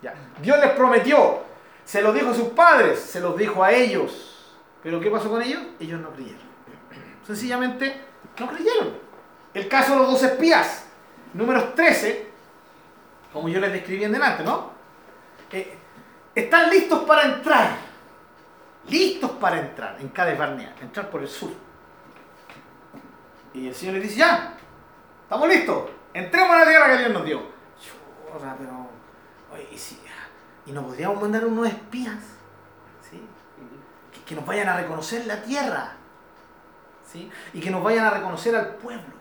Ya. 0.04 0.14
Dios 0.40 0.60
les 0.60 0.70
prometió, 0.74 1.40
se 1.84 2.04
lo 2.04 2.14
dijo 2.14 2.30
a 2.30 2.36
sus 2.36 2.50
padres, 2.50 3.00
se 3.00 3.20
los 3.20 3.36
dijo 3.36 3.64
a 3.64 3.72
ellos. 3.72 4.37
Pero 4.88 5.02
¿qué 5.02 5.12
pasó 5.12 5.30
con 5.30 5.42
ellos? 5.42 5.62
Ellos 5.82 6.00
no 6.00 6.12
creyeron. 6.12 6.40
Sencillamente 7.26 7.94
no 8.40 8.48
creyeron. 8.48 8.94
El 9.54 9.68
caso 9.68 9.92
de 9.92 9.98
los 9.98 10.12
dos 10.12 10.24
espías, 10.24 10.86
números 11.34 11.76
13, 11.76 12.26
como 13.34 13.50
yo 13.50 13.60
les 13.60 13.74
describí 13.74 14.06
en 14.06 14.14
delante, 14.14 14.46
¿no? 14.46 14.72
Eh, 15.52 15.78
están 16.34 16.70
listos 16.70 17.04
para 17.04 17.24
entrar. 17.24 17.76
Listos 18.88 19.32
para 19.32 19.60
entrar 19.60 19.98
en 20.00 20.08
Cades 20.08 20.38
Barnea, 20.40 20.74
entrar 20.80 21.10
por 21.10 21.22
el 21.22 21.28
sur. 21.28 21.52
Y 23.54 23.68
el 23.68 23.76
Señor 23.76 23.96
les 23.96 24.04
dice, 24.04 24.20
ya, 24.20 24.56
estamos 25.24 25.50
listos, 25.50 25.90
entremos 26.14 26.56
a 26.56 26.60
la 26.60 26.66
tierra 26.66 26.88
que 26.88 26.98
Dios 27.00 27.12
nos 27.12 27.26
dio. 27.26 27.42
¿y, 29.70 29.78
si, 29.78 30.00
¿y 30.66 30.72
no 30.72 30.84
podríamos 30.84 31.22
mandar 31.22 31.46
unos 31.46 31.68
espías? 31.68 32.37
Que, 34.28 34.36
nos 34.36 34.46
vayan 34.46 34.68
a 34.70 34.78
reconocer 34.78 35.26
la 35.26 35.42
tierra. 35.42 35.94
¿Sí? 37.12 37.32
Y 37.54 37.62
que 37.62 37.72
nos 37.72 37.82
vayan 37.82 38.06
a 38.06 38.10
reconocer 38.10 38.56
al 38.56 38.76
pueblo. 38.76 39.16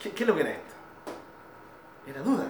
¿Qué, 0.00 0.10
es 0.16 0.26
lo 0.26 0.34
que 0.34 0.42
era 0.42 0.50
esto? 0.50 0.74
Era 2.06 2.22
duda. 2.22 2.44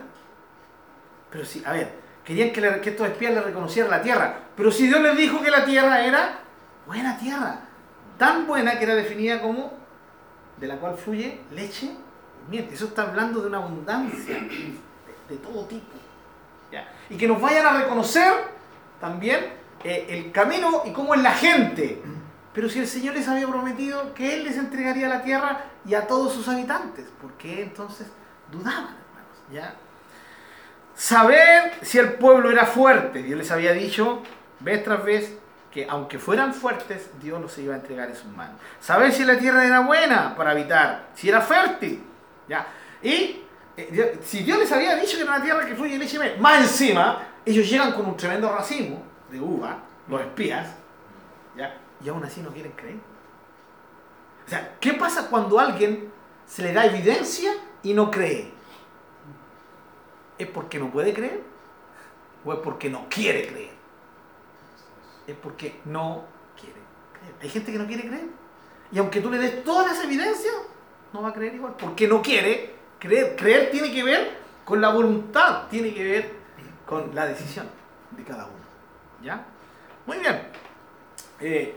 Pero 1.30 1.44
sí, 1.44 1.62
a 1.64 1.72
ver, 1.72 1.94
querían 2.24 2.52
que, 2.52 2.60
le- 2.60 2.86
estos 2.88 3.08
espías 3.08 3.32
le 3.32 3.40
reconocieran 3.40 3.90
la 3.90 4.02
tierra. 4.02 4.38
Pero 4.56 4.70
si 4.70 4.86
Dios 4.86 5.00
les 5.00 5.16
dijo 5.16 5.40
que 5.42 5.50
la 5.50 5.64
tierra 5.64 6.04
era 6.04 6.40
buena 6.86 7.16
tierra, 7.18 7.60
tan 8.18 8.46
buena 8.46 8.78
que 8.78 8.84
era 8.84 8.94
definida 8.94 9.40
como 9.40 9.72
de 10.58 10.66
la 10.66 10.76
cual 10.76 10.96
fluye 10.96 11.40
leche 11.52 11.96
miel. 12.50 12.68
Eso 12.70 12.86
está 12.86 13.02
hablando 13.02 13.40
de 13.40 13.46
una 13.46 13.58
abundancia 13.58 14.34
de, 14.34 14.74
de 15.28 15.36
todo 15.36 15.64
tipo. 15.66 15.96
¿ya? 16.70 16.86
Y 17.08 17.16
que 17.16 17.26
nos 17.26 17.40
vayan 17.40 17.66
a 17.66 17.80
reconocer 17.82 18.57
también 19.00 19.52
eh, 19.84 20.06
el 20.10 20.32
camino 20.32 20.82
y 20.84 20.92
cómo 20.92 21.14
es 21.14 21.22
la 21.22 21.32
gente. 21.32 22.02
Pero 22.52 22.68
si 22.68 22.80
el 22.80 22.86
Señor 22.86 23.14
les 23.14 23.28
había 23.28 23.46
prometido 23.46 24.14
que 24.14 24.34
Él 24.34 24.44
les 24.44 24.56
entregaría 24.56 25.08
la 25.08 25.22
tierra 25.22 25.64
y 25.86 25.94
a 25.94 26.06
todos 26.06 26.32
sus 26.32 26.48
habitantes, 26.48 27.06
¿por 27.20 27.32
qué 27.34 27.62
entonces 27.62 28.08
dudaban, 28.50 28.96
hermanos? 28.96 29.38
¿Ya? 29.52 29.74
Saber 30.94 31.74
si 31.82 31.98
el 31.98 32.14
pueblo 32.14 32.50
era 32.50 32.66
fuerte. 32.66 33.22
Dios 33.22 33.38
les 33.38 33.50
había 33.52 33.72
dicho 33.72 34.22
vez 34.60 34.82
tras 34.82 35.04
vez 35.04 35.38
que 35.72 35.86
aunque 35.88 36.18
fueran 36.18 36.52
fuertes, 36.54 37.10
Dios 37.20 37.40
los 37.40 37.56
iba 37.58 37.74
a 37.74 37.76
entregar 37.76 38.08
en 38.08 38.16
sus 38.16 38.30
manos. 38.32 38.56
Saber 38.80 39.12
si 39.12 39.24
la 39.24 39.38
tierra 39.38 39.64
era 39.64 39.80
buena 39.80 40.34
para 40.34 40.50
habitar, 40.50 41.10
si 41.14 41.28
era 41.28 41.40
fértil. 41.40 42.02
¿ya? 42.48 42.66
Y 43.02 43.42
eh, 43.76 44.18
si 44.24 44.42
Dios 44.42 44.58
les 44.58 44.72
había 44.72 44.96
dicho 44.96 45.16
que 45.16 45.22
era 45.22 45.36
una 45.36 45.44
tierra 45.44 45.64
que 45.64 45.76
fluye 45.76 45.96
leche 45.96 46.16
y 46.16 46.40
más 46.40 46.62
encima, 46.62 47.22
ellos 47.48 47.68
llegan 47.68 47.92
con 47.92 48.06
un 48.06 48.16
tremendo 48.16 48.52
racimo 48.52 49.02
de 49.30 49.40
uva, 49.40 49.78
los 50.06 50.20
espías, 50.20 50.68
¿ya? 51.56 51.80
y 52.04 52.08
aún 52.08 52.22
así 52.22 52.42
no 52.42 52.50
quieren 52.50 52.72
creer. 52.72 52.98
O 54.46 54.50
sea, 54.50 54.76
¿qué 54.78 54.94
pasa 54.94 55.28
cuando 55.28 55.58
alguien 55.58 56.10
se 56.46 56.62
le 56.62 56.72
da 56.72 56.84
evidencia 56.84 57.52
y 57.82 57.94
no 57.94 58.10
cree? 58.10 58.52
¿Es 60.36 60.46
porque 60.46 60.78
no 60.78 60.90
puede 60.90 61.12
creer? 61.14 61.42
¿O 62.44 62.52
es 62.52 62.58
porque 62.60 62.90
no 62.90 63.06
quiere 63.08 63.46
creer? 63.46 63.72
Es 65.26 65.36
porque 65.36 65.80
no 65.86 66.24
quiere 66.54 66.80
creer. 67.12 67.34
Hay 67.42 67.48
gente 67.48 67.72
que 67.72 67.78
no 67.78 67.86
quiere 67.86 68.06
creer. 68.08 68.28
Y 68.92 68.98
aunque 68.98 69.20
tú 69.20 69.30
le 69.30 69.38
des 69.38 69.64
todas 69.64 69.86
las 69.86 70.04
evidencias, 70.04 70.54
no 71.12 71.22
va 71.22 71.30
a 71.30 71.32
creer 71.32 71.54
igual. 71.54 71.74
Porque 71.78 72.06
no 72.06 72.22
quiere 72.22 72.74
creer. 72.98 73.36
Creer 73.36 73.70
tiene 73.70 73.92
que 73.92 74.04
ver 74.04 74.38
con 74.64 74.80
la 74.80 74.90
voluntad, 74.90 75.66
tiene 75.68 75.92
que 75.92 76.04
ver 76.04 76.37
con 76.88 77.14
la 77.14 77.26
decisión 77.26 77.68
de 78.12 78.24
cada 78.24 78.46
uno. 78.46 78.64
¿Ya? 79.22 79.44
Muy 80.06 80.18
bien. 80.18 80.48
Eh, 81.38 81.76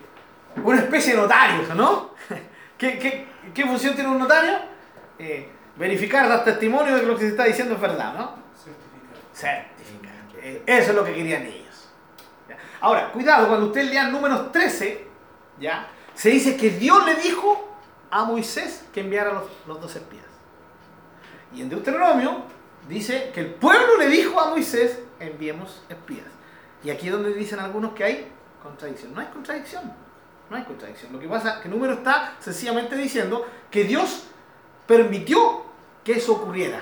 una 0.63 0.79
especie 0.79 1.13
de 1.13 1.21
notario, 1.21 1.75
¿no? 1.75 2.11
¿Qué, 2.77 3.27
qué, 3.53 3.65
función 3.65 3.93
tiene 3.93 4.09
un 4.09 4.17
notario? 4.17 4.53
Eh, 5.19 5.51
verificar, 5.75 6.29
dar 6.29 6.45
testimonio 6.45 6.95
de 6.95 7.01
que 7.01 7.07
lo 7.07 7.15
que 7.15 7.21
se 7.21 7.27
está 7.27 7.43
diciendo 7.43 7.75
es 7.75 7.81
verdad, 7.81 8.13
¿no? 8.13 8.35
Certificado. 8.55 9.21
Certificar. 9.33 10.11
Eh, 10.41 10.63
Eso 10.65 10.91
es 10.91 10.95
lo 10.95 11.03
que 11.03 11.13
querían 11.13 11.43
ellos. 11.43 11.89
Ahora, 12.79 13.11
cuidado, 13.11 13.47
cuando 13.47 13.67
usted 13.67 13.83
lea 13.89 14.07
números 14.07 14.51
13, 14.51 15.07
¿ya? 15.59 15.87
se 16.15 16.29
dice 16.29 16.55
que 16.55 16.71
Dios 16.71 17.05
le 17.05 17.15
dijo 17.15 17.69
a 18.09 18.23
Moisés 18.23 18.85
que 18.93 19.01
enviara 19.01 19.33
los, 19.33 19.43
los 19.67 19.79
dos 19.79 19.95
espías. 19.95 20.25
Y 21.53 21.61
en 21.61 21.69
Deuteronomio 21.69 22.45
dice 22.87 23.31
que 23.33 23.41
el 23.41 23.53
pueblo 23.53 23.97
le 23.97 24.07
dijo 24.07 24.39
a 24.39 24.49
Moisés, 24.49 24.99
enviemos 25.19 25.83
espías. 25.89 26.25
Y 26.83 26.89
aquí 26.89 27.07
es 27.07 27.13
donde 27.13 27.33
dicen 27.33 27.59
algunos 27.59 27.93
que 27.93 28.03
hay 28.03 28.31
contradicción. 28.61 29.13
No 29.13 29.21
hay 29.21 29.27
contradicción. 29.27 29.93
No 30.49 30.57
hay 30.57 30.63
contradicción. 30.63 31.13
Lo 31.13 31.19
que 31.19 31.27
pasa 31.27 31.55
es 31.55 31.59
que 31.59 31.67
el 31.67 31.73
número 31.73 31.93
está 31.93 32.35
sencillamente 32.39 32.95
diciendo 32.95 33.45
que 33.69 33.83
Dios 33.83 34.25
permitió 34.87 35.63
que 36.03 36.13
eso 36.13 36.33
ocurriera. 36.33 36.81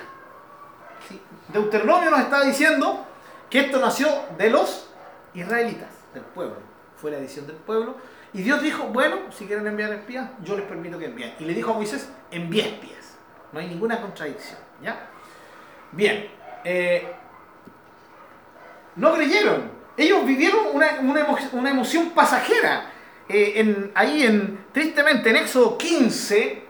Deuteronomio 1.50 2.12
nos 2.12 2.22
está 2.22 2.44
diciendo 2.44 3.06
que 3.50 3.62
esto 3.62 3.80
nació 3.80 4.08
de 4.38 4.50
los 4.50 4.90
israelitas, 5.34 5.90
del 6.14 6.24
pueblo. 6.24 6.58
Fue 6.96 7.12
la 7.12 7.20
decisión 7.20 7.48
del 7.48 7.58
pueblo. 7.58 7.96
Y 8.34 8.42
Dios 8.42 8.62
dijo, 8.62 8.86
bueno, 8.86 9.18
si 9.32 9.46
quieren 9.46 9.66
enviar 9.66 9.92
espías, 9.94 10.30
yo 10.44 10.56
les 10.56 10.66
permito 10.66 11.00
que 11.00 11.06
envíen. 11.06 11.34
Y 11.40 11.46
le 11.46 11.54
dijo 11.54 11.72
a 11.72 11.74
Moisés, 11.74 12.10
envíe 12.32 12.62
espías. 12.62 13.18
No 13.52 13.60
hay 13.60 13.68
ninguna 13.68 14.00
contradicción. 14.00 14.60
¿ya? 14.82 15.10
Bien. 15.92 16.28
eh, 16.64 17.08
no 18.96 19.14
creyeron. 19.14 19.72
Ellos 19.98 20.26
vivieron 20.26 20.60
una, 20.74 21.00
una 21.02 21.26
una 21.54 21.70
emoción 21.70 22.10
pasajera. 22.12 22.92
Eh, 23.28 23.54
en- 23.58 23.92
ahí, 23.96 24.24
en, 24.24 24.60
tristemente, 24.72 25.30
en 25.30 25.36
Éxodo 25.38 25.78
15, 25.78 26.64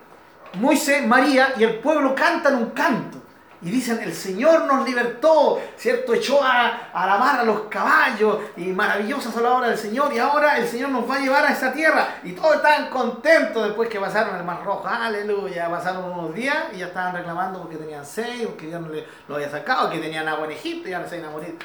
Moisés, 0.56 1.06
María 1.08 1.54
y 1.58 1.64
el 1.64 1.76
pueblo 1.80 2.14
cantan 2.16 2.56
un 2.56 2.70
canto. 2.72 3.19
Y 3.61 3.69
dicen, 3.69 3.99
el 4.02 4.14
Señor 4.14 4.64
nos 4.65 4.88
libertó, 4.88 5.61
¿cierto? 5.76 6.14
Echó 6.14 6.41
a, 6.41 6.90
a 6.94 7.06
la 7.06 7.18
mar 7.18 7.40
a 7.41 7.44
los 7.44 7.64
caballos 7.64 8.40
y 8.56 8.68
maravillosas 8.68 9.34
son 9.34 9.44
la 9.44 9.52
obra 9.53 9.68
del 9.68 9.77
Señor. 9.77 10.14
Y 10.14 10.19
ahora 10.19 10.57
el 10.57 10.65
Señor 10.65 10.91
nos 10.91 11.10
va 11.10 11.15
a 11.15 11.19
llevar 11.19 11.44
a 11.45 11.49
esa 11.52 11.73
tierra. 11.73 12.19
Y 12.23 12.31
todos 12.31 12.56
estaban 12.56 12.90
contentos 12.90 13.65
después 13.65 13.90
que 13.90 13.99
pasaron 13.99 14.38
el 14.38 14.45
mar 14.45 14.64
rojo. 14.64 14.88
Aleluya. 14.88 15.69
Pasaron 15.69 16.06
unos 16.06 16.34
días 16.34 16.68
y 16.73 16.77
ya 16.77 16.86
estaban 16.88 17.14
reclamando 17.14 17.60
porque 17.61 17.76
tenían 17.76 18.06
sed, 18.06 18.45
porque 18.48 18.68
Dios 18.68 18.80
no 18.80 18.88
le- 18.88 19.06
lo 19.27 19.36
había 19.36 19.49
sacado, 19.49 19.90
que 19.90 19.99
tenían 19.99 20.26
agua 20.30 20.45
en 20.45 20.52
Egipto 20.53 20.88
y 20.88 20.94
ahora 20.94 21.10
se 21.10 21.18
iban 21.18 21.30
a 21.30 21.34
morir. 21.34 21.60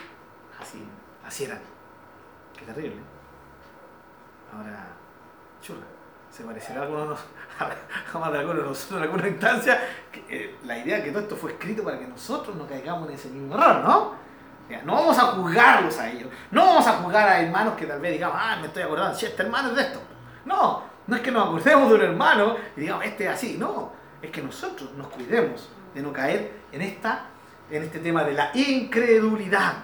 Así, 0.60 0.84
así 1.24 1.44
eran. 1.44 1.60
Qué 2.58 2.64
terrible. 2.64 3.00
Ahora, 4.52 4.86
churra, 5.60 5.80
se 6.30 6.42
parecerá 6.44 6.80
a 6.80 6.82
alguno 6.84 7.02
de 7.02 7.08
nos- 7.10 7.24
a 8.14 8.18
más 8.18 8.32
de 8.32 8.38
alguno 8.38 8.60
de 8.60 8.66
nosotros 8.68 8.98
en 8.98 9.02
alguna 9.04 9.28
instancia. 9.28 9.80
eh, 10.28 10.56
la 10.64 10.78
idea 10.78 11.02
que 11.02 11.10
todo 11.10 11.22
esto 11.22 11.36
fue 11.36 11.52
escrito 11.52 11.84
para 11.84 11.98
que 11.98 12.06
nosotros 12.06 12.56
no 12.56 12.66
caigamos 12.66 13.08
en 13.08 13.14
ese 13.14 13.28
mismo 13.28 13.54
error, 13.54 13.82
¿no? 13.84 14.24
No 14.84 14.94
vamos 14.94 15.18
a 15.18 15.22
juzgarlos 15.22 15.98
a 15.98 16.10
ellos. 16.10 16.28
No 16.50 16.64
vamos 16.64 16.86
a 16.86 16.92
juzgar 16.94 17.28
a 17.28 17.40
hermanos 17.40 17.74
que 17.74 17.86
tal 17.86 18.00
vez 18.00 18.12
digamos, 18.12 18.38
ah, 18.40 18.56
me 18.60 18.68
estoy 18.68 18.82
acordando, 18.82 19.16
si 19.16 19.26
este 19.26 19.42
hermano 19.42 19.70
es 19.70 19.76
de 19.76 19.82
esto. 19.82 20.00
No, 20.46 20.82
no 21.06 21.16
es 21.16 21.22
que 21.22 21.30
nos 21.30 21.46
acordemos 21.46 21.88
de 21.90 21.94
un 21.96 22.00
hermano 22.00 22.56
y 22.76 22.80
digamos, 22.80 23.04
este 23.04 23.24
es 23.24 23.30
así. 23.30 23.56
No, 23.58 23.92
es 24.22 24.30
que 24.30 24.42
nosotros 24.42 24.92
nos 24.96 25.08
cuidemos 25.08 25.68
de 25.94 26.02
no 26.02 26.12
caer 26.12 26.52
en, 26.72 26.80
esta, 26.80 27.26
en 27.70 27.82
este 27.82 27.98
tema 27.98 28.24
de 28.24 28.32
la 28.32 28.50
incredulidad. 28.54 29.74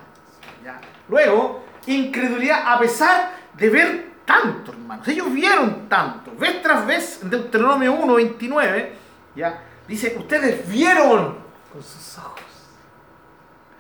¿ya? 0.65 0.81
Luego, 1.09 1.65
incredulidad 1.87 2.63
a 2.67 2.79
pesar 2.79 3.33
de 3.55 3.69
ver 3.69 4.10
tanto, 4.31 4.73
hermanos. 4.73 5.09
Ellos 5.09 5.33
vieron 5.33 5.89
tanto. 5.89 6.33
Vez 6.39 6.63
tras 6.63 6.87
vez, 6.87 7.21
en 7.23 7.31
Deuteronomio 7.31 7.93
1, 7.95 8.15
29, 8.15 8.93
¿ya? 9.35 9.63
dice, 9.89 10.15
ustedes 10.17 10.69
vieron 10.69 11.37
con 11.73 11.83
sus 11.83 12.19
ojos. 12.19 12.41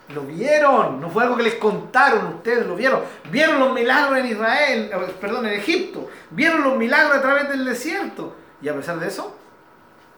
Lo 0.09 0.23
vieron, 0.23 1.01
no 1.01 1.09
fue 1.09 1.23
algo 1.23 1.37
que 1.37 1.45
les 1.45 1.55
contaron, 1.55 2.27
ustedes 2.35 2.67
lo 2.67 2.75
vieron. 2.75 3.03
Vieron 3.31 3.61
los 3.61 3.73
milagros 3.73 4.19
en 4.19 4.27
Israel, 4.27 4.91
eh, 4.93 5.15
perdón, 5.21 5.47
en 5.47 5.53
Egipto. 5.53 6.11
Vieron 6.31 6.65
los 6.65 6.77
milagros 6.77 7.19
a 7.19 7.23
través 7.23 7.49
del 7.49 7.65
desierto. 7.65 8.37
Y 8.61 8.69
a 8.69 8.75
pesar 8.75 8.99
de 8.99 9.07
eso, 9.07 9.39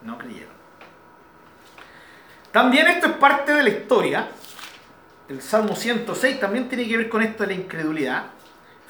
no 0.00 0.16
creyeron. 0.16 0.52
También 2.52 2.86
esto 2.86 3.06
es 3.08 3.12
parte 3.12 3.52
de 3.52 3.62
la 3.62 3.68
historia. 3.68 4.28
El 5.28 5.42
Salmo 5.42 5.76
106 5.76 6.40
también 6.40 6.70
tiene 6.70 6.88
que 6.88 6.96
ver 6.96 7.08
con 7.10 7.20
esto 7.20 7.42
de 7.42 7.54
la 7.54 7.60
incredulidad. 7.60 8.24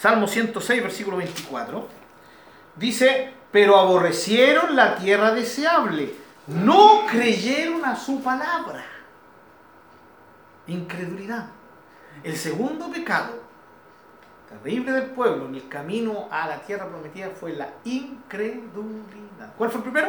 Salmo 0.03 0.27
106, 0.27 0.83
versículo 0.83 1.19
24. 1.19 1.87
Dice, 2.74 3.33
pero 3.53 3.79
aborrecieron 3.79 4.74
la 4.74 4.97
tierra 4.97 5.31
deseable. 5.31 6.12
No 6.49 7.07
creyeron 7.09 7.85
a 7.85 7.95
su 7.95 8.20
palabra. 8.20 8.85
Incredulidad. 10.66 11.47
El 12.24 12.37
segundo 12.37 12.91
pecado 12.91 13.43
terrible 14.49 14.91
del 14.91 15.11
pueblo 15.11 15.47
en 15.47 15.55
el 15.55 15.69
camino 15.69 16.27
a 16.33 16.49
la 16.49 16.59
tierra 16.62 16.89
prometida 16.89 17.31
fue 17.31 17.53
la 17.53 17.69
incredulidad. 17.85 19.55
¿Cuál 19.57 19.70
fue 19.70 19.79
el 19.79 19.85
primero? 19.85 20.09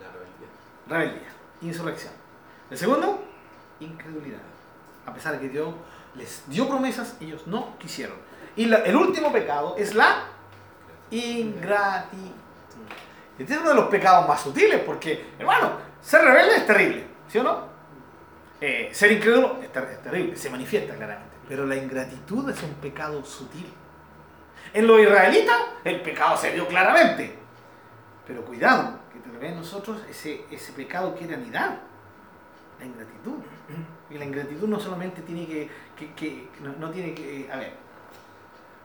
La 0.00 0.12
rebeldía. 0.12 0.48
Rebeldía, 0.86 1.32
insurrección. 1.62 2.12
El 2.70 2.78
segundo, 2.78 3.24
incredulidad. 3.80 4.38
A 5.04 5.12
pesar 5.12 5.32
de 5.32 5.40
que 5.40 5.48
Dios 5.48 5.74
les 6.16 6.42
dio 6.48 6.68
promesas, 6.68 7.16
ellos 7.20 7.46
no 7.46 7.76
quisieron. 7.78 8.16
Y 8.56 8.72
el 8.72 8.96
último 8.96 9.32
pecado 9.32 9.74
es 9.78 9.94
la 9.94 10.24
ingratitud. 11.10 12.32
Este 13.38 13.52
es 13.52 13.60
uno 13.60 13.68
de 13.70 13.74
los 13.74 13.88
pecados 13.88 14.26
más 14.26 14.40
sutiles, 14.40 14.80
porque, 14.80 15.32
hermano, 15.38 15.72
ser 16.00 16.22
rebelde 16.22 16.56
es 16.56 16.66
terrible, 16.66 17.06
¿sí 17.28 17.38
o 17.38 17.42
no? 17.42 17.66
Eh, 18.60 18.88
ser 18.92 19.12
incrédulo 19.12 19.58
es, 19.62 19.70
ter- 19.70 19.84
es 19.92 20.02
terrible, 20.02 20.36
se 20.36 20.48
manifiesta 20.48 20.94
claramente. 20.94 21.36
Pero 21.46 21.66
la 21.66 21.76
ingratitud 21.76 22.48
es 22.48 22.62
un 22.62 22.72
pecado 22.74 23.22
sutil. 23.24 23.70
En 24.72 24.86
los 24.86 24.98
israelitas, 25.00 25.56
el 25.84 26.00
pecado 26.00 26.36
se 26.36 26.50
vio 26.52 26.66
claramente. 26.66 27.38
Pero 28.26 28.42
cuidado, 28.44 28.98
que 29.12 29.20
tal 29.20 29.38
vez 29.38 29.54
nosotros 29.54 29.98
ese, 30.08 30.44
ese 30.50 30.72
pecado 30.72 31.14
quiere 31.14 31.34
anidar. 31.34 31.78
La 32.80 32.84
ingratitud. 32.86 33.34
Y 34.10 34.18
la 34.18 34.24
ingratitud 34.24 34.68
no 34.68 34.78
solamente 34.78 35.22
tiene 35.22 35.46
que, 35.46 35.68
que- 35.96 36.14
que- 36.14 36.48
no, 36.60 36.72
no 36.78 36.90
tiene 36.90 37.12
que, 37.14 37.48
a 37.52 37.56
ver, 37.56 37.72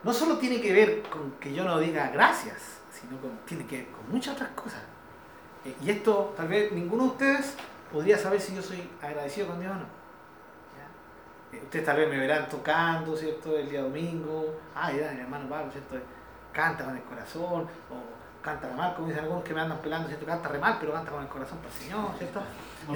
no 0.04 0.12
solo 0.14 0.38
tiene 0.38 0.60
que 0.60 0.74
ver 0.74 1.04
con 1.04 1.32
que 1.34 1.54
yo 1.54 1.64
no 1.64 1.78
diga 1.80 2.10
gracias, 2.10 2.80
sino 2.92 3.20
con, 3.22 3.38
tiene 3.46 3.66
que 3.68 3.78
ver 3.78 3.88
con 3.88 4.10
muchas 4.12 4.34
otras 4.36 4.50
cosas. 4.52 4.82
Eh, 5.64 5.76
y 5.84 5.92
esto 5.92 6.34
tal 6.36 6.48
vez 6.48 6.72
ninguno 6.72 7.04
de 7.04 7.10
ustedes 7.10 7.56
podría 7.92 8.18
saber 8.18 8.42
si 8.42 8.56
yo 8.56 8.62
soy 8.64 8.90
agradecido 9.02 9.48
con 9.48 9.60
Dios 9.60 9.72
o 9.74 9.76
no. 9.76 10.02
Eh, 11.54 11.62
ustedes 11.64 11.86
tal 11.86 11.98
vez 11.98 12.10
me 12.10 12.18
verán 12.18 12.48
tocando, 12.50 13.16
¿cierto? 13.16 13.56
El 13.58 13.70
día 13.70 13.82
domingo, 13.82 14.56
ah, 14.74 14.92
ya, 14.92 15.12
el 15.12 15.20
hermano 15.20 15.48
Pablo, 15.50 15.72
¿cierto? 15.72 15.98
Canta 16.54 16.86
con 16.86 16.96
el 16.98 17.04
corazón, 17.04 17.68
canta 18.42 18.68
re 18.68 18.74
mal, 18.76 18.94
como 18.96 19.08
dicen 19.08 19.24
algunos 19.24 19.44
que 19.44 19.54
me 19.54 19.62
andan 19.62 19.78
pelando, 19.80 20.08
¿cierto? 20.08 20.26
Canta 20.26 20.50
re 20.50 20.60
mal, 20.60 20.78
pero 20.80 20.94
canta 20.94 21.12
con 21.12 21.22
el 21.22 21.28
corazón 21.30 21.58
para 21.60 21.70
el 21.74 21.80
Señor, 21.80 22.12
¿cierto? 22.18 22.42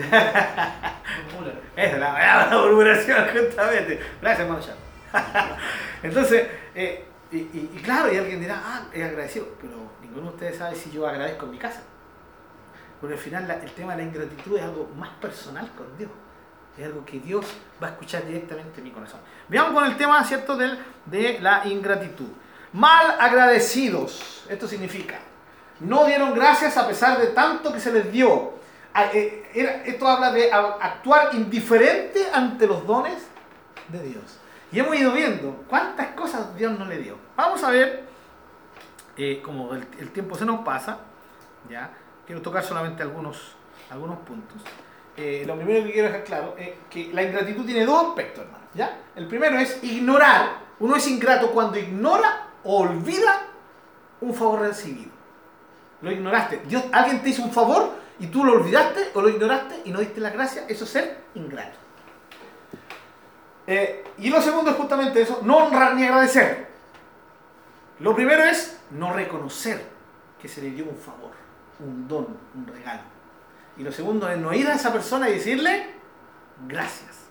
Esa 1.76 1.94
es 1.94 2.00
la, 2.00 2.48
la 2.50 2.58
murmuración, 2.58 3.28
justamente. 3.30 4.00
Gracias, 4.22 4.48
hermano 4.48 4.62
Chavo. 4.62 4.80
Entonces, 6.04 6.48
eh, 6.74 7.06
y, 7.32 7.38
y- 7.38 7.72
y 7.76 7.82
claro, 7.82 8.12
y 8.12 8.18
alguien 8.18 8.40
dirá, 8.40 8.62
ah, 8.64 8.86
es 8.94 9.04
agradecido, 9.04 9.48
pero 9.60 9.74
ninguno 10.02 10.28
de 10.30 10.34
ustedes 10.34 10.58
sabe 10.58 10.76
si 10.76 10.92
yo 10.92 11.08
agradezco 11.08 11.46
en 11.46 11.52
mi 11.52 11.58
casa. 11.58 11.82
Porque 13.00 13.16
al 13.16 13.20
final 13.22 13.48
la- 13.48 13.56
el 13.56 13.72
tema 13.72 13.96
de 13.96 14.04
la 14.04 14.10
ingratitud 14.10 14.58
es 14.58 14.64
algo 14.64 14.90
más 14.98 15.10
personal 15.22 15.70
con 15.78 15.98
Dios. 15.98 16.12
Es 16.78 16.86
algo 16.86 17.06
que 17.06 17.20
Dios 17.20 17.46
va 17.82 17.88
a 17.88 17.90
escuchar 17.92 18.26
directamente 18.26 18.80
en 18.80 18.84
mi 18.84 18.92
corazón. 18.92 19.20
Veamos 19.48 19.74
con 19.74 19.86
el 19.86 19.96
tema, 19.96 20.24
¿cierto?, 20.24 20.58
del, 20.58 20.78
de 21.06 21.40
la 21.40 21.66
ingratitud. 21.68 22.28
Mal 22.74 23.16
agradecidos. 23.20 24.44
Esto 24.50 24.68
significa, 24.68 25.18
no 25.80 26.06
dieron 26.06 26.34
gracias 26.34 26.78
a 26.78 26.88
pesar 26.88 27.20
de 27.20 27.28
tanto 27.28 27.74
que 27.74 27.80
se 27.80 27.92
les 27.92 28.12
dio. 28.12 28.54
Ah, 28.94 29.10
eh, 29.14 29.84
Esto 29.86 30.08
habla 30.08 30.32
de 30.32 30.52
actuar 30.52 31.30
indiferente 31.34 32.28
ante 32.34 32.66
los 32.66 32.86
dones 32.88 33.28
de 33.90 34.02
Dios. 34.04 34.40
Y 34.72 34.80
hemos 34.80 34.96
ido 34.96 35.12
viendo 35.12 35.64
cuántas 35.70 36.08
cosas 36.08 36.56
Dios 36.56 36.78
no 36.78 36.86
le 36.86 36.98
dio. 36.98 37.18
Vamos 37.36 37.64
a 37.64 37.72
ver, 37.72 38.04
eh, 39.18 39.42
como 39.44 39.74
el, 39.74 39.86
el 40.00 40.12
tiempo 40.12 40.36
se 40.36 40.46
nos 40.46 40.62
pasa, 40.62 40.98
ya 41.70 41.92
quiero 42.26 42.42
tocar 42.42 42.64
solamente 42.64 43.04
algunos, 43.04 43.56
algunos 43.90 44.20
puntos. 44.20 44.62
Eh, 45.18 45.44
lo 45.48 45.56
primero 45.56 45.86
que 45.86 45.94
quiero 45.94 46.08
dejar 46.10 46.24
claro 46.26 46.56
es 46.58 46.72
que 46.90 47.10
la 47.14 47.24
ingratitud 47.24 47.66
tiene 47.66 47.86
dos 47.86 48.08
aspectos, 48.08 48.44
hermano. 48.44 48.66
¿ya? 48.74 48.98
El 49.16 49.28
primero 49.28 49.58
es 49.58 49.82
ignorar. 49.84 50.66
Uno 50.80 50.98
es 50.98 51.08
ingrato 51.08 51.52
cuando 51.52 51.78
ignora 51.78 52.48
o 52.64 52.82
olvida 52.82 53.48
un 54.22 54.34
favor 54.34 54.62
recibido. 54.62 55.12
Lo 56.06 56.12
ignoraste. 56.12 56.62
Dios, 56.68 56.84
alguien 56.92 57.24
te 57.24 57.30
hizo 57.30 57.42
un 57.42 57.52
favor 57.52 57.96
y 58.20 58.28
tú 58.28 58.46
lo 58.46 58.54
olvidaste 58.54 59.10
o 59.16 59.24
lo 59.24 59.28
ignoraste 59.28 59.82
y 59.86 59.90
no 59.90 60.00
diste 60.00 60.22
la 60.22 60.30
gracia. 60.30 60.66
Eso 60.70 60.84
es 60.84 60.92
ser 60.92 61.18
ingrato. 61.34 61.80
Eh, 63.66 64.04
y 64.20 64.30
lo 64.30 64.40
segundo 64.40 64.70
es 64.70 64.78
justamente 64.78 65.24
eso, 65.24 65.40
no 65.42 65.58
honrar 65.58 65.96
ni 65.96 66.04
agradecer. 66.04 66.68
Lo 68.02 68.16
primero 68.16 68.44
es 68.44 68.80
no 68.92 69.14
reconocer 69.14 69.84
que 70.40 70.48
se 70.48 70.62
le 70.62 70.70
dio 70.70 70.86
un 70.86 70.96
favor, 70.96 71.32
un 71.80 72.08
don, 72.08 72.38
un 72.54 72.68
regalo. 72.68 73.02
Y 73.76 73.82
lo 73.82 73.92
segundo 73.92 74.30
es 74.30 74.38
no 74.38 74.54
ir 74.54 74.68
a 74.68 74.76
esa 74.76 74.94
persona 74.94 75.28
y 75.28 75.34
decirle 75.34 75.90
gracias. 76.68 77.22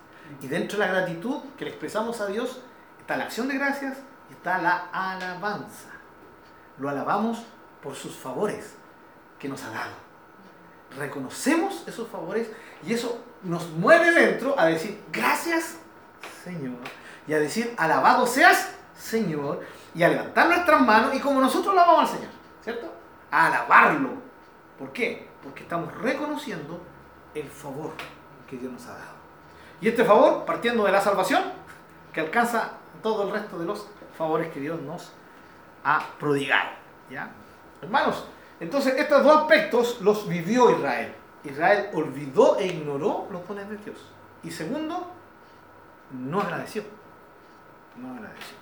Y 0.41 0.47
dentro 0.47 0.77
de 0.77 0.85
la 0.85 0.91
gratitud 0.91 1.37
que 1.57 1.63
le 1.63 1.71
expresamos 1.71 2.19
a 2.19 2.27
Dios 2.27 2.59
está 2.99 3.15
la 3.15 3.23
acción 3.23 3.47
de 3.47 3.57
gracias 3.57 3.99
y 4.29 4.33
está 4.33 4.57
la 4.57 4.89
alabanza. 4.91 5.91
Lo 6.77 6.89
alabamos 6.89 7.45
por 7.85 7.93
sus 7.93 8.15
favores 8.15 8.75
que 9.37 9.47
nos 9.47 9.63
ha 9.63 9.69
dado. 9.69 9.93
Reconocemos 10.97 11.83
esos 11.87 12.09
favores 12.09 12.49
y 12.83 12.93
eso 12.93 13.23
nos 13.43 13.69
mueve 13.69 14.11
dentro 14.11 14.59
a 14.59 14.65
decir 14.65 15.03
gracias 15.11 15.77
Señor 16.43 16.79
y 17.27 17.33
a 17.33 17.39
decir 17.39 17.75
alabado 17.77 18.25
seas 18.25 18.71
Señor 18.97 19.61
y 19.93 20.01
a 20.01 20.09
levantar 20.09 20.47
nuestras 20.47 20.81
manos 20.81 21.13
y 21.13 21.19
como 21.19 21.39
nosotros 21.39 21.73
alabamos 21.73 22.09
al 22.09 22.17
Señor, 22.17 22.31
¿cierto? 22.63 22.91
A 23.29 23.47
alabarlo. 23.47 24.09
¿Por 24.79 24.91
qué? 24.91 25.29
Porque 25.43 25.61
estamos 25.61 25.93
reconociendo 25.99 26.81
el 27.35 27.47
favor 27.47 27.91
que 28.49 28.57
Dios 28.57 28.73
nos 28.73 28.85
ha 28.87 28.93
dado. 28.93 29.15
Y 29.79 29.89
este 29.89 30.03
favor, 30.03 30.43
partiendo 30.43 30.85
de 30.85 30.91
la 30.91 31.01
salvación, 31.01 31.43
que 32.11 32.21
alcanza 32.21 32.71
todo 33.03 33.27
el 33.27 33.31
resto 33.31 33.59
de 33.59 33.65
los 33.65 33.87
favores 34.17 34.51
que 34.51 34.59
Dios 34.59 34.81
nos 34.81 35.11
ha 35.83 36.03
prodigado. 36.17 36.69
¿ya? 37.11 37.29
Hermanos, 37.85 38.25
entonces 38.59 38.95
estos 38.97 39.23
dos 39.23 39.43
aspectos 39.43 40.01
los 40.01 40.27
vivió 40.27 40.71
Israel. 40.71 41.13
Israel 41.43 41.89
olvidó 41.93 42.57
e 42.57 42.67
ignoró 42.67 43.27
los 43.31 43.47
dones 43.47 43.69
de 43.69 43.77
Dios. 43.77 43.97
Y 44.43 44.51
segundo, 44.51 45.11
no 46.11 46.41
agradeció. 46.41 46.83
No 47.97 48.13
agradeció. 48.13 48.55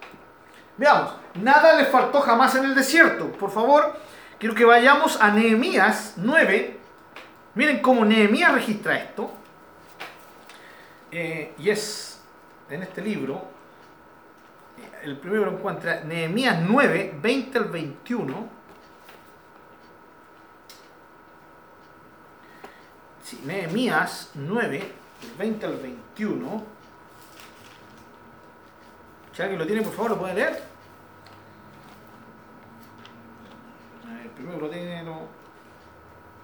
Veamos, 0.78 1.14
nada 1.36 1.74
le 1.78 1.86
faltó 1.86 2.22
jamás 2.22 2.56
en 2.56 2.66
el 2.66 2.76
desierto. 2.76 3.32
Por 3.32 3.52
favor, 3.52 3.95
quiero 4.40 4.56
que 4.56 4.66
vayamos 4.66 5.22
a 5.22 5.32
Nehemías 5.32 6.16
9. 6.18 6.80
Miren 7.56 7.82
cómo 7.82 8.04
Nehemías 8.04 8.54
registra 8.54 8.98
esto. 8.98 9.32
Eh, 11.12 11.54
y 11.60 11.70
es 11.70 12.22
en 12.70 12.82
este 12.82 13.02
libro, 13.02 13.36
eh, 14.78 15.02
el 15.04 15.18
primero 15.18 15.45
lo 15.45 15.52
encuentra 15.52 16.04
Nehemías 16.04 16.60
9, 16.62 17.20
20 17.22 17.58
al 17.60 17.66
21. 17.66 18.62
Sí, 23.24 23.40
Nehemías 23.45 24.32
9, 24.34 24.78
del 24.78 25.32
20 25.38 25.66
al 25.66 25.78
21. 25.78 26.64
Si 29.32 29.41
alguien 29.41 29.60
lo 29.60 29.66
tiene, 29.66 29.82
por 29.82 29.94
favor, 29.94 30.12
lo 30.12 30.20
puede 30.20 30.34
leer. 30.34 30.64
Ver, 34.06 34.30
primero 34.32 34.60
lo 34.60 34.70
tiene, 34.70 35.04
lo, 35.04 35.20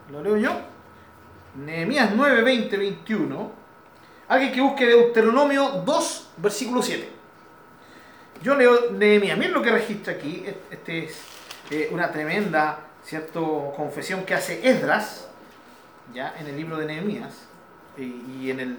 lo 0.10 0.24
leo 0.24 0.38
yo. 0.38 0.62
Nehemías 1.56 2.12
9, 2.16 2.42
20, 2.44 2.78
21. 2.78 3.52
Alguien 4.30 4.52
que 4.54 4.62
busque 4.62 4.86
Deuteronomio 4.86 5.84
2, 5.86 6.30
versículo 6.38 6.82
7. 6.82 7.10
Yo 8.42 8.56
leo 8.56 8.92
Nehemías. 8.92 9.38
Miren 9.38 9.54
lo 9.54 9.62
que 9.62 9.72
registra 9.72 10.14
aquí. 10.14 10.46
Este 10.72 11.06
es 11.06 11.22
eh, 11.72 11.90
una 11.92 12.10
tremenda 12.10 12.88
¿cierto? 13.04 13.74
confesión 13.76 14.24
que 14.24 14.34
hace 14.34 14.68
Esdras 14.68 15.29
ya 16.14 16.36
en 16.40 16.48
el 16.48 16.58
libro 16.58 16.78
de 16.78 16.86
Nehemías. 16.86 17.48
Y, 17.98 18.04
y 18.42 18.52
en 18.52 18.60
el 18.60 18.78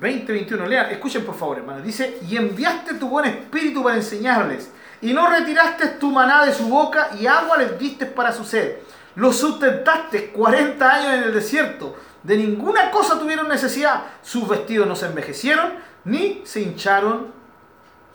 20-21, 0.00 0.66
lean, 0.66 0.90
escuchen 0.90 1.24
por 1.24 1.36
favor, 1.36 1.58
hermano. 1.58 1.80
Dice: 1.80 2.18
Y 2.28 2.36
enviaste 2.36 2.94
tu 2.94 3.08
buen 3.08 3.26
espíritu 3.26 3.82
para 3.82 3.96
enseñarles, 3.96 4.70
y 5.00 5.12
no 5.12 5.28
retiraste 5.28 5.88
tu 6.00 6.10
maná 6.10 6.44
de 6.44 6.52
su 6.52 6.68
boca, 6.68 7.10
y 7.18 7.26
agua 7.26 7.56
les 7.58 7.78
diste 7.78 8.06
para 8.06 8.32
su 8.32 8.44
sed. 8.44 8.78
Los 9.14 9.36
sustentaste 9.38 10.30
40 10.30 10.92
años 10.92 11.14
en 11.14 11.22
el 11.24 11.32
desierto. 11.32 11.96
De 12.22 12.36
ninguna 12.36 12.90
cosa 12.90 13.18
tuvieron 13.18 13.48
necesidad. 13.48 14.02
Sus 14.22 14.48
vestidos 14.48 14.86
no 14.86 14.96
se 14.96 15.06
envejecieron, 15.06 15.74
ni 16.04 16.42
se 16.44 16.60
hincharon 16.60 17.32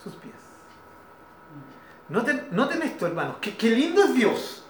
sus 0.03 0.13
pies. 0.15 0.35
Noten, 2.09 2.49
noten 2.51 2.83
esto, 2.83 3.07
hermanos. 3.07 3.37
Qué, 3.39 3.55
qué 3.55 3.69
lindo 3.71 4.03
es 4.03 4.13
Dios. 4.13 4.60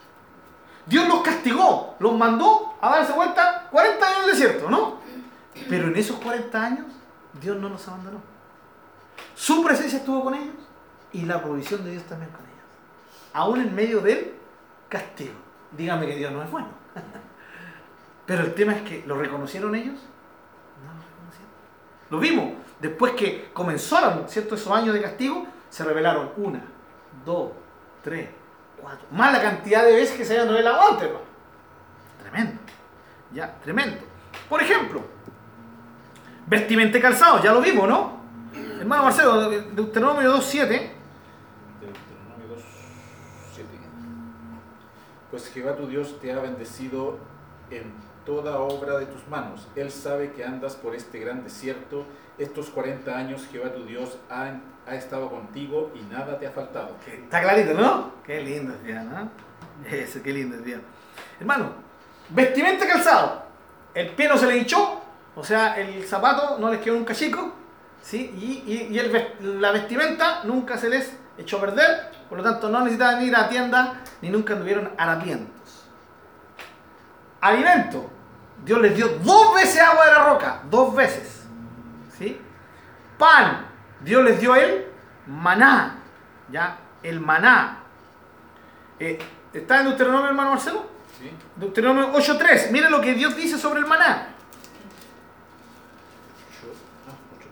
Dios 0.92 1.08
los 1.08 1.22
castigó, 1.22 1.96
los 2.00 2.18
mandó 2.18 2.76
a 2.82 2.90
darse 2.90 3.14
vuelta 3.14 3.70
40 3.72 4.06
años 4.06 4.18
en 4.18 4.24
el 4.26 4.32
desierto, 4.32 4.70
¿no? 4.70 5.00
Pero 5.70 5.88
en 5.88 5.96
esos 5.96 6.18
40 6.18 6.62
años, 6.62 6.86
Dios 7.42 7.58
no 7.58 7.70
los 7.70 7.88
abandonó. 7.88 8.20
Su 9.34 9.64
presencia 9.64 10.00
estuvo 10.00 10.22
con 10.22 10.34
ellos 10.34 10.56
y 11.14 11.22
la 11.22 11.42
provisión 11.42 11.86
de 11.86 11.92
Dios 11.92 12.04
también 12.04 12.30
con 12.32 12.42
ellos. 12.42 12.58
Aún 13.32 13.62
en 13.62 13.74
medio 13.74 14.02
del 14.02 14.34
castigo. 14.90 15.34
Dígame 15.78 16.08
que 16.08 16.18
Dios 16.18 16.34
no 16.34 16.44
es 16.44 16.52
bueno. 16.52 16.68
Pero 18.26 18.44
el 18.44 18.54
tema 18.54 18.76
es 18.76 18.82
que, 18.82 19.06
¿lo 19.08 19.18
reconocieron 19.18 19.74
ellos? 19.76 19.98
No 20.84 20.94
lo 20.94 21.00
reconocieron. 21.00 21.52
Lo 22.10 22.20
vimos. 22.20 22.62
Después 22.82 23.14
que 23.14 23.50
comenzaron, 23.54 24.28
¿cierto? 24.28 24.56
Esos 24.56 24.74
años 24.74 24.94
de 24.94 25.02
castigo, 25.02 25.48
se 25.70 25.86
revelaron 25.86 26.32
una, 26.36 26.66
dos, 27.26 27.52
tres, 28.04 28.28
Más 29.12 29.34
la 29.34 29.42
cantidad 29.42 29.84
de 29.86 29.94
veces 29.94 30.18
que 30.18 30.26
se 30.26 30.34
habían 30.34 30.50
revelado 30.50 30.92
antes, 30.92 31.08
hermano. 31.08 31.26
Tremendo. 32.22 32.62
Ya, 33.34 33.56
tremendo. 33.64 33.98
Por 34.50 34.62
ejemplo, 34.62 35.02
vestimenta 36.48 36.98
y 36.98 37.02
calzado, 37.02 37.42
ya 37.42 37.54
lo 37.54 37.62
vimos, 37.62 37.88
¿no? 37.88 38.22
Hermano 38.80 39.04
Marcelo, 39.04 39.50
Deuteronomio 39.50 40.38
2.7. 40.38 40.68
Deuteronomio 41.80 42.48
2, 42.50 42.64
7. 43.54 43.70
Pues 45.30 45.52
Jehová 45.54 45.76
tu 45.76 45.88
Dios 45.88 46.20
te 46.20 46.34
ha 46.34 46.40
bendecido 46.40 47.20
en 47.70 47.94
toda 48.26 48.60
obra 48.60 48.98
de 48.98 49.06
tus 49.08 49.28
manos. 49.28 49.68
Él 49.76 49.92
sabe 49.92 50.32
que 50.32 50.44
andas 50.44 50.76
por 50.76 50.96
este 50.96 51.20
gran 51.20 51.44
desierto. 51.44 52.06
Estos 52.38 52.70
40 52.70 53.16
años 53.16 53.48
Jehová 53.52 53.74
tu 53.74 53.86
Dios 53.86 54.18
ha, 54.30 54.52
ha 54.88 54.96
estado 54.96 55.30
contigo 55.30 55.92
y 55.96 56.02
nada 56.12 56.40
te 56.40 56.48
ha 56.48 56.52
faltado. 56.52 56.96
Está 57.08 57.42
clarito, 57.42 57.74
¿no? 57.74 58.14
Qué 58.26 58.42
lindo 58.42 58.74
es 58.74 58.84
día, 58.84 59.04
¿no? 59.04 59.30
Eso, 59.90 60.22
qué 60.24 60.34
lindo 60.34 60.56
es 60.56 60.64
día. 60.66 60.80
Hermano, 61.40 61.72
vestimenta 62.30 62.88
calzado. 62.88 63.44
El 63.94 64.10
pie 64.12 64.28
no 64.30 64.38
se 64.38 64.48
le 64.48 64.58
hinchó, 64.58 65.02
o 65.36 65.44
sea, 65.44 65.76
el 65.80 66.04
zapato 66.06 66.58
no 66.60 66.72
les 66.72 66.80
quedó 66.80 66.96
nunca 66.96 67.14
chico, 67.14 67.54
¿sí? 68.02 68.32
Y, 68.68 68.72
y- 68.94 68.98
el 69.00 69.60
la 69.62 69.72
vestimenta 69.72 70.44
nunca 70.46 70.78
se 70.78 70.90
les 70.90 71.14
echó 71.38 71.58
a 71.58 71.62
perder, 71.62 72.12
por 72.30 72.38
lo 72.38 72.44
tanto 72.44 72.70
no 72.70 72.80
necesitaban 72.80 73.22
ir 73.24 73.36
a 73.36 73.50
tienda 73.50 74.02
ni 74.22 74.30
nunca 74.30 74.54
anduvieron 74.54 74.92
harapientos. 74.98 75.61
Alimento. 77.42 78.10
Dios 78.64 78.80
les 78.80 78.96
dio 78.96 79.08
dos 79.24 79.56
veces 79.56 79.82
agua 79.82 80.06
de 80.06 80.12
la 80.12 80.24
roca, 80.26 80.62
dos 80.70 80.96
veces. 80.96 81.44
¿Sí? 82.18 82.40
Pan. 83.18 83.66
Dios 84.02 84.24
les 84.24 84.40
dio 84.40 84.56
el 84.56 84.86
maná. 85.28 86.00
¿Ya? 86.52 86.78
El 87.02 87.20
maná. 87.20 87.80
Eh, 89.00 89.18
¿Está 89.54 89.80
en 89.80 89.88
Deuteronomio, 89.88 90.30
hermano 90.30 90.52
Marcelo? 90.52 90.86
¿Sí? 91.20 91.32
Deuteronomio 91.56 92.14
8.3. 92.14 92.72
Miren 92.72 92.92
lo 92.92 93.02
que 93.02 93.14
Dios 93.14 93.36
dice 93.36 93.58
sobre 93.58 93.80
el 93.80 93.88
maná. 93.88 94.28
Ah, 97.08 97.16
aquí. 97.38 97.48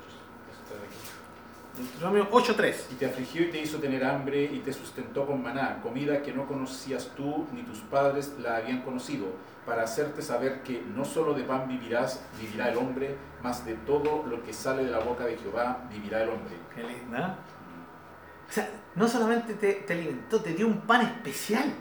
Deuteronomio 1.81 2.29
8.3. 2.29 2.75
Y 2.91 2.95
te 2.95 3.05
afligió 3.07 3.41
y 3.41 3.51
te 3.51 3.59
hizo 3.59 3.79
tener 3.79 4.05
hambre 4.05 4.43
y 4.43 4.59
te 4.59 4.71
sustentó 4.71 5.25
con 5.25 5.41
maná, 5.41 5.79
comida 5.81 6.21
que 6.21 6.31
no 6.31 6.47
conocías 6.47 7.11
tú 7.17 7.47
ni 7.51 7.63
tus 7.63 7.79
padres 7.79 8.33
la 8.39 8.57
habían 8.57 8.81
conocido, 8.81 9.27
para 9.69 9.83
hacerte 9.83 10.23
saber 10.23 10.63
que 10.63 10.83
no 10.95 11.05
solo 11.05 11.35
de 11.35 11.43
pan 11.43 11.67
vivirás, 11.67 12.21
vivirá 12.41 12.69
el 12.69 12.77
hombre, 12.77 13.15
mas 13.43 13.63
de 13.63 13.75
todo 13.75 14.25
lo 14.27 14.43
que 14.43 14.51
sale 14.51 14.83
de 14.83 14.89
la 14.89 14.97
boca 14.97 15.25
de 15.25 15.37
Jehová 15.37 15.83
vivirá 15.91 16.23
el 16.23 16.29
hombre. 16.29 16.55
Qué 16.73 16.81
linda. 16.81 17.37
O 18.49 18.51
sea, 18.51 18.67
no 18.95 19.07
solamente 19.07 19.53
te, 19.53 19.93
alimentó, 19.93 20.41
te 20.41 20.55
dio 20.55 20.65
un 20.65 20.81
pan 20.81 21.01
especial. 21.01 21.71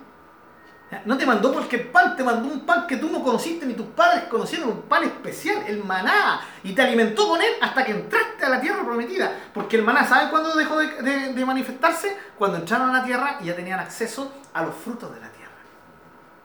No 1.06 1.16
te 1.16 1.24
mandó 1.24 1.51
cualquier 1.51 1.90
pan, 1.90 2.15
te 2.15 2.23
mandó 2.23 2.48
un 2.48 2.66
pan 2.66 2.86
que 2.86 2.98
tú 2.98 3.09
no 3.09 3.23
conociste 3.23 3.65
ni 3.65 3.73
tus 3.73 3.86
padres 3.86 4.24
conocieron, 4.24 4.69
un 4.69 4.82
pan 4.82 5.05
especial, 5.05 5.65
el 5.66 5.82
maná. 5.82 6.43
Y 6.62 6.74
te 6.74 6.82
alimentó 6.82 7.27
con 7.27 7.40
él 7.40 7.52
hasta 7.59 7.86
que 7.86 7.93
entraste 7.93 8.44
a 8.44 8.51
la 8.51 8.60
tierra 8.60 8.85
prometida. 8.85 9.32
Porque 9.55 9.77
el 9.77 9.82
maná, 9.82 10.06
¿saben 10.06 10.28
cuándo 10.28 10.55
dejó 10.55 10.78
de, 10.78 11.44
manifestarse? 11.47 12.15
Cuando 12.36 12.59
entraron 12.59 12.90
a 12.90 12.98
la 12.98 13.05
tierra 13.05 13.39
y 13.40 13.47
ya 13.47 13.56
tenían 13.56 13.81
acceso 13.81 14.31
a 14.52 14.62
los 14.62 14.74
frutos 14.74 15.15
de 15.15 15.20
la 15.20 15.28
tierra. 15.31 15.52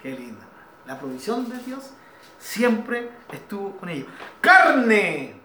Qué 0.01 0.11
linda. 0.11 0.42
La 0.85 0.99
provisión 0.99 1.49
de 1.49 1.57
Dios 1.59 1.91
siempre 2.39 3.09
estuvo 3.31 3.77
con 3.77 3.89
ellos. 3.89 4.07
¡Carne! 4.41 5.35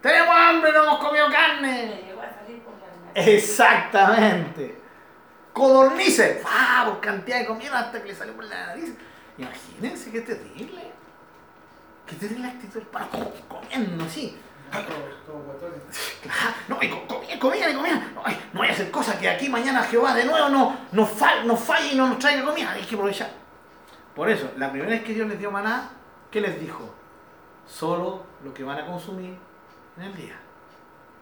¡Tenemos 0.00 0.34
hambre, 0.34 0.72
no 0.72 0.82
hemos 0.84 0.98
comido 0.98 1.28
carne! 1.30 2.00
Me 2.02 2.08
llegó 2.08 2.22
a 2.22 2.30
salir 2.32 2.62
por 2.62 2.72
la 2.74 3.12
nariz. 3.14 3.34
Exactamente. 3.34 4.80
Codornices. 5.52 6.42
Por 6.84 7.00
cantidad 7.00 7.38
de 7.40 7.46
comida 7.46 7.78
hasta 7.78 8.02
que 8.02 8.08
le 8.08 8.14
salió 8.14 8.34
por 8.34 8.44
la 8.46 8.66
nariz. 8.68 8.94
Imagínense 9.38 10.10
qué 10.10 10.22
terrible. 10.22 10.90
Qué 12.06 12.16
terrible 12.16 12.48
actitud 12.48 12.80
del. 12.82 12.88
Comiendo 13.48 14.04
así. 14.04 14.36
Ah, 14.72 14.80
No, 16.68 16.78
y 16.82 16.88
co- 16.88 17.06
comida, 17.06 17.38
comida, 17.38 17.70
y 17.70 17.74
comida. 17.74 18.10
No, 18.14 18.22
ay, 18.24 18.40
no 18.54 18.60
voy 18.60 18.68
a 18.68 18.72
hacer 18.72 18.90
cosas 18.90 19.16
que 19.16 19.28
aquí 19.28 19.48
mañana 19.50 19.82
Jehová 19.82 20.14
de 20.14 20.24
nuevo 20.24 20.48
no, 20.48 20.76
nos, 20.92 21.10
fal, 21.10 21.46
nos 21.46 21.60
falle 21.60 21.92
y 21.92 21.96
no 21.96 22.08
nos 22.08 22.18
traiga 22.18 22.42
comida. 22.44 22.72
Hay 22.72 22.82
que 22.82 22.94
aprovechar. 22.94 23.30
Por 24.14 24.28
eso, 24.28 24.50
la 24.56 24.70
primera 24.70 24.90
vez 24.90 25.04
que 25.04 25.14
Dios 25.14 25.28
les 25.28 25.38
dio 25.38 25.50
maná, 25.50 25.90
¿qué 26.30 26.40
les 26.40 26.60
dijo? 26.60 26.94
Solo 27.66 28.24
lo 28.44 28.52
que 28.52 28.64
van 28.64 28.78
a 28.78 28.86
consumir 28.86 29.36
en 29.96 30.02
el 30.02 30.14
día. 30.14 30.36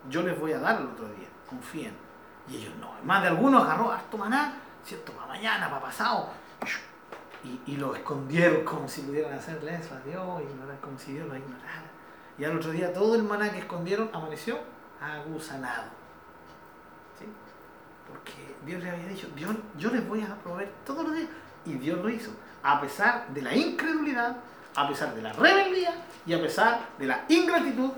Yo 0.08 0.22
les 0.22 0.38
voy 0.38 0.52
a 0.52 0.58
dar 0.58 0.80
el 0.80 0.86
otro 0.88 1.06
día. 1.08 1.28
Confíen. 1.48 1.94
Y 2.48 2.56
ellos 2.56 2.74
no. 2.80 2.92
Más 3.04 3.22
de 3.22 3.28
algunos 3.28 3.62
agarró 3.62 3.92
harto 3.92 4.18
maná, 4.18 4.54
¿cierto? 4.84 5.12
Para 5.12 5.28
mañana, 5.28 5.68
para 5.68 5.82
pasado. 5.82 6.30
Y, 7.44 7.72
y 7.72 7.76
lo 7.76 7.94
escondieron 7.94 8.64
como 8.64 8.88
si 8.88 9.02
pudieran 9.02 9.34
hacerle 9.34 9.76
eso 9.76 9.94
a 9.94 10.00
Dios, 10.00 10.42
ignorar 10.42 10.80
como 10.80 10.98
si 10.98 11.12
Dios 11.12 11.28
lo 11.28 11.36
ignorara. 11.36 11.90
Y 12.38 12.44
al 12.44 12.56
otro 12.56 12.70
día 12.70 12.92
todo 12.92 13.14
el 13.14 13.22
maná 13.22 13.52
que 13.52 13.58
escondieron 13.58 14.10
amaneció 14.12 14.58
agusanado. 15.00 15.90
¿Sí? 17.18 17.26
Porque 18.08 18.56
Dios 18.64 18.82
le 18.82 18.90
había 18.90 19.06
dicho, 19.06 19.28
Dios, 19.36 19.54
yo 19.76 19.90
les 19.90 20.06
voy 20.08 20.22
a 20.22 20.34
proveer 20.36 20.72
todos 20.84 21.04
los 21.04 21.14
días. 21.14 21.28
Y 21.66 21.74
Dios 21.74 21.98
lo 21.98 22.08
hizo. 22.08 22.30
A 22.62 22.80
pesar 22.80 23.28
de 23.28 23.42
la 23.42 23.54
incredulidad, 23.54 24.36
a 24.76 24.88
pesar 24.88 25.14
de 25.14 25.22
la 25.22 25.32
rebeldía 25.32 25.94
y 26.26 26.32
a 26.34 26.40
pesar 26.40 26.80
de 26.98 27.06
la 27.06 27.24
ingratitud 27.28 27.90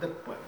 del 0.00 0.10
pueblo. 0.10 0.42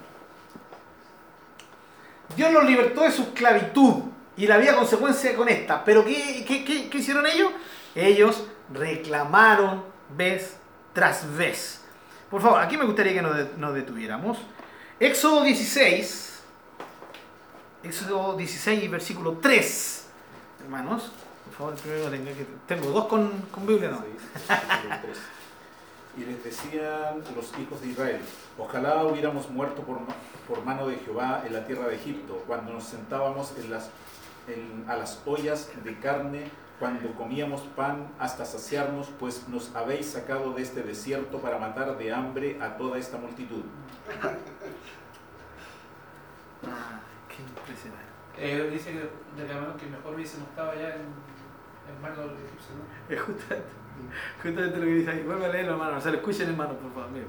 Dios 2.36 2.52
los 2.52 2.64
libertó 2.64 3.02
de 3.02 3.10
su 3.12 3.22
esclavitud 3.22 4.02
y 4.36 4.46
la 4.46 4.54
había 4.54 4.74
consecuencia 4.76 5.34
con 5.34 5.48
esta. 5.48 5.84
Pero 5.84 6.04
¿qué, 6.04 6.44
qué- 6.46 6.64
qué- 6.64 6.88
qué 6.88 6.98
hicieron 6.98 7.26
ellos? 7.26 7.50
Ellos 7.94 8.44
reclamaron 8.72 9.84
vez 10.16 10.56
tras 10.92 11.36
vez. 11.36 11.82
Por 12.30 12.40
favor, 12.40 12.60
aquí 12.60 12.76
me 12.76 12.84
gustaría 12.84 13.12
que 13.14 13.22
nos, 13.22 13.56
nos 13.58 13.74
detuviéramos. 13.74 14.38
Éxodo 15.00 15.42
16. 15.42 16.40
Éxodo 17.82 18.36
16, 18.36 18.90
versículo 18.90 19.38
3. 19.42 20.06
Hermanos, 20.62 21.10
favor, 21.60 21.74
primero 21.74 22.10
tenga 22.10 22.32
que. 22.32 22.46
Tengo 22.66 22.90
dos 22.90 23.06
con, 23.06 23.30
con 23.52 23.66
Biblia, 23.66 23.90
¿no? 23.90 23.98
Tres. 25.02 25.18
Y 26.16 26.24
les 26.24 26.42
decían 26.42 27.22
los 27.36 27.56
hijos 27.58 27.80
de 27.80 27.88
Israel, 27.88 28.20
ojalá 28.58 29.04
hubiéramos 29.04 29.48
muerto 29.48 29.82
por, 29.82 29.98
por 30.48 30.64
mano 30.64 30.88
de 30.88 30.96
Jehová 30.96 31.44
en 31.46 31.52
la 31.52 31.64
tierra 31.64 31.86
de 31.86 31.94
Egipto, 31.94 32.42
cuando 32.48 32.72
nos 32.72 32.82
sentábamos 32.84 33.54
en 33.56 33.70
las, 33.70 33.90
en- 34.48 34.84
a 34.88 34.96
las 34.96 35.22
ollas 35.24 35.70
de 35.84 35.98
carne, 36.00 36.50
cuando 36.80 37.12
comíamos 37.14 37.60
pan 37.76 38.08
hasta 38.18 38.44
saciarnos, 38.44 39.06
pues 39.20 39.46
nos 39.48 39.74
habéis 39.76 40.06
sacado 40.06 40.52
de 40.52 40.62
este 40.62 40.82
desierto 40.82 41.38
para 41.38 41.58
matar 41.58 41.96
de 41.96 42.12
hambre 42.12 42.58
a 42.60 42.76
toda 42.76 42.98
esta 42.98 43.16
multitud. 43.16 43.62
Ah, 46.66 47.00
qué 47.28 47.42
impresionante. 47.42 48.10
Eh, 48.36 48.70
dice 48.70 49.08
reclamaron 49.36 49.76
que 49.76 49.86
mejor 49.86 50.14
hubiésemos 50.14 50.48
estado 50.48 50.70
allá 50.72 50.96
en, 50.96 51.02
en 51.94 52.02
manos 52.02 52.18
de 52.18 52.24
los 52.26 52.34
egipcios, 52.34 52.70
¿no? 52.76 53.14
Es 53.14 53.20
justamente, 53.20 53.68
justamente 54.42 54.78
lo 54.78 54.84
que 54.84 54.94
dice 54.94 55.10
ahí. 55.10 55.22
Vuelve 55.22 55.46
a 55.46 55.48
leerlo, 55.48 55.72
hermano. 55.72 55.98
O 55.98 56.00
sea, 56.00 56.10
lo 56.10 56.18
escuchen, 56.18 56.48
hermano, 56.48 56.74
por 56.74 56.92
favor. 56.92 57.10
Mira. 57.10 57.26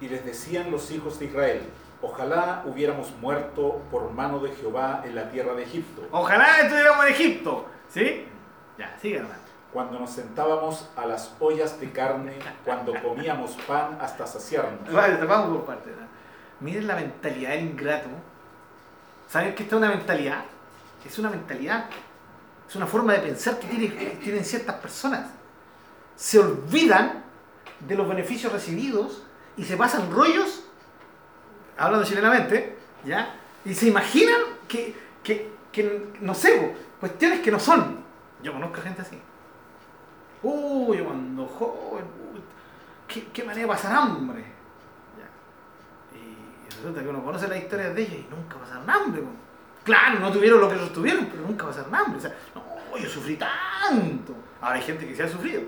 Y 0.00 0.08
les 0.08 0.24
decían 0.24 0.70
los 0.70 0.90
hijos 0.90 1.18
de 1.18 1.26
Israel, 1.26 1.62
ojalá 2.00 2.64
hubiéramos 2.66 3.12
muerto 3.20 3.80
por 3.90 4.10
mano 4.12 4.40
de 4.40 4.50
Jehová 4.50 5.02
en 5.04 5.14
la 5.14 5.30
tierra 5.30 5.54
de 5.54 5.62
Egipto. 5.62 6.02
Ojalá 6.10 6.60
estuviéramos 6.60 7.06
en 7.06 7.12
Egipto. 7.12 7.66
¿Sí? 7.88 8.26
Ya, 8.78 8.96
sigue, 9.00 9.18
hermano. 9.18 9.40
cuando 9.72 9.98
nos 9.98 10.10
sentábamos 10.10 10.90
a 10.96 11.06
las 11.06 11.34
ollas 11.40 11.78
de 11.80 11.90
carne, 11.92 12.34
cuando 12.64 12.94
comíamos 13.00 13.52
pan 13.66 13.96
hasta 14.00 14.26
saciarnos. 14.26 14.92
Vale, 14.92 15.24
vamos 15.24 15.56
por 15.56 15.66
partes. 15.66 15.92
¿no? 15.96 16.06
Miren 16.60 16.86
la 16.86 16.96
mentalidad 16.96 17.50
del 17.50 17.66
ingrato. 17.66 18.08
¿Saben 19.28 19.54
que 19.54 19.62
esta 19.62 19.76
es 19.76 19.82
una 19.82 19.90
mentalidad? 19.90 20.44
Es 21.04 21.18
una 21.18 21.30
mentalidad. 21.30 21.86
Es 22.72 22.76
una 22.76 22.86
forma 22.86 23.12
de 23.12 23.18
pensar 23.18 23.58
que 23.58 23.66
tiene- 23.66 23.94
que 23.94 24.06
tienen 24.22 24.42
ciertas 24.46 24.76
personas. 24.76 25.28
Se 26.16 26.38
olvidan 26.38 27.22
de 27.80 27.94
los 27.94 28.08
beneficios 28.08 28.50
recibidos 28.50 29.24
y 29.58 29.64
se 29.64 29.76
pasan 29.76 30.10
rollos, 30.10 30.64
hablando 31.76 32.06
chilenamente, 32.06 32.78
¿ya? 33.04 33.34
Y 33.66 33.74
se 33.74 33.88
imaginan 33.88 34.40
que, 34.66 34.96
que, 35.22 35.52
que, 35.70 36.14
no 36.22 36.34
sé, 36.34 36.74
cuestiones 36.98 37.40
que 37.40 37.50
no 37.50 37.60
son. 37.60 38.02
Yo 38.42 38.54
conozco 38.54 38.80
gente 38.80 39.02
así. 39.02 39.18
Uy, 40.42 40.96
yo 40.96 41.04
cuando 41.04 41.46
joven, 41.48 42.06
¿qué, 43.06 43.26
qué 43.34 43.44
manera 43.44 43.66
de 43.66 43.68
pasar 43.68 43.94
hambre. 43.94 44.46
Y 46.14 46.74
resulta 46.74 47.02
que 47.02 47.08
uno 47.08 47.22
conoce 47.22 47.48
las 47.48 47.58
historias 47.58 47.94
de 47.94 48.00
ellos 48.00 48.14
y 48.14 48.34
nunca 48.34 48.56
pasaron 48.56 48.88
hambre. 48.88 49.22
Claro, 49.84 50.20
no 50.20 50.30
tuvieron 50.30 50.60
lo 50.60 50.68
que 50.68 50.76
ellos 50.76 50.92
tuvieron, 50.92 51.26
pero 51.26 51.42
nunca 51.42 51.66
pasaron 51.66 51.94
hambre. 51.94 52.18
O 52.18 52.20
sea, 52.20 52.34
no, 52.54 52.96
yo 52.96 53.08
sufrí 53.08 53.36
tanto. 53.36 54.34
Ahora 54.60 54.76
hay 54.76 54.82
gente 54.82 55.06
que 55.06 55.14
sí 55.14 55.22
ha 55.22 55.28
sufrido. 55.28 55.62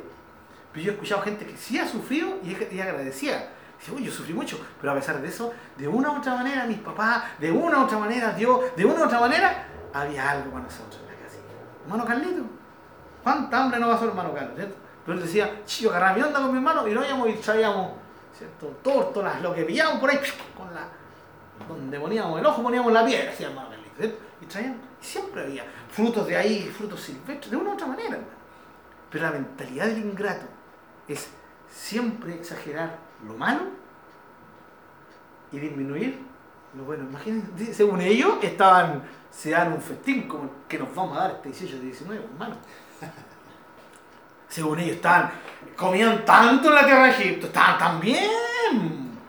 Pero 0.73 0.85
yo 0.85 0.91
he 0.93 0.95
escuchado 0.95 1.23
gente 1.23 1.47
que 1.47 1.57
sí 1.57 1.78
ha 1.78 1.86
sufrido 1.86 2.39
y, 2.43 2.74
y 2.74 2.81
agradecía. 2.81 3.51
Dice, 3.78 3.93
uy, 3.93 4.05
yo 4.05 4.12
sufrí 4.12 4.32
mucho, 4.32 4.59
pero 4.81 4.93
a 4.93 4.97
pesar 4.97 5.20
de 5.20 5.28
eso, 5.28 5.53
de 5.77 5.89
una 5.89 6.11
u 6.11 6.19
otra 6.19 6.35
manera, 6.35 6.65
mis 6.65 6.78
papás, 6.78 7.24
de 7.39 7.51
una 7.51 7.78
u 7.78 7.85
otra 7.85 7.99
manera, 7.99 8.32
Dios, 8.32 8.61
de 8.77 8.85
una 8.85 9.01
u 9.01 9.05
otra 9.05 9.20
manera, 9.20 9.66
había 9.93 10.31
algo 10.31 10.51
para 10.51 10.65
nosotros 10.65 11.01
en 11.03 11.09
la 11.09 11.23
casa. 11.23 11.39
Hermano 11.85 12.05
Carlito, 12.05 12.43
¿cuánta 13.23 13.62
hambre 13.62 13.81
no 13.81 13.89
pasó 13.89 14.07
hermano 14.07 14.32
Carlos? 14.32 14.53
¿cierto? 14.57 14.77
Pero 15.05 15.19
él 15.19 15.24
decía, 15.24 15.61
yo 15.66 15.91
agarraba 15.91 16.16
mi 16.16 16.23
onda 16.23 16.41
con 16.41 16.53
mi 16.53 16.59
hermano 16.59 16.89
y 16.89 16.95
no 16.95 17.05
íbamos 17.05 17.28
y 17.28 17.32
traíamos, 17.35 17.93
¿cierto? 18.36 18.69
Tórtolas, 18.82 19.43
lo 19.43 19.55
que 19.55 19.65
pillábamos 19.65 20.01
por 20.01 20.11
ahí, 20.11 20.20
con 20.57 20.73
la, 20.73 20.89
donde 21.69 22.01
poníamos 22.01 22.41
el 22.41 22.47
ojo, 22.47 22.62
poníamos 22.62 22.93
la 22.93 23.05
piedra, 23.05 23.31
decía 23.31 23.49
hermano 23.49 23.74
¿cierto? 23.97 24.19
Y 24.41 24.47
traíamos, 24.47 24.79
y 25.01 25.05
siempre 25.05 25.43
había 25.43 25.65
frutos 25.91 26.27
de 26.27 26.37
ahí, 26.37 26.73
frutos 26.77 27.01
silvestres, 27.01 27.51
de 27.51 27.57
una 27.57 27.71
u 27.71 27.73
otra 27.75 27.87
manera. 27.87 28.19
Pero 29.11 29.25
la 29.25 29.33
mentalidad 29.33 29.87
del 29.87 29.99
ingrato 29.99 30.47
es 31.09 31.29
siempre 31.69 32.35
exagerar 32.35 32.99
lo 33.27 33.35
malo 33.35 33.62
y 35.53 35.59
disminuir 35.59 36.21
lo 36.77 36.85
bueno. 36.85 37.05
Imagínense, 37.05 37.73
según 37.73 38.01
ellos, 38.01 38.39
estaban, 38.43 39.03
se 39.31 39.51
dan 39.51 39.73
un 39.73 39.81
festín 39.81 40.27
como 40.27 40.51
que 40.69 40.79
nos 40.79 40.95
vamos 40.95 41.16
a 41.16 41.21
dar 41.21 41.31
este 41.33 41.49
18 41.51 41.77
de 41.77 41.83
19, 41.83 42.25
hermano. 42.25 42.57
Según 44.49 44.79
ellos, 44.81 44.97
estaban, 44.97 45.33
comían 45.77 46.25
tanto 46.25 46.69
en 46.69 46.75
la 46.75 46.85
tierra 46.85 47.05
de 47.05 47.11
Egipto, 47.11 47.47
estaban 47.47 47.79
tan 47.79 48.01
bien. 48.01 48.31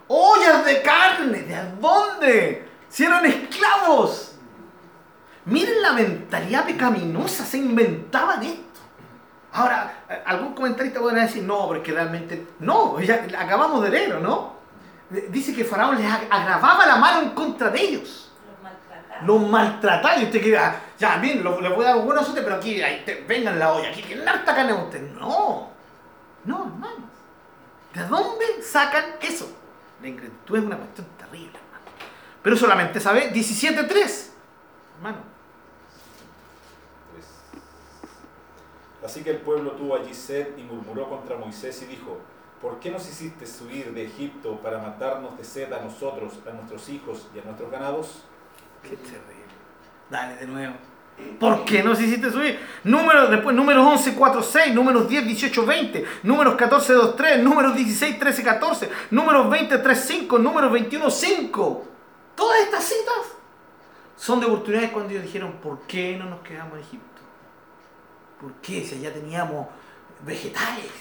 Ollas 0.08 0.66
de 0.66 0.82
carne, 0.84 1.42
¿de 1.42 1.72
dónde? 1.80 2.70
Si 2.90 3.04
esclavos. 3.04 4.35
Miren 5.46 5.82
la 5.82 5.94
mentalidad 5.94 6.66
pecaminosa, 6.66 7.46
se 7.46 7.58
inventaban 7.58 8.42
esto. 8.42 8.80
Ahora, 9.54 10.04
algún 10.26 10.54
comentarista 10.54 11.00
podrá 11.00 11.22
decir, 11.22 11.44
no, 11.44 11.68
porque 11.68 11.92
realmente, 11.92 12.48
no, 12.60 13.00
ya 13.00 13.26
acabamos 13.38 13.84
de 13.84 13.90
leer, 13.90 14.20
¿no? 14.20 14.56
Dice 15.30 15.56
que 15.56 15.64
Faraón 15.64 15.98
les 15.98 16.12
agravaba 16.12 16.86
la 16.86 16.96
mano 16.98 17.22
en 17.22 17.30
contra 17.30 17.70
de 17.70 17.80
ellos. 17.80 18.34
Los 18.46 18.62
maltrataban. 18.62 19.28
Los 19.28 19.50
maltrataba 19.50 20.18
y 20.18 20.26
usted 20.26 20.42
queda, 20.42 20.82
ya, 20.98 21.18
bien, 21.18 21.44
les 21.44 21.76
voy 21.76 21.86
a 21.86 21.90
dar 21.90 21.98
un 21.98 22.06
buen 22.06 22.18
azote, 22.18 22.42
pero 22.42 22.56
aquí, 22.56 22.82
ahí, 22.82 23.04
te, 23.06 23.24
vengan 23.28 23.60
la 23.60 23.72
olla, 23.72 23.90
aquí, 23.90 24.02
que 24.02 24.22
harta 24.28 24.56
carne 24.56 24.72
a 24.72 24.76
usted. 24.76 25.02
No, 25.14 25.70
no, 26.44 26.66
hermanos. 26.66 27.10
¿De 27.94 28.04
dónde 28.08 28.46
sacan 28.64 29.06
eso? 29.22 29.50
La 30.02 30.08
ingratitud 30.08 30.58
es 30.58 30.64
una 30.64 30.76
cuestión 30.76 31.08
terrible, 31.18 31.58
hermano. 31.60 31.86
Pero 32.42 32.58
solamente 32.58 33.00
sabe 33.00 33.32
17.3, 33.32 34.30
hermano. 34.98 35.35
Así 39.06 39.22
que 39.22 39.30
el 39.30 39.38
pueblo 39.38 39.74
tuvo 39.74 39.96
allí 39.96 40.16
sed 40.16 40.58
y 40.58 40.64
murmuró 40.64 41.08
contra 41.08 41.38
Moisés 41.38 41.80
y 41.84 41.86
dijo, 41.86 42.18
¿por 42.60 42.80
qué 42.80 42.90
nos 42.90 43.08
hiciste 43.08 43.46
subir 43.46 43.94
de 43.94 44.06
Egipto 44.06 44.60
para 44.64 44.80
matarnos 44.80 45.38
de 45.38 45.44
sed 45.44 45.72
a 45.72 45.80
nosotros, 45.80 46.34
a 46.50 46.54
nuestros 46.54 46.90
hijos 46.90 47.28
y 47.36 47.38
a 47.38 47.44
nuestros 47.44 47.70
ganados? 47.70 48.24
Qué 48.82 48.98
terrible. 48.98 49.46
Dale 50.10 50.38
de 50.38 50.48
nuevo. 50.48 50.74
¿Por 51.40 51.66
qué 51.66 51.84
nos 51.84 52.02
hiciste 52.02 52.32
subir? 52.32 52.60
Después 52.84 53.56
números 53.56 53.86
11, 53.86 54.16
4, 54.16 54.42
6, 54.42 54.74
números 54.74 55.08
10, 55.08 55.28
18, 55.28 55.66
20, 55.66 56.06
números 56.24 56.56
14, 56.56 56.94
2, 56.94 57.16
3, 57.16 57.44
números 57.44 57.76
16, 57.76 58.20
13, 58.20 58.44
14, 58.44 58.90
números 59.12 59.50
20, 59.52 59.78
3, 59.78 60.00
5, 60.00 60.40
números 60.40 60.72
21, 60.72 61.12
5. 61.12 61.86
Todas 62.36 62.60
estas 62.60 62.84
citas 62.84 63.38
son 64.16 64.40
de 64.40 64.48
oportunidades 64.48 64.90
cuando 64.90 65.12
ellos 65.12 65.24
dijeron, 65.24 65.54
¿por 65.62 65.82
qué 65.82 66.18
no 66.18 66.26
nos 66.26 66.40
quedamos 66.40 66.74
en 66.74 66.80
Egipto? 66.80 67.15
¿Por 68.40 68.54
qué? 68.56 68.84
Si 68.84 68.96
allá 68.96 69.14
teníamos 69.14 69.68
vegetales, 70.26 70.92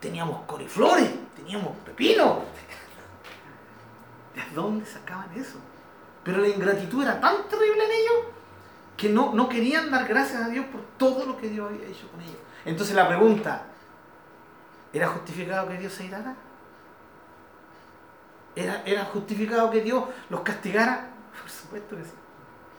teníamos 0.00 0.42
coliflores, 0.42 1.10
teníamos 1.36 1.76
pepino. 1.78 2.42
¿De 4.34 4.42
dónde 4.54 4.86
sacaban 4.86 5.30
eso? 5.34 5.58
Pero 6.22 6.38
la 6.38 6.48
ingratitud 6.48 7.02
era 7.02 7.20
tan 7.20 7.48
terrible 7.48 7.84
en 7.84 7.90
ellos 7.90 8.32
que 8.96 9.08
no, 9.08 9.32
no 9.32 9.48
querían 9.48 9.90
dar 9.90 10.06
gracias 10.06 10.42
a 10.42 10.48
Dios 10.48 10.66
por 10.66 10.82
todo 10.98 11.24
lo 11.24 11.36
que 11.36 11.48
Dios 11.48 11.70
había 11.70 11.86
hecho 11.86 12.08
con 12.10 12.20
ellos. 12.20 12.36
Entonces 12.64 12.94
la 12.94 13.08
pregunta, 13.08 13.62
¿era 14.92 15.08
justificado 15.08 15.68
que 15.68 15.78
Dios 15.78 15.92
se 15.92 16.04
irara? 16.04 16.34
¿Era, 18.54 18.82
¿Era 18.84 19.04
justificado 19.04 19.70
que 19.70 19.80
Dios 19.80 20.04
los 20.28 20.40
castigara? 20.40 21.10
Por 21.40 21.50
supuesto 21.50 21.96
que 21.96 22.04
sí. 22.04 22.10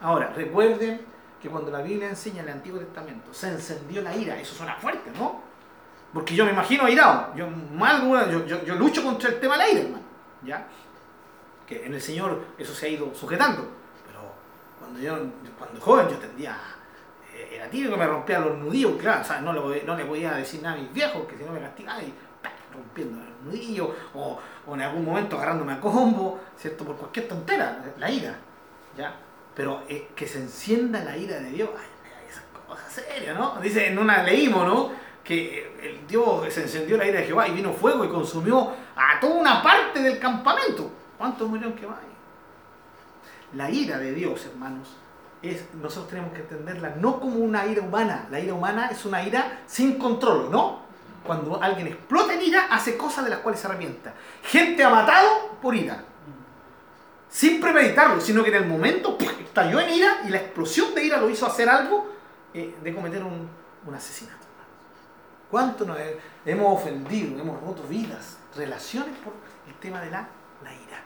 Ahora, 0.02 0.32
recuerden 0.36 1.02
que 1.42 1.50
cuando 1.50 1.72
la 1.72 1.82
Biblia 1.82 2.10
enseña 2.10 2.42
en 2.42 2.50
el 2.50 2.56
Antiguo 2.56 2.80
Testamento 2.80 3.34
se 3.34 3.50
encendió 3.50 4.02
la 4.02 4.16
ira, 4.16 4.40
eso 4.40 4.54
suena 4.54 4.76
fuerte, 4.76 5.10
¿no? 5.18 5.42
Porque 6.14 6.36
yo 6.36 6.44
me 6.44 6.52
imagino 6.52 6.86
airado, 6.86 7.34
yo, 7.36 7.48
mal, 7.48 8.02
yo, 8.30 8.46
yo, 8.46 8.64
yo 8.64 8.76
lucho 8.76 9.04
contra 9.04 9.30
el 9.30 9.40
tema 9.40 9.54
de 9.54 9.60
la 9.60 9.70
ira, 9.70 9.82
hermano, 9.82 10.04
¿ya? 10.44 10.68
Que 11.66 11.86
en 11.86 11.94
el 11.94 12.02
Señor 12.02 12.46
eso 12.58 12.74
se 12.74 12.88
ha 12.88 12.90
ido 12.90 13.14
sujetando, 13.14 13.68
pero 14.06 14.20
cuando 14.80 15.00
yo, 15.00 15.18
cuando 15.58 15.80
joven 15.80 16.10
yo 16.10 16.18
tendía, 16.18 16.58
eh, 17.34 17.52
era 17.56 17.70
típico 17.70 17.96
me 17.96 18.08
rompía 18.08 18.40
los 18.40 18.58
nudillos, 18.58 19.00
claro, 19.00 19.22
o 19.22 19.24
sea, 19.24 19.40
no, 19.40 19.54
le, 19.54 19.84
no 19.84 19.96
le 19.96 20.06
podía 20.06 20.34
decir 20.34 20.62
nada 20.62 20.76
a 20.76 20.80
mis 20.80 20.92
viejos, 20.92 21.26
que 21.28 21.38
si 21.38 21.44
no 21.44 21.52
me 21.52 21.62
castigaban 21.62 22.04
y 22.04 22.14
rompiendo 22.74 23.20
los 23.24 23.42
nudillos, 23.46 23.90
o, 24.14 24.40
o 24.66 24.76
en 24.76 24.82
algún 24.82 25.06
momento 25.06 25.38
agarrándome 25.38 25.74
a 25.74 25.80
combo, 25.80 26.40
¿cierto? 26.58 26.84
Por 26.86 26.96
cualquier 26.98 27.28
tontera, 27.28 27.84
la 27.98 28.10
ira, 28.12 28.36
¿ya? 28.98 29.14
Pero 29.56 29.84
eh, 29.90 30.10
que 30.16 30.28
se 30.28 30.40
encienda 30.40 31.04
la 31.04 31.18
ira 31.18 31.40
de 31.40 31.50
Dios, 31.52 31.70
ay, 31.78 32.30
esas 32.30 32.44
cosas 32.68 32.92
serias, 32.92 33.38
¿no? 33.38 33.60
Dice, 33.62 33.88
en 33.88 33.98
una 34.00 34.24
leímos, 34.24 34.66
¿no? 34.66 34.92
Que 35.24 35.76
el 35.82 36.08
Dios 36.08 36.54
se 36.54 36.64
encendió 36.64 36.98
la 36.98 37.06
ira 37.06 37.20
de 37.20 37.28
Jehová 37.28 37.48
y 37.48 37.52
vino 37.52 37.74
fuego 37.74 38.06
y 38.06 38.10
consumió 38.10 38.72
a 38.96 39.20
toda 39.20 39.36
una 39.36 39.62
parte 39.62 40.02
del 40.02 40.20
campamento. 40.20 40.92
¿Cuántos 41.18 41.48
murieron 41.48 41.74
que 41.74 41.86
va 41.86 42.00
La 43.54 43.70
ira 43.70 43.98
de 43.98 44.14
Dios, 44.14 44.46
hermanos, 44.46 44.96
nosotros 45.82 46.10
tenemos 46.10 46.34
que 46.34 46.40
entenderla 46.40 46.96
no 46.96 47.20
como 47.20 47.40
una 47.40 47.66
ira 47.66 47.82
humana. 47.82 48.28
La 48.32 48.40
ira 48.40 48.54
humana 48.54 48.88
es 48.92 49.06
una 49.06 49.22
ira 49.24 49.62
sin 49.68 49.98
control, 50.00 50.50
¿no? 50.50 50.80
Cuando 51.24 51.62
alguien 51.62 51.88
explota 51.88 52.34
en 52.34 52.42
ira, 52.42 52.68
hace 52.72 52.98
cosas 52.98 53.26
de 53.26 53.32
las 53.32 53.40
cuales 53.40 53.60
se 53.60 53.68
arrepienta. 53.68 54.14
Gente 54.44 54.84
ha 54.84 54.90
matado 54.90 55.58
por 55.62 55.76
ira 55.76 56.06
sin 57.30 57.62
premeditarlo, 57.62 58.20
sino 58.20 58.44
que 58.44 58.50
en 58.50 58.64
el 58.64 58.66
momento 58.66 59.18
estalló 59.40 59.80
en 59.80 59.90
ira 59.92 60.22
y 60.26 60.30
la 60.30 60.38
explosión 60.38 60.94
de 60.96 61.06
ira 61.06 61.18
lo 61.18 61.30
hizo 61.30 61.46
hacer 61.46 61.70
algo 61.70 62.10
eh, 62.54 62.76
de 62.82 62.96
cometer 62.96 63.24
un, 63.24 63.48
un 63.86 63.94
asesinato. 63.94 64.40
¿Cuánto 65.50 65.86
nos 65.86 65.98
hemos 66.46 66.80
ofendido, 66.80 67.40
hemos 67.40 67.60
roto 67.62 67.84
vidas, 67.84 68.38
relaciones 68.56 69.18
por 69.18 69.34
el 69.68 69.74
tema 69.76 70.00
de 70.02 70.12
la, 70.12 70.28
la 70.64 70.74
ira? 70.74 71.04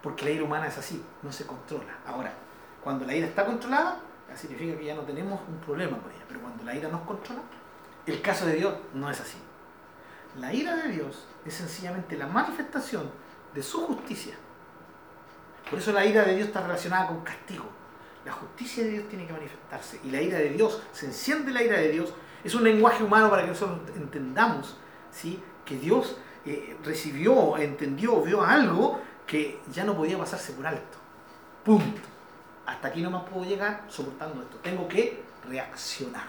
Porque 0.00 0.24
la 0.24 0.30
ira 0.30 0.44
humana 0.44 0.68
es 0.68 0.78
así, 0.78 1.02
no 1.22 1.32
se 1.32 1.46
controla. 1.46 1.98
Ahora, 2.06 2.32
cuando 2.82 3.04
la 3.04 3.14
ira 3.14 3.26
está 3.26 3.44
controlada, 3.44 4.00
significa 4.36 4.78
que 4.78 4.84
ya 4.84 4.94
no 4.94 5.02
tenemos 5.02 5.40
un 5.48 5.58
problema 5.58 5.98
con 5.98 6.10
ella. 6.12 6.24
Pero 6.28 6.40
cuando 6.40 6.62
la 6.64 6.74
ira 6.74 6.88
nos 6.88 7.02
controla, 7.02 7.42
el 8.06 8.20
caso 8.22 8.46
de 8.46 8.54
Dios 8.54 8.74
no 8.94 9.10
es 9.10 9.20
así. 9.20 9.38
La 10.38 10.52
ira 10.52 10.76
de 10.76 10.88
Dios 10.88 11.26
es 11.44 11.54
sencillamente 11.54 12.16
la 12.16 12.26
manifestación 12.26 13.10
de 13.52 13.62
su 13.62 13.84
justicia 13.86 14.34
por 15.70 15.78
eso 15.78 15.92
la 15.92 16.04
ira 16.04 16.24
de 16.24 16.34
Dios 16.34 16.48
está 16.48 16.60
relacionada 16.60 17.08
con 17.08 17.20
castigo. 17.22 17.64
La 18.24 18.32
justicia 18.32 18.84
de 18.84 18.90
Dios 18.90 19.08
tiene 19.08 19.26
que 19.26 19.32
manifestarse. 19.32 20.00
Y 20.04 20.10
la 20.10 20.20
ira 20.20 20.38
de 20.38 20.50
Dios, 20.50 20.82
se 20.92 21.06
enciende 21.06 21.52
la 21.52 21.62
ira 21.62 21.78
de 21.78 21.88
Dios. 21.88 22.14
Es 22.44 22.54
un 22.54 22.64
lenguaje 22.64 23.02
humano 23.02 23.30
para 23.30 23.42
que 23.42 23.48
nosotros 23.48 23.80
entendamos 23.96 24.76
¿sí? 25.10 25.42
que 25.64 25.76
Dios 25.76 26.16
eh, 26.44 26.76
recibió, 26.84 27.56
entendió, 27.56 28.20
vio 28.22 28.42
algo 28.42 29.00
que 29.26 29.60
ya 29.72 29.84
no 29.84 29.96
podía 29.96 30.18
pasarse 30.18 30.52
por 30.52 30.66
alto. 30.66 30.98
Punto. 31.64 32.00
Hasta 32.66 32.88
aquí 32.88 33.02
no 33.02 33.10
más 33.10 33.24
puedo 33.28 33.44
llegar 33.44 33.84
soportando 33.88 34.42
esto. 34.42 34.56
Tengo 34.58 34.86
que 34.88 35.22
reaccionar. 35.48 36.26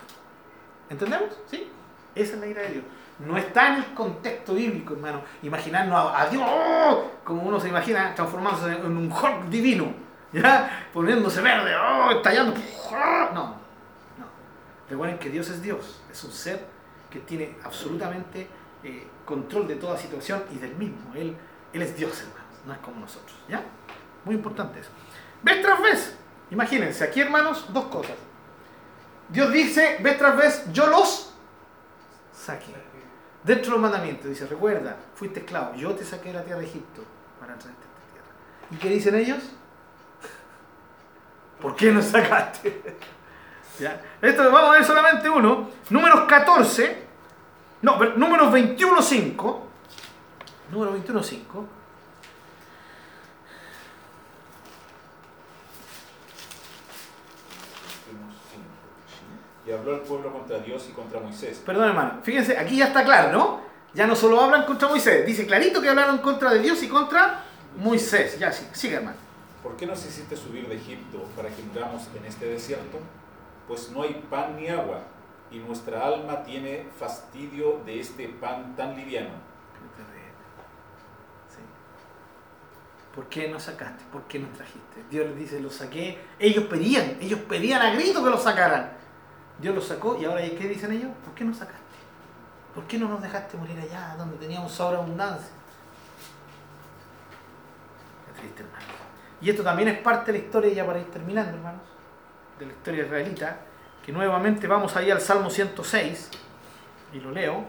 ¿Entendemos? 0.90 1.38
¿Sí? 1.50 1.68
Esa 2.16 2.34
es 2.34 2.40
la 2.40 2.48
ira 2.48 2.62
de 2.62 2.70
Dios. 2.70 2.84
No 3.20 3.38
está 3.38 3.70
en 3.70 3.76
el 3.76 3.94
contexto 3.94 4.54
bíblico, 4.56 4.94
hermano. 4.94 5.22
Imaginarnos 5.42 6.12
a, 6.16 6.28
Dios 6.28 6.44
¡oh! 6.46 7.12
como 7.24 7.44
uno 7.44 7.60
se 7.60 7.70
imagina 7.70 8.14
transformándose 8.16 8.72
en 8.72 8.98
un 8.98 9.12
Hulk 9.12 9.46
divino, 9.50 9.94
¿ya? 10.32 10.88
Poniéndose 10.92 11.42
verde, 11.42 11.76
¡oh! 11.76 12.12
estallando. 12.12 12.54
No, 13.34 13.44
no. 13.44 13.56
Recuerden 14.90 15.20
que 15.20 15.30
Dios 15.30 15.50
es 15.50 15.62
Dios, 15.62 16.02
es 16.12 16.24
un 16.24 16.32
ser 16.32 16.66
que 17.10 17.20
tiene 17.20 17.56
absolutamente 17.64 18.48
eh, 18.84 19.08
control 19.26 19.68
de 19.68 19.76
toda 19.76 19.98
situación 19.98 20.44
y 20.52 20.58
del 20.58 20.76
mismo. 20.76 21.14
Él, 21.16 21.36
él 21.72 21.82
es 21.82 21.96
Dios, 21.96 22.20
hermanos, 22.20 22.60
no 22.66 22.74
es 22.74 22.80
como 22.80 23.00
nosotros, 23.00 23.36
¿ya? 23.48 23.62
Muy 24.26 24.36
importante 24.36 24.80
eso. 24.80 24.90
Vez 25.44 25.62
tras 25.62 25.82
vez, 25.82 26.18
imagínense, 26.50 27.04
aquí, 27.04 27.22
hermanos, 27.22 27.66
dos 27.72 27.86
cosas. 27.86 28.16
Dios 29.30 29.52
dice, 29.52 29.98
vez 30.02 30.18
tras 30.18 30.36
vez, 30.36 30.72
yo 30.72 30.88
los 30.88 31.33
saqué. 32.34 32.74
Dentro 33.44 33.66
de 33.66 33.72
los 33.72 33.80
mandamientos 33.80 34.30
dice, 34.30 34.48
recuerda, 34.48 34.96
fuiste 35.16 35.42
esclavo, 35.42 35.76
yo 35.76 35.94
te 35.94 36.06
saqué 36.06 36.30
de 36.30 36.36
la 36.36 36.44
tierra 36.44 36.60
de 36.60 36.66
Egipto 36.66 37.04
para 37.40 37.56
traerte 37.56 37.82
a 37.82 37.86
esta 37.86 38.14
tierra. 38.14 38.28
¿Y 38.72 38.76
qué 38.78 38.90
dicen 38.90 39.16
ellos? 39.16 39.40
¿Por 41.62 41.76
qué 41.76 41.92
nos 41.92 42.06
sacaste? 42.06 42.98
¿Ya? 43.80 44.02
Esto 44.22 44.52
vamos 44.52 44.70
a 44.70 44.74
ver 44.74 44.86
solamente 44.86 45.30
uno. 45.30 45.70
Números 45.90 46.22
14. 46.22 47.04
No, 47.82 47.98
números 48.16 48.54
21.5. 48.54 49.60
Número 50.72 50.98
21.5. 50.98 51.66
Y 59.66 59.72
habló 59.72 59.96
el 59.96 60.02
pueblo 60.02 60.32
contra 60.32 60.60
Dios 60.60 60.88
y 60.90 60.94
contra 60.94 61.20
Moisés. 61.20 61.62
Perdón, 61.66 61.90
hermano. 61.90 62.20
Fíjense, 62.22 62.58
aquí 62.58 62.78
ya 62.78 62.86
está 62.88 63.04
claro, 63.04 63.32
¿no? 63.32 63.62
Ya 63.94 64.08
no 64.08 64.16
solo 64.16 64.42
hablan 64.42 64.66
contra 64.66 64.90
Moisés. 64.90 65.26
Dice 65.26 65.46
clarito 65.46 65.82
que 65.82 65.90
hablaron 65.90 66.18
contra 66.18 66.52
de 66.52 66.60
Dios 66.60 66.82
y 66.84 66.88
contra 66.88 67.44
Moisés. 67.78 68.38
Ya, 68.40 68.52
sí, 68.52 68.68
sigue, 68.74 68.96
hermano. 68.96 69.18
¿Por 69.62 69.78
qué 69.78 69.86
nos 69.86 70.06
hiciste 70.06 70.36
subir 70.36 70.68
de 70.68 70.76
Egipto 70.76 71.24
para 71.36 71.50
que 71.50 71.64
muramos 71.64 72.10
en 72.18 72.26
este 72.26 72.48
desierto? 72.48 73.00
Pues 73.68 73.92
no 73.92 74.04
hay 74.04 74.22
pan 74.30 74.58
ni 74.58 74.68
agua, 74.68 75.04
y 75.50 75.60
nuestra 75.60 76.06
alma 76.06 76.44
tiene 76.44 76.88
fastidio 77.00 77.82
de 77.86 78.00
este 78.00 78.28
pan 78.28 78.76
tan 78.76 78.98
liviano. 78.98 79.54
¿Por 83.16 83.30
qué 83.30 83.48
no 83.48 83.60
sacaste? 83.60 84.04
¿Por 84.12 84.24
qué 84.24 84.40
no 84.40 84.48
trajiste? 84.48 85.04
Dios 85.12 85.28
les 85.28 85.38
dice, 85.38 85.60
lo 85.60 85.70
saqué. 85.70 86.18
Ellos 86.40 86.64
pedían, 86.64 87.18
ellos 87.22 87.40
pedían 87.42 87.80
a 87.84 87.94
grito 87.94 88.24
que 88.24 88.30
lo 88.32 88.40
sacaran. 88.40 88.98
Dios 89.60 89.76
lo 89.76 89.82
sacó 89.82 90.20
y 90.20 90.26
ahora 90.26 90.42
¿qué 90.42 90.68
dicen 90.68 90.92
ellos? 90.92 91.12
¿Por 91.24 91.34
qué 91.34 91.44
no 91.44 91.54
sacaste? 91.54 91.82
¿Por 92.74 92.86
qué 92.86 92.98
no 92.98 93.08
nos 93.08 93.22
dejaste 93.22 93.58
morir 93.58 93.80
allá 93.80 94.16
donde 94.18 94.38
teníamos 94.38 94.72
sobreabundancia? 94.72 95.52
Qué 98.36 98.42
triste. 98.42 98.64
Y 99.42 99.50
esto 99.50 99.64
también 99.64 99.90
es 99.90 100.00
parte 100.00 100.32
de 100.32 100.40
la 100.40 100.46
historia, 100.46 100.74
ya 100.74 100.86
para 100.86 101.00
ir 101.00 101.12
terminando, 101.12 101.58
hermanos, 101.58 101.82
de 102.58 102.66
la 102.66 102.72
historia 102.72 103.04
israelita, 103.04 103.58
que 104.04 104.12
nuevamente 104.12 104.68
vamos 104.68 104.96
ahí 104.96 105.12
al 105.12 105.22
Salmo 105.22 105.50
106, 105.50 106.30
y 107.14 107.20
lo 107.20 107.32
leo. 107.32 107.66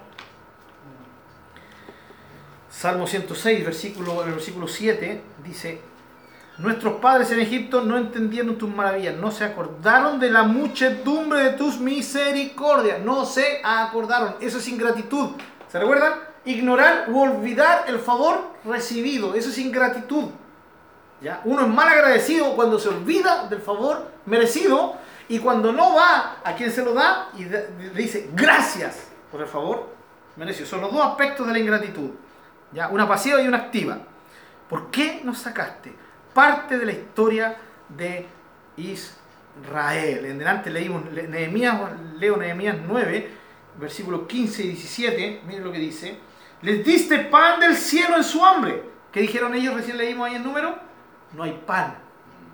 Salmo 2.70 3.06
106, 3.06 3.64
versículo, 3.64 4.24
el 4.24 4.32
versículo 4.32 4.68
7, 4.68 5.22
dice, 5.44 5.82
Nuestros 6.56 7.00
padres 7.00 7.32
en 7.32 7.40
Egipto 7.40 7.80
no 7.80 7.98
entendieron 7.98 8.56
tus 8.56 8.70
maravillas, 8.70 9.16
no 9.16 9.32
se 9.32 9.44
acordaron 9.44 10.20
de 10.20 10.30
la 10.30 10.44
muchedumbre 10.44 11.42
de 11.42 11.50
tus 11.50 11.80
misericordias, 11.80 13.00
no 13.00 13.24
se 13.24 13.60
acordaron. 13.64 14.36
Eso 14.40 14.58
es 14.58 14.68
ingratitud. 14.68 15.30
¿Se 15.68 15.80
recuerdan? 15.80 16.12
Ignorar 16.44 17.06
u 17.08 17.20
olvidar 17.20 17.86
el 17.88 17.98
favor 17.98 18.52
recibido, 18.64 19.34
eso 19.34 19.50
es 19.50 19.58
ingratitud. 19.58 20.26
¿Ya? 21.20 21.40
Uno 21.44 21.62
es 21.62 21.68
mal 21.68 21.88
agradecido 21.88 22.54
cuando 22.54 22.78
se 22.78 22.88
olvida 22.88 23.48
del 23.48 23.60
favor 23.60 24.12
merecido 24.26 24.94
y 25.26 25.40
cuando 25.40 25.72
no 25.72 25.94
va 25.96 26.36
a 26.44 26.54
quien 26.54 26.70
se 26.70 26.84
lo 26.84 26.92
da 26.92 27.30
y 27.36 27.44
dice 27.96 28.30
gracias 28.32 29.08
por 29.32 29.40
el 29.40 29.48
favor 29.48 29.88
merecido. 30.36 30.68
Son 30.68 30.82
los 30.82 30.92
dos 30.92 31.04
aspectos 31.04 31.48
de 31.48 31.52
la 31.52 31.58
ingratitud. 31.58 32.10
¿Ya? 32.70 32.88
Una 32.88 33.08
pasiva 33.08 33.40
y 33.40 33.48
una 33.48 33.56
activa. 33.56 33.98
¿Por 34.68 34.90
qué 34.92 35.20
nos 35.24 35.38
sacaste? 35.38 36.03
Parte 36.34 36.76
de 36.76 36.86
la 36.86 36.92
historia 36.92 37.56
de 37.88 38.26
Israel. 38.76 40.26
En 40.26 40.38
delante 40.38 40.68
leímos 40.68 41.04
Nehemías, 41.10 41.80
leo 42.18 42.36
Nehemías 42.36 42.76
9, 42.86 43.30
versículos 43.78 44.22
15 44.26 44.64
y 44.64 44.68
17, 44.68 45.42
miren 45.46 45.64
lo 45.64 45.72
que 45.72 45.78
dice. 45.78 46.18
Les 46.62 46.84
diste 46.84 47.18
pan 47.18 47.60
del 47.60 47.76
cielo 47.76 48.16
en 48.16 48.24
su 48.24 48.44
hambre. 48.44 48.82
¿Qué 49.12 49.20
dijeron 49.20 49.54
ellos? 49.54 49.74
Recién 49.74 49.96
leímos 49.96 50.28
ahí 50.28 50.34
el 50.34 50.42
número. 50.42 50.76
No 51.32 51.44
hay 51.44 51.62
pan. 51.66 51.94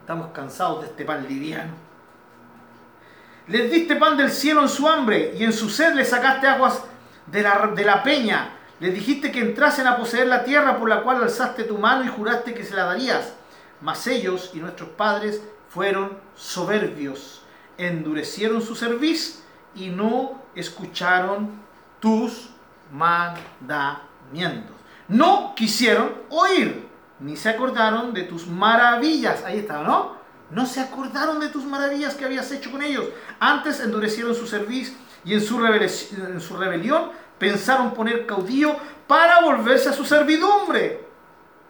Estamos 0.01 0.28
cansados 0.32 0.82
de 0.82 0.89
este 0.89 1.05
pan 1.05 1.27
liviano. 1.27 1.73
Les 3.47 3.70
diste 3.70 3.97
pan 3.97 4.16
del 4.16 4.31
cielo 4.31 4.62
en 4.62 4.69
su 4.69 4.86
hambre 4.89 5.32
y 5.36 5.44
en 5.44 5.52
su 5.52 5.69
sed 5.70 5.94
les 5.94 6.09
sacaste 6.09 6.47
aguas 6.47 6.85
de 7.27 7.43
la, 7.43 7.73
de 7.74 7.85
la 7.85 8.02
peña. 8.02 8.51
Les 8.78 8.94
dijiste 8.94 9.32
que 9.32 9.40
entrasen 9.40 9.86
a 9.86 9.97
poseer 9.97 10.27
la 10.27 10.44
tierra 10.44 10.78
por 10.78 10.89
la 10.89 11.02
cual 11.02 11.23
alzaste 11.23 11.65
tu 11.65 11.78
mano 11.78 12.05
y 12.05 12.09
juraste 12.09 12.55
que 12.55 12.65
se 12.65 12.74
la 12.74 12.85
darías. 12.85 13.35
Mas 13.81 14.07
ellos 14.07 14.51
y 14.55 14.59
nuestros 14.59 14.90
padres 14.90 15.43
fueron 15.69 16.19
soberbios, 16.35 17.43
endurecieron 17.78 18.61
su 18.61 18.74
cerviz 18.74 19.43
y 19.74 19.89
no 19.89 20.43
escucharon 20.55 21.51
tus 22.01 22.51
mandamientos. 22.93 24.77
No 25.09 25.55
quisieron 25.55 26.12
oír, 26.28 26.89
ni 27.20 27.36
se 27.36 27.48
acordaron 27.48 28.12
de 28.12 28.24
tus 28.24 28.47
maravillas. 28.47 29.44
Ahí 29.44 29.59
está, 29.59 29.82
¿no? 29.82 30.19
No 30.51 30.66
se 30.66 30.81
acordaron 30.81 31.39
de 31.39 31.48
tus 31.48 31.65
maravillas 31.65 32.15
que 32.15 32.24
habías 32.24 32.51
hecho 32.51 32.70
con 32.70 32.82
ellos. 32.82 33.07
Antes 33.39 33.81
endurecieron 33.81 34.35
su 34.35 34.47
cerviz 34.47 34.97
y 35.24 35.35
en 35.35 35.40
su, 35.40 35.65
en 35.65 36.40
su 36.40 36.57
rebelión 36.57 37.11
pensaron 37.39 37.94
poner 37.94 38.27
caudillo 38.27 38.77
para 39.07 39.40
volverse 39.40 39.89
a 39.89 39.93
su 39.93 40.05
servidumbre. 40.05 41.10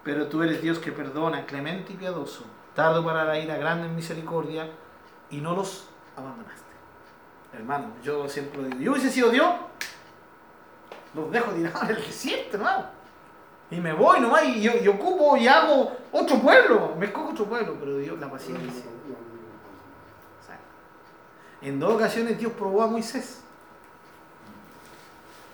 Pero 0.03 0.29
tú 0.29 0.43
eres 0.43 0.63
Dios 0.63 0.79
que 0.79 0.93
perdona, 0.93 1.45
clemente 1.45 1.93
y 1.93 1.97
piadoso, 1.97 2.45
tardo 2.75 3.05
para 3.05 3.25
la 3.25 3.39
ira, 3.39 3.57
grande 3.57 3.87
en 3.87 3.97
misericordia, 3.97 4.69
y 5.31 5.39
no 5.39 5.55
los 5.55 5.89
abandonaste. 6.17 6.61
Hermano, 7.53 7.93
yo 8.03 8.29
siempre 8.29 8.63
lo 8.63 8.69
digo, 8.69 8.81
yo 8.81 8.93
hubiese 8.93 9.11
sido 9.11 9.31
Dios, 9.31 9.53
los 11.15 11.31
dejo 11.31 11.51
tirados 11.51 11.83
en 11.83 11.97
el 11.97 11.97
desierto, 11.97 12.57
hermano. 12.57 12.87
Y 13.71 13.77
me 13.81 13.93
voy 13.93 14.21
nomás 14.21 14.45
y 14.45 14.63
yo, 14.63 14.73
yo 14.79 14.95
ocupo 14.95 15.37
y 15.37 15.47
hago 15.47 15.97
otro 16.11 16.39
pueblo, 16.39 16.95
me 16.99 17.07
escojo 17.07 17.31
otro 17.31 17.45
pueblo, 17.45 17.77
pero 17.79 17.99
Dios, 17.99 18.19
la 18.19 18.31
paciencia. 18.31 18.85
En 21.63 21.79
dos 21.79 21.95
ocasiones 21.95 22.39
Dios 22.39 22.53
probó 22.53 22.83
a 22.83 22.87
Moisés. 22.87 23.43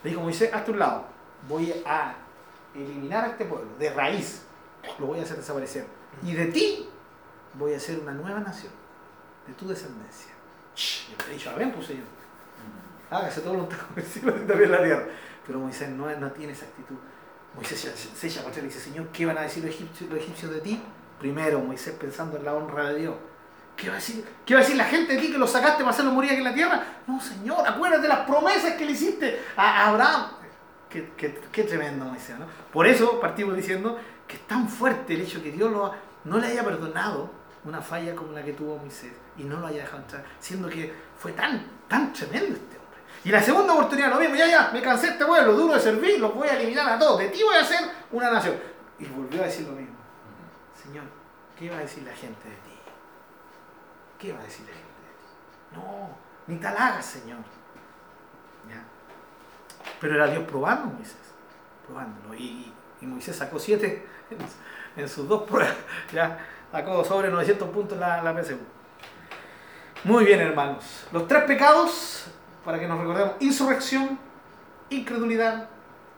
Le 0.05 0.11
dijo, 0.11 0.23
Moisés, 0.23 0.53
hazte 0.55 0.71
un 0.71 0.79
lado, 0.79 1.05
voy 1.49 1.83
a 1.85 2.15
eliminar 2.83 3.25
a 3.25 3.29
este 3.29 3.45
pueblo 3.45 3.71
de 3.79 3.91
raíz, 3.91 4.43
lo 4.99 5.07
voy 5.07 5.21
a 5.21 5.23
hacer 5.23 5.37
desaparecer. 5.37 5.87
Y 6.23 6.33
de 6.33 6.47
ti 6.47 6.89
voy 7.55 7.75
a 7.75 7.77
hacer 7.77 7.99
una 7.99 8.13
nueva 8.13 8.41
nación, 8.41 8.73
de 9.47 9.53
tu 9.55 9.69
descendencia. 9.69 10.33
Yo 10.75 11.17
le 11.27 11.33
he 11.33 11.37
dicho, 11.37 11.53
ven, 11.57 11.73
pues 11.73 11.87
Señor, 11.87 12.05
hágase 13.11 13.41
todo 13.41 13.55
lo 13.55 13.69
que 13.69 13.77
también 13.77 14.71
la 14.71 14.83
tierra. 14.83 15.07
Pero 15.47 15.61
Moisés 15.61 15.89
no, 15.91 16.11
no 16.17 16.31
tiene 16.33 16.53
esa 16.53 16.67
actitud. 16.67 16.97
Moisés 17.55 17.93
se 18.15 18.27
echa 18.27 18.43
para 18.43 18.59
y 18.59 18.63
dice, 18.63 18.81
Señor, 18.81 19.09
¿qué 19.09 19.25
van 19.25 19.39
a 19.39 19.43
decir 19.43 19.65
los 19.65 19.75
egipcios, 19.75 20.11
los 20.11 20.19
egipcios 20.19 20.53
de 20.53 20.61
ti? 20.61 20.83
Primero, 21.19 21.61
Moisés 21.61 21.95
pensando 21.99 22.37
en 22.37 22.45
la 22.45 22.55
honra 22.55 22.91
de 22.91 22.99
Dios. 23.01 23.15
¿Qué 23.77 23.89
va, 23.89 23.95
a 23.95 23.97
decir, 23.97 24.25
¿Qué 24.45 24.55
va 24.55 24.61
a 24.61 24.63
decir 24.63 24.77
la 24.77 24.85
gente 24.85 25.15
de 25.15 25.21
ti 25.21 25.31
que 25.31 25.39
lo 25.39 25.47
sacaste 25.47 25.79
para 25.79 25.91
hacerlo 25.91 26.13
morir 26.13 26.31
aquí 26.31 26.39
en 26.39 26.45
la 26.45 26.55
tierra? 26.55 26.83
No, 27.07 27.21
Señor, 27.21 27.67
acuérdate 27.67 28.03
de 28.03 28.09
las 28.09 28.21
promesas 28.21 28.73
que 28.73 28.87
le 28.87 28.93
hiciste 28.93 29.43
a 29.55 29.89
Abraham. 29.89 30.31
Qué, 31.17 31.63
tremendo, 31.65 32.05
Moisés. 32.05 32.39
¿no? 32.39 32.47
Por 32.73 32.87
eso 32.87 33.21
partimos 33.21 33.57
diciendo 33.57 33.99
que 34.27 34.37
es 34.37 34.47
tan 34.47 34.69
fuerte 34.69 35.15
el 35.15 35.23
hecho 35.23 35.43
que 35.43 35.53
Dios 35.53 35.71
lo, 35.71 35.93
no 36.25 36.39
le 36.39 36.47
haya 36.49 36.65
perdonado 36.65 37.31
una 37.65 37.81
falla 37.81 38.15
como 38.15 38.33
la 38.33 38.43
que 38.43 38.53
tuvo 38.53 38.79
Moisés 38.79 39.13
y 39.37 39.45
no 39.45 39.59
lo 39.59 39.67
haya 39.67 39.83
dejado 39.83 40.03
entrar, 40.03 40.25
siendo 40.39 40.69
que 40.69 40.93
fue 41.19 41.33
tan, 41.33 41.67
tan 41.89 42.13
tremendo 42.13 42.55
este 42.55 42.79
hombre. 42.79 43.01
Y 43.25 43.31
la 43.31 43.43
segunda 43.43 43.75
oportunidad 43.75 44.11
lo 44.11 44.21
mismo, 44.21 44.37
ya, 44.37 44.47
ya, 44.47 44.71
me 44.73 44.81
cansé 44.81 45.09
este 45.09 45.25
pueblo, 45.25 45.53
duro 45.55 45.75
de 45.75 45.81
servir, 45.81 46.21
los 46.21 46.35
voy 46.35 46.49
a 46.49 46.57
eliminar 46.57 46.89
a 46.89 46.99
todos, 46.99 47.19
de 47.19 47.29
ti 47.29 47.43
voy 47.43 47.57
a 47.57 47.61
hacer 47.61 47.81
una 48.13 48.31
nación. 48.31 48.57
Y 48.99 49.07
volvió 49.07 49.43
a 49.43 49.47
decir 49.47 49.67
lo 49.67 49.73
mismo. 49.73 49.97
Señor, 50.81 51.05
¿qué 51.59 51.69
va 51.69 51.79
a 51.79 51.81
decir 51.81 52.03
la 52.05 52.13
gente 52.13 52.49
de 52.49 52.55
ti? 52.55 52.79
¿Qué 54.19 54.33
va 54.33 54.41
a 54.41 54.45
decir 54.45 54.65
la 54.67 54.73
gente 54.73 54.87
de 54.87 55.13
ti? 55.19 55.77
No, 55.77 56.17
ni 56.47 56.57
tal 56.59 56.77
hagas, 56.77 57.05
Señor. 57.05 57.39
Pero 60.01 60.15
era 60.15 60.27
Dios 60.27 60.45
probando 60.45 60.91
a 60.91 60.95
Moisés, 60.95 61.17
probándolo. 61.87 62.35
Y, 62.35 62.73
Moisés 63.03 63.37
sacó 63.37 63.59
siete 63.59 64.05
en, 64.97 65.09
sus 65.09 65.29
dos 65.29 65.43
pruebas. 65.43 65.77
Ya 66.13 66.39
sacó 66.73 67.05
sobre 67.05 67.31
900 67.31 67.69
puntos 67.71 67.93
en 67.95 68.01
la, 68.01 68.23
la 68.23 68.43
PSU. 68.43 68.59
Muy 70.05 70.25
bien, 70.25 70.41
hermanos. 70.41 71.07
Los 71.13 71.27
tres 71.29 71.45
pecados, 71.45 72.27
para 72.65 72.79
que 72.79 72.87
nos 72.87 72.99
recordemos, 72.99 73.35
insurrección, 73.41 74.19
incredulidad, 74.91 75.69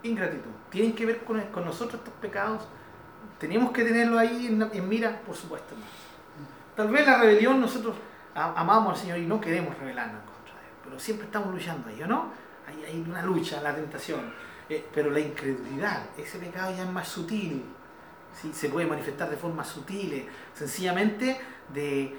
ingratitud. 0.02 0.50
¿Tienen 0.70 0.94
que 0.94 1.06
ver 1.06 1.24
con, 1.24 1.40
con 1.46 1.64
nosotros 1.64 2.00
estos 2.00 2.14
pecados? 2.14 2.66
¿Tenemos 3.38 3.70
que 3.72 3.84
tenerlo 3.84 4.18
ahí 4.18 4.46
en, 4.46 4.88
mira? 4.88 5.20
Por 5.24 5.36
supuesto, 5.36 5.74
Tal 6.74 6.90
vez 6.90 7.06
la 7.06 7.18
rebelión, 7.18 7.60
nosotros 7.60 7.96
amamos 8.34 8.94
al 8.94 8.98
Señor 8.98 9.18
y 9.18 9.26
no 9.26 9.40
queremos 9.40 9.76
rebelarnos 9.78 10.22
contra 10.22 10.54
Él, 10.54 10.74
pero 10.84 10.98
siempre 10.98 11.26
estamos 11.26 11.52
luchando 11.52 11.88
ahí, 11.88 12.04
¿no? 12.06 12.30
Hay, 12.88 13.04
una 13.08 13.22
lucha, 13.22 13.60
la 13.62 13.74
tentación. 13.74 14.32
Eh, 14.68 14.86
pero 14.92 15.10
la 15.10 15.20
incredulidad, 15.20 16.06
ese 16.16 16.38
pecado 16.38 16.74
ya 16.76 16.82
es 16.82 16.90
más 16.90 17.08
sutil, 17.08 17.64
¿sí? 18.40 18.52
se 18.52 18.68
puede 18.68 18.86
manifestar 18.86 19.30
de 19.30 19.36
forma 19.36 19.64
sutil, 19.64 20.28
sencillamente 20.54 21.40
de, 21.72 22.14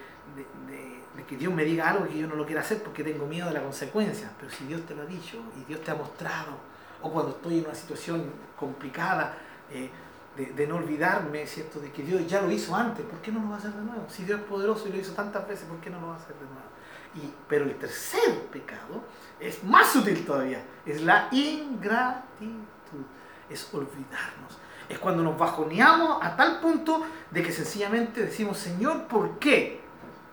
que 1.27 1.37
Dios 1.37 1.53
me 1.53 1.63
diga 1.63 1.89
algo 1.89 2.07
que 2.07 2.17
yo 2.17 2.27
no 2.27 2.35
lo 2.35 2.45
quiera 2.45 2.61
hacer 2.61 2.81
porque 2.81 3.03
tengo 3.03 3.27
miedo 3.27 3.47
de 3.47 3.53
la 3.53 3.61
consecuencia. 3.61 4.31
Pero 4.39 4.51
si 4.51 4.65
Dios 4.65 4.81
te 4.85 4.95
lo 4.95 5.03
ha 5.03 5.05
dicho 5.05 5.37
y 5.61 5.65
Dios 5.65 5.81
te 5.81 5.91
ha 5.91 5.95
mostrado, 5.95 6.57
o 7.01 7.11
cuando 7.11 7.31
estoy 7.31 7.59
en 7.59 7.65
una 7.65 7.75
situación 7.75 8.31
complicada, 8.57 9.37
eh, 9.71 9.89
de, 10.35 10.67
no 10.67 10.77
olvidarme, 10.77 11.45
¿cierto? 11.45 11.79
De 11.79 11.91
que 11.91 12.03
Dios 12.03 12.25
ya 12.27 12.41
lo 12.41 12.51
hizo 12.51 12.75
antes, 12.75 13.05
¿por 13.05 13.19
qué 13.19 13.31
no 13.31 13.41
lo 13.41 13.49
va 13.49 13.55
a 13.55 13.57
hacer 13.57 13.73
de 13.73 13.81
nuevo? 13.81 14.05
Si 14.09 14.23
Dios 14.23 14.39
es 14.39 14.45
poderoso 14.45 14.87
y 14.87 14.91
lo 14.91 14.97
hizo 14.97 15.13
tantas 15.13 15.47
veces, 15.47 15.65
¿por 15.65 15.79
qué 15.79 15.89
no 15.89 15.99
lo 15.99 16.07
va 16.07 16.13
a 16.13 16.17
hacer 16.17 16.35
de 16.35 16.45
nuevo? 16.45 16.69
Y, 17.15 17.33
pero 17.47 17.65
el 17.65 17.75
tercer 17.77 18.45
pecado 18.51 19.03
es 19.39 19.63
más 19.63 19.91
sutil 19.91 20.25
todavía, 20.25 20.63
es 20.85 21.01
la 21.01 21.29
ingratitud, 21.31 23.05
es 23.49 23.73
olvidarnos. 23.73 24.57
Es 24.87 24.97
cuando 24.97 25.23
nos 25.23 25.37
bajoneamos 25.37 26.23
a 26.23 26.35
tal 26.35 26.59
punto 26.59 27.05
de 27.29 27.43
que 27.43 27.51
sencillamente 27.51 28.21
decimos, 28.21 28.57
Señor, 28.57 29.07
¿por 29.07 29.37
qué? 29.37 29.81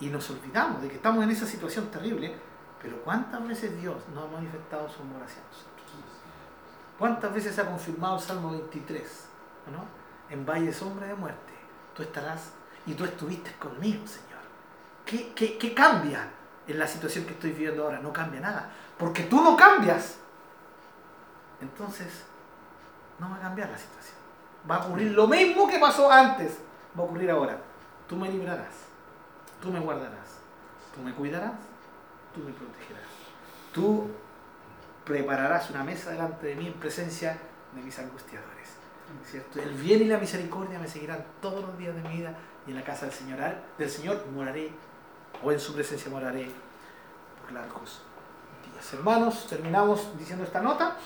Y 0.00 0.08
nos 0.08 0.30
olvidamos 0.30 0.82
de 0.82 0.88
que 0.88 0.96
estamos 0.96 1.22
en 1.22 1.30
esa 1.30 1.46
situación 1.46 1.90
terrible, 1.90 2.34
pero 2.82 2.96
¿cuántas 3.02 3.46
veces 3.46 3.78
Dios 3.80 3.96
nos 4.14 4.24
ha 4.24 4.32
manifestado 4.32 4.88
su 4.88 5.02
amor 5.02 5.22
hacia 5.22 5.42
nosotros? 5.42 5.72
¿Cuántas 6.98 7.34
veces 7.34 7.54
se 7.54 7.60
ha 7.60 7.66
confirmado 7.66 8.16
el 8.16 8.22
Salmo 8.22 8.50
23? 8.52 9.28
¿no? 9.72 9.84
En 10.30 10.46
valle 10.46 10.66
de 10.66 10.72
sombra 10.72 11.06
de 11.06 11.14
muerte, 11.14 11.52
tú 11.94 12.02
estarás 12.02 12.52
y 12.86 12.94
tú 12.94 13.04
estuviste 13.04 13.52
conmigo, 13.58 14.06
Señor. 14.06 14.40
¿Qué, 15.04 15.32
qué, 15.34 15.58
qué 15.58 15.74
cambia 15.74 16.30
en 16.66 16.78
la 16.78 16.86
situación 16.86 17.24
que 17.24 17.32
estoy 17.32 17.52
viviendo 17.52 17.84
ahora? 17.84 18.00
No 18.00 18.12
cambia 18.12 18.40
nada, 18.40 18.70
porque 18.98 19.24
tú 19.24 19.42
no 19.42 19.56
cambias. 19.56 20.16
Entonces, 21.60 22.24
no 23.18 23.30
va 23.30 23.36
a 23.36 23.40
cambiar 23.40 23.70
la 23.70 23.78
situación. 23.78 24.16
Va 24.68 24.76
a 24.76 24.86
ocurrir 24.86 25.12
lo 25.12 25.26
mismo 25.26 25.68
que 25.68 25.78
pasó 25.78 26.10
antes, 26.10 26.58
va 26.98 27.02
a 27.02 27.06
ocurrir 27.06 27.30
ahora. 27.30 27.58
Tú 28.08 28.16
me 28.16 28.28
librarás, 28.28 28.74
tú 29.60 29.70
me 29.70 29.80
guardarás, 29.80 30.38
tú 30.94 31.00
me 31.02 31.12
cuidarás, 31.12 31.52
tú 32.34 32.40
me 32.40 32.52
protegerás. 32.52 33.02
Tú 33.72 34.10
prepararás 35.04 35.70
una 35.70 35.84
mesa 35.84 36.10
delante 36.10 36.46
de 36.48 36.56
mí 36.56 36.66
en 36.66 36.74
presencia 36.74 37.38
de 37.74 37.82
mis 37.82 37.98
angustiadores. 37.98 38.56
¿Cierto? 39.24 39.60
El 39.60 39.70
bien 39.74 40.02
y 40.02 40.04
la 40.06 40.18
misericordia 40.18 40.78
me 40.80 40.88
seguirán 40.88 41.24
todos 41.40 41.64
los 41.64 41.78
días 41.78 41.94
de 41.94 42.02
mi 42.02 42.16
vida 42.16 42.34
y 42.66 42.70
en 42.70 42.76
la 42.76 42.82
casa 42.82 43.06
del 43.06 43.14
Señor, 43.14 43.38
del 43.78 43.90
Señor 43.90 44.26
moraré, 44.34 44.72
o 45.42 45.52
en 45.52 45.60
su 45.60 45.74
presencia 45.74 46.10
moraré 46.10 46.48
por 47.42 47.52
largos 47.52 48.02
días. 48.72 48.92
Hermanos, 48.92 49.46
terminamos 49.48 50.16
diciendo 50.18 50.44
esta 50.44 50.60
nota, 50.60 50.96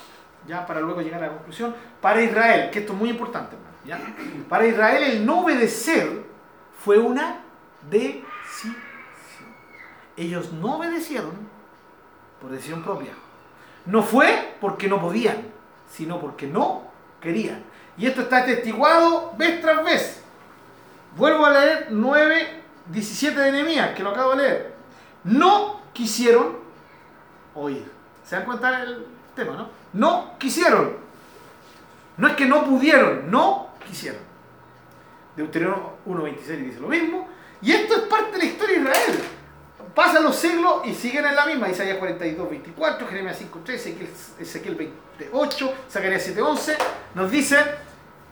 ya 0.47 0.65
para 0.65 0.81
luego 0.81 1.01
llegar 1.01 1.23
a 1.23 1.27
la 1.27 1.33
conclusión. 1.33 1.75
Para 2.01 2.21
Israel, 2.21 2.69
que 2.71 2.79
esto 2.79 2.93
es 2.93 2.99
muy 2.99 3.09
importante, 3.09 3.55
hermano. 3.55 4.45
Para 4.49 4.65
Israel 4.65 5.03
el 5.03 5.25
no 5.25 5.41
obedecer 5.41 6.23
fue 6.79 6.97
una 6.97 7.41
decisión. 7.89 8.75
Ellos 10.17 10.51
no 10.51 10.77
obedecieron 10.77 11.31
por 12.39 12.51
decisión 12.51 12.83
propia 12.83 13.13
no 13.85 14.03
fue 14.03 14.55
porque 14.59 14.87
no 14.87 15.01
podían, 15.01 15.37
sino 15.89 16.19
porque 16.19 16.47
no 16.47 16.83
querían. 17.19 17.63
Y 17.97 18.05
esto 18.05 18.21
está 18.21 18.45
testiguado 18.45 19.33
vez 19.37 19.61
tras 19.61 19.83
vez. 19.83 20.23
Vuelvo 21.15 21.45
a 21.45 21.51
leer 21.51 21.87
9, 21.89 22.60
17 22.91 23.39
de 23.39 23.51
Nehemías, 23.51 23.95
que 23.95 24.03
lo 24.03 24.09
acabo 24.09 24.35
de 24.35 24.43
leer. 24.43 24.75
No 25.23 25.81
quisieron 25.93 26.57
oír. 27.55 27.89
¿Se 28.23 28.35
dan 28.35 28.45
cuenta 28.45 28.79
del 28.79 29.05
tema, 29.35 29.53
no? 29.53 29.69
No 29.93 30.37
quisieron. 30.37 30.97
No 32.17 32.27
es 32.27 32.35
que 32.35 32.45
no 32.45 32.65
pudieron, 32.65 33.29
no 33.31 33.69
quisieron. 33.85 34.21
Deuteronomio 35.35 35.97
1.26 36.05 36.65
dice 36.65 36.79
lo 36.79 36.87
mismo. 36.87 37.27
Y 37.61 37.71
esto 37.71 37.95
es 37.95 38.01
parte 38.01 38.33
de 38.33 38.37
la 38.39 38.45
historia 38.45 38.75
de 38.77 38.83
Israel 38.83 39.21
pasan 39.93 40.23
los 40.23 40.35
siglos 40.35 40.81
y 40.85 40.93
siguen 40.93 41.25
en 41.25 41.35
la 41.35 41.45
misma. 41.45 41.69
Isaías 41.69 41.97
42, 41.97 42.49
24, 42.49 43.07
Jeremías 43.07 43.37
5, 43.37 43.61
3, 43.63 43.87
Ezequiel 44.39 44.75
28, 44.75 45.73
Zacarías 45.89 46.23
7, 46.23 46.41
11, 46.41 46.77
nos 47.15 47.31
dice 47.31 47.57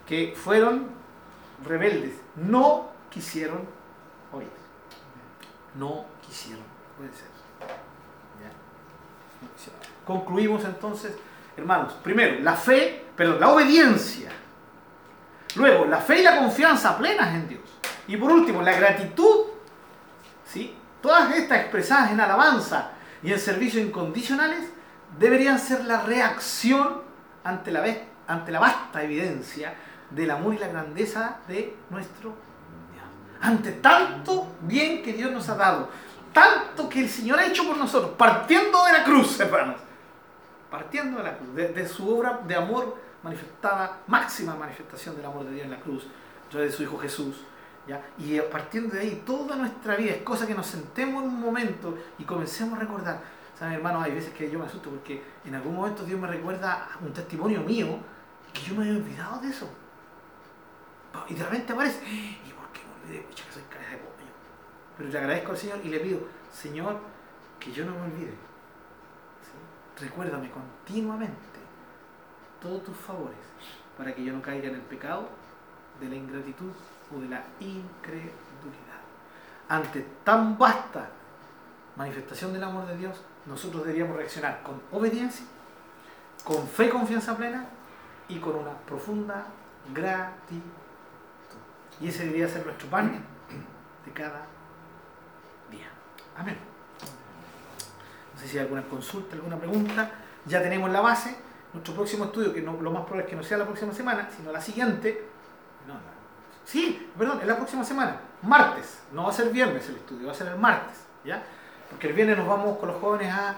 que 0.08 0.34
fueron 0.36 0.88
rebeldes. 1.66 2.14
No 2.36 2.90
quisieron. 3.10 3.79
No 5.76 6.06
quisieron 6.26 6.64
obedecer. 7.00 7.28
Concluimos 10.06 10.66
entonces, 10.66 11.14
hermanos, 11.56 11.94
primero, 12.04 12.40
la 12.40 12.56
fe, 12.56 13.06
perdón, 13.16 13.40
la 13.40 13.50
obediencia. 13.50 14.32
Luego, 15.56 15.86
la 15.86 15.98
fe 15.98 16.20
y 16.20 16.24
la 16.24 16.38
confianza 16.38 16.98
plenas 16.98 17.34
en 17.36 17.48
Dios. 17.48 17.62
Y 18.08 18.18
por 18.18 18.32
último, 18.32 18.62
la 18.62 18.74
gratitud, 18.74 19.46
¿sí? 20.46 20.76
Todas 21.02 21.36
estas 21.36 21.60
expresadas 21.60 22.12
en 22.12 22.20
alabanza 22.20 22.92
y 23.22 23.32
en 23.32 23.40
servicio 23.40 23.80
incondicionales 23.80 24.72
deberían 25.18 25.60
ser 25.60 25.86
la 25.86 26.02
reacción 26.02 27.02
ante 27.44 27.72
la, 27.72 27.84
ante 28.28 28.52
la 28.52 28.60
vasta 28.60 29.04
evidencia 29.04 29.76
del 30.10 30.32
amor 30.32 30.56
y 30.56 30.58
la 30.58 30.68
grandeza 30.68 31.38
de 31.48 31.76
nuestro. 31.90 32.34
Ante 33.42 33.74
tanto 33.74 34.56
bien 34.62 35.02
que 35.02 35.14
Dios 35.14 35.32
nos 35.32 35.48
ha 35.50 35.56
dado, 35.56 35.90
tanto 36.34 36.90
que 36.90 37.00
el 37.02 37.10
Señor 37.10 37.40
ha 37.40 37.46
hecho 37.46 37.66
por 37.66 37.78
nosotros, 37.78 38.12
partiendo 38.18 38.84
de 38.86 38.94
la 38.94 39.04
cruz, 39.04 39.40
hermanos, 39.40 39.78
partiendo 40.70 41.18
de 41.18 41.24
la 41.24 41.38
cruz, 41.38 41.56
de, 41.56 41.88
su 41.88 42.10
obra 42.10 42.42
de 42.46 42.56
amor 42.56 42.98
manifestada, 43.24 44.00
máxima 44.08 44.56
manifestación 44.56 45.16
del 45.16 45.26
amor 45.26 45.46
de 45.46 45.52
Dios 45.52 45.66
en 45.66 45.72
la 45.72 45.80
cruz, 45.80 46.08
de 46.52 46.72
su 46.72 46.84
Hijo 46.84 46.98
Jesús 46.98 47.36
y 48.18 48.38
a 48.38 48.50
partir 48.50 48.90
de 48.92 49.00
ahí, 49.00 49.24
toda 49.26 49.56
nuestra 49.56 49.96
vida 49.96 50.12
es 50.12 50.22
cosa 50.22 50.46
que 50.46 50.54
nos 50.54 50.68
sentemos 50.68 51.24
en 51.24 51.30
un 51.30 51.40
momento 51.40 51.98
y 52.18 52.24
comencemos 52.24 52.78
a 52.78 52.82
recordar. 52.82 53.22
¿Saben, 53.58 53.76
hermanos? 53.76 54.04
Hay 54.04 54.14
veces 54.14 54.34
que 54.34 54.50
yo 54.50 54.60
me 54.60 54.66
asusto 54.66 54.90
porque 54.90 55.22
en 55.44 55.56
algún 55.56 55.76
momento 55.76 56.04
Dios 56.04 56.20
me 56.20 56.28
recuerda 56.28 56.90
un 57.02 57.12
testimonio 57.12 57.62
mío 57.62 57.98
que 58.54 58.62
yo 58.62 58.76
me 58.76 58.84
había 58.84 58.98
olvidado 58.98 59.42
de 59.42 59.50
eso. 59.50 59.70
Y 61.28 61.34
de 61.34 61.44
repente 61.44 61.74
aparece, 61.74 62.00
Pero 64.98 65.10
le 65.10 65.18
agradezco 65.18 65.52
al 65.52 65.58
Señor 65.58 65.80
y 65.84 65.90
le 65.90 66.00
pido, 66.00 66.20
Señor, 66.52 67.00
que 67.60 67.72
yo 67.72 67.86
no 67.86 67.94
me 67.94 68.02
olvide. 68.02 68.34
Recuérdame 70.00 70.50
continuamente 70.52 71.60
todos 72.62 72.84
tus 72.84 72.98
favores 72.98 73.38
para 73.98 74.14
que 74.14 74.24
yo 74.24 74.34
no 74.34 74.42
caiga 74.42 74.70
en 74.70 74.76
el 74.76 74.82
pecado 74.82 75.28
de 76.00 76.10
la 76.10 76.16
ingratitud 76.16 76.72
o 77.16 77.20
de 77.20 77.30
la 77.30 77.44
incredulidad. 77.60 79.00
Ante 79.68 80.06
tan 80.24 80.58
vasta 80.58 81.10
manifestación 81.96 82.54
del 82.54 82.64
amor 82.64 82.88
de 82.88 82.98
Dios, 82.98 83.22
nosotros 83.46 83.84
deberíamos 83.84 84.18
reaccionar 84.18 84.64
con 84.64 84.82
obediencia, 84.92 85.46
con 86.44 86.68
fe 86.68 86.86
y 86.86 86.90
confianza 86.90 87.36
plena 87.36 87.66
y 88.28 88.40
con 88.40 88.56
una 88.56 88.74
profunda 88.86 89.46
gratitud. 89.94 90.89
Y 92.02 92.08
ese 92.08 92.26
debería 92.26 92.48
ser 92.48 92.66
nuestro 92.66 92.90
pan 92.90 93.24
de 94.06 94.12
cada 94.14 94.46
día. 95.70 95.88
Amén. 96.38 96.58
No 98.34 98.40
sé 98.40 98.48
si 98.48 98.58
hay 98.58 98.64
alguna 98.64 98.84
consulta, 98.84 99.36
alguna 99.36 99.58
pregunta. 99.58 100.12
Ya 100.46 100.62
tenemos 100.62 100.90
la 100.92 101.02
base. 101.02 101.36
Nuestro 101.74 101.94
próximo 101.94 102.26
estudio, 102.26 102.54
que 102.54 102.62
no, 102.62 102.82
lo 102.82 102.92
más 102.92 103.04
probable 103.04 103.26
es 103.26 103.30
que 103.30 103.36
no 103.36 103.44
sea 103.44 103.58
la 103.58 103.66
próxima 103.66 103.94
semana, 103.94 104.30
sino 104.36 104.52
la 104.52 104.60
siguiente, 104.60 105.28
no, 105.88 105.94
Sí, 106.70 107.10
perdón, 107.18 107.40
es 107.42 107.48
la 107.48 107.56
próxima 107.56 107.84
semana, 107.84 108.18
martes. 108.44 109.00
No 109.12 109.24
va 109.24 109.30
a 109.30 109.34
ser 109.34 109.50
viernes 109.50 109.90
el 109.90 109.96
estudio, 109.96 110.28
va 110.28 110.34
a 110.34 110.36
ser 110.36 110.50
el 110.50 110.56
martes, 110.60 111.04
¿ya? 111.26 111.42
Porque 111.90 112.08
el 112.08 112.14
viernes 112.14 112.38
nos 112.38 112.48
vamos 112.48 112.78
con 112.78 112.90
los 112.90 113.02
jóvenes 113.02 113.34
a, 113.34 113.56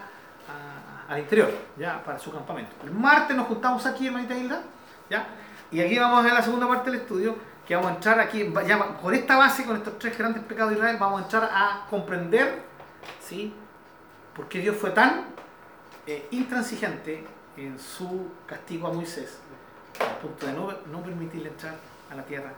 al 1.08 1.18
interior, 1.18 1.52
¿ya? 1.76 2.02
Para 2.02 2.18
su 2.18 2.32
campamento. 2.32 2.72
El 2.82 2.90
martes 2.92 3.36
nos 3.36 3.48
juntamos 3.48 3.84
aquí, 3.84 4.06
hermanita 4.06 4.34
Hilda, 4.34 4.62
¿ya? 5.10 5.26
Y 5.70 5.82
aquí 5.82 5.98
vamos 5.98 6.20
a 6.20 6.22
ver 6.22 6.32
la 6.32 6.42
segunda 6.42 6.66
parte 6.66 6.90
del 6.90 7.00
estudio, 7.00 7.36
que 7.66 7.76
vamos 7.76 7.92
a 7.92 7.94
entrar 7.94 8.20
aquí, 8.20 8.52
ya, 8.66 8.78
con 8.96 9.14
esta 9.14 9.36
base, 9.36 9.64
con 9.64 9.76
estos 9.76 9.98
tres 9.98 10.16
grandes 10.18 10.42
pecados 10.44 10.70
de 10.70 10.78
Israel, 10.78 10.96
vamos 10.98 11.20
a 11.20 11.24
entrar 11.24 11.50
a 11.52 11.86
comprender, 11.88 12.62
¿sí? 13.20 13.54
Por 14.34 14.48
qué 14.48 14.58
Dios 14.58 14.76
fue 14.76 14.90
tan 14.90 15.26
eh, 16.06 16.26
intransigente 16.32 17.24
en 17.56 17.78
su 17.78 18.30
castigo 18.46 18.88
a 18.88 18.92
Moisés, 18.92 19.38
al 20.00 20.16
punto 20.18 20.46
de 20.46 20.52
no, 20.52 20.72
no 20.90 21.02
permitirle 21.02 21.50
entrar 21.50 21.76
a 22.10 22.14
la 22.14 22.24
tierra 22.24 22.52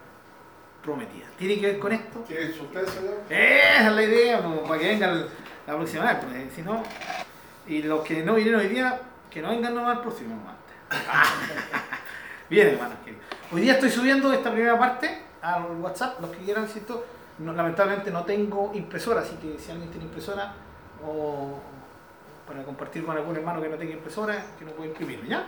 prometida. 0.82 1.26
¿Tiene 1.36 1.60
que 1.60 1.66
ver 1.66 1.78
con 1.78 1.92
esto? 1.92 2.20
¿Tiene 2.20 2.52
suspenso 2.52 3.00
ya? 3.02 3.36
Esa 3.36 3.88
es 3.88 3.92
la 3.92 4.02
idea, 4.02 4.42
para 4.66 4.80
que 4.80 4.88
vengan 4.88 5.26
la 5.66 5.74
próxima 5.74 6.12
vez. 6.12 6.52
Si 6.54 6.62
no, 6.62 6.82
y 7.66 7.82
los 7.82 8.02
que 8.04 8.22
no 8.22 8.34
vinieron 8.34 8.60
hoy 8.60 8.68
día, 8.68 9.00
que 9.30 9.42
no 9.42 9.50
vengan 9.50 9.74
nomás 9.74 9.96
el 9.96 10.02
próximo 10.02 10.36
martes. 10.36 10.74
Bien, 12.48 12.68
hermanos 12.68 12.98
Hoy 13.54 13.60
día 13.60 13.74
estoy 13.74 13.88
subiendo 13.88 14.32
esta 14.32 14.50
primera 14.50 14.76
parte 14.76 15.16
al 15.40 15.76
WhatsApp, 15.80 16.20
los 16.20 16.28
que 16.32 16.38
quieran, 16.38 16.66
¿cierto? 16.66 17.06
lamentablemente 17.38 18.10
no 18.10 18.24
tengo 18.24 18.72
impresora, 18.74 19.20
así 19.20 19.36
que 19.36 19.56
si 19.60 19.70
alguien 19.70 19.90
tiene 19.90 20.06
impresora 20.06 20.54
o 21.06 21.60
para 22.48 22.64
compartir 22.64 23.04
con 23.04 23.16
algún 23.16 23.36
hermano 23.36 23.62
que 23.62 23.68
no 23.68 23.76
tenga 23.76 23.92
impresora, 23.92 24.44
que 24.58 24.64
no 24.64 24.72
puede 24.72 24.88
imprimirlo, 24.88 25.26
¿ya? 25.26 25.46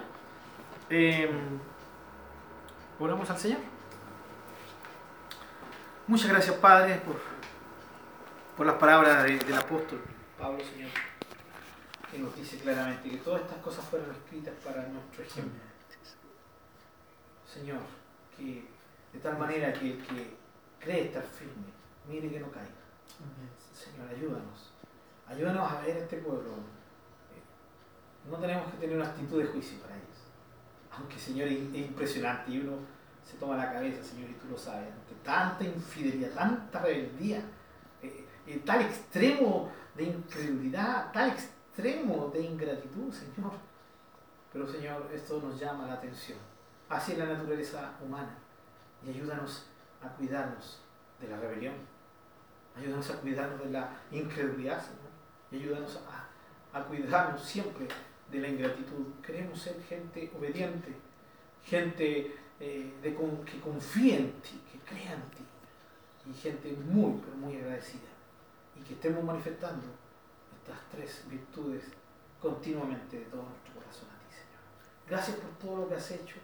Eh, 0.88 1.28
al 3.00 3.38
Señor. 3.38 3.58
Muchas 6.06 6.28
gracias, 6.28 6.54
Padre, 6.58 7.02
por, 7.04 7.16
por 8.56 8.66
las 8.66 8.76
palabras 8.76 9.24
del 9.24 9.58
apóstol 9.58 10.00
Pablo, 10.38 10.60
Señor, 10.60 10.90
que 12.08 12.20
nos 12.20 12.36
dice 12.36 12.56
claramente 12.58 13.10
que 13.10 13.16
todas 13.16 13.42
estas 13.42 13.58
cosas 13.58 13.84
fueron 13.84 14.12
escritas 14.12 14.54
para 14.64 14.86
nuestro 14.86 15.24
ejemplo. 15.24 15.66
Señor, 17.52 17.95
que 18.36 18.68
de 19.12 19.18
tal 19.20 19.38
manera 19.38 19.72
que 19.72 19.92
el 19.92 20.06
que 20.06 20.36
cree 20.78 21.06
estar 21.06 21.22
firme, 21.24 21.72
mire 22.08 22.30
que 22.30 22.40
no 22.40 22.50
caiga. 22.50 22.70
Señor, 23.72 24.08
ayúdanos. 24.08 24.72
Ayúdanos 25.26 25.72
a 25.72 25.80
ver 25.80 25.96
este 25.96 26.18
pueblo. 26.18 26.50
Eh, 26.50 28.30
no 28.30 28.36
tenemos 28.38 28.70
que 28.72 28.78
tener 28.78 28.96
una 28.96 29.06
actitud 29.06 29.42
de 29.42 29.48
juicio 29.48 29.78
para 29.80 29.96
ellos. 29.96 30.06
Aunque, 30.92 31.18
Señor, 31.18 31.48
es 31.48 31.74
impresionante 31.74 32.50
y 32.50 32.60
uno 32.60 32.78
se 33.24 33.36
toma 33.38 33.56
la 33.56 33.72
cabeza, 33.72 34.02
Señor, 34.02 34.30
y 34.30 34.34
tú 34.34 34.48
lo 34.48 34.56
sabes, 34.56 34.88
ante 34.92 35.14
tanta 35.24 35.64
infidelidad, 35.64 36.30
tanta 36.30 36.80
rebeldía, 36.80 37.38
eh, 38.00 38.24
eh, 38.46 38.62
tal 38.64 38.82
extremo 38.82 39.70
de 39.96 40.04
incredulidad, 40.04 41.10
tal 41.12 41.30
extremo 41.30 42.30
de 42.32 42.42
ingratitud, 42.42 43.12
Señor. 43.12 43.52
Pero, 44.52 44.68
Señor, 44.68 45.10
esto 45.12 45.40
nos 45.40 45.58
llama 45.58 45.86
la 45.86 45.94
atención. 45.94 46.38
Es 46.88 47.18
la 47.18 47.26
naturaleza 47.26 47.92
humana. 48.04 48.34
Y 49.04 49.10
ayúdanos 49.10 49.66
a 50.02 50.08
cuidarnos 50.08 50.80
de 51.20 51.28
la 51.28 51.38
rebelión. 51.38 51.74
Ayúdanos 52.76 53.10
a 53.10 53.20
cuidarnos 53.20 53.60
de 53.60 53.70
la 53.70 53.90
incredulidad, 54.10 54.80
Señor. 54.80 55.10
Y 55.50 55.56
ayúdanos 55.56 56.00
a, 56.08 56.78
a 56.78 56.84
cuidarnos 56.84 57.42
siempre 57.42 57.88
de 58.30 58.40
la 58.40 58.48
ingratitud. 58.48 59.06
Queremos 59.24 59.60
ser 59.60 59.82
gente 59.82 60.30
obediente, 60.36 60.94
gente 61.64 62.36
eh, 62.60 62.92
que 63.02 63.60
confíe 63.60 64.16
en 64.16 64.32
ti, 64.40 64.60
que 64.70 64.78
crea 64.78 65.14
en 65.14 65.30
ti. 65.30 65.44
Y 66.28 66.34
gente 66.34 66.72
muy, 66.72 67.20
pero 67.24 67.36
muy 67.36 67.56
agradecida. 67.56 68.08
Y 68.74 68.80
que 68.82 68.94
estemos 68.94 69.22
manifestando 69.24 69.86
estas 70.60 70.78
tres 70.90 71.24
virtudes 71.28 71.84
continuamente 72.40 73.18
de 73.18 73.24
todo 73.26 73.42
nuestro 73.42 73.74
corazón 73.74 74.08
a 74.10 74.18
ti, 74.18 74.34
Señor. 74.34 74.62
Gracias 75.08 75.36
por 75.36 75.50
todo 75.58 75.76
lo 75.82 75.88
que 75.88 75.94
has 75.94 76.10
hecho. 76.10 76.36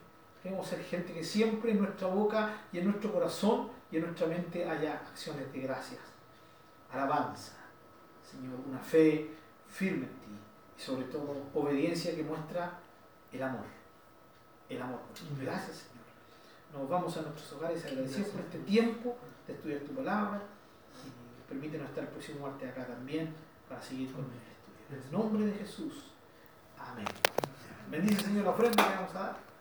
Queremos 0.43 0.67
ser 0.67 0.83
gente 0.83 1.13
que 1.13 1.23
siempre 1.23 1.71
en 1.71 1.79
nuestra 1.79 2.09
boca 2.09 2.65
y 2.73 2.79
en 2.79 2.87
nuestro 2.87 3.13
corazón 3.13 3.69
y 3.93 3.97
en 3.97 4.03
nuestra 4.03 4.27
mente 4.27 4.69
haya 4.69 4.95
acciones 4.95 5.53
de 5.53 5.61
gracias, 5.61 6.01
alabanza, 6.91 7.53
Señor, 8.29 8.59
una 8.67 8.81
fe 8.81 9.31
firme 9.69 10.07
en 10.07 10.21
ti 10.21 10.39
y 10.77 10.81
sobre 10.81 11.05
todo 11.05 11.37
obediencia 11.55 12.17
que 12.17 12.25
muestra 12.25 12.81
el 13.31 13.43
amor. 13.43 13.65
El 14.69 14.83
amor. 14.83 15.01
Gracias, 15.41 15.77
Señor. 15.77 16.03
Nos 16.73 16.89
vamos 16.89 17.17
a 17.17 17.23
nuestros 17.23 17.53
hogares 17.53 17.85
agradecidos 17.85 18.31
por 18.31 18.41
este 18.41 18.59
tiempo 18.61 19.17
de 19.47 19.53
estudiar 19.53 19.81
tu 19.81 19.95
palabra 19.95 20.41
y 21.07 21.49
permítenos 21.49 21.89
estar 21.89 22.05
el 22.05 22.11
próximo 22.11 22.49
martes 22.49 22.71
acá 22.71 22.87
también 22.87 23.35
para 23.69 23.81
seguir 23.81 24.11
con 24.11 24.25
el 24.25 24.31
estudio. 24.31 24.53
En 24.91 25.03
el 25.03 25.13
nombre 25.13 25.47
de 25.47 25.53
Jesús. 25.59 26.11
Amén. 26.79 27.07
Bendice, 27.91 28.23
Señor, 28.23 28.45
la 28.45 28.51
ofrenda 28.51 28.89
que 28.89 28.95
vamos 28.97 29.15
a 29.15 29.19
dar. 29.19 29.52